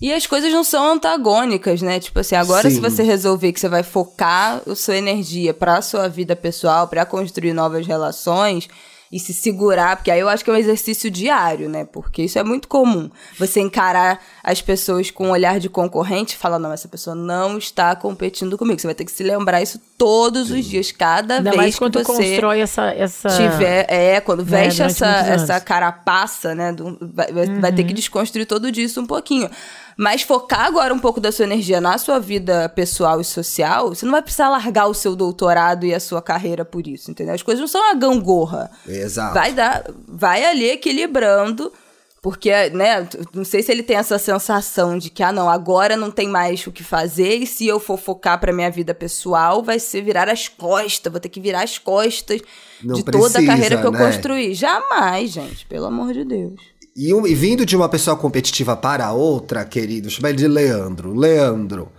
E 0.00 0.12
as 0.12 0.26
coisas 0.26 0.52
não 0.52 0.64
são 0.64 0.92
antagônicas, 0.92 1.80
né? 1.80 2.00
Tipo 2.00 2.18
assim, 2.18 2.34
agora 2.34 2.68
Sim. 2.68 2.76
se 2.76 2.80
você 2.80 3.02
resolver 3.02 3.52
que 3.52 3.60
você 3.60 3.68
vai 3.68 3.82
focar 3.82 4.60
a 4.68 4.74
sua 4.74 4.96
energia 4.96 5.54
pra 5.54 5.80
sua 5.80 6.08
vida 6.08 6.34
pessoal, 6.34 6.88
pra 6.88 7.06
construir 7.06 7.52
novas 7.52 7.86
relações 7.86 8.68
e 9.12 9.18
se 9.20 9.32
segurar, 9.32 9.96
porque 9.96 10.10
aí 10.10 10.18
eu 10.18 10.28
acho 10.28 10.42
que 10.44 10.50
é 10.50 10.52
um 10.52 10.56
exercício 10.56 11.10
diário, 11.10 11.68
né? 11.68 11.84
Porque 11.84 12.22
isso 12.22 12.38
é 12.38 12.42
muito 12.42 12.66
comum. 12.66 13.08
Você 13.38 13.60
encarar 13.60 14.18
as 14.42 14.60
pessoas 14.60 15.10
com 15.10 15.28
um 15.28 15.30
olhar 15.30 15.60
de 15.60 15.68
concorrente 15.68 16.34
e 16.34 16.38
falar, 16.38 16.58
não, 16.58 16.72
essa 16.72 16.88
pessoa 16.88 17.14
não 17.14 17.56
está 17.58 17.94
competindo 17.94 18.58
comigo. 18.58 18.80
Você 18.80 18.86
vai 18.88 18.94
ter 18.94 19.04
que 19.04 19.12
se 19.12 19.22
lembrar 19.22 19.62
isso 19.62 19.80
todos 19.96 20.50
os 20.50 20.64
dias, 20.64 20.90
cada 20.90 21.36
Ainda 21.36 21.50
vez 21.50 21.56
mais 21.62 21.74
que 21.74 21.78
quando 21.78 21.92
tu 21.92 22.04
você 22.04 22.12
constrói 22.28 22.60
essa. 22.60 22.86
essa... 22.92 23.28
tiver, 23.28 23.86
é, 23.88 24.20
quando 24.20 24.44
né, 24.44 24.62
veste 24.64 24.78
durante 24.78 24.90
essa, 24.92 25.06
essa 25.32 25.60
carapaça, 25.60 26.54
né, 26.54 26.72
do- 26.72 26.98
vai, 27.00 27.32
vai- 27.32 27.46
vai 27.60 27.72
ter 27.72 27.84
que 27.84 27.92
desconstruir 27.92 28.46
tudo 28.46 28.72
disso 28.72 29.00
um 29.00 29.06
pouquinho. 29.06 29.48
Mas 29.96 30.22
focar 30.22 30.66
agora 30.66 30.92
um 30.92 30.98
pouco 30.98 31.20
da 31.20 31.30
sua 31.30 31.44
energia 31.44 31.80
na 31.80 31.98
sua 31.98 32.18
vida 32.18 32.68
pessoal 32.68 33.20
e 33.20 33.24
social, 33.24 33.90
você 33.90 34.04
não 34.04 34.12
vai 34.12 34.22
precisar 34.22 34.48
largar 34.48 34.86
o 34.86 34.94
seu 34.94 35.14
doutorado 35.14 35.86
e 35.86 35.94
a 35.94 36.00
sua 36.00 36.20
carreira 36.20 36.64
por 36.64 36.86
isso, 36.86 37.10
entendeu? 37.10 37.34
As 37.34 37.42
coisas 37.42 37.60
não 37.60 37.68
são 37.68 37.80
uma 37.80 37.94
gangorra. 37.94 38.70
Exato. 38.86 39.34
Vai 39.34 39.52
dar, 39.52 39.84
vai 40.08 40.44
ali 40.44 40.70
equilibrando, 40.70 41.72
porque, 42.20 42.50
né, 42.70 43.06
não 43.34 43.44
sei 43.44 43.62
se 43.62 43.70
ele 43.70 43.82
tem 43.82 43.98
essa 43.98 44.18
sensação 44.18 44.96
de 44.96 45.10
que, 45.10 45.22
ah, 45.22 45.30
não, 45.30 45.46
agora 45.48 45.94
não 45.94 46.10
tem 46.10 46.26
mais 46.26 46.66
o 46.66 46.72
que 46.72 46.82
fazer, 46.82 47.36
e 47.36 47.46
se 47.46 47.66
eu 47.66 47.78
for 47.78 47.98
focar 47.98 48.40
pra 48.40 48.50
minha 48.50 48.70
vida 48.70 48.94
pessoal, 48.94 49.62
vai 49.62 49.78
ser 49.78 50.00
virar 50.00 50.28
as 50.30 50.48
costas, 50.48 51.12
vou 51.12 51.20
ter 51.20 51.28
que 51.28 51.38
virar 51.38 51.62
as 51.62 51.76
costas 51.76 52.40
Não 52.82 52.94
de 52.94 53.02
toda 53.02 53.18
a 53.18 53.30
precisa, 53.30 53.46
carreira 53.46 53.78
que 53.78 53.86
eu 53.86 53.92
né? 53.92 53.98
construí. 53.98 54.54
Jamais, 54.54 55.32
gente, 55.32 55.66
pelo 55.66 55.84
amor 55.84 56.14
de 56.14 56.24
Deus. 56.24 56.54
E, 56.96 57.12
um- 57.12 57.26
e 57.26 57.34
vindo 57.34 57.66
de 57.66 57.76
uma 57.76 57.88
pessoa 57.88 58.16
competitiva 58.16 58.76
para 58.76 59.12
outra, 59.12 59.64
querido, 59.64 60.08
chama 60.10 60.28
ele 60.28 60.38
de 60.38 60.46
Leandro. 60.48 61.12
Leandro, 61.12 61.90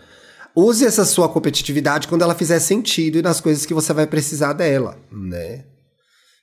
use 0.55 0.85
essa 0.85 1.03
sua 1.03 1.27
competitividade 1.27 2.07
quando 2.07 2.21
ela 2.21 2.33
fizer 2.35 2.59
sentido 2.59 3.17
e 3.17 3.21
nas 3.21 3.41
coisas 3.41 3.65
que 3.65 3.73
você 3.73 3.91
vai 3.93 4.07
precisar 4.07 4.53
dela, 4.53 4.97
né? 5.11 5.65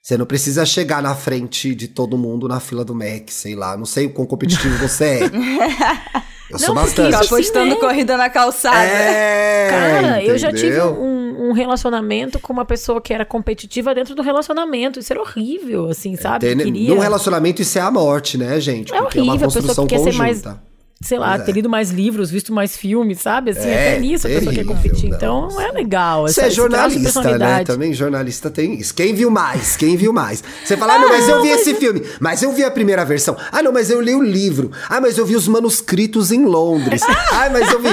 Você 0.03 0.17
não 0.19 0.27
precisa 0.27 0.67
chegar 0.67 1.01
na 1.01 1.15
frente 1.15 1.75
de 1.77 1.87
todo 1.87 2.19
mundo 2.19 2.49
na 2.49 2.59
fila 2.59 2.85
do 2.85 2.93
Mac, 2.95 3.29
sei 3.31 3.55
lá. 3.55 3.77
Não 3.77 3.87
sei 3.87 4.07
o 4.07 4.11
quão 4.13 4.27
competitivo 4.27 4.77
você 4.77 5.05
é. 5.05 5.21
Eu 6.53 6.59
sou 6.59 6.75
Não, 6.75 6.83
porque 6.83 7.01
bastante. 7.03 7.23
Ficar 7.25 7.29
postando 7.37 7.77
corrida 7.77 8.17
na 8.17 8.29
calçada. 8.31 8.77
É, 8.85 9.69
Cara, 9.71 10.23
eu 10.25 10.37
já 10.39 10.53
tive 10.53 10.67
entendeu? 10.77 10.93
um, 11.01 11.49
um 11.49 11.53
relacionamento 11.53 12.39
com 12.39 12.53
uma 12.53 12.65
pessoa 12.65 13.01
que 13.01 13.13
era 13.15 13.25
competitiva 13.25 13.95
dentro 13.95 14.15
do 14.15 14.23
relacionamento. 14.23 14.99
Isso 15.01 15.13
era 15.13 15.21
horrível, 15.21 15.89
assim, 15.89 16.15
sabe? 16.17 16.47
Tem- 16.47 16.59
Queria, 16.59 16.95
Num 16.95 17.01
relacionamento 17.01 17.63
isso 17.63 17.79
é 17.79 17.81
a 17.83 17.91
morte, 17.91 18.37
né, 18.37 18.61
gente? 18.61 18.93
É 18.95 18.99
Porque 19.01 19.19
é 19.19 19.23
uma 19.23 19.33
horrível, 19.33 19.49
a 19.49 19.53
pessoa 19.53 19.63
construção 19.63 19.87
que 19.87 19.95
quer 19.95 20.01
ser 20.01 20.17
conjunta. 20.19 20.23
mais- 20.51 20.72
sei 21.03 21.19
lá, 21.19 21.31
Pois 21.31 21.41
é. 21.43 21.45
ter 21.45 21.53
lido 21.53 21.69
mais 21.69 21.91
livros, 21.91 22.31
visto 22.31 22.53
mais 22.53 22.77
filmes, 22.77 23.21
sabe? 23.21 23.51
Assim, 23.51 23.69
É, 23.69 23.91
até 23.93 24.01
nisso 24.01 24.27
a 24.27 24.31
pessoa 24.31 24.53
quer 24.53 24.65
terrível, 24.65 24.77
competir. 24.77 25.09
não. 25.11 25.17
Então 25.17 25.49
não 25.49 25.61
é 25.61 25.71
legal. 25.73 26.23
Você 26.29 26.41
essa- 26.41 26.47
é 26.49 26.51
jornalista, 26.51 27.39
né? 27.39 27.65
Também 27.65 27.93
jornalista 27.93 28.51
tem 28.51 28.75
isso. 28.79 28.95
Quem 28.95 29.15
viu 29.15 29.31
mais? 29.31 29.77
Quem 29.77 29.97
viu 29.97 30.13
mais? 30.13 30.43
Você 30.65 30.77
fala, 30.77 30.95
ah, 30.95 30.99
não, 30.99 31.09
mas 31.09 31.29
eu 31.29 31.43
vi 31.43 31.49
esse 31.49 31.75
filme. 31.75 32.03
Mas 32.21 32.43
eu 32.43 32.53
vi 32.53 32.63
a 32.65 32.71
primeira 32.71 33.05
versão. 33.05 33.37
Ah, 33.51 33.63
não, 33.63 33.73
mas 33.73 33.91
eu 33.91 34.01
li 34.01 34.15
o 34.15 34.23
livro. 34.23 34.71
Ah, 34.89 35.01
mas 35.01 35.19
eu 35.19 35.27
vi 35.27 35.35
os 35.37 35.49
manuscritos 35.49 36.31
em 36.33 36.45
Londres. 36.45 37.03
Ah, 37.33 37.49
mas 37.51 37.71
eu 37.73 37.81
vi. 37.81 37.89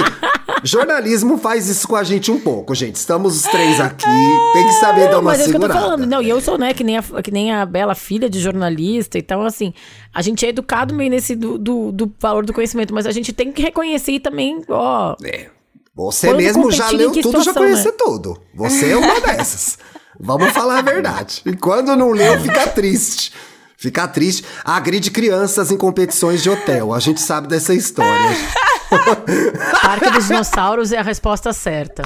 Jornalismo 0.62 1.38
faz 1.38 1.68
isso 1.68 1.86
com 1.86 1.96
a 1.96 2.02
gente 2.02 2.30
um 2.30 2.40
pouco, 2.40 2.74
gente. 2.74 2.96
Estamos 2.96 3.36
os 3.36 3.42
três 3.42 3.80
aqui. 3.80 4.04
Tem 4.52 4.66
que 4.66 4.72
saber 4.74 5.08
dar 5.08 5.18
uma 5.18 5.30
mas 5.30 5.40
é 5.40 5.42
isso 5.42 5.50
que 5.50 5.56
eu 5.56 5.60
tô 5.60 5.66
segurada. 5.66 5.86
falando. 5.86 6.06
Não, 6.06 6.22
e 6.22 6.28
eu 6.28 6.40
sou, 6.40 6.58
né, 6.58 6.74
que 6.74 6.84
nem, 6.84 6.98
a, 6.98 7.02
que 7.22 7.30
nem 7.30 7.52
a 7.52 7.64
Bela, 7.64 7.94
filha 7.94 8.28
de 8.28 8.40
jornalista. 8.40 9.18
Então, 9.18 9.42
assim, 9.42 9.72
a 10.12 10.22
gente 10.22 10.44
é 10.44 10.48
educado 10.50 10.94
meio 10.94 11.10
nesse 11.10 11.34
do, 11.34 11.58
do, 11.58 11.92
do 11.92 12.12
valor 12.18 12.44
do 12.44 12.52
conhecimento, 12.52 12.94
mas 12.94 13.06
a 13.06 13.12
gente 13.12 13.32
tem 13.32 13.52
que 13.52 13.62
reconhecer 13.62 14.20
também, 14.20 14.62
ó. 14.68 15.16
É. 15.24 15.48
Você 15.94 16.28
Quando 16.28 16.36
mesmo 16.38 16.70
já 16.70 16.90
leu 16.90 17.10
tudo, 17.10 17.32
já 17.32 17.40
situação, 17.40 17.54
conhece 17.54 17.86
né? 17.86 17.94
tudo. 17.98 18.40
Você 18.54 18.90
é 18.92 18.96
uma 18.96 19.20
dessas. 19.20 19.78
Vamos 20.18 20.50
falar 20.52 20.78
a 20.78 20.82
verdade. 20.82 21.42
E 21.46 21.56
quando 21.56 21.96
não 21.96 22.10
leu, 22.10 22.40
fica 22.40 22.66
triste. 22.68 23.32
Fica 23.80 24.06
triste. 24.06 24.44
Agride 24.62 25.10
crianças 25.10 25.70
em 25.70 25.76
competições 25.78 26.42
de 26.42 26.50
hotel. 26.50 26.92
A 26.92 27.00
gente 27.00 27.18
sabe 27.18 27.48
dessa 27.48 27.72
história. 27.72 28.36
Parque 29.80 30.10
dos 30.10 30.26
Dinossauros 30.26 30.92
é 30.92 30.98
a 30.98 31.02
resposta 31.02 31.50
certa. 31.54 32.02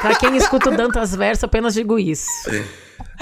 Pra 0.00 0.14
quem 0.14 0.36
escuta 0.36 0.70
o 0.70 0.76
Dantas 0.76 1.14
Verso, 1.14 1.44
apenas 1.46 1.74
digo 1.74 1.98
isso. 1.98 2.26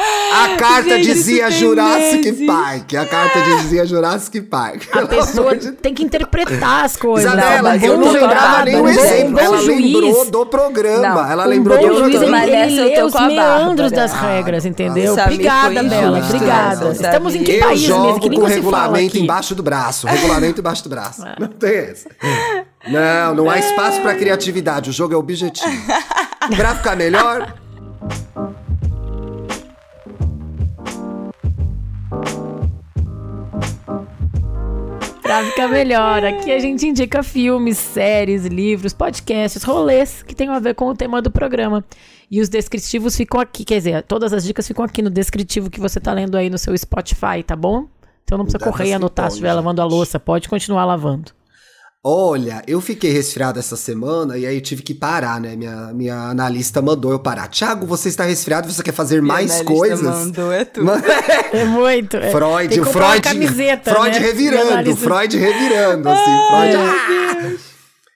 A 0.01 0.57
carta 0.57 0.91
Gente, 0.91 1.07
dizia 1.07 1.51
Jurassic 1.51 2.23
meses. 2.31 2.47
Park. 2.47 2.95
A 2.95 3.05
carta 3.05 3.41
dizia 3.41 3.85
Jurassic 3.85 4.41
Park. 4.43 4.83
A 4.93 5.07
pessoa 5.07 5.57
de 5.57 5.73
tem 5.73 5.93
que 5.93 6.05
interpretar 6.05 6.85
as 6.85 6.97
coisas. 6.97 7.33
Isabela, 7.33 7.77
eu 7.79 7.97
não 7.99 8.13
lembrava 8.13 8.69
um 8.71 8.73
bom- 8.83 8.89
exemplo. 8.89 9.41
Ela 9.41 9.57
juiz, 9.61 9.93
lembrou 9.93 10.25
do 10.31 10.47
programa. 10.47 11.09
Não, 11.23 11.31
Ela 11.31 11.45
um 11.47 11.49
lembrou 11.49 11.79
do 11.79 11.99
juiz, 11.99 12.17
programa. 12.17 12.45
ele, 12.47 12.79
ele 12.81 13.03
os 13.03 13.13
meandros 13.15 13.91
das 13.91 14.13
Ah, 14.13 14.21
regras, 14.37 14.65
entendeu? 14.65 15.15
Obrigada, 15.15 15.83
Bela. 15.83 16.19
injusto 16.19 16.37
Obrigada. 16.37 16.93
Estamos 16.93 17.35
em 17.35 17.43
que 17.43 17.53
Eu 17.53 17.61
país 17.67 17.81
mesmo? 17.81 17.97
jogo 17.97 18.21
Que 18.21 18.29
nem 18.29 18.39
com 18.41 18.47
você 18.47 18.55
fala 18.63 18.77
regulamento 18.77 19.09
aqui. 19.17 19.21
embaixo 19.25 19.55
do 19.57 19.63
braço. 19.65 20.07
Regulamento 20.07 20.61
embaixo 20.61 20.83
do 20.85 20.89
braço. 20.91 21.23
Não 21.41 21.49
tem 21.49 21.77
essa. 21.77 22.09
Não, 22.87 23.35
não 23.35 23.51
há 23.51 23.59
espaço 23.59 24.01
pra 24.01 24.15
criatividade. 24.15 24.91
O 24.91 24.93
jogo 24.93 25.13
é 25.13 25.17
objetivo. 25.17 25.67
Pra 26.57 26.75
ficar 26.75 26.97
melhor, 26.97 27.55
Pra 35.23 35.45
ficar 35.45 35.69
melhor, 35.69 36.25
aqui 36.25 36.51
a 36.51 36.59
gente 36.59 36.87
indica 36.87 37.23
filmes, 37.23 37.77
séries, 37.77 38.47
livros, 38.47 38.95
podcasts, 38.95 39.63
rolês 39.63 40.23
que 40.23 40.35
tenham 40.35 40.55
a 40.55 40.59
ver 40.59 40.75
com 40.75 40.87
o 40.87 40.97
tema 40.97 41.21
do 41.21 41.31
programa. 41.31 41.85
E 42.31 42.41
os 42.41 42.49
descritivos 42.49 43.15
ficam 43.15 43.39
aqui, 43.39 43.63
quer 43.63 43.77
dizer, 43.77 44.03
todas 44.05 44.33
as 44.33 44.43
dicas 44.43 44.67
ficam 44.67 44.85
aqui 44.85 45.03
no 45.03 45.11
descritivo 45.11 45.69
que 45.69 45.79
você 45.79 46.01
tá 46.01 46.15
lendo 46.15 46.35
aí 46.35 46.49
no 46.49 46.57
seu 46.57 46.77
Spotify, 46.77 47.43
tá 47.47 47.55
bom? 47.55 47.87
Então 48.25 48.39
não 48.39 48.47
precisa 48.47 48.59
Dá 48.59 48.65
correr 48.65 48.89
e 48.89 48.93
anotar 48.95 49.27
se 49.27 49.37
estiver 49.37 49.53
lavando 49.53 49.83
a 49.83 49.85
louça, 49.85 50.19
pode 50.19 50.49
continuar 50.49 50.87
lavando. 50.87 51.38
Olha, 52.11 52.63
eu 52.67 52.81
fiquei 52.81 53.11
resfriado 53.13 53.59
essa 53.59 53.77
semana 53.77 54.39
e 54.39 54.47
aí 54.47 54.55
eu 54.55 54.61
tive 54.63 54.81
que 54.81 54.95
parar, 54.95 55.39
né? 55.39 55.55
Minha, 55.55 55.93
minha 55.93 56.17
analista 56.31 56.81
mandou 56.81 57.13
eu 57.13 57.19
parar. 57.19 57.49
Tiago, 57.49 57.85
você 57.87 58.09
está 58.09 58.25
resfriado, 58.25 58.73
você 58.73 58.83
quer 58.83 58.93
fazer 58.95 59.21
mais 59.21 59.51
analista 59.51 59.65
coisas? 59.75 60.01
mandou, 60.01 60.51
é 60.51 60.65
tudo. 60.65 60.91
É 61.53 61.65
muito. 61.67 62.17
é. 62.17 62.31
Freud, 62.31 62.75
Tem 62.75 62.83
Freud, 62.83 63.21
camiseta, 63.21 63.95
Freud 63.95 64.19
né? 64.19 64.27
revirando, 64.27 64.73
Analista- 64.73 65.05
Freud 65.05 65.37
revirando, 65.37 66.09
assim, 66.09 66.23
Freud. 66.49 66.77
Ah! 66.77 67.69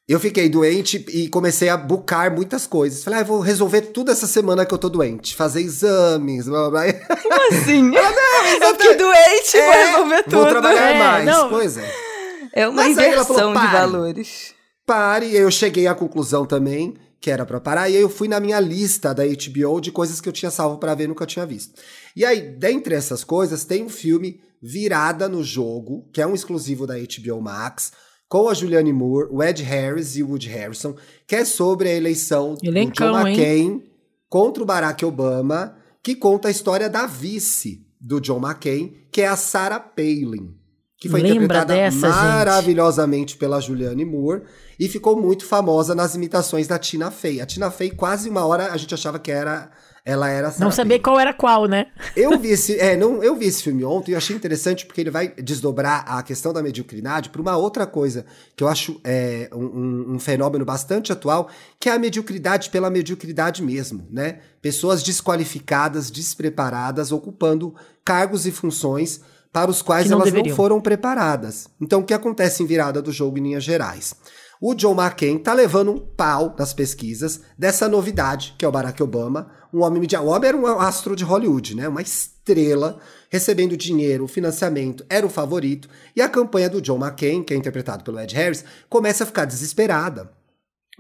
Eu 0.09 0.19
fiquei 0.19 0.49
doente 0.49 1.05
e 1.11 1.29
comecei 1.29 1.69
a 1.69 1.77
bucar 1.77 2.35
muitas 2.35 2.67
coisas. 2.67 3.05
Falei, 3.05 3.21
ah, 3.21 3.25
vou 3.25 3.41
resolver 3.41 3.83
tudo 3.83 4.11
essa 4.11 4.27
semana 4.27 4.65
que 4.65 4.73
eu 4.73 4.79
tô 4.79 4.89
doente. 4.89 5.37
Fazer 5.37 5.61
exames, 5.61 6.47
blá, 6.47 6.71
blá, 6.71 6.83
blá. 6.85 6.93
Como 6.95 7.49
assim? 7.61 7.93
eu 7.95 8.73
fiquei 8.73 8.97
doente, 8.97 9.53
vou 9.53 9.61
É, 9.61 9.85
resolver 9.91 10.23
tudo. 10.25 10.37
Vou 10.37 10.47
trabalhar 10.47 10.91
É, 10.95 10.99
mais. 10.99 11.27
não. 11.27 11.51
Pois 11.51 11.77
é. 11.77 12.12
É 12.53 12.69
uma 12.69 12.83
Mas 12.83 12.99
ela 12.99 13.25
falou, 13.25 13.51
inversão 13.51 13.67
de 13.67 13.73
valores. 13.73 14.55
Pare, 14.87 15.35
eu 15.35 15.51
cheguei 15.51 15.87
à 15.87 15.95
conclusão 15.95 16.45
também 16.45 16.95
que 17.23 17.31
era 17.31 17.47
pra 17.47 17.61
parar, 17.61 17.89
e 17.89 17.97
aí 17.97 18.03
eu 18.03 18.11
fui 18.11 18.27
na 18.27 18.41
minha 18.41 18.59
lista 18.59 19.15
da 19.15 19.23
HBO 19.25 19.81
de 19.81 19.93
coisas 19.93 20.21
que 20.21 20.29
eu 20.29 20.33
tinha 20.33 20.51
salvo 20.51 20.79
pra 20.79 20.93
ver 20.93 21.05
e 21.05 21.07
nunca 21.07 21.25
tinha 21.25 21.47
visto. 21.47 21.81
E 22.17 22.25
aí, 22.25 22.41
dentre 22.41 22.97
essas 22.97 23.23
coisas, 23.23 23.65
tem 23.65 23.85
um 23.85 23.89
filme 23.89 24.41
Virada 24.61 25.29
no 25.29 25.45
Jogo, 25.45 26.11
que 26.13 26.21
é 26.21 26.27
um 26.27 26.35
exclusivo 26.35 26.85
da 26.85 26.95
HBO 26.95 27.41
Max, 27.41 27.93
com 28.29 28.49
a 28.49 28.55
Julianne 28.55 28.93
Moore, 28.93 29.29
o 29.31 29.41
Ed 29.41 29.63
Harris 29.63 30.17
e 30.17 30.23
o 30.23 30.31
Woody 30.31 30.49
Harrison, 30.49 30.97
que 31.25 31.37
é 31.37 31.45
sobre 31.45 31.91
a 31.91 31.95
eleição 31.95 32.57
Elencão, 32.61 33.13
do 33.13 33.19
John 33.19 33.29
hein? 33.29 33.37
McCain 33.37 33.83
contra 34.29 34.63
o 34.63 34.67
Barack 34.67 35.05
Obama, 35.05 35.77
que 36.03 36.17
conta 36.17 36.49
a 36.49 36.51
história 36.51 36.91
da 36.91 37.07
vice 37.07 37.87
do 38.01 38.21
John 38.21 38.41
McCain, 38.45 38.97
que 39.13 39.21
é 39.21 39.29
a 39.29 39.37
Sarah 39.37 39.79
Palin. 39.79 40.57
Que 41.03 41.09
foi 41.09 41.21
Lembra 41.21 41.37
interpretada 41.45 41.75
dessa, 41.75 42.07
gente? 42.07 42.15
maravilhosamente 42.17 43.37
pela 43.37 43.61
Julianne 43.61 44.05
Moore 44.05 44.43
e 44.79 44.89
ficou 44.89 45.21
muito 45.21 45.45
famosa 45.45 45.95
nas 45.97 46.15
imitações 46.15 46.69
da 46.69 46.79
Tina 46.79 47.11
Fey. 47.11 47.41
A 47.41 47.47
Tina 47.47 47.71
Fey, 47.73 47.91
quase 47.91 48.29
uma 48.31 48.45
hora, 48.47 48.73
a 48.73 48.77
gente 48.77 48.95
achava 48.95 49.19
que 49.19 49.31
era 49.33 49.69
ela 50.05 50.29
era 50.29 50.51
Sarah 50.51 50.65
Não 50.65 50.73
sabia 50.73 50.99
qual 50.99 51.19
era 51.19 51.33
qual, 51.33 51.67
né? 51.67 51.87
Eu 52.17 52.37
vi 52.39 52.49
esse, 52.55 52.77
é, 52.79 52.97
não, 52.97 53.23
eu 53.23 53.37
vi 53.37 53.47
esse 53.47 53.63
filme 53.63 53.85
ontem 53.85 54.13
e 54.13 54.15
achei 54.17 54.35
interessante 54.35 54.85
porque 54.87 55.01
ele 55.01 55.11
vai 55.11 55.29
desdobrar 55.29 56.05
a 56.07 56.23
questão 56.25 56.53
da 56.53 56.61
mediocridade 56.63 57.31
para 57.31 57.41
uma 57.43 57.57
outra 57.57 57.85
coisa 57.87 58.25
que 58.57 58.63
eu 58.65 58.69
acho 58.69 59.01
é, 59.05 59.49
um, 59.53 59.65
um- 59.65 60.15
um 60.15 60.19
fenômeno 60.21 60.65
bastante 60.65 61.13
atual, 61.13 61.49
que 61.81 61.89
é 61.89 61.93
a 61.93 61.99
mediocridade 61.99 62.71
pela 62.71 62.91
mediocridade 62.91 63.61
mesmo, 63.63 64.07
né? 64.11 64.39
Pessoas 64.61 65.03
desqualificadas, 65.05 66.11
despreparadas, 66.11 67.11
ocupando 67.13 67.75
cargos 68.05 68.47
e 68.47 68.51
funções 68.53 69.21
para 69.53 69.71
os 69.71 69.83
quais 69.83 70.09
não 70.09 70.17
elas 70.17 70.27
deveriam. 70.27 70.49
não 70.49 70.57
foram 70.57 70.81
preparadas. 70.81 71.69
Então, 71.81 72.01
o 72.01 72.05
que 72.05 72.15
acontece 72.15 72.63
em 72.63 72.67
virada 72.67 73.03
do 73.03 73.13
jogo 73.13 73.39
em 73.39 73.43
linhas 73.43 73.63
gerais? 73.63 74.15
O 74.61 74.75
John 74.75 74.95
McCain 74.95 75.39
tá 75.39 75.53
levando 75.53 75.91
um 75.91 75.99
pau 75.99 76.55
nas 76.57 76.73
pesquisas 76.73 77.41
dessa 77.59 77.89
novidade, 77.89 78.55
que 78.57 78.65
é 78.65 78.69
o 78.69 78.73
Barack 78.73 79.03
Obama, 79.03 79.51
um 79.75 79.83
homem 79.83 80.01
mediático. 80.01 80.31
O 80.31 80.35
homem 80.35 80.49
era 80.49 80.57
um 80.57 80.67
astro 80.67 81.17
de 81.17 81.25
Hollywood, 81.25 81.75
né? 81.75 81.89
Uma 81.89 82.01
estrela, 82.01 82.99
recebendo 83.29 83.77
dinheiro, 83.77 84.29
financiamento, 84.29 85.05
era 85.11 85.27
o 85.27 85.31
favorito. 85.31 85.89
E 86.15 86.23
a 86.23 86.29
campanha 86.29 86.71
do 86.71 86.81
John 86.81 86.99
McCain, 86.99 87.43
que 87.43 87.53
é 87.53 87.57
interpretado 87.57 88.05
pelo 88.05 88.21
Ed 88.21 88.35
Harris, 88.35 88.65
começa 88.89 89.25
a 89.25 89.27
ficar 89.27 89.45
desesperada 89.45 90.31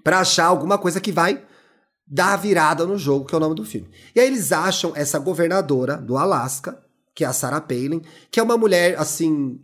para 0.03 0.19
achar 0.19 0.47
alguma 0.47 0.77
coisa 0.77 1.01
que 1.01 1.13
vai 1.13 1.43
dar 2.05 2.33
a 2.35 2.37
virada 2.37 2.85
no 2.85 2.99
jogo, 2.99 3.27
que 3.27 3.35
é 3.35 3.39
o 3.39 3.41
nome 3.41 3.55
do 3.55 3.65
filme. 3.65 3.89
E 4.15 4.21
aí 4.21 4.27
eles 4.27 4.53
acham 4.53 4.93
essa 4.97 5.19
governadora 5.19 5.97
do 5.97 6.17
Alasca, 6.17 6.79
que 7.15 7.25
é 7.25 7.27
a 7.27 7.33
Sarah 7.33 7.61
Palin, 7.61 8.03
que 8.31 8.41
é 8.41 8.43
uma 8.43 8.57
mulher 8.57 8.99
assim. 8.99 9.61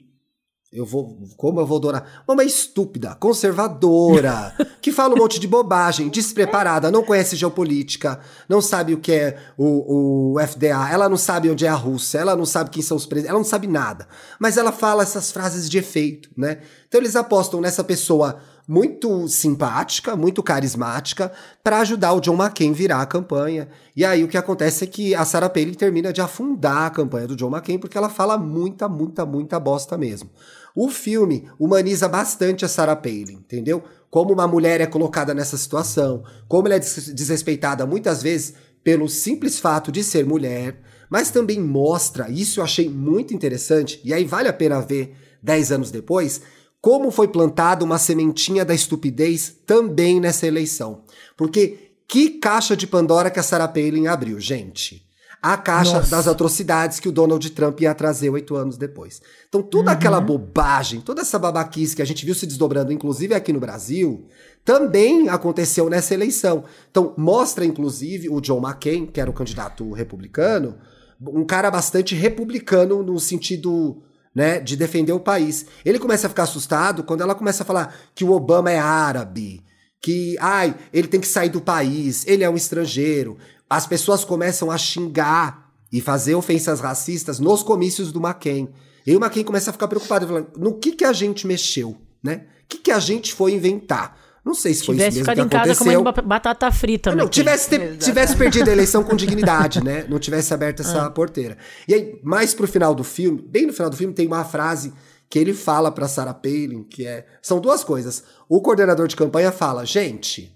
Eu 0.71 0.85
vou. 0.85 1.27
Como 1.39 1.59
eu 1.61 1.67
vou 1.67 1.79
adorar? 1.79 2.23
Uma 2.29 2.45
estúpida, 2.45 3.15
conservadora, 3.15 4.55
que 4.83 4.93
fala 4.93 5.15
um 5.15 5.19
monte 5.19 5.41
de 5.41 5.49
bobagem, 5.49 6.11
despreparada, 6.11 6.91
não 6.91 7.03
conhece 7.03 7.37
geopolítica, 7.37 8.21
não 8.47 8.61
sabe 8.61 8.93
o 8.93 9.01
que 9.01 9.13
é 9.13 9.39
o, 9.57 10.35
o 10.35 10.47
FDA, 10.47 10.91
ela 10.91 11.09
não 11.09 11.17
sabe 11.17 11.49
onde 11.49 11.65
é 11.65 11.71
a 11.71 11.75
Rússia, 11.75 12.19
ela 12.19 12.37
não 12.37 12.45
sabe 12.45 12.69
quem 12.69 12.83
são 12.83 12.99
os 12.99 13.07
presidentes, 13.07 13.31
ela 13.31 13.39
não 13.39 13.49
sabe 13.49 13.67
nada. 13.67 14.07
Mas 14.39 14.59
ela 14.59 14.71
fala 14.71 15.03
essas 15.03 15.33
frases 15.33 15.71
de 15.71 15.79
efeito, 15.79 16.29
né? 16.37 16.61
Então 16.87 17.01
eles 17.01 17.17
apostam 17.17 17.63
nessa 17.63 17.83
pessoa 17.83 18.39
muito 18.69 19.27
simpática, 19.29 20.15
muito 20.15 20.43
carismática, 20.43 21.33
para 21.65 21.81
ajudar 21.81 22.13
o 22.13 22.21
John 22.21 22.35
McCain 22.35 22.75
virar 22.75 23.01
a 23.01 23.07
campanha. 23.07 23.67
E 23.97 24.05
aí 24.05 24.23
o 24.23 24.29
que 24.29 24.37
acontece 24.37 24.85
é 24.85 24.87
que 24.87 25.15
a 25.15 25.25
Sarah 25.25 25.49
Palin 25.49 25.73
termina 25.73 26.13
de 26.13 26.21
afundar 26.21 26.83
a 26.83 26.91
campanha 26.91 27.27
do 27.27 27.35
John 27.35 27.49
McCain, 27.49 27.79
porque 27.79 27.97
ela 27.97 28.11
fala 28.11 28.37
muita, 28.37 28.87
muita, 28.87 29.25
muita 29.25 29.59
bosta 29.59 29.97
mesmo. 29.97 30.29
O 30.77 30.91
filme 30.91 31.49
humaniza 31.59 32.07
bastante 32.07 32.63
a 32.63 32.69
Sarah 32.69 32.95
Palin, 32.95 33.39
entendeu? 33.41 33.83
Como 34.11 34.35
uma 34.35 34.47
mulher 34.47 34.83
é 34.83 34.87
colocada 34.87 35.33
nessa 35.33 35.57
situação, 35.57 36.23
como 36.47 36.69
ela 36.69 36.75
é 36.75 36.79
des- 36.79 37.15
desrespeitada 37.15 37.87
muitas 37.87 38.23
vezes 38.23 38.53
pelo 38.85 39.09
simples 39.09 39.59
fato 39.59 39.91
de 39.91 40.05
ser 40.05 40.27
mulher, 40.27 40.79
mas 41.09 41.31
também 41.31 41.59
mostra, 41.59 42.31
isso 42.31 42.61
eu 42.61 42.65
achei 42.65 42.89
muito 42.89 43.33
interessante, 43.33 43.99
e 44.05 44.13
aí 44.13 44.27
vale 44.27 44.47
a 44.47 44.53
pena 44.53 44.81
ver 44.81 45.17
10 45.43 45.73
anos 45.73 45.91
depois, 45.91 46.43
como 46.81 47.11
foi 47.11 47.29
plantada 47.29 47.85
uma 47.85 47.99
sementinha 47.99 48.65
da 48.65 48.75
estupidez 48.75 49.55
também 49.67 50.21
nessa 50.21 50.47
eleição. 50.47 51.03
Porque 51.37 51.93
que 52.07 52.31
caixa 52.31 52.77
de 52.77 52.87
Pandora 52.87 53.31
que 53.31 53.39
a 53.39 53.43
Sarah 53.43 53.69
Palin 53.69 54.07
abriu, 54.07 54.41
gente? 54.41 55.07
A 55.41 55.57
caixa 55.57 55.99
Nossa. 55.99 56.11
das 56.11 56.27
atrocidades 56.27 56.99
que 56.99 57.09
o 57.09 57.13
Donald 57.13 57.49
Trump 57.51 57.81
ia 57.81 57.95
trazer 57.95 58.29
oito 58.31 58.57
anos 58.57 58.77
depois. 58.77 59.23
Então, 59.49 59.63
toda 59.63 59.93
aquela 59.93 60.21
bobagem, 60.21 61.01
toda 61.01 61.21
essa 61.21 61.39
babaquice 61.39 61.95
que 61.95 62.03
a 62.03 62.05
gente 62.05 62.27
viu 62.27 62.35
se 62.35 62.45
desdobrando, 62.45 62.93
inclusive 62.93 63.35
aqui 63.35 63.53
no 63.53 63.61
Brasil, 63.61 64.27
também 64.65 65.29
aconteceu 65.29 65.89
nessa 65.89 66.13
eleição. 66.13 66.65
Então, 66.91 67.15
mostra, 67.17 67.65
inclusive, 67.65 68.29
o 68.29 68.41
John 68.41 68.61
McCain, 68.61 69.07
que 69.07 69.21
era 69.21 69.31
o 69.31 69.35
candidato 69.35 69.93
republicano, 69.93 70.77
um 71.21 71.45
cara 71.45 71.71
bastante 71.71 72.17
republicano 72.17 73.03
no 73.03 73.21
sentido 73.21 74.03
né, 74.39 74.61
de 74.61 74.77
defender 74.77 75.13
o 75.13 75.19
país. 75.19 75.67
Ele 75.85 75.99
começa 75.99 76.29
a 76.29 76.31
ficar 76.31 76.45
assustado 76.45 77.03
quando 77.03 77.23
ela 77.23 77.35
começa 77.35 77.65
a 77.65 77.67
falar 77.67 77.93
que 78.15 78.23
o 78.23 78.31
Obama 78.31 78.71
é 78.71 78.79
árabe, 78.79 79.65
que 80.01 80.37
ai, 80.39 80.77
ele 80.93 81.09
tem 81.09 81.19
que 81.19 81.27
sair 81.27 81.49
do 81.49 81.61
país, 81.61 82.25
ele 82.25 82.45
é 82.45 82.49
um 82.49 82.55
estrangeiro. 82.55 83.37
As 83.69 83.85
pessoas 83.85 84.25
começam 84.25 84.71
a 84.71 84.79
xingar 84.79 85.73
e 85.93 86.01
fazer 86.01 86.37
ofensas 86.37 86.79
racistas 86.79 87.41
nos 87.41 87.65
comícios 87.65 88.13
do 88.13 88.21
McCain. 88.21 88.69
E 89.05 89.17
o 89.17 89.19
McCain 89.19 89.43
começa 89.43 89.71
a 89.71 89.73
ficar 89.73 89.89
preocupado, 89.89 90.29
falando, 90.29 90.53
no 90.57 90.79
que 90.79 90.93
que 90.93 91.05
a 91.05 91.13
gente 91.13 91.45
mexeu, 91.45 91.97
né? 92.23 92.47
O 92.63 92.69
que 92.69 92.79
que 92.79 92.93
a 92.93 93.01
gente 93.01 93.35
foi 93.35 93.55
inventar? 93.55 94.17
Não 94.49 94.55
sei 94.55 94.73
se 94.73 94.87
foi 94.87 94.95
Tivesse 94.95 95.19
isso 95.21 95.27
mesmo 95.29 95.33
ficado 95.35 95.49
que 95.51 95.55
em 95.55 95.59
casa 95.59 95.73
aconteceu. 95.73 96.03
comendo 96.03 96.23
ba- 96.23 96.23
batata 96.23 96.73
frita, 96.73 97.11
Ah, 97.11 97.13
Não, 97.13 97.17
meu 97.25 97.29
tivesse, 97.29 97.97
tivesse 97.99 98.35
perdido 98.35 98.71
a 98.71 98.73
eleição 98.73 99.05
com 99.05 99.15
dignidade, 99.17 99.85
né? 99.85 100.07
Não 100.09 100.19
tivesse 100.19 100.55
aberto 100.55 100.81
essa 100.81 101.11
porteira. 101.11 101.59
E 101.87 101.93
aí, 101.93 102.19
mais 102.25 102.55
pro 102.55 102.67
final 102.67 102.95
do 102.95 103.05
filme, 103.05 103.43
bem 103.43 103.67
no 103.67 103.73
final 103.75 103.91
do 103.91 103.97
filme, 103.97 104.15
tem 104.15 104.27
uma 104.27 104.45
frase 104.45 104.93
que 105.29 105.39
ele 105.39 105.53
fala 105.53 105.93
pra 105.93 106.09
Sarah 106.09 106.33
Palin, 106.33 106.83
que 106.85 107.07
é. 107.07 107.27
São 107.43 107.61
duas 107.61 107.85
coisas. 107.85 108.25
O 108.49 108.63
coordenador 108.63 109.07
de 109.07 109.15
campanha 109.17 109.53
fala: 109.53 109.85
gente, 109.85 110.51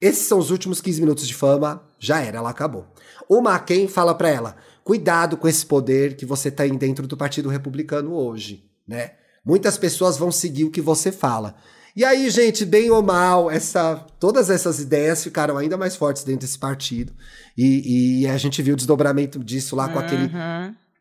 esses 0.00 0.26
são 0.26 0.38
os 0.40 0.50
últimos 0.50 0.80
15 0.80 1.00
minutos 1.00 1.28
de 1.28 1.34
fama, 1.34 1.82
já 1.98 2.20
era, 2.20 2.38
ela 2.38 2.50
acabou. 2.50 2.86
O 3.28 3.38
McCain 3.38 3.86
fala 3.86 4.14
pra 4.16 4.28
ela: 4.28 4.56
cuidado 4.82 5.36
com 5.36 5.46
esse 5.46 5.64
poder 5.64 6.16
que 6.16 6.26
você 6.26 6.50
tem 6.50 6.76
dentro 6.76 7.06
do 7.06 7.16
Partido 7.16 7.48
Republicano 7.48 8.12
hoje, 8.14 8.64
né? 8.86 9.12
Muitas 9.44 9.78
pessoas 9.78 10.16
vão 10.16 10.32
seguir 10.32 10.64
o 10.64 10.70
que 10.72 10.80
você 10.80 11.12
fala. 11.12 11.54
E 11.96 12.04
aí, 12.04 12.28
gente, 12.28 12.66
bem 12.66 12.90
ou 12.90 13.02
mal, 13.02 13.50
essa, 13.50 13.96
todas 14.20 14.50
essas 14.50 14.78
ideias 14.78 15.24
ficaram 15.24 15.56
ainda 15.56 15.78
mais 15.78 15.96
fortes 15.96 16.24
dentro 16.24 16.42
desse 16.42 16.58
partido. 16.58 17.14
E, 17.56 18.20
e 18.22 18.28
a 18.28 18.36
gente 18.36 18.60
viu 18.62 18.74
o 18.74 18.76
desdobramento 18.76 19.42
disso 19.42 19.74
lá 19.74 19.88
com 19.88 19.98
aquele 19.98 20.30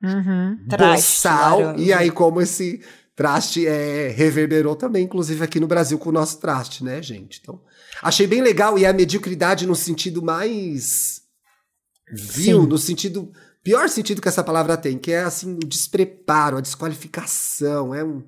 Uhum. 0.04 0.58
Traste 0.70 1.08
boçal. 1.08 1.60
laranja. 1.60 1.84
E 1.84 1.92
aí, 1.94 2.12
como 2.12 2.42
esse 2.42 2.82
traste 3.16 3.66
é, 3.66 4.10
reverberou 4.10 4.76
também, 4.76 5.06
inclusive 5.06 5.44
aqui 5.44 5.60
no 5.60 5.68
Brasil, 5.68 5.98
com 5.98 6.10
o 6.10 6.14
nosso 6.14 6.40
traste, 6.40 6.84
né, 6.84 7.02
gente? 7.02 7.40
Então, 7.42 7.62
achei 8.02 8.28
bem 8.28 8.42
legal. 8.42 8.78
E 8.78 8.86
a 8.86 8.94
mediocridade 8.94 9.66
no 9.66 9.76
sentido 9.76 10.22
mais 10.22 11.22
vil, 12.14 12.62
Sim. 12.62 12.68
no 12.68 12.78
sentido. 12.78 13.32
Pior 13.64 13.90
sentido 13.90 14.22
que 14.22 14.28
essa 14.28 14.44
palavra 14.44 14.78
tem, 14.78 14.98
que 14.98 15.12
é 15.12 15.24
assim, 15.24 15.56
o 15.56 15.60
despreparo, 15.60 16.58
a 16.58 16.62
desqualificação. 16.62 17.96
É, 17.96 18.04
um, 18.04 18.24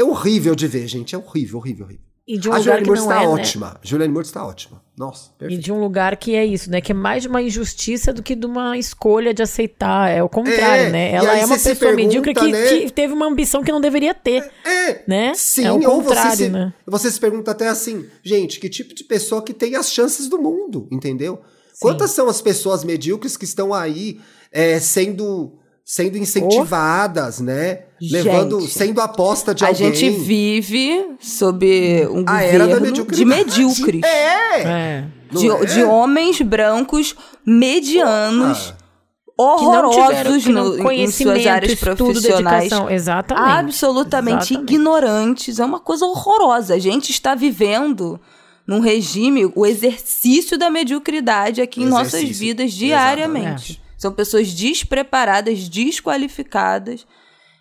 é 0.00 0.04
horrível 0.04 0.54
de 0.54 0.66
ver, 0.66 0.86
gente. 0.86 1.14
É 1.14 1.18
horrível, 1.18 1.58
horrível, 1.58 1.86
horrível. 1.86 2.04
E 2.28 2.38
de 2.38 2.48
um 2.48 2.52
a 2.52 2.58
lugar 2.58 2.78
Julianne 2.78 2.84
que 2.84 2.88
Moore 2.90 3.00
está 3.00 3.16
é, 3.16 3.26
né? 3.26 3.32
ótima. 3.32 3.80
Julianne 3.82 4.12
Moore 4.12 4.26
está 4.26 4.46
ótima. 4.46 4.82
Nossa, 4.96 5.30
E 5.30 5.38
perfeito. 5.38 5.62
de 5.64 5.72
um 5.72 5.80
lugar 5.80 6.16
que 6.16 6.36
é 6.36 6.44
isso, 6.44 6.70
né? 6.70 6.80
Que 6.80 6.92
é 6.92 6.94
mais 6.94 7.22
de 7.22 7.28
uma 7.28 7.42
injustiça 7.42 8.12
do 8.12 8.22
que 8.22 8.36
de 8.36 8.46
uma 8.46 8.78
escolha 8.78 9.34
de 9.34 9.42
aceitar. 9.42 10.08
É 10.10 10.22
o 10.22 10.28
contrário, 10.28 10.84
É, 10.84 10.90
né? 10.90 11.10
e 11.10 11.14
Ela 11.14 11.38
é 11.38 11.44
uma 11.44 11.58
pessoa 11.58 11.92
medíocre 11.92 12.32
que, 12.32 12.40
pergunta, 12.40 12.58
né? 12.74 12.80
que 12.82 12.92
teve 12.92 13.12
uma 13.12 13.26
ambição 13.26 13.64
que 13.64 13.72
não 13.72 13.80
deveria 13.80 14.14
ter. 14.14 14.48
É, 14.64 15.02
né? 15.08 15.32
Sim, 15.34 15.64
É 15.64 15.72
o 15.72 15.80
contrário, 15.80 16.30
você 16.30 16.44
se, 16.44 16.48
né? 16.50 16.72
você 16.86 17.10
se 17.10 17.18
pergunta 17.18 17.50
até 17.50 17.66
assim, 17.66 18.06
gente, 18.22 18.60
que 18.60 18.68
tipo 18.68 18.94
de 18.94 19.02
pessoa 19.02 19.42
que 19.42 19.52
tem 19.52 19.74
as 19.74 19.90
chances 19.90 20.28
do 20.28 20.38
mundo, 20.40 20.86
entendeu? 20.92 21.40
Quantas 21.80 22.10
são 22.12 22.28
as 22.28 22.40
pessoas 22.40 22.84
medíocres 22.84 23.36
que 23.36 23.44
estão 23.44 23.74
aí 23.74 24.20
é, 24.52 24.78
sendo 24.78 25.58
sendo 25.92 26.16
incentivadas, 26.18 27.40
né? 27.40 27.80
Levando, 28.00 28.60
Gente, 28.60 28.72
sendo 28.72 29.00
aposta 29.00 29.52
de 29.54 29.64
a 29.64 29.68
alguém. 29.68 29.92
gente 29.92 30.10
vive 30.20 31.16
sob 31.20 32.06
um 32.12 32.24
a 32.26 32.42
era 32.42 32.58
da 32.60 32.64
governo 32.76 32.86
mediocridade. 32.86 33.16
de 33.16 33.24
medíocres. 33.24 34.02
É! 34.04 34.62
É. 34.62 35.04
não 35.32 35.40
De, 35.40 35.48
é? 35.50 35.64
de 35.66 35.82
homens 35.82 36.40
brancos 36.42 37.14
medianos, 37.44 38.72
Ah, 38.72 39.42
horrorosos 39.42 40.06
tiveram- 40.06 40.40
que 40.40 40.48
não- 40.52 40.64
no, 40.68 40.78
em 40.78 40.82
conhecimento, 40.82 41.36
suas 41.42 41.46
áreas 41.46 41.74
profissionais. 41.80 42.70
Exatamente. 42.90 43.48
Absolutamente 43.58 44.36
Exatamente. 44.54 44.72
ignorantes. 44.74 45.58
É 45.58 45.64
uma 45.64 45.80
coisa 45.80 46.04
horrorosa. 46.06 46.74
A 46.74 46.78
gente 46.78 47.10
está 47.10 47.34
vivendo 47.34 48.20
num 48.66 48.80
regime, 48.80 49.50
o 49.56 49.66
exercício 49.66 50.56
da 50.56 50.70
mediocridade 50.70 51.60
aqui 51.60 51.82
em 51.82 51.86
nossas 51.86 52.14
Exercício. 52.14 52.46
vidas 52.46 52.72
diariamente. 52.72 53.72
Exatamente. 53.72 53.89
São 54.00 54.10
pessoas 54.10 54.48
despreparadas, 54.54 55.68
desqualificadas, 55.68 57.06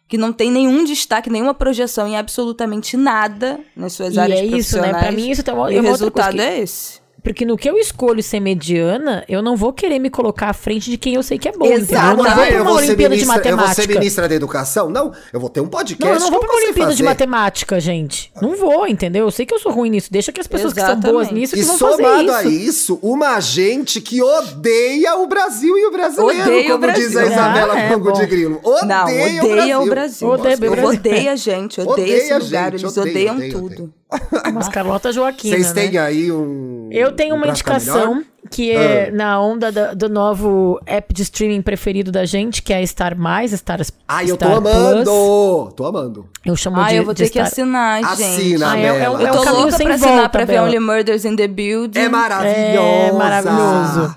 que 0.07 0.17
não 0.17 0.31
têm 0.31 0.49
nenhum 0.49 0.85
destaque, 0.85 1.29
nenhuma 1.29 1.53
projeção 1.53 2.07
em 2.07 2.15
absolutamente 2.17 2.95
nada 2.95 3.59
nas 3.75 3.91
suas 3.91 4.15
E 4.15 4.19
áreas 4.19 4.39
é 4.39 4.45
isso, 4.45 4.79
né? 4.81 4.89
Pra 4.93 5.11
mim 5.11 5.29
isso 5.29 5.43
tá 5.43 5.53
uma- 5.53 5.69
e 5.71 5.75
é 5.75 5.79
o 5.79 5.83
resultado 5.83 6.33
que- 6.35 6.41
é 6.41 6.59
esse. 6.61 7.01
Porque 7.29 7.45
no 7.45 7.55
que 7.55 7.69
eu 7.69 7.77
escolho 7.77 8.23
ser 8.23 8.39
mediana, 8.39 9.23
eu 9.29 9.39
não 9.43 9.55
vou 9.55 9.71
querer 9.71 9.99
me 9.99 10.09
colocar 10.09 10.49
à 10.49 10.53
frente 10.53 10.89
de 10.89 10.97
quem 10.97 11.13
eu 11.13 11.21
sei 11.21 11.37
que 11.37 11.47
é 11.47 11.51
bom. 11.51 11.63
Exato. 11.67 11.93
Eu 12.11 12.17
não 12.17 12.23
vou 12.25 12.25
pra 12.25 12.61
uma 12.63 12.71
Olimpíada 12.71 13.15
de 13.15 13.21
ministra, 13.21 13.49
eu 13.49 13.55
vou 13.55 13.65
ser 13.67 13.67
matemática. 13.67 13.93
ministra 13.99 14.27
da 14.27 14.33
educação? 14.35 14.89
Não, 14.89 15.11
eu 15.31 15.39
vou 15.39 15.47
ter 15.47 15.61
um 15.61 15.67
podcast 15.67 16.03
Não, 16.03 16.11
eu 16.11 16.19
não 16.19 16.31
vou 16.31 16.39
que 16.39 16.47
pra 16.47 16.55
uma 16.55 16.63
Olimpíada 16.63 16.89
de 16.91 16.97
fazer. 16.97 17.03
matemática, 17.03 17.79
gente. 17.79 18.31
Não 18.41 18.55
vou, 18.57 18.87
entendeu? 18.87 19.25
Eu 19.25 19.31
sei 19.31 19.45
que 19.45 19.53
eu 19.53 19.59
sou 19.59 19.71
ruim 19.71 19.91
nisso. 19.91 20.11
Deixa 20.11 20.31
que 20.31 20.41
as 20.41 20.47
pessoas 20.47 20.73
que 20.73 20.81
são 20.81 20.99
boas 20.99 21.27
Exatamente. 21.27 21.33
nisso 21.39 21.53
que 21.53 21.59
E 21.61 21.63
vão 21.65 21.77
fazer 21.77 21.95
somado 22.03 22.23
isso. 22.23 22.33
a 22.33 22.43
isso, 22.45 22.99
uma 23.03 23.39
gente 23.39 24.01
que 24.01 24.23
odeia 24.23 25.15
o 25.17 25.27
Brasil 25.27 25.77
e 25.77 25.85
o 25.85 25.91
brasileiro, 25.91 26.41
Odeia 26.41 26.61
o 26.61 26.67
como 26.71 26.77
Brasil. 26.79 27.07
diz 27.09 27.15
a 27.15 27.25
Isabela 27.27 27.73
Ah, 27.75 27.79
é, 27.79 27.95
bom. 27.95 28.11
de 28.11 28.25
Grilo. 28.25 28.59
Odeia, 28.63 28.85
Não, 28.85 29.03
odeia 29.03 29.79
o 29.79 29.85
Brasil. 29.85 30.27
Odeia 30.29 30.57
o 30.59 30.65
Eu 30.65 30.71
Brasil. 30.71 30.89
odeio 30.99 31.31
a 31.31 31.35
gente, 31.35 31.79
odeio 31.79 31.93
Odeia 31.93 32.17
esse 32.17 32.33
a 32.33 32.37
lugar. 32.39 32.71
gente, 32.71 32.81
Eles 32.85 32.97
odeia, 32.97 33.11
odeiam 33.13 33.35
odeia, 33.35 33.51
tudo. 33.53 33.93
Mas 34.53 34.67
Carlota 34.69 35.11
Joaquina, 35.11 35.55
Vocês 35.55 35.73
né? 35.73 35.87
têm 35.87 35.97
aí 35.97 36.31
um. 36.31 36.89
Eu 36.91 37.11
tenho 37.11 37.35
um 37.35 37.37
uma 37.37 37.47
indicação 37.47 38.15
melhor? 38.15 38.23
que 38.49 38.71
é 38.71 39.09
Ah. 39.09 39.11
na 39.15 39.39
onda 39.41 39.71
da- 39.71 39.93
do 39.93 40.09
novo 40.09 40.79
app 40.87 41.13
de 41.13 41.21
streaming 41.21 41.61
preferido 41.61 42.11
da 42.11 42.25
gente, 42.25 42.63
que 42.63 42.73
é 42.73 42.79
a 42.79 42.87
Star 42.87 43.15
Mais, 43.15 43.51
Star 43.51 43.79
Ai, 44.07 44.25
eu 44.31 44.37
tô 44.37 44.45
Star 44.45 44.57
amando! 44.57 45.03
Plus. 45.03 45.73
Tô 45.75 45.85
amando. 45.85 46.25
Eu 46.43 46.55
chamo 46.55 46.79
Ah, 46.79 46.87
de 46.89 46.95
eu 46.95 47.05
vou 47.05 47.13
de 47.13 47.23
ter 47.23 47.29
que 47.29 47.37
Star- 47.37 47.47
assinar, 47.47 47.97
gente. 48.03 48.23
Assina, 48.23 48.71
Ah, 48.71 48.79
é- 48.79 48.85
é 48.85 49.09
um- 49.09 49.19
é 49.19 49.23
Eu 49.27 49.33
um 49.33 49.35
tô 49.37 49.43
caminho 49.43 49.61
louca 49.63 49.77
sem 49.77 49.85
pra 49.85 49.95
assinar 49.95 50.13
volta, 50.15 50.29
pra 50.29 50.45
ver. 50.45 50.59
Only 50.61 50.79
Murders 50.79 51.25
in 51.25 51.35
the 51.35 51.47
Building. 51.47 51.99
É 51.99 52.09
maravilhosa! 52.09 52.79
É 52.79 53.11
maravilhoso. 53.11 54.15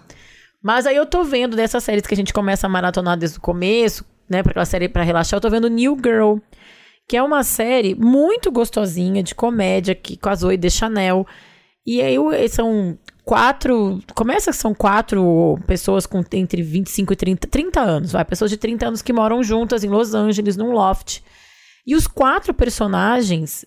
Mas 0.63 0.87
aí 0.87 0.97
eu 0.97 1.05
tô 1.05 1.25
vendo 1.25 1.55
dessas 1.57 1.83
séries 1.85 2.07
que 2.07 2.15
a 2.15 2.17
gente 2.17 2.33
começa 2.33 2.67
a 2.67 2.71
maratonar 2.71 3.17
desde 3.19 3.37
o 3.37 3.41
começo, 3.41 4.05
né? 4.31 4.43
Pra 4.43 4.51
aquela 4.53 4.65
série 4.65 4.89
pra 4.89 5.03
relaxar, 5.03 5.37
eu 5.37 5.41
tô 5.41 5.51
vendo 5.51 5.69
New 5.69 5.99
Girl, 6.03 6.37
que 7.09 7.17
é 7.17 7.23
uma 7.23 7.43
série 7.45 7.95
muito 7.95 8.51
gostosinha 8.51 9.23
de 9.23 9.35
comédia 9.35 9.95
que, 9.95 10.17
com 10.17 10.29
a 10.29 10.35
Zoe 10.35 10.57
de 10.57 10.71
Chanel. 10.71 11.27
E 11.85 12.01
aí 12.01 12.17
são 12.49 12.99
quatro. 13.25 14.01
Começa 14.15 14.51
que 14.51 14.57
são 14.57 14.73
quatro 14.75 15.59
pessoas 15.67 16.07
com 16.07 16.23
entre 16.33 16.63
25 16.63 17.13
e 17.13 17.17
30, 17.17 17.49
30 17.49 17.81
anos, 17.81 18.13
vai. 18.13 18.25
Pessoas 18.25 18.51
de 18.51 18.57
30 18.57 18.87
anos 18.89 19.03
que 19.03 19.13
moram 19.13 19.43
juntas 19.43 19.83
em 19.85 19.89
Los 19.89 20.15
Angeles, 20.15 20.57
num 20.57 20.73
loft. 20.73 21.21
E 21.87 21.95
os 21.97 22.07
quatro 22.07 22.55
personagens, 22.55 23.65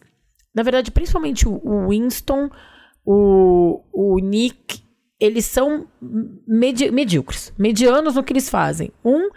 na 0.56 0.64
verdade, 0.64 0.90
principalmente 0.92 1.48
o- 1.48 1.60
o 1.64 1.90
Winston, 1.90 2.50
o, 3.06 3.82
o 3.94 4.20
Nick, 4.20 4.82
eles 5.20 5.46
são 5.46 5.86
medi 6.48 6.90
medíocres, 6.92 7.54
medianos 7.58 8.16
no 8.16 8.24
que 8.24 8.34
eles 8.34 8.50
fazem. 8.50 8.92
Um, 9.04 9.30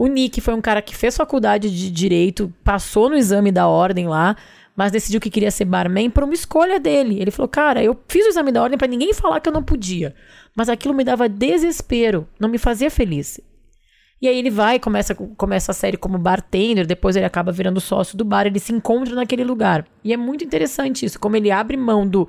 o 0.00 0.06
Nick 0.06 0.40
foi 0.40 0.54
um 0.54 0.62
cara 0.62 0.80
que 0.80 0.96
fez 0.96 1.14
faculdade 1.14 1.68
de 1.68 1.90
direito, 1.90 2.50
passou 2.64 3.10
no 3.10 3.18
exame 3.18 3.52
da 3.52 3.68
ordem 3.68 4.08
lá, 4.08 4.34
mas 4.74 4.90
decidiu 4.90 5.20
que 5.20 5.28
queria 5.28 5.50
ser 5.50 5.66
barman 5.66 6.08
por 6.08 6.24
uma 6.24 6.32
escolha 6.32 6.80
dele. 6.80 7.20
Ele 7.20 7.30
falou: 7.30 7.50
"Cara, 7.50 7.84
eu 7.84 7.94
fiz 8.08 8.24
o 8.24 8.30
exame 8.30 8.50
da 8.50 8.62
ordem 8.62 8.78
pra 8.78 8.88
ninguém 8.88 9.12
falar 9.12 9.40
que 9.40 9.48
eu 9.50 9.52
não 9.52 9.62
podia, 9.62 10.14
mas 10.56 10.70
aquilo 10.70 10.94
me 10.94 11.04
dava 11.04 11.28
desespero, 11.28 12.26
não 12.40 12.48
me 12.48 12.56
fazia 12.56 12.90
feliz". 12.90 13.42
E 14.22 14.26
aí 14.26 14.38
ele 14.38 14.48
vai, 14.48 14.78
começa, 14.78 15.14
começa 15.14 15.70
a 15.70 15.74
série 15.74 15.98
como 15.98 16.16
bartender, 16.16 16.86
depois 16.86 17.14
ele 17.14 17.26
acaba 17.26 17.52
virando 17.52 17.78
sócio 17.78 18.16
do 18.16 18.24
bar, 18.24 18.46
ele 18.46 18.58
se 18.58 18.72
encontra 18.72 19.14
naquele 19.14 19.44
lugar. 19.44 19.86
E 20.02 20.14
é 20.14 20.16
muito 20.16 20.42
interessante 20.42 21.04
isso, 21.04 21.20
como 21.20 21.36
ele 21.36 21.50
abre 21.50 21.76
mão 21.76 22.08
do 22.08 22.26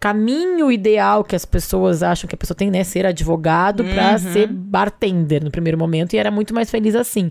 caminho 0.00 0.72
ideal 0.72 1.22
que 1.22 1.36
as 1.36 1.44
pessoas 1.44 2.02
acham 2.02 2.26
que 2.26 2.34
a 2.34 2.38
pessoa 2.38 2.56
tem, 2.56 2.70
né? 2.70 2.82
Ser 2.82 3.04
advogado 3.04 3.84
pra 3.84 4.18
ser 4.18 4.48
bartender 4.48 5.44
no 5.44 5.50
primeiro 5.50 5.76
momento, 5.76 6.14
e 6.14 6.18
era 6.18 6.30
muito 6.30 6.54
mais 6.54 6.70
feliz 6.70 6.94
assim. 6.94 7.30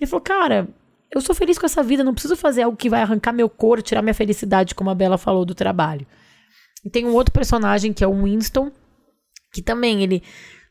Ele 0.00 0.08
falou, 0.08 0.22
cara, 0.22 0.68
eu 1.12 1.20
sou 1.20 1.34
feliz 1.34 1.58
com 1.58 1.66
essa 1.66 1.82
vida, 1.82 2.04
não 2.04 2.14
preciso 2.14 2.36
fazer 2.36 2.62
algo 2.62 2.76
que 2.76 2.88
vai 2.88 3.02
arrancar 3.02 3.32
meu 3.32 3.48
couro, 3.48 3.82
tirar 3.82 4.00
minha 4.00 4.14
felicidade, 4.14 4.74
como 4.74 4.90
a 4.90 4.94
Bela 4.94 5.18
falou 5.18 5.44
do 5.44 5.54
trabalho. 5.54 6.06
E 6.84 6.90
tem 6.90 7.04
um 7.04 7.12
outro 7.14 7.32
personagem 7.32 7.92
que 7.92 8.04
é 8.04 8.06
o 8.06 8.22
Winston, 8.22 8.70
que 9.52 9.62
também 9.62 10.02
ele 10.02 10.22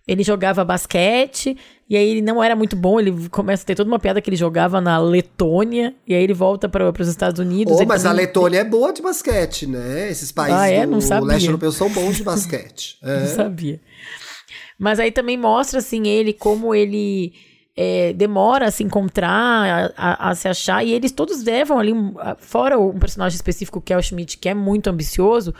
ele 0.08 0.24
jogava 0.24 0.66
basquete 0.66 1.58
e 1.90 1.96
aí 1.96 2.10
ele 2.10 2.22
não 2.22 2.44
era 2.44 2.56
muito 2.56 2.76
bom, 2.76 3.00
ele 3.00 3.30
começa 3.30 3.64
a 3.64 3.66
ter 3.66 3.76
toda 3.76 3.90
uma 3.90 4.00
piada 4.00 4.20
que 4.22 4.30
ele 4.30 4.36
jogava 4.38 4.82
na 4.82 4.98
Letônia 4.98 5.94
e 6.08 6.14
aí 6.14 6.24
ele 6.24 6.34
volta 6.34 6.68
para 6.68 6.90
os 7.00 7.08
Estados 7.08 7.40
Unidos. 7.40 7.78
Ele 7.78 7.86
mas 7.86 8.06
a 8.06 8.12
Letônia 8.12 8.60
é 8.60 8.64
boa 8.64 8.92
de 8.92 9.02
basquete, 9.02 9.66
né? 9.68 10.10
Esses 10.10 10.32
países 10.32 10.60
Ah, 10.60 10.70
é? 10.70 10.86
Não 10.86 10.98
do 10.98 11.04
sabia. 11.04 11.28
leste 11.28 11.46
europeu 11.46 11.72
são 11.72 11.90
bons 11.90 12.18
de 12.18 12.24
basquete. 12.26 12.98
Não 13.02 13.12
É. 13.12 13.26
sabia. 13.28 13.80
Mas 14.78 15.00
aí 15.00 15.12
também 15.12 15.38
mostra, 15.38 15.80
assim, 15.80 16.08
ele 16.08 16.34
como 16.34 16.74
ele 16.76 17.34
é, 17.76 18.12
demora 18.14 18.68
a 18.68 18.72
se 18.72 18.84
encontrar, 18.84 19.92
a, 19.96 20.14
a- 20.14 20.30
a 20.32 20.36
se 20.36 20.48
achar, 20.48 20.84
e 20.86 20.92
eles 20.92 21.12
todos 21.12 21.44
levam 21.44 21.80
ali, 21.80 21.94
fora 22.40 22.78
um 22.78 23.00
personagem 23.00 23.36
específico 23.36 23.80
que 23.82 23.94
é 23.94 23.98
o 23.98 24.02
Schmidt, 24.02 24.38
que 24.38 24.50
é 24.50 24.54
muito 24.54 24.90
ambicioso, 24.90 25.54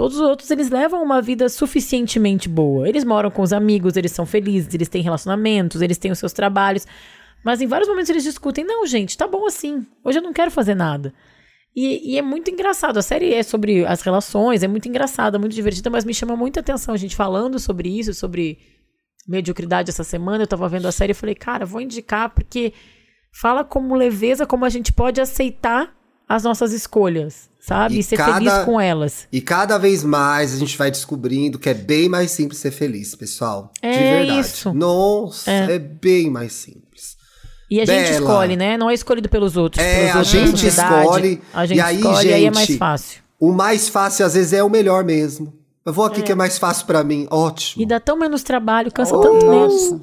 todos 0.00 0.16
os 0.16 0.22
outros 0.22 0.50
eles 0.50 0.70
levam 0.70 1.02
uma 1.02 1.20
vida 1.20 1.46
suficientemente 1.50 2.48
boa. 2.48 2.88
Eles 2.88 3.04
moram 3.04 3.30
com 3.30 3.42
os 3.42 3.52
amigos, 3.52 3.98
eles 3.98 4.12
são 4.12 4.24
felizes, 4.24 4.72
eles 4.72 4.88
têm 4.88 5.02
relacionamentos, 5.02 5.82
eles 5.82 5.98
têm 5.98 6.10
os 6.10 6.18
seus 6.18 6.32
trabalhos. 6.32 6.86
Mas 7.44 7.60
em 7.60 7.66
vários 7.66 7.86
momentos 7.86 8.08
eles 8.08 8.24
discutem, 8.24 8.64
não, 8.64 8.86
gente, 8.86 9.14
tá 9.14 9.28
bom 9.28 9.44
assim. 9.44 9.86
Hoje 10.02 10.16
eu 10.16 10.22
não 10.22 10.32
quero 10.32 10.50
fazer 10.50 10.74
nada. 10.74 11.12
E, 11.76 12.14
e 12.14 12.18
é 12.18 12.22
muito 12.22 12.50
engraçado. 12.50 12.96
A 12.96 13.02
série 13.02 13.34
é 13.34 13.42
sobre 13.42 13.84
as 13.84 14.00
relações, 14.00 14.62
é 14.62 14.68
muito 14.68 14.88
engraçada, 14.88 15.38
muito 15.38 15.54
divertida, 15.54 15.90
mas 15.90 16.06
me 16.06 16.14
chama 16.14 16.34
muita 16.34 16.60
atenção 16.60 16.94
a 16.94 16.96
gente 16.96 17.14
falando 17.14 17.58
sobre 17.58 17.90
isso, 17.90 18.14
sobre 18.14 18.58
mediocridade 19.28 19.90
essa 19.90 20.02
semana. 20.02 20.44
Eu 20.44 20.48
tava 20.48 20.66
vendo 20.66 20.88
a 20.88 20.92
série 20.92 21.10
e 21.10 21.14
falei, 21.14 21.34
cara, 21.34 21.66
vou 21.66 21.78
indicar 21.78 22.30
porque 22.30 22.72
fala 23.38 23.62
como 23.64 23.94
leveza, 23.94 24.46
como 24.46 24.64
a 24.64 24.70
gente 24.70 24.94
pode 24.94 25.20
aceitar 25.20 25.94
as 26.32 26.44
nossas 26.44 26.72
escolhas, 26.72 27.50
sabe? 27.58 27.96
E 27.96 27.98
E 27.98 28.02
ser 28.04 28.16
cada- 28.16 28.34
feliz 28.34 28.52
com 28.64 28.80
elas. 28.80 29.26
E 29.32 29.40
cada 29.40 29.76
vez 29.78 30.04
mais 30.04 30.54
a 30.54 30.56
gente 30.56 30.78
vai 30.78 30.88
descobrindo 30.90 31.58
que 31.58 31.68
é 31.68 31.74
bem 31.74 32.08
mais 32.08 32.30
simples 32.30 32.60
ser 32.60 32.70
feliz, 32.70 33.16
pessoal. 33.16 33.72
de 33.82 33.88
É 33.88 34.18
verdade. 34.18 34.38
isso. 34.40 34.72
Nossa, 34.72 35.50
é. 35.50 35.78
bem 35.78 36.30
mais 36.30 36.52
simples. 36.52 37.16
E 37.68 37.80
a 37.80 37.84
gente 37.84 38.10
Bela. 38.12 38.20
escolhe, 38.20 38.56
né? 38.56 38.76
Não 38.76 38.88
é 38.88 38.94
escolhido 38.94 39.28
pelos 39.28 39.56
outros. 39.56 39.84
É, 39.84 40.12
pelos 40.12 40.14
a 40.14 40.18
outros, 40.18 40.60
gente 40.60 40.66
escolhe, 40.68 41.42
A 41.52 41.66
gente 41.66 41.78
e 41.78 41.80
aí, 41.80 41.96
escolhe 41.96 42.28
e 42.28 42.32
aí 42.32 42.44
é 42.44 42.50
mais 42.52 42.66
gente, 42.68 42.78
fácil. 42.78 43.22
O 43.38 43.52
mais 43.52 43.88
fácil, 43.88 44.24
às 44.26 44.34
vezes, 44.34 44.52
é 44.52 44.62
o 44.62 44.68
melhor 44.70 45.02
mesmo. 45.04 45.52
Eu 45.84 45.92
vou 45.92 46.04
aqui 46.04 46.22
que 46.22 46.30
é 46.30 46.34
mais 46.34 46.58
fácil 46.58 46.86
pra 46.86 47.02
mim. 47.02 47.26
Ótimo. 47.30 47.82
E 47.82 47.86
dá 47.86 47.98
tão 47.98 48.16
menos 48.16 48.42
trabalho, 48.44 48.92
cansa 48.92 49.16
Oh, 49.16 49.20
tanto 49.20 49.46
Nossa. 49.46 50.00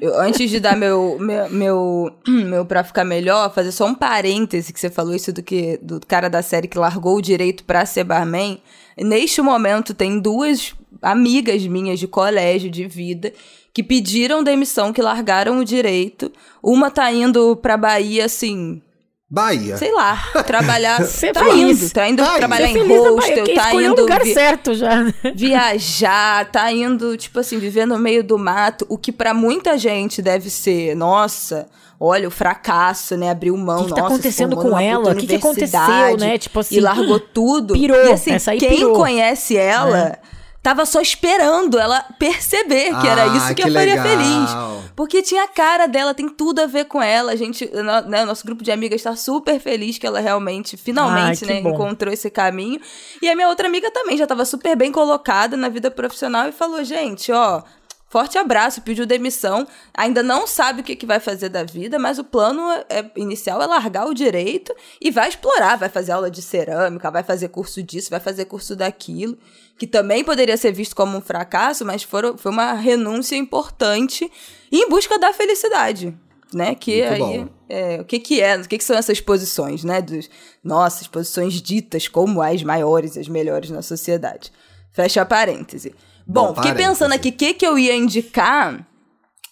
Eu- 0.00 0.18
antes 0.20 0.50
de 0.50 0.60
dar 0.60 0.76
meu, 0.76 1.16
meu, 1.18 1.50
meu, 1.50 2.10
meu 2.26 2.64
pra 2.64 2.84
ficar 2.84 3.04
melhor, 3.04 3.52
fazer 3.52 3.72
só 3.72 3.86
um 3.86 3.94
parêntese 3.94 4.72
que 4.72 4.80
você 4.80 4.90
falou 4.90 5.14
isso 5.14 5.32
do 5.32 5.42
que 5.42 5.78
do 5.82 6.00
cara 6.06 6.28
da 6.28 6.42
série 6.42 6.68
que 6.68 6.78
largou 6.78 7.16
o 7.16 7.22
direito 7.22 7.64
pra 7.64 7.84
ser 7.86 8.04
barman. 8.04 8.60
Neste 8.98 9.40
momento 9.42 9.92
tem 9.94 10.18
duas 10.18 10.74
amigas 11.02 11.66
minhas 11.66 11.98
de 11.98 12.06
colégio, 12.06 12.70
de 12.70 12.86
vida, 12.86 13.32
que 13.72 13.82
pediram 13.82 14.42
demissão, 14.42 14.92
que 14.92 15.02
largaram 15.02 15.58
o 15.58 15.64
direito. 15.64 16.32
Uma 16.62 16.90
tá 16.90 17.12
indo 17.12 17.56
pra 17.56 17.76
Bahia, 17.76 18.24
assim, 18.24 18.80
Bahia. 19.28 19.76
sei 19.76 19.92
lá, 19.92 20.16
trabalhar. 20.46 21.02
Ser 21.06 21.32
tá 21.32 21.44
feliz. 21.44 21.82
indo, 21.82 21.90
tá 21.92 22.08
indo 22.08 22.22
Tá 22.22 22.28
indo. 22.30 22.36
trabalhar 22.38 22.68
em 22.70 22.86
hostel, 22.86 23.44
quem 23.44 23.54
tá 23.56 23.74
indo 23.74 23.94
o 23.98 24.00
lugar 24.02 24.22
vi- 24.22 24.32
certo 24.34 24.72
já. 24.74 25.02
viajar, 25.34 26.44
tá 26.50 26.70
indo, 26.72 27.16
tipo 27.16 27.40
assim, 27.40 27.58
viver 27.58 27.86
no 27.86 27.98
meio 27.98 28.22
do 28.22 28.38
mato, 28.38 28.86
o 28.88 28.96
que 28.96 29.10
pra 29.10 29.34
muita 29.34 29.76
gente 29.76 30.22
deve 30.22 30.48
ser, 30.50 30.94
nossa, 30.94 31.66
olha 31.98 32.28
o 32.28 32.30
fracasso, 32.30 33.16
né? 33.16 33.30
Abriu 33.30 33.56
mão, 33.56 33.78
O 33.80 33.82
que 33.84 33.88
que 33.88 33.94
tá 33.96 34.02
nossa, 34.02 34.14
acontecendo 34.14 34.56
com 34.56 34.78
ela? 34.78 35.12
O 35.12 35.16
que 35.16 35.26
que 35.26 35.34
aconteceu, 35.34 36.16
né? 36.18 36.38
Tipo 36.38 36.60
assim, 36.60 36.76
e 36.76 36.80
largou 36.80 37.18
tudo. 37.18 37.74
pirou, 37.74 38.06
E 38.06 38.12
assim, 38.12 38.32
essa 38.32 38.52
aí 38.52 38.58
quem 38.58 38.70
pirou. 38.76 38.94
conhece 38.94 39.56
ela 39.56 40.18
tava 40.66 40.84
só 40.84 41.00
esperando 41.00 41.78
ela 41.78 42.00
perceber 42.18 42.86
que 43.00 43.06
era 43.06 43.22
Ah, 43.22 43.36
isso 43.36 43.48
que, 43.54 43.62
que 43.62 43.68
a 43.68 43.72
faria 43.72 44.02
legal. 44.02 44.04
feliz. 44.04 44.90
Porque 44.96 45.22
tinha 45.22 45.44
a 45.44 45.48
cara 45.48 45.86
dela, 45.86 46.12
tem 46.12 46.28
tudo 46.28 46.60
a 46.60 46.66
ver 46.66 46.86
com 46.86 47.00
ela. 47.00 47.30
A 47.30 47.36
gente, 47.36 47.70
no- 47.72 48.10
né, 48.10 48.24
o 48.24 48.26
nosso 48.26 48.44
grupo 48.44 48.64
de 48.64 48.72
amigas 48.72 49.00
tá 49.00 49.14
super 49.14 49.60
feliz 49.60 49.96
que 49.96 50.04
ela 50.06 50.18
realmente, 50.18 50.76
finalmente, 50.76 51.44
né, 51.46 51.60
bom. 51.60 51.70
encontrou 51.70 52.12
esse 52.12 52.28
caminho. 52.30 52.80
E 53.22 53.28
a 53.28 53.36
minha 53.36 53.48
outra 53.48 53.68
amiga 53.68 53.92
também 53.92 54.16
já 54.16 54.26
tava 54.26 54.44
super 54.44 54.74
bem 54.74 54.90
colocada 54.90 55.56
na 55.56 55.68
vida 55.68 55.88
profissional 55.88 56.48
e 56.48 56.52
falou: 56.52 56.82
gente, 56.82 57.30
ó. 57.30 57.62
Forte 58.08 58.38
abraço, 58.38 58.82
pediu 58.82 59.04
demissão, 59.04 59.66
ainda 59.92 60.22
não 60.22 60.46
sabe 60.46 60.80
o 60.80 60.84
que, 60.84 60.94
que 60.94 61.04
vai 61.04 61.18
fazer 61.18 61.48
da 61.48 61.64
vida, 61.64 61.98
mas 61.98 62.20
o 62.20 62.24
plano 62.24 62.62
é, 62.88 63.04
inicial 63.16 63.60
é 63.60 63.66
largar 63.66 64.06
o 64.06 64.14
direito 64.14 64.72
e 65.00 65.10
vai 65.10 65.28
explorar, 65.28 65.76
vai 65.76 65.88
fazer 65.88 66.12
aula 66.12 66.30
de 66.30 66.40
cerâmica, 66.40 67.10
vai 67.10 67.24
fazer 67.24 67.48
curso 67.48 67.82
disso, 67.82 68.10
vai 68.10 68.20
fazer 68.20 68.44
curso 68.44 68.76
daquilo, 68.76 69.36
que 69.76 69.88
também 69.88 70.22
poderia 70.22 70.56
ser 70.56 70.70
visto 70.70 70.94
como 70.94 71.18
um 71.18 71.20
fracasso, 71.20 71.84
mas 71.84 72.04
for, 72.04 72.38
foi 72.38 72.52
uma 72.52 72.74
renúncia 72.74 73.34
importante 73.34 74.30
em 74.70 74.88
busca 74.88 75.18
da 75.18 75.32
felicidade, 75.32 76.16
né? 76.54 76.76
Que 76.76 77.02
Muito 77.08 77.24
aí 77.24 77.48
é, 77.68 78.00
o 78.00 78.04
que 78.04 78.20
que 78.20 78.40
é, 78.40 78.56
o 78.56 78.68
que 78.68 78.78
que 78.78 78.84
são 78.84 78.96
essas 78.96 79.20
posições, 79.20 79.82
né? 79.82 80.00
Dos, 80.00 80.30
nossas 80.62 81.08
posições 81.08 81.60
ditas 81.60 82.06
como 82.06 82.40
as 82.40 82.62
maiores, 82.62 83.16
as 83.16 83.26
melhores 83.26 83.68
na 83.70 83.82
sociedade. 83.82 84.52
Fecha 84.92 85.26
parêntese. 85.26 85.92
Bom, 86.26 86.48
Bom, 86.48 86.54
fiquei 86.56 86.74
pensando 86.74 87.12
aqui 87.12 87.28
o 87.28 87.32
que, 87.32 87.54
que 87.54 87.66
eu 87.66 87.78
ia 87.78 87.94
indicar. 87.94 88.84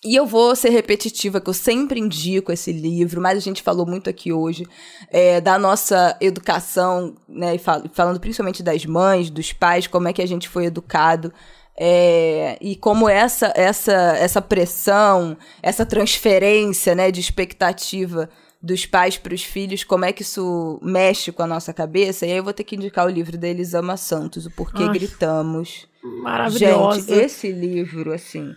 E 0.04 0.14
eu 0.14 0.26
vou 0.26 0.54
ser 0.54 0.68
repetitiva, 0.68 1.40
que 1.40 1.48
eu 1.48 1.54
sempre 1.54 1.98
indico 1.98 2.52
esse 2.52 2.70
livro, 2.70 3.22
mas 3.22 3.38
a 3.38 3.40
gente 3.40 3.62
falou 3.62 3.86
muito 3.86 4.10
aqui 4.10 4.34
hoje 4.34 4.66
é, 5.10 5.40
da 5.40 5.58
nossa 5.58 6.14
educação, 6.20 7.14
né? 7.26 7.54
E 7.54 7.58
fal 7.58 7.82
falando 7.94 8.20
principalmente 8.20 8.62
das 8.62 8.84
mães, 8.84 9.30
dos 9.30 9.54
pais, 9.54 9.86
como 9.86 10.06
é 10.06 10.12
que 10.12 10.20
a 10.20 10.26
gente 10.26 10.46
foi 10.46 10.66
educado. 10.66 11.32
É, 11.76 12.58
e 12.60 12.76
como 12.76 13.08
essa, 13.08 13.50
essa, 13.56 13.92
essa 13.92 14.42
pressão, 14.42 15.36
essa 15.62 15.86
transferência 15.86 16.94
né, 16.94 17.10
de 17.10 17.18
expectativa 17.18 18.28
dos 18.62 18.86
pais 18.86 19.16
para 19.16 19.34
os 19.34 19.42
filhos, 19.42 19.84
como 19.84 20.04
é 20.04 20.12
que 20.12 20.22
isso 20.22 20.78
mexe 20.82 21.32
com 21.32 21.42
a 21.42 21.46
nossa 21.46 21.72
cabeça. 21.72 22.26
E 22.26 22.30
aí 22.30 22.36
eu 22.36 22.44
vou 22.44 22.52
ter 22.52 22.64
que 22.64 22.76
indicar 22.76 23.06
o 23.06 23.10
livro 23.10 23.38
da 23.38 23.48
Elisama 23.48 23.96
Santos, 23.96 24.46
O 24.46 24.50
Porquê 24.50 24.84
Ai, 24.84 24.92
Gritamos. 24.92 25.86
Maravilhosa. 26.04 27.00
Gente, 27.00 27.24
esse 27.24 27.50
livro, 27.50 28.12
assim. 28.12 28.54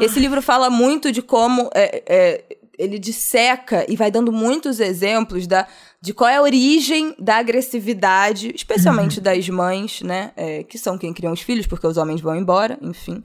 Esse 0.00 0.20
livro 0.20 0.40
fala 0.40 0.70
muito 0.70 1.10
de 1.10 1.20
como 1.20 1.68
é, 1.74 2.02
é, 2.06 2.44
ele 2.78 2.98
disseca 2.98 3.84
e 3.88 3.96
vai 3.96 4.10
dando 4.10 4.32
muitos 4.32 4.80
exemplos 4.80 5.46
da, 5.46 5.66
de 6.00 6.14
qual 6.14 6.30
é 6.30 6.36
a 6.36 6.42
origem 6.42 7.14
da 7.18 7.36
agressividade, 7.36 8.52
especialmente 8.54 9.20
das 9.20 9.48
mães, 9.48 10.00
né? 10.02 10.32
é, 10.36 10.62
que 10.62 10.78
são 10.78 10.96
quem 10.96 11.12
criam 11.12 11.32
os 11.32 11.42
filhos, 11.42 11.66
porque 11.66 11.86
os 11.86 11.96
homens 11.96 12.20
vão 12.20 12.36
embora, 12.36 12.78
enfim. 12.80 13.22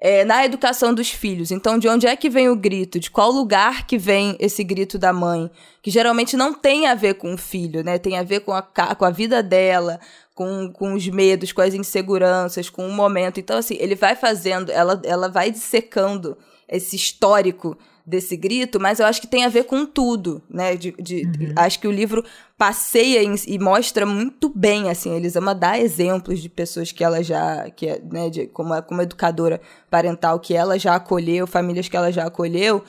É, 0.00 0.24
na 0.24 0.44
educação 0.44 0.92
dos 0.92 1.10
filhos. 1.10 1.50
Então, 1.50 1.78
de 1.78 1.88
onde 1.88 2.06
é 2.06 2.14
que 2.14 2.28
vem 2.28 2.48
o 2.48 2.56
grito? 2.56 3.00
De 3.00 3.10
qual 3.10 3.30
lugar 3.30 3.86
que 3.86 3.96
vem 3.96 4.36
esse 4.38 4.62
grito 4.62 4.98
da 4.98 5.12
mãe? 5.12 5.50
Que 5.82 5.90
geralmente 5.90 6.36
não 6.36 6.52
tem 6.52 6.86
a 6.86 6.94
ver 6.94 7.14
com 7.14 7.32
o 7.32 7.38
filho, 7.38 7.82
né? 7.82 7.96
Tem 7.96 8.18
a 8.18 8.22
ver 8.22 8.40
com 8.40 8.52
a, 8.52 8.60
com 8.60 9.04
a 9.04 9.10
vida 9.10 9.42
dela, 9.42 9.98
com, 10.34 10.70
com 10.72 10.94
os 10.94 11.06
medos, 11.08 11.52
com 11.52 11.60
as 11.62 11.74
inseguranças, 11.74 12.68
com 12.68 12.86
o 12.86 12.92
momento. 12.92 13.38
Então, 13.38 13.56
assim, 13.56 13.76
ele 13.78 13.94
vai 13.94 14.16
fazendo, 14.16 14.70
ela, 14.72 15.00
ela 15.04 15.28
vai 15.28 15.50
dissecando 15.50 16.36
esse 16.68 16.96
histórico 16.96 17.76
desse 18.06 18.36
grito, 18.36 18.78
mas 18.78 19.00
eu 19.00 19.06
acho 19.06 19.20
que 19.20 19.26
tem 19.26 19.44
a 19.44 19.48
ver 19.48 19.64
com 19.64 19.86
tudo, 19.86 20.42
né? 20.50 20.76
De, 20.76 20.92
de- 20.98 21.24
Acho 21.56 21.78
que 21.80 21.88
o 21.88 21.92
livro 21.92 22.22
passeia 22.58 23.22
em- 23.22 23.34
e 23.46 23.58
mostra 23.58 24.04
muito 24.04 24.50
bem, 24.54 24.90
assim, 24.90 25.14
Elisama 25.16 25.54
dá 25.54 25.78
exemplos 25.78 26.40
de 26.40 26.48
pessoas 26.50 26.92
que 26.92 27.02
ela 27.02 27.22
já, 27.22 27.70
que 27.70 27.86
né, 28.12 28.28
de, 28.28 28.46
como, 28.48 28.80
como 28.82 29.00
educadora 29.00 29.58
parental, 29.90 30.38
que 30.38 30.52
ela 30.54 30.78
já 30.78 30.94
acolheu, 30.96 31.46
famílias 31.46 31.88
que 31.88 31.96
ela 31.96 32.12
já 32.12 32.24
acolheu, 32.26 32.84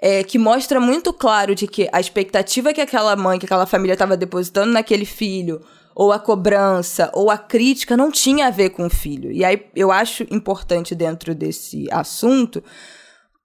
é, 0.00 0.22
que 0.22 0.38
mostra 0.38 0.78
muito 0.80 1.12
claro 1.12 1.54
de 1.54 1.66
que 1.66 1.88
a 1.92 1.98
expectativa 2.00 2.72
que 2.72 2.80
aquela 2.80 3.16
mãe, 3.16 3.38
que 3.40 3.46
aquela 3.46 3.66
família 3.66 3.94
estava 3.94 4.16
depositando 4.16 4.72
naquele 4.72 5.04
filho, 5.04 5.60
ou 5.94 6.12
a 6.12 6.18
cobrança, 6.18 7.10
ou 7.14 7.30
a 7.30 7.38
crítica, 7.38 7.96
não 7.96 8.10
tinha 8.10 8.46
a 8.46 8.50
ver 8.50 8.70
com 8.70 8.86
o 8.86 8.90
filho. 8.90 9.30
E 9.32 9.44
aí 9.44 9.66
eu 9.74 9.90
acho 9.90 10.24
importante 10.30 10.94
dentro 10.94 11.34
desse 11.34 11.86
assunto 11.90 12.62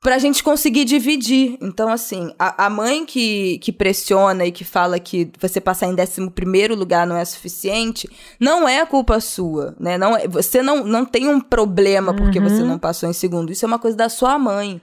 pra 0.05 0.19
gente 0.19 0.43
conseguir 0.43 0.85
dividir. 0.85 1.57
Então, 1.59 1.89
assim, 1.89 2.31
a, 2.38 2.65
a 2.67 2.69
mãe 2.69 3.05
que, 3.07 3.57
que 3.57 3.72
pressiona 3.72 4.45
e 4.45 4.51
que 4.51 4.63
fala 4.63 4.99
que 4.99 5.31
você 5.41 5.59
passar 5.59 5.88
em 5.88 5.95
11 5.99 6.30
primeiro 6.30 6.76
lugar 6.76 7.07
não 7.07 7.17
é 7.17 7.26
suficiente, 7.26 8.07
não 8.39 8.69
é 8.69 8.85
culpa 8.85 9.19
sua, 9.19 9.76
né? 9.80 9.97
Não, 9.97 10.15
é- 10.15 10.27
você 10.27 10.61
não, 10.61 10.85
não 10.85 11.05
tem 11.05 11.27
um 11.27 11.41
problema 11.41 12.13
porque 12.13 12.39
você 12.39 12.61
não 12.61 12.77
passou 12.77 13.09
em 13.09 13.13
segundo. 13.13 13.51
Isso 13.51 13.65
é 13.65 13.67
uma 13.67 13.80
coisa 13.80 13.97
da 13.97 14.07
sua 14.07 14.38
mãe. 14.38 14.80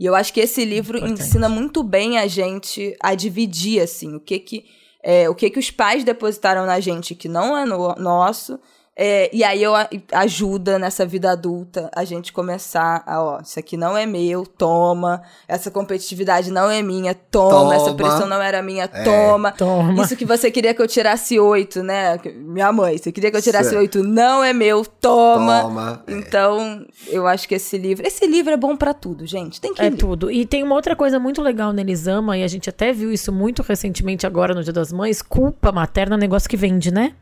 E 0.00 0.04
eu 0.04 0.16
acho 0.16 0.32
que 0.32 0.40
esse 0.40 0.64
livro 0.64 0.98
Importante. 0.98 1.22
ensina 1.22 1.48
muito 1.48 1.84
bem 1.84 2.18
a 2.18 2.26
gente 2.26 2.94
a 3.00 3.14
dividir, 3.14 3.80
assim, 3.80 4.16
o 4.16 4.20
que 4.20 4.38
que, 4.40 4.64
é, 5.02 5.28
o 5.28 5.34
que, 5.34 5.50
que 5.50 5.58
os 5.58 5.70
pais 5.70 6.04
depositaram 6.04 6.66
na 6.66 6.80
gente 6.80 7.14
que 7.14 7.28
não 7.28 7.56
é 7.56 7.64
no- 7.64 7.94
nosso. 7.96 8.58
É, 8.98 9.28
e 9.30 9.44
aí 9.44 9.62
eu 9.62 9.72
ajuda 10.12 10.78
nessa 10.78 11.04
vida 11.04 11.30
adulta 11.30 11.90
a 11.94 12.02
gente 12.04 12.32
começar 12.32 13.02
a, 13.06 13.22
ó, 13.22 13.40
isso 13.40 13.58
aqui 13.58 13.76
não 13.76 13.96
é 13.96 14.06
meu, 14.06 14.46
toma. 14.46 15.22
Essa 15.46 15.70
competitividade 15.70 16.50
não 16.50 16.70
é 16.70 16.80
minha, 16.82 17.14
toma. 17.14 17.74
Essa 17.74 17.84
Toma. 17.86 17.96
pressão 17.96 18.26
não 18.26 18.40
era 18.40 18.62
minha, 18.62 18.88
toma. 18.88 19.52
Toma. 19.52 20.02
Isso 20.02 20.16
que 20.16 20.24
você 20.24 20.50
queria 20.50 20.72
que 20.72 20.80
eu 20.80 20.88
tirasse 20.88 21.38
oito, 21.38 21.82
né? 21.82 22.18
Minha 22.36 22.72
mãe, 22.72 22.96
você 22.96 23.12
queria 23.12 23.30
que 23.30 23.36
eu 23.36 23.42
tirasse 23.42 23.74
oito, 23.76 24.02
não 24.02 24.42
é 24.42 24.52
meu, 24.52 24.84
toma. 24.84 25.60
Toma, 25.62 26.04
é. 26.06 26.12
Então, 26.12 26.86
eu 27.08 27.26
acho 27.26 27.46
que 27.46 27.54
esse 27.54 27.76
livro. 27.76 28.06
Esse 28.06 28.26
livro 28.26 28.52
é 28.52 28.56
bom 28.56 28.76
pra 28.76 28.94
tudo, 28.94 29.26
gente. 29.26 29.60
Tem 29.60 29.74
que 29.74 29.80
É 29.82 29.90
ler. 29.90 29.96
tudo. 29.96 30.30
E 30.30 30.46
tem 30.46 30.62
uma 30.62 30.74
outra 30.74 30.96
coisa 30.96 31.18
muito 31.18 31.42
legal 31.42 31.72
na 31.72 31.82
Elisama, 31.82 32.36
e 32.38 32.42
a 32.42 32.48
gente 32.48 32.70
até 32.70 32.92
viu 32.92 33.12
isso 33.12 33.30
muito 33.30 33.62
recentemente 33.62 34.26
agora 34.26 34.54
no 34.54 34.64
Dia 34.64 34.72
das 34.72 34.90
Mães, 34.90 35.20
culpa 35.20 35.70
materna 35.70 36.14
é 36.14 36.16
um 36.16 36.20
negócio 36.20 36.48
que 36.48 36.56
vende, 36.56 36.90
né? 36.90 37.12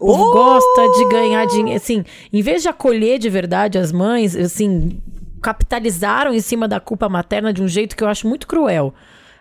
O 0.00 0.06
povo 0.06 0.24
Oh! 0.24 0.32
gosta 0.32 0.88
de 0.98 1.08
ganhar 1.08 1.46
dinheiro. 1.46 1.76
Assim, 1.76 2.04
em 2.32 2.42
vez 2.42 2.62
de 2.62 2.68
acolher 2.68 3.18
de 3.18 3.30
verdade 3.30 3.78
as 3.78 3.92
mães, 3.92 4.34
assim, 4.36 5.00
capitalizaram 5.42 6.32
em 6.34 6.40
cima 6.40 6.66
da 6.66 6.80
culpa 6.80 7.08
materna 7.08 7.52
de 7.52 7.62
um 7.62 7.68
jeito 7.68 7.96
que 7.96 8.02
eu 8.02 8.08
acho 8.08 8.26
muito 8.26 8.46
cruel. 8.46 8.92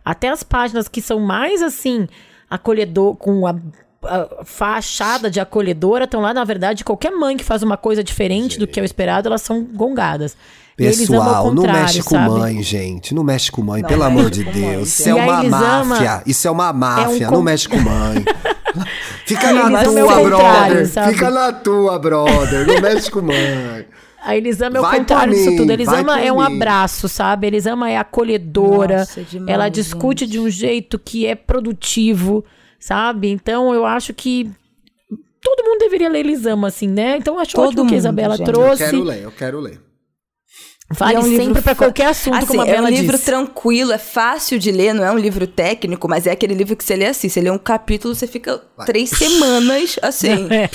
Até 0.06 0.30
as 0.30 0.44
páginas 0.44 0.88
que 0.88 1.02
são 1.02 1.20
mais, 1.20 1.62
assim, 1.62 2.08
acolhedor, 2.50 3.16
com 3.16 3.48
a, 3.48 3.56
a 4.04 4.44
fachada 4.46 5.32
de 5.32 5.40
acolhedora, 5.40 6.04
estão 6.04 6.22
lá, 6.22 6.34
na 6.34 6.44
verdade, 6.44 6.84
qualquer 6.84 7.12
mãe 7.12 7.38
que 7.38 7.44
faz 7.44 7.64
uma 7.64 7.78
coisa 7.78 8.04
diferente 8.04 8.60
do 8.60 8.68
que 8.68 8.80
é 8.80 8.84
o 8.84 8.86
esperado, 8.86 9.28
elas 9.30 9.42
são 9.42 9.64
gongadas. 9.64 10.36
Pessoal, 10.76 11.54
não 11.54 11.64
mexe 11.64 12.02
com 12.04 12.16
sabe? 12.16 12.30
mãe, 12.32 12.62
gente. 12.64 13.14
Não 13.14 13.24
mexe 13.24 13.52
com 13.52 13.62
mãe, 13.62 13.82
Não 13.82 13.88
pelo 13.90 14.04
amor 14.04 14.30
de 14.30 14.44
com 14.44 14.52
mãe, 14.52 14.62
Deus. 14.72 14.88
Isso 15.00 15.08
é 15.10 15.14
uma 15.14 15.44
máfia. 15.44 16.24
Isso 16.26 16.48
é 16.48 16.52
uma 16.52 16.74
máfia. 16.74 17.28
com- 17.28 17.36
Não 17.36 17.42
mexe 17.44 17.70
com 17.70 17.78
mãe. 17.80 18.26
Fica 19.26 19.52
na 19.54 19.84
Elisama 19.84 20.00
é 20.00 20.04
o 20.04 20.08
tua, 20.08 20.24
brother. 20.24 20.88
sabe? 20.88 21.14
Fica 21.14 21.30
na 21.30 21.54
tua, 21.54 22.00
brother. 22.00 22.68
Não 22.68 22.82
mexe 22.82 23.12
com 23.12 23.22
mãe. 23.22 23.86
A 24.26 24.38
Elisama 24.38 24.78
é 24.78 24.80
o 24.80 24.84
Vai 24.84 25.00
contrário 25.00 25.34
disso 25.34 25.56
tudo. 25.58 25.70
A 25.70 25.74
Elisama 25.74 26.20
é 26.22 26.32
um 26.32 26.38
mim. 26.38 26.56
abraço, 26.56 27.10
sabe? 27.10 27.46
A 27.46 27.50
Elisama 27.50 27.90
é 27.90 27.98
acolhedora. 27.98 29.00
Nossa, 29.00 29.22
demais, 29.22 29.50
ela 29.54 29.70
discute 29.70 30.26
de 30.26 30.40
um 30.40 30.50
jeito 30.50 30.98
que 30.98 31.26
é 31.28 31.36
produtivo, 31.36 32.44
sabe? 32.80 33.30
Então 33.30 33.74
eu 33.74 33.86
acho 33.86 34.14
que 34.14 34.50
todo 35.42 35.64
mundo 35.68 35.80
deveria 35.80 36.10
ler 36.10 36.20
Elisama, 36.22 36.70
assim, 36.70 36.88
né? 36.88 37.18
Então 37.18 37.36
eu 37.36 37.40
acho 37.42 37.54
Todo 37.54 37.68
ótimo 37.68 37.88
que 37.88 37.96
a 37.96 37.98
Isabela 37.98 38.38
gente. 38.38 38.48
Eu 38.48 38.54
trouxe. 38.54 38.84
quero 38.86 39.04
ler, 39.04 39.24
eu 39.24 39.32
quero 39.32 39.60
ler. 39.60 39.82
Vale 40.94 41.16
é 41.16 41.20
um 41.20 41.36
sempre 41.38 41.62
fa- 41.62 41.76
qualquer 41.76 42.08
assunto, 42.08 42.36
Assim, 42.38 42.48
como 42.48 42.62
a 42.62 42.66
é 42.68 42.72
um 42.72 42.76
Bela 42.76 42.90
livro 42.90 43.14
disse. 43.18 43.26
tranquilo, 43.26 43.92
é 43.92 43.98
fácil 43.98 44.58
de 44.60 44.72
ler, 44.72 44.94
não 44.94 45.04
é 45.04 45.12
um 45.12 45.18
livro 45.18 45.46
técnico, 45.48 46.08
mas 46.08 46.26
é 46.28 46.32
aquele 46.32 46.54
livro 46.54 46.76
que 46.76 46.84
você 46.84 46.96
lê 46.96 47.06
assim. 47.06 47.28
Você 47.30 47.42
lê 47.42 47.50
um 47.50 47.58
capítulo, 47.58 48.14
você 48.16 48.28
fica 48.28 48.62
três 48.86 49.10
semanas 49.10 49.98
assim. 50.02 50.48
É. 50.54 50.70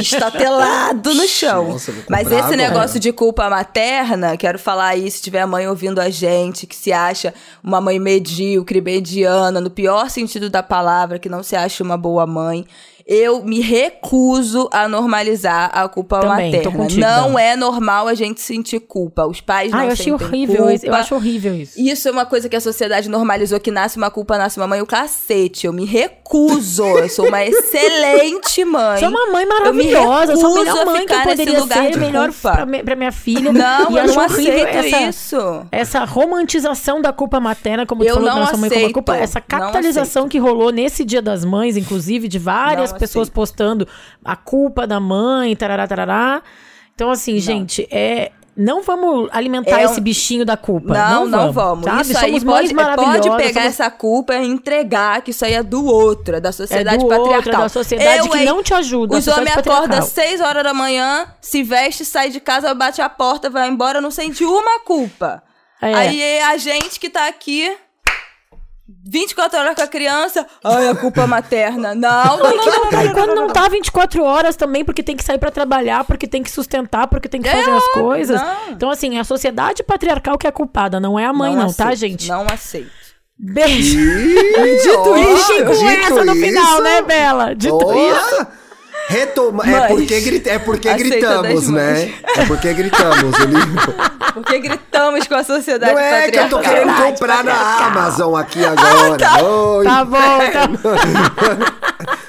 estatelado 0.00 1.14
no 1.14 1.26
chão. 1.26 1.68
Nossa, 1.72 1.92
Mas 2.08 2.26
esse 2.28 2.36
agora. 2.36 2.56
negócio 2.56 3.00
de 3.00 3.12
culpa 3.12 3.48
materna, 3.48 4.36
quero 4.36 4.58
falar 4.58 4.88
aí 4.88 5.10
se 5.10 5.22
tiver 5.22 5.40
a 5.40 5.46
mãe 5.46 5.66
ouvindo 5.66 6.00
a 6.00 6.10
gente, 6.10 6.66
que 6.66 6.74
se 6.76 6.92
acha 6.92 7.32
uma 7.62 7.80
mãe 7.80 7.98
medíocre, 7.98 8.80
mediana, 8.80 9.60
no 9.60 9.70
pior 9.70 10.10
sentido 10.10 10.50
da 10.50 10.62
palavra, 10.62 11.18
que 11.18 11.28
não 11.28 11.42
se 11.42 11.56
acha 11.56 11.82
uma 11.82 11.96
boa 11.96 12.26
mãe. 12.26 12.66
Eu 13.06 13.42
me 13.44 13.60
recuso 13.60 14.68
a 14.72 14.88
normalizar 14.88 15.70
a 15.72 15.88
culpa 15.88 16.20
Também, 16.20 16.52
materna. 16.52 16.96
não 16.98 17.38
é 17.38 17.56
normal 17.56 18.08
a 18.08 18.14
gente 18.14 18.40
sentir 18.40 18.80
culpa. 18.80 19.26
Os 19.26 19.40
pais 19.40 19.70
não 19.72 19.78
Ah, 19.78 19.86
eu 19.86 19.92
achei 19.92 20.12
horrível 20.12 20.56
culpa. 20.56 20.72
isso. 20.74 20.86
Eu 20.86 20.94
acho 20.94 21.14
horrível 21.14 21.54
isso. 21.54 21.80
Isso 21.80 22.08
é 22.08 22.10
uma 22.10 22.26
coisa 22.26 22.48
que 22.48 22.56
a 22.56 22.60
sociedade 22.60 23.08
normalizou, 23.08 23.58
que 23.60 23.70
nasce 23.70 23.96
uma 23.96 24.10
culpa, 24.10 24.38
nasce 24.38 24.58
uma 24.58 24.66
mãe, 24.66 24.80
o 24.80 24.86
cacete. 24.86 25.66
Eu 25.66 25.72
me 25.72 25.84
recuso. 25.84 26.84
Eu 26.84 27.08
sou 27.08 27.26
uma 27.28 27.42
excelente 27.44 28.64
mãe. 28.64 28.98
Sou 29.00 29.08
uma 29.08 29.26
mãe 29.32 29.44
Eu 29.44 29.48
maravilhosa, 29.48 30.36
sou 30.36 30.56
a 30.56 30.58
melhor 30.60 30.78
a 30.80 30.84
mãe 30.84 31.06
que 31.06 31.12
eu 31.12 31.22
poderia 31.22 31.60
ser, 31.62 31.96
melhor 31.98 32.32
pra, 32.32 32.66
pra 32.84 32.96
minha 32.96 33.12
filha. 33.12 33.52
Não, 33.52 33.90
e 33.90 33.96
eu 33.96 34.02
acho 34.04 34.14
não 34.14 34.20
aceito 34.22 34.66
essa, 34.66 35.00
isso. 35.02 35.66
Essa 35.72 36.04
romantização 36.04 37.00
da 37.00 37.12
culpa 37.12 37.40
materna, 37.40 37.84
como 37.86 38.02
Eu 38.02 38.08
tu 38.08 38.14
falou 38.14 38.30
não 38.30 38.40
nossa 38.40 38.56
mãe 38.56 38.68
como 38.70 38.80
aceito, 38.80 38.94
culpa, 38.94 39.16
essa 39.16 39.40
capitalização 39.40 40.22
aceito. 40.22 40.30
que 40.32 40.38
rolou 40.38 40.70
nesse 40.70 41.04
Dia 41.04 41.22
das 41.22 41.44
Mães, 41.44 41.76
inclusive, 41.76 42.28
de 42.28 42.38
várias 42.38 42.89
Não 42.92 42.98
pessoas 42.98 43.28
postando 43.28 43.86
a 44.24 44.36
culpa 44.36 44.86
da 44.86 44.98
mãe, 45.00 45.54
tarará, 45.56 45.86
tarará. 45.86 46.42
Então, 46.94 47.10
assim, 47.10 47.38
gente, 47.38 47.86
é. 47.90 48.32
Não 48.56 48.82
vamos 48.82 49.28
alimentar 49.32 49.80
É 49.80 49.86
um- 49.86 49.90
esse 49.90 50.00
bichinho 50.02 50.44
da 50.44 50.54
culpa. 50.56 50.92
Não, 50.92 51.24
Não, 51.26 51.46
não 51.46 51.52
vamos. 51.52 51.84
sabe? 51.84 52.02
Isso 52.02 52.18
aí 52.18 52.32
somos 52.32 52.44
pode, 52.44 52.44
mães 52.44 52.72
maravilhosas. 52.72 53.26
pode 53.28 53.42
pegar 53.42 53.60
somos- 53.62 53.80
essa 53.80 53.90
culpa 53.90 54.34
e 54.34 54.46
entregar 54.46 55.22
que 55.22 55.30
isso 55.30 55.44
aí 55.46 55.54
é 55.54 55.62
do 55.62 55.82
outro, 55.86 56.36
é 56.36 56.40
da 56.40 56.48
é 56.50 56.52
sociedade 56.52 56.98
do 56.98 57.08
patriarcal. 57.08 57.36
outro, 57.36 57.50
é 57.52 57.56
da 57.56 57.68
sociedade 57.68 58.18
Eu, 58.18 58.28
que 58.28 58.44
não 58.44 58.62
te 58.62 58.74
ajuda. 58.74 59.16
Os 59.16 59.26
homens 59.28 59.56
acordam 59.56 59.98
às 60.00 60.06
6 60.06 60.40
horas 60.42 60.62
da 60.64 60.74
manhã, 60.74 61.26
se 61.40 61.62
veste, 61.62 62.04
sai 62.04 62.28
de 62.28 62.40
casa, 62.40 62.74
bate 62.74 63.00
a 63.00 63.08
porta, 63.08 63.48
vai 63.48 63.66
embora, 63.68 63.98
não 64.00 64.10
sente 64.10 64.44
uma 64.44 64.80
culpa. 64.80 65.42
É. 65.80 65.94
Aí 65.94 66.20
é 66.20 66.44
a 66.44 66.56
gente 66.58 67.00
que 67.00 67.08
tá 67.08 67.28
aqui 67.28 67.74
24 69.08 69.58
horas 69.58 69.74
com 69.74 69.82
a 69.82 69.86
criança, 69.86 70.46
ai, 70.64 70.88
a 70.88 70.94
culpa 70.94 71.26
materna. 71.26 71.94
Não, 71.94 72.38
não, 72.38 72.56
não, 72.56 72.66
não, 72.66 72.90
não, 72.90 73.04
E 73.04 73.12
quando 73.12 73.34
não 73.34 73.48
tá 73.48 73.68
24 73.68 74.22
horas 74.22 74.56
também, 74.56 74.84
porque 74.84 75.02
tem 75.02 75.16
que 75.16 75.24
sair 75.24 75.38
pra 75.38 75.50
trabalhar, 75.50 76.04
porque 76.04 76.26
tem 76.26 76.42
que 76.42 76.50
sustentar, 76.50 77.06
porque 77.06 77.28
tem 77.28 77.40
que 77.40 77.48
É 77.48 77.52
fazer 77.52 77.70
as 77.70 77.88
coisas. 77.92 78.40
não. 78.40 78.70
Então, 78.72 78.90
assim, 78.90 79.16
é 79.16 79.20
a 79.20 79.24
sociedade 79.24 79.82
patriarcal 79.82 80.36
que 80.38 80.46
é 80.46 80.50
a 80.50 80.52
culpada, 80.52 80.98
não 80.98 81.18
é 81.18 81.24
a 81.24 81.32
mãe, 81.32 81.54
não, 81.54 81.72
tá, 81.72 81.84
aceito, 81.88 81.98
gente? 81.98 82.28
Não 82.28 82.46
aceito. 82.46 82.90
Beijo. 83.38 83.98
Dito 84.82 85.14
Fiquem 85.14 85.64
com 85.64 85.88
essa 85.88 86.24
no 86.24 86.34
final, 86.34 86.82
né, 86.82 87.02
Bela? 87.02 87.54
Dito 87.54 87.92
isso. 87.92 88.46
Retoma. 89.10 89.64
É 89.64 89.70
Mães. 89.70 89.88
porque, 89.88 90.20
grit- 90.20 90.46
é 90.48 90.58
porque 90.58 90.94
gritamos, 90.94 91.68
né? 91.70 92.12
É 92.36 92.44
porque 92.46 92.72
gritamos. 92.72 93.38
livro. 93.38 93.94
Porque 94.34 94.58
gritamos 94.60 95.26
com 95.26 95.34
a 95.34 95.42
sociedade 95.44 95.92
Não 95.92 95.98
é 96.00 96.30
que 96.30 96.38
eu 96.38 96.48
tô 96.48 96.60
querendo 96.60 96.94
comprar 96.94 97.42
na 97.44 97.86
Amazon 97.86 98.36
aqui 98.36 98.60
agora. 98.64 99.44
Oi. 99.44 99.84
Tá 99.84 100.04
bom, 100.04 100.38
tá 100.52 100.68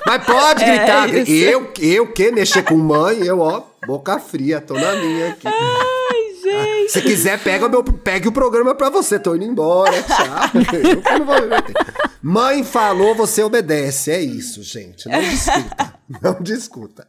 Mas 0.06 0.24
pode 0.26 0.64
É 0.64 0.68
gritar. 0.78 1.10
isso. 1.14 1.32
eu, 1.32 1.72
eu 1.80 2.08
que 2.08 2.32
mexer 2.32 2.64
com 2.64 2.76
mãe, 2.76 3.20
eu, 3.24 3.40
ó, 3.40 3.62
boca 3.86 4.20
fria, 4.20 4.60
tô 4.60 4.74
na 4.74 4.94
minha 4.94 5.30
aqui. 5.30 5.48
Ai, 5.48 6.21
Se 6.90 7.02
quiser, 7.02 7.40
pega 7.40 7.66
o, 7.66 7.70
meu, 7.70 7.84
pegue 7.84 8.28
o 8.28 8.32
programa 8.32 8.76
pra 8.76 8.90
você. 8.90 9.20
Tô 9.20 9.36
indo 9.36 9.46
embora, 9.46 10.02
tchau. 10.04 10.62
Eu 11.14 11.20
não 11.20 11.26
vou 11.26 11.42
me 11.42 11.48
meter. 11.48 11.74
Mãe 12.22 12.64
falou, 12.64 13.16
você 13.16 13.44
obedece. 13.44 14.12
É 14.12 14.22
isso, 14.22 14.62
gente. 14.64 15.08
Não 15.10 15.20
discuta. 15.22 15.94
Não 16.22 16.38
discuta. 16.42 17.08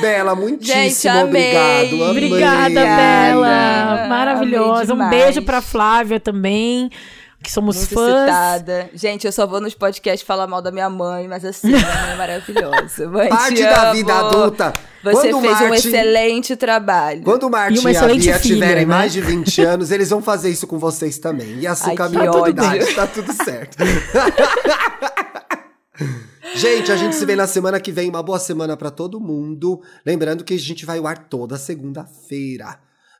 Bela, 0.00 0.34
muitíssimo 0.34 0.74
Gente, 0.82 1.08
amei. 1.08 1.24
obrigado. 1.28 1.94
amei. 1.94 2.10
Obrigada, 2.10 2.84
Bela. 2.84 4.06
Maravilhosa. 4.08 4.94
Um 4.94 5.08
beijo 5.08 5.42
pra 5.42 5.60
Flávia 5.62 6.20
também, 6.20 6.90
que 7.46 7.52
somos 7.52 7.76
Muito 7.76 7.94
fãs. 7.94 8.24
citada. 8.24 8.90
Gente, 8.92 9.24
eu 9.24 9.30
só 9.30 9.46
vou 9.46 9.60
nos 9.60 9.72
podcasts 9.72 10.26
falar 10.26 10.48
mal 10.48 10.60
da 10.60 10.72
minha 10.72 10.90
mãe, 10.90 11.28
mas 11.28 11.44
assim, 11.44 11.68
minha 11.68 11.78
mãe 11.80 12.10
é 12.10 12.16
maravilhosa. 12.16 13.06
Mãe, 13.08 13.28
Parte 13.28 13.54
te 13.54 13.62
da 13.62 13.84
amo. 13.84 13.92
vida 13.94 14.14
adulta. 14.14 14.72
Você 15.04 15.30
Quando 15.30 15.40
fez 15.42 15.60
um 15.60 15.74
excelente 15.74 16.56
trabalho. 16.56 17.22
Quando 17.22 17.44
o 17.44 17.50
Martin 17.50 17.86
E 17.86 17.92
e 17.92 17.96
a 17.96 18.06
Bia 18.08 18.18
filha, 18.18 18.38
tiverem 18.40 18.84
né? 18.84 18.94
mais 18.96 19.12
de 19.12 19.20
20 19.20 19.62
anos, 19.62 19.92
eles 19.92 20.10
vão 20.10 20.20
fazer 20.20 20.50
isso 20.50 20.66
com 20.66 20.76
vocês 20.76 21.18
também. 21.18 21.60
E 21.60 21.68
assim 21.68 21.94
com 21.94 22.02
a 22.02 22.50
idade, 22.50 22.84
tá 22.92 23.06
tudo 23.06 23.32
certo. 23.32 23.76
gente, 26.56 26.90
a 26.90 26.96
gente 26.96 27.14
se 27.14 27.24
vê 27.24 27.36
na 27.36 27.46
semana 27.46 27.78
que 27.78 27.92
vem. 27.92 28.10
Uma 28.10 28.24
boa 28.24 28.40
semana 28.40 28.76
pra 28.76 28.90
todo 28.90 29.20
mundo. 29.20 29.80
Lembrando 30.04 30.42
que 30.42 30.54
a 30.54 30.58
gente 30.58 30.84
vai 30.84 30.98
ao 30.98 31.06
ar 31.06 31.28
toda 31.28 31.56
segunda-feira. 31.56 32.76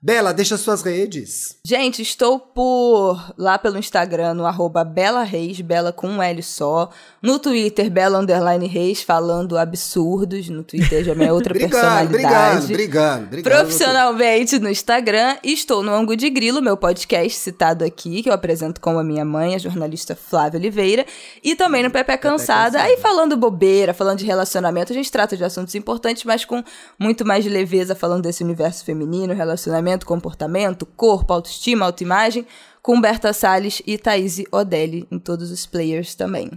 Bela, 0.07 0.33
deixa 0.33 0.57
suas 0.57 0.83
redes. 0.83 1.57
Gente, 1.65 2.01
estou 2.01 2.39
por 2.39 3.35
lá 3.37 3.59
pelo 3.59 3.77
Instagram, 3.77 4.35
no 4.35 4.47
arroba 4.47 4.85
Bela 4.85 5.25
Reis, 5.25 5.61
Bela 5.61 5.93
com 5.93 6.07
um 6.07 6.23
L 6.23 6.41
só. 6.45 6.91
No 7.21 7.41
Twitter, 7.41 7.91
Bela 7.91 8.21
Underline 8.21 8.69
Reis, 8.69 9.03
falando 9.03 9.59
absurdos. 9.59 10.49
No 10.49 10.63
Twitter 10.63 11.03
já 11.03 11.11
é 11.11 11.15
minha 11.17 11.35
outra 11.35 11.53
Brigando, 11.53 11.73
personalidade. 11.73 12.67
brigando, 12.69 12.73
brigando, 12.73 13.27
brigando. 13.27 13.57
Profissionalmente 13.57 14.61
no 14.61 14.71
Instagram, 14.71 15.39
estou 15.43 15.83
no 15.83 15.93
Angu 15.93 16.15
de 16.15 16.31
Grilo, 16.31 16.63
meu 16.63 16.77
podcast 16.77 17.37
citado 17.41 17.85
aqui, 17.85 18.23
que 18.23 18.29
eu 18.29 18.33
apresento 18.33 18.81
com 18.81 18.97
a 19.01 19.03
minha 19.03 19.25
mãe, 19.25 19.57
a 19.57 19.59
jornalista 19.59 20.15
Flávia 20.15 20.61
Oliveira, 20.61 21.05
e 21.43 21.57
também 21.57 21.83
no 21.83 21.91
Pepe 21.91 22.13
é 22.13 22.17
Cansada, 22.17 22.81
aí 22.81 22.97
falando 22.99 23.37
bobeira, 23.37 23.93
falando 23.93 24.21
de 24.21 24.25
relacionamento, 24.25 24.93
a 24.93 24.95
gente 24.95 25.11
trata 25.11 25.37
de 25.37 25.43
assuntos 25.43 25.75
importantes, 25.75 26.23
mas 26.23 26.45
com 26.45 26.63
muito 26.97 27.27
mais 27.27 27.45
leveza, 27.45 27.97
falando 27.97 28.23
desse 28.23 28.45
universo 28.45 28.85
feminino, 28.85 29.35
relacionamento, 29.35 29.96
comportamento, 30.05 30.85
corpo, 30.85 31.33
autoestima, 31.33 31.87
autoimagem, 31.87 32.47
com 32.83 33.01
Berta 33.01 33.33
Salles 33.33 33.81
e 33.87 33.97
Thaís 33.97 34.43
Odelli 34.53 35.07
em 35.11 35.19
todos 35.19 35.51
os 35.51 35.65
players 35.65 36.15
também. 36.15 36.51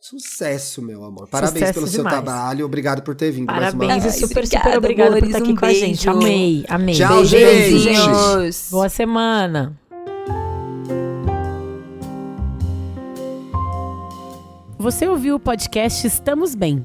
Sucesso, 0.00 0.82
meu 0.82 1.02
amor. 1.02 1.28
Parabéns 1.28 1.52
Sucesso 1.60 1.74
pelo 1.74 1.86
seu 1.86 1.98
demais. 2.04 2.14
trabalho. 2.22 2.66
Obrigado 2.66 3.02
por 3.02 3.14
ter 3.14 3.30
vindo 3.30 3.46
mais 3.46 3.72
uma 3.72 3.86
Parabéns 3.86 4.02
vez. 4.02 4.16
Super, 4.16 4.46
super 4.46 4.76
obrigada, 4.76 4.78
obrigada 4.78 5.18
por 5.18 5.26
estar 5.26 5.38
aqui 5.38 5.52
um 5.52 5.56
com 5.56 5.64
a 5.64 5.72
gente. 5.72 6.06
beijo. 6.06 6.10
Amei, 6.10 6.64
amei. 6.68 6.94
Tchau, 6.94 7.16
Beijo, 7.16 7.26
gente. 7.30 7.84
Beijinhos! 7.84 8.68
Boa 8.70 8.88
semana. 8.88 9.80
Você 14.78 15.08
ouviu 15.08 15.36
o 15.36 15.40
podcast 15.40 16.06
Estamos 16.06 16.54
Bem? 16.54 16.84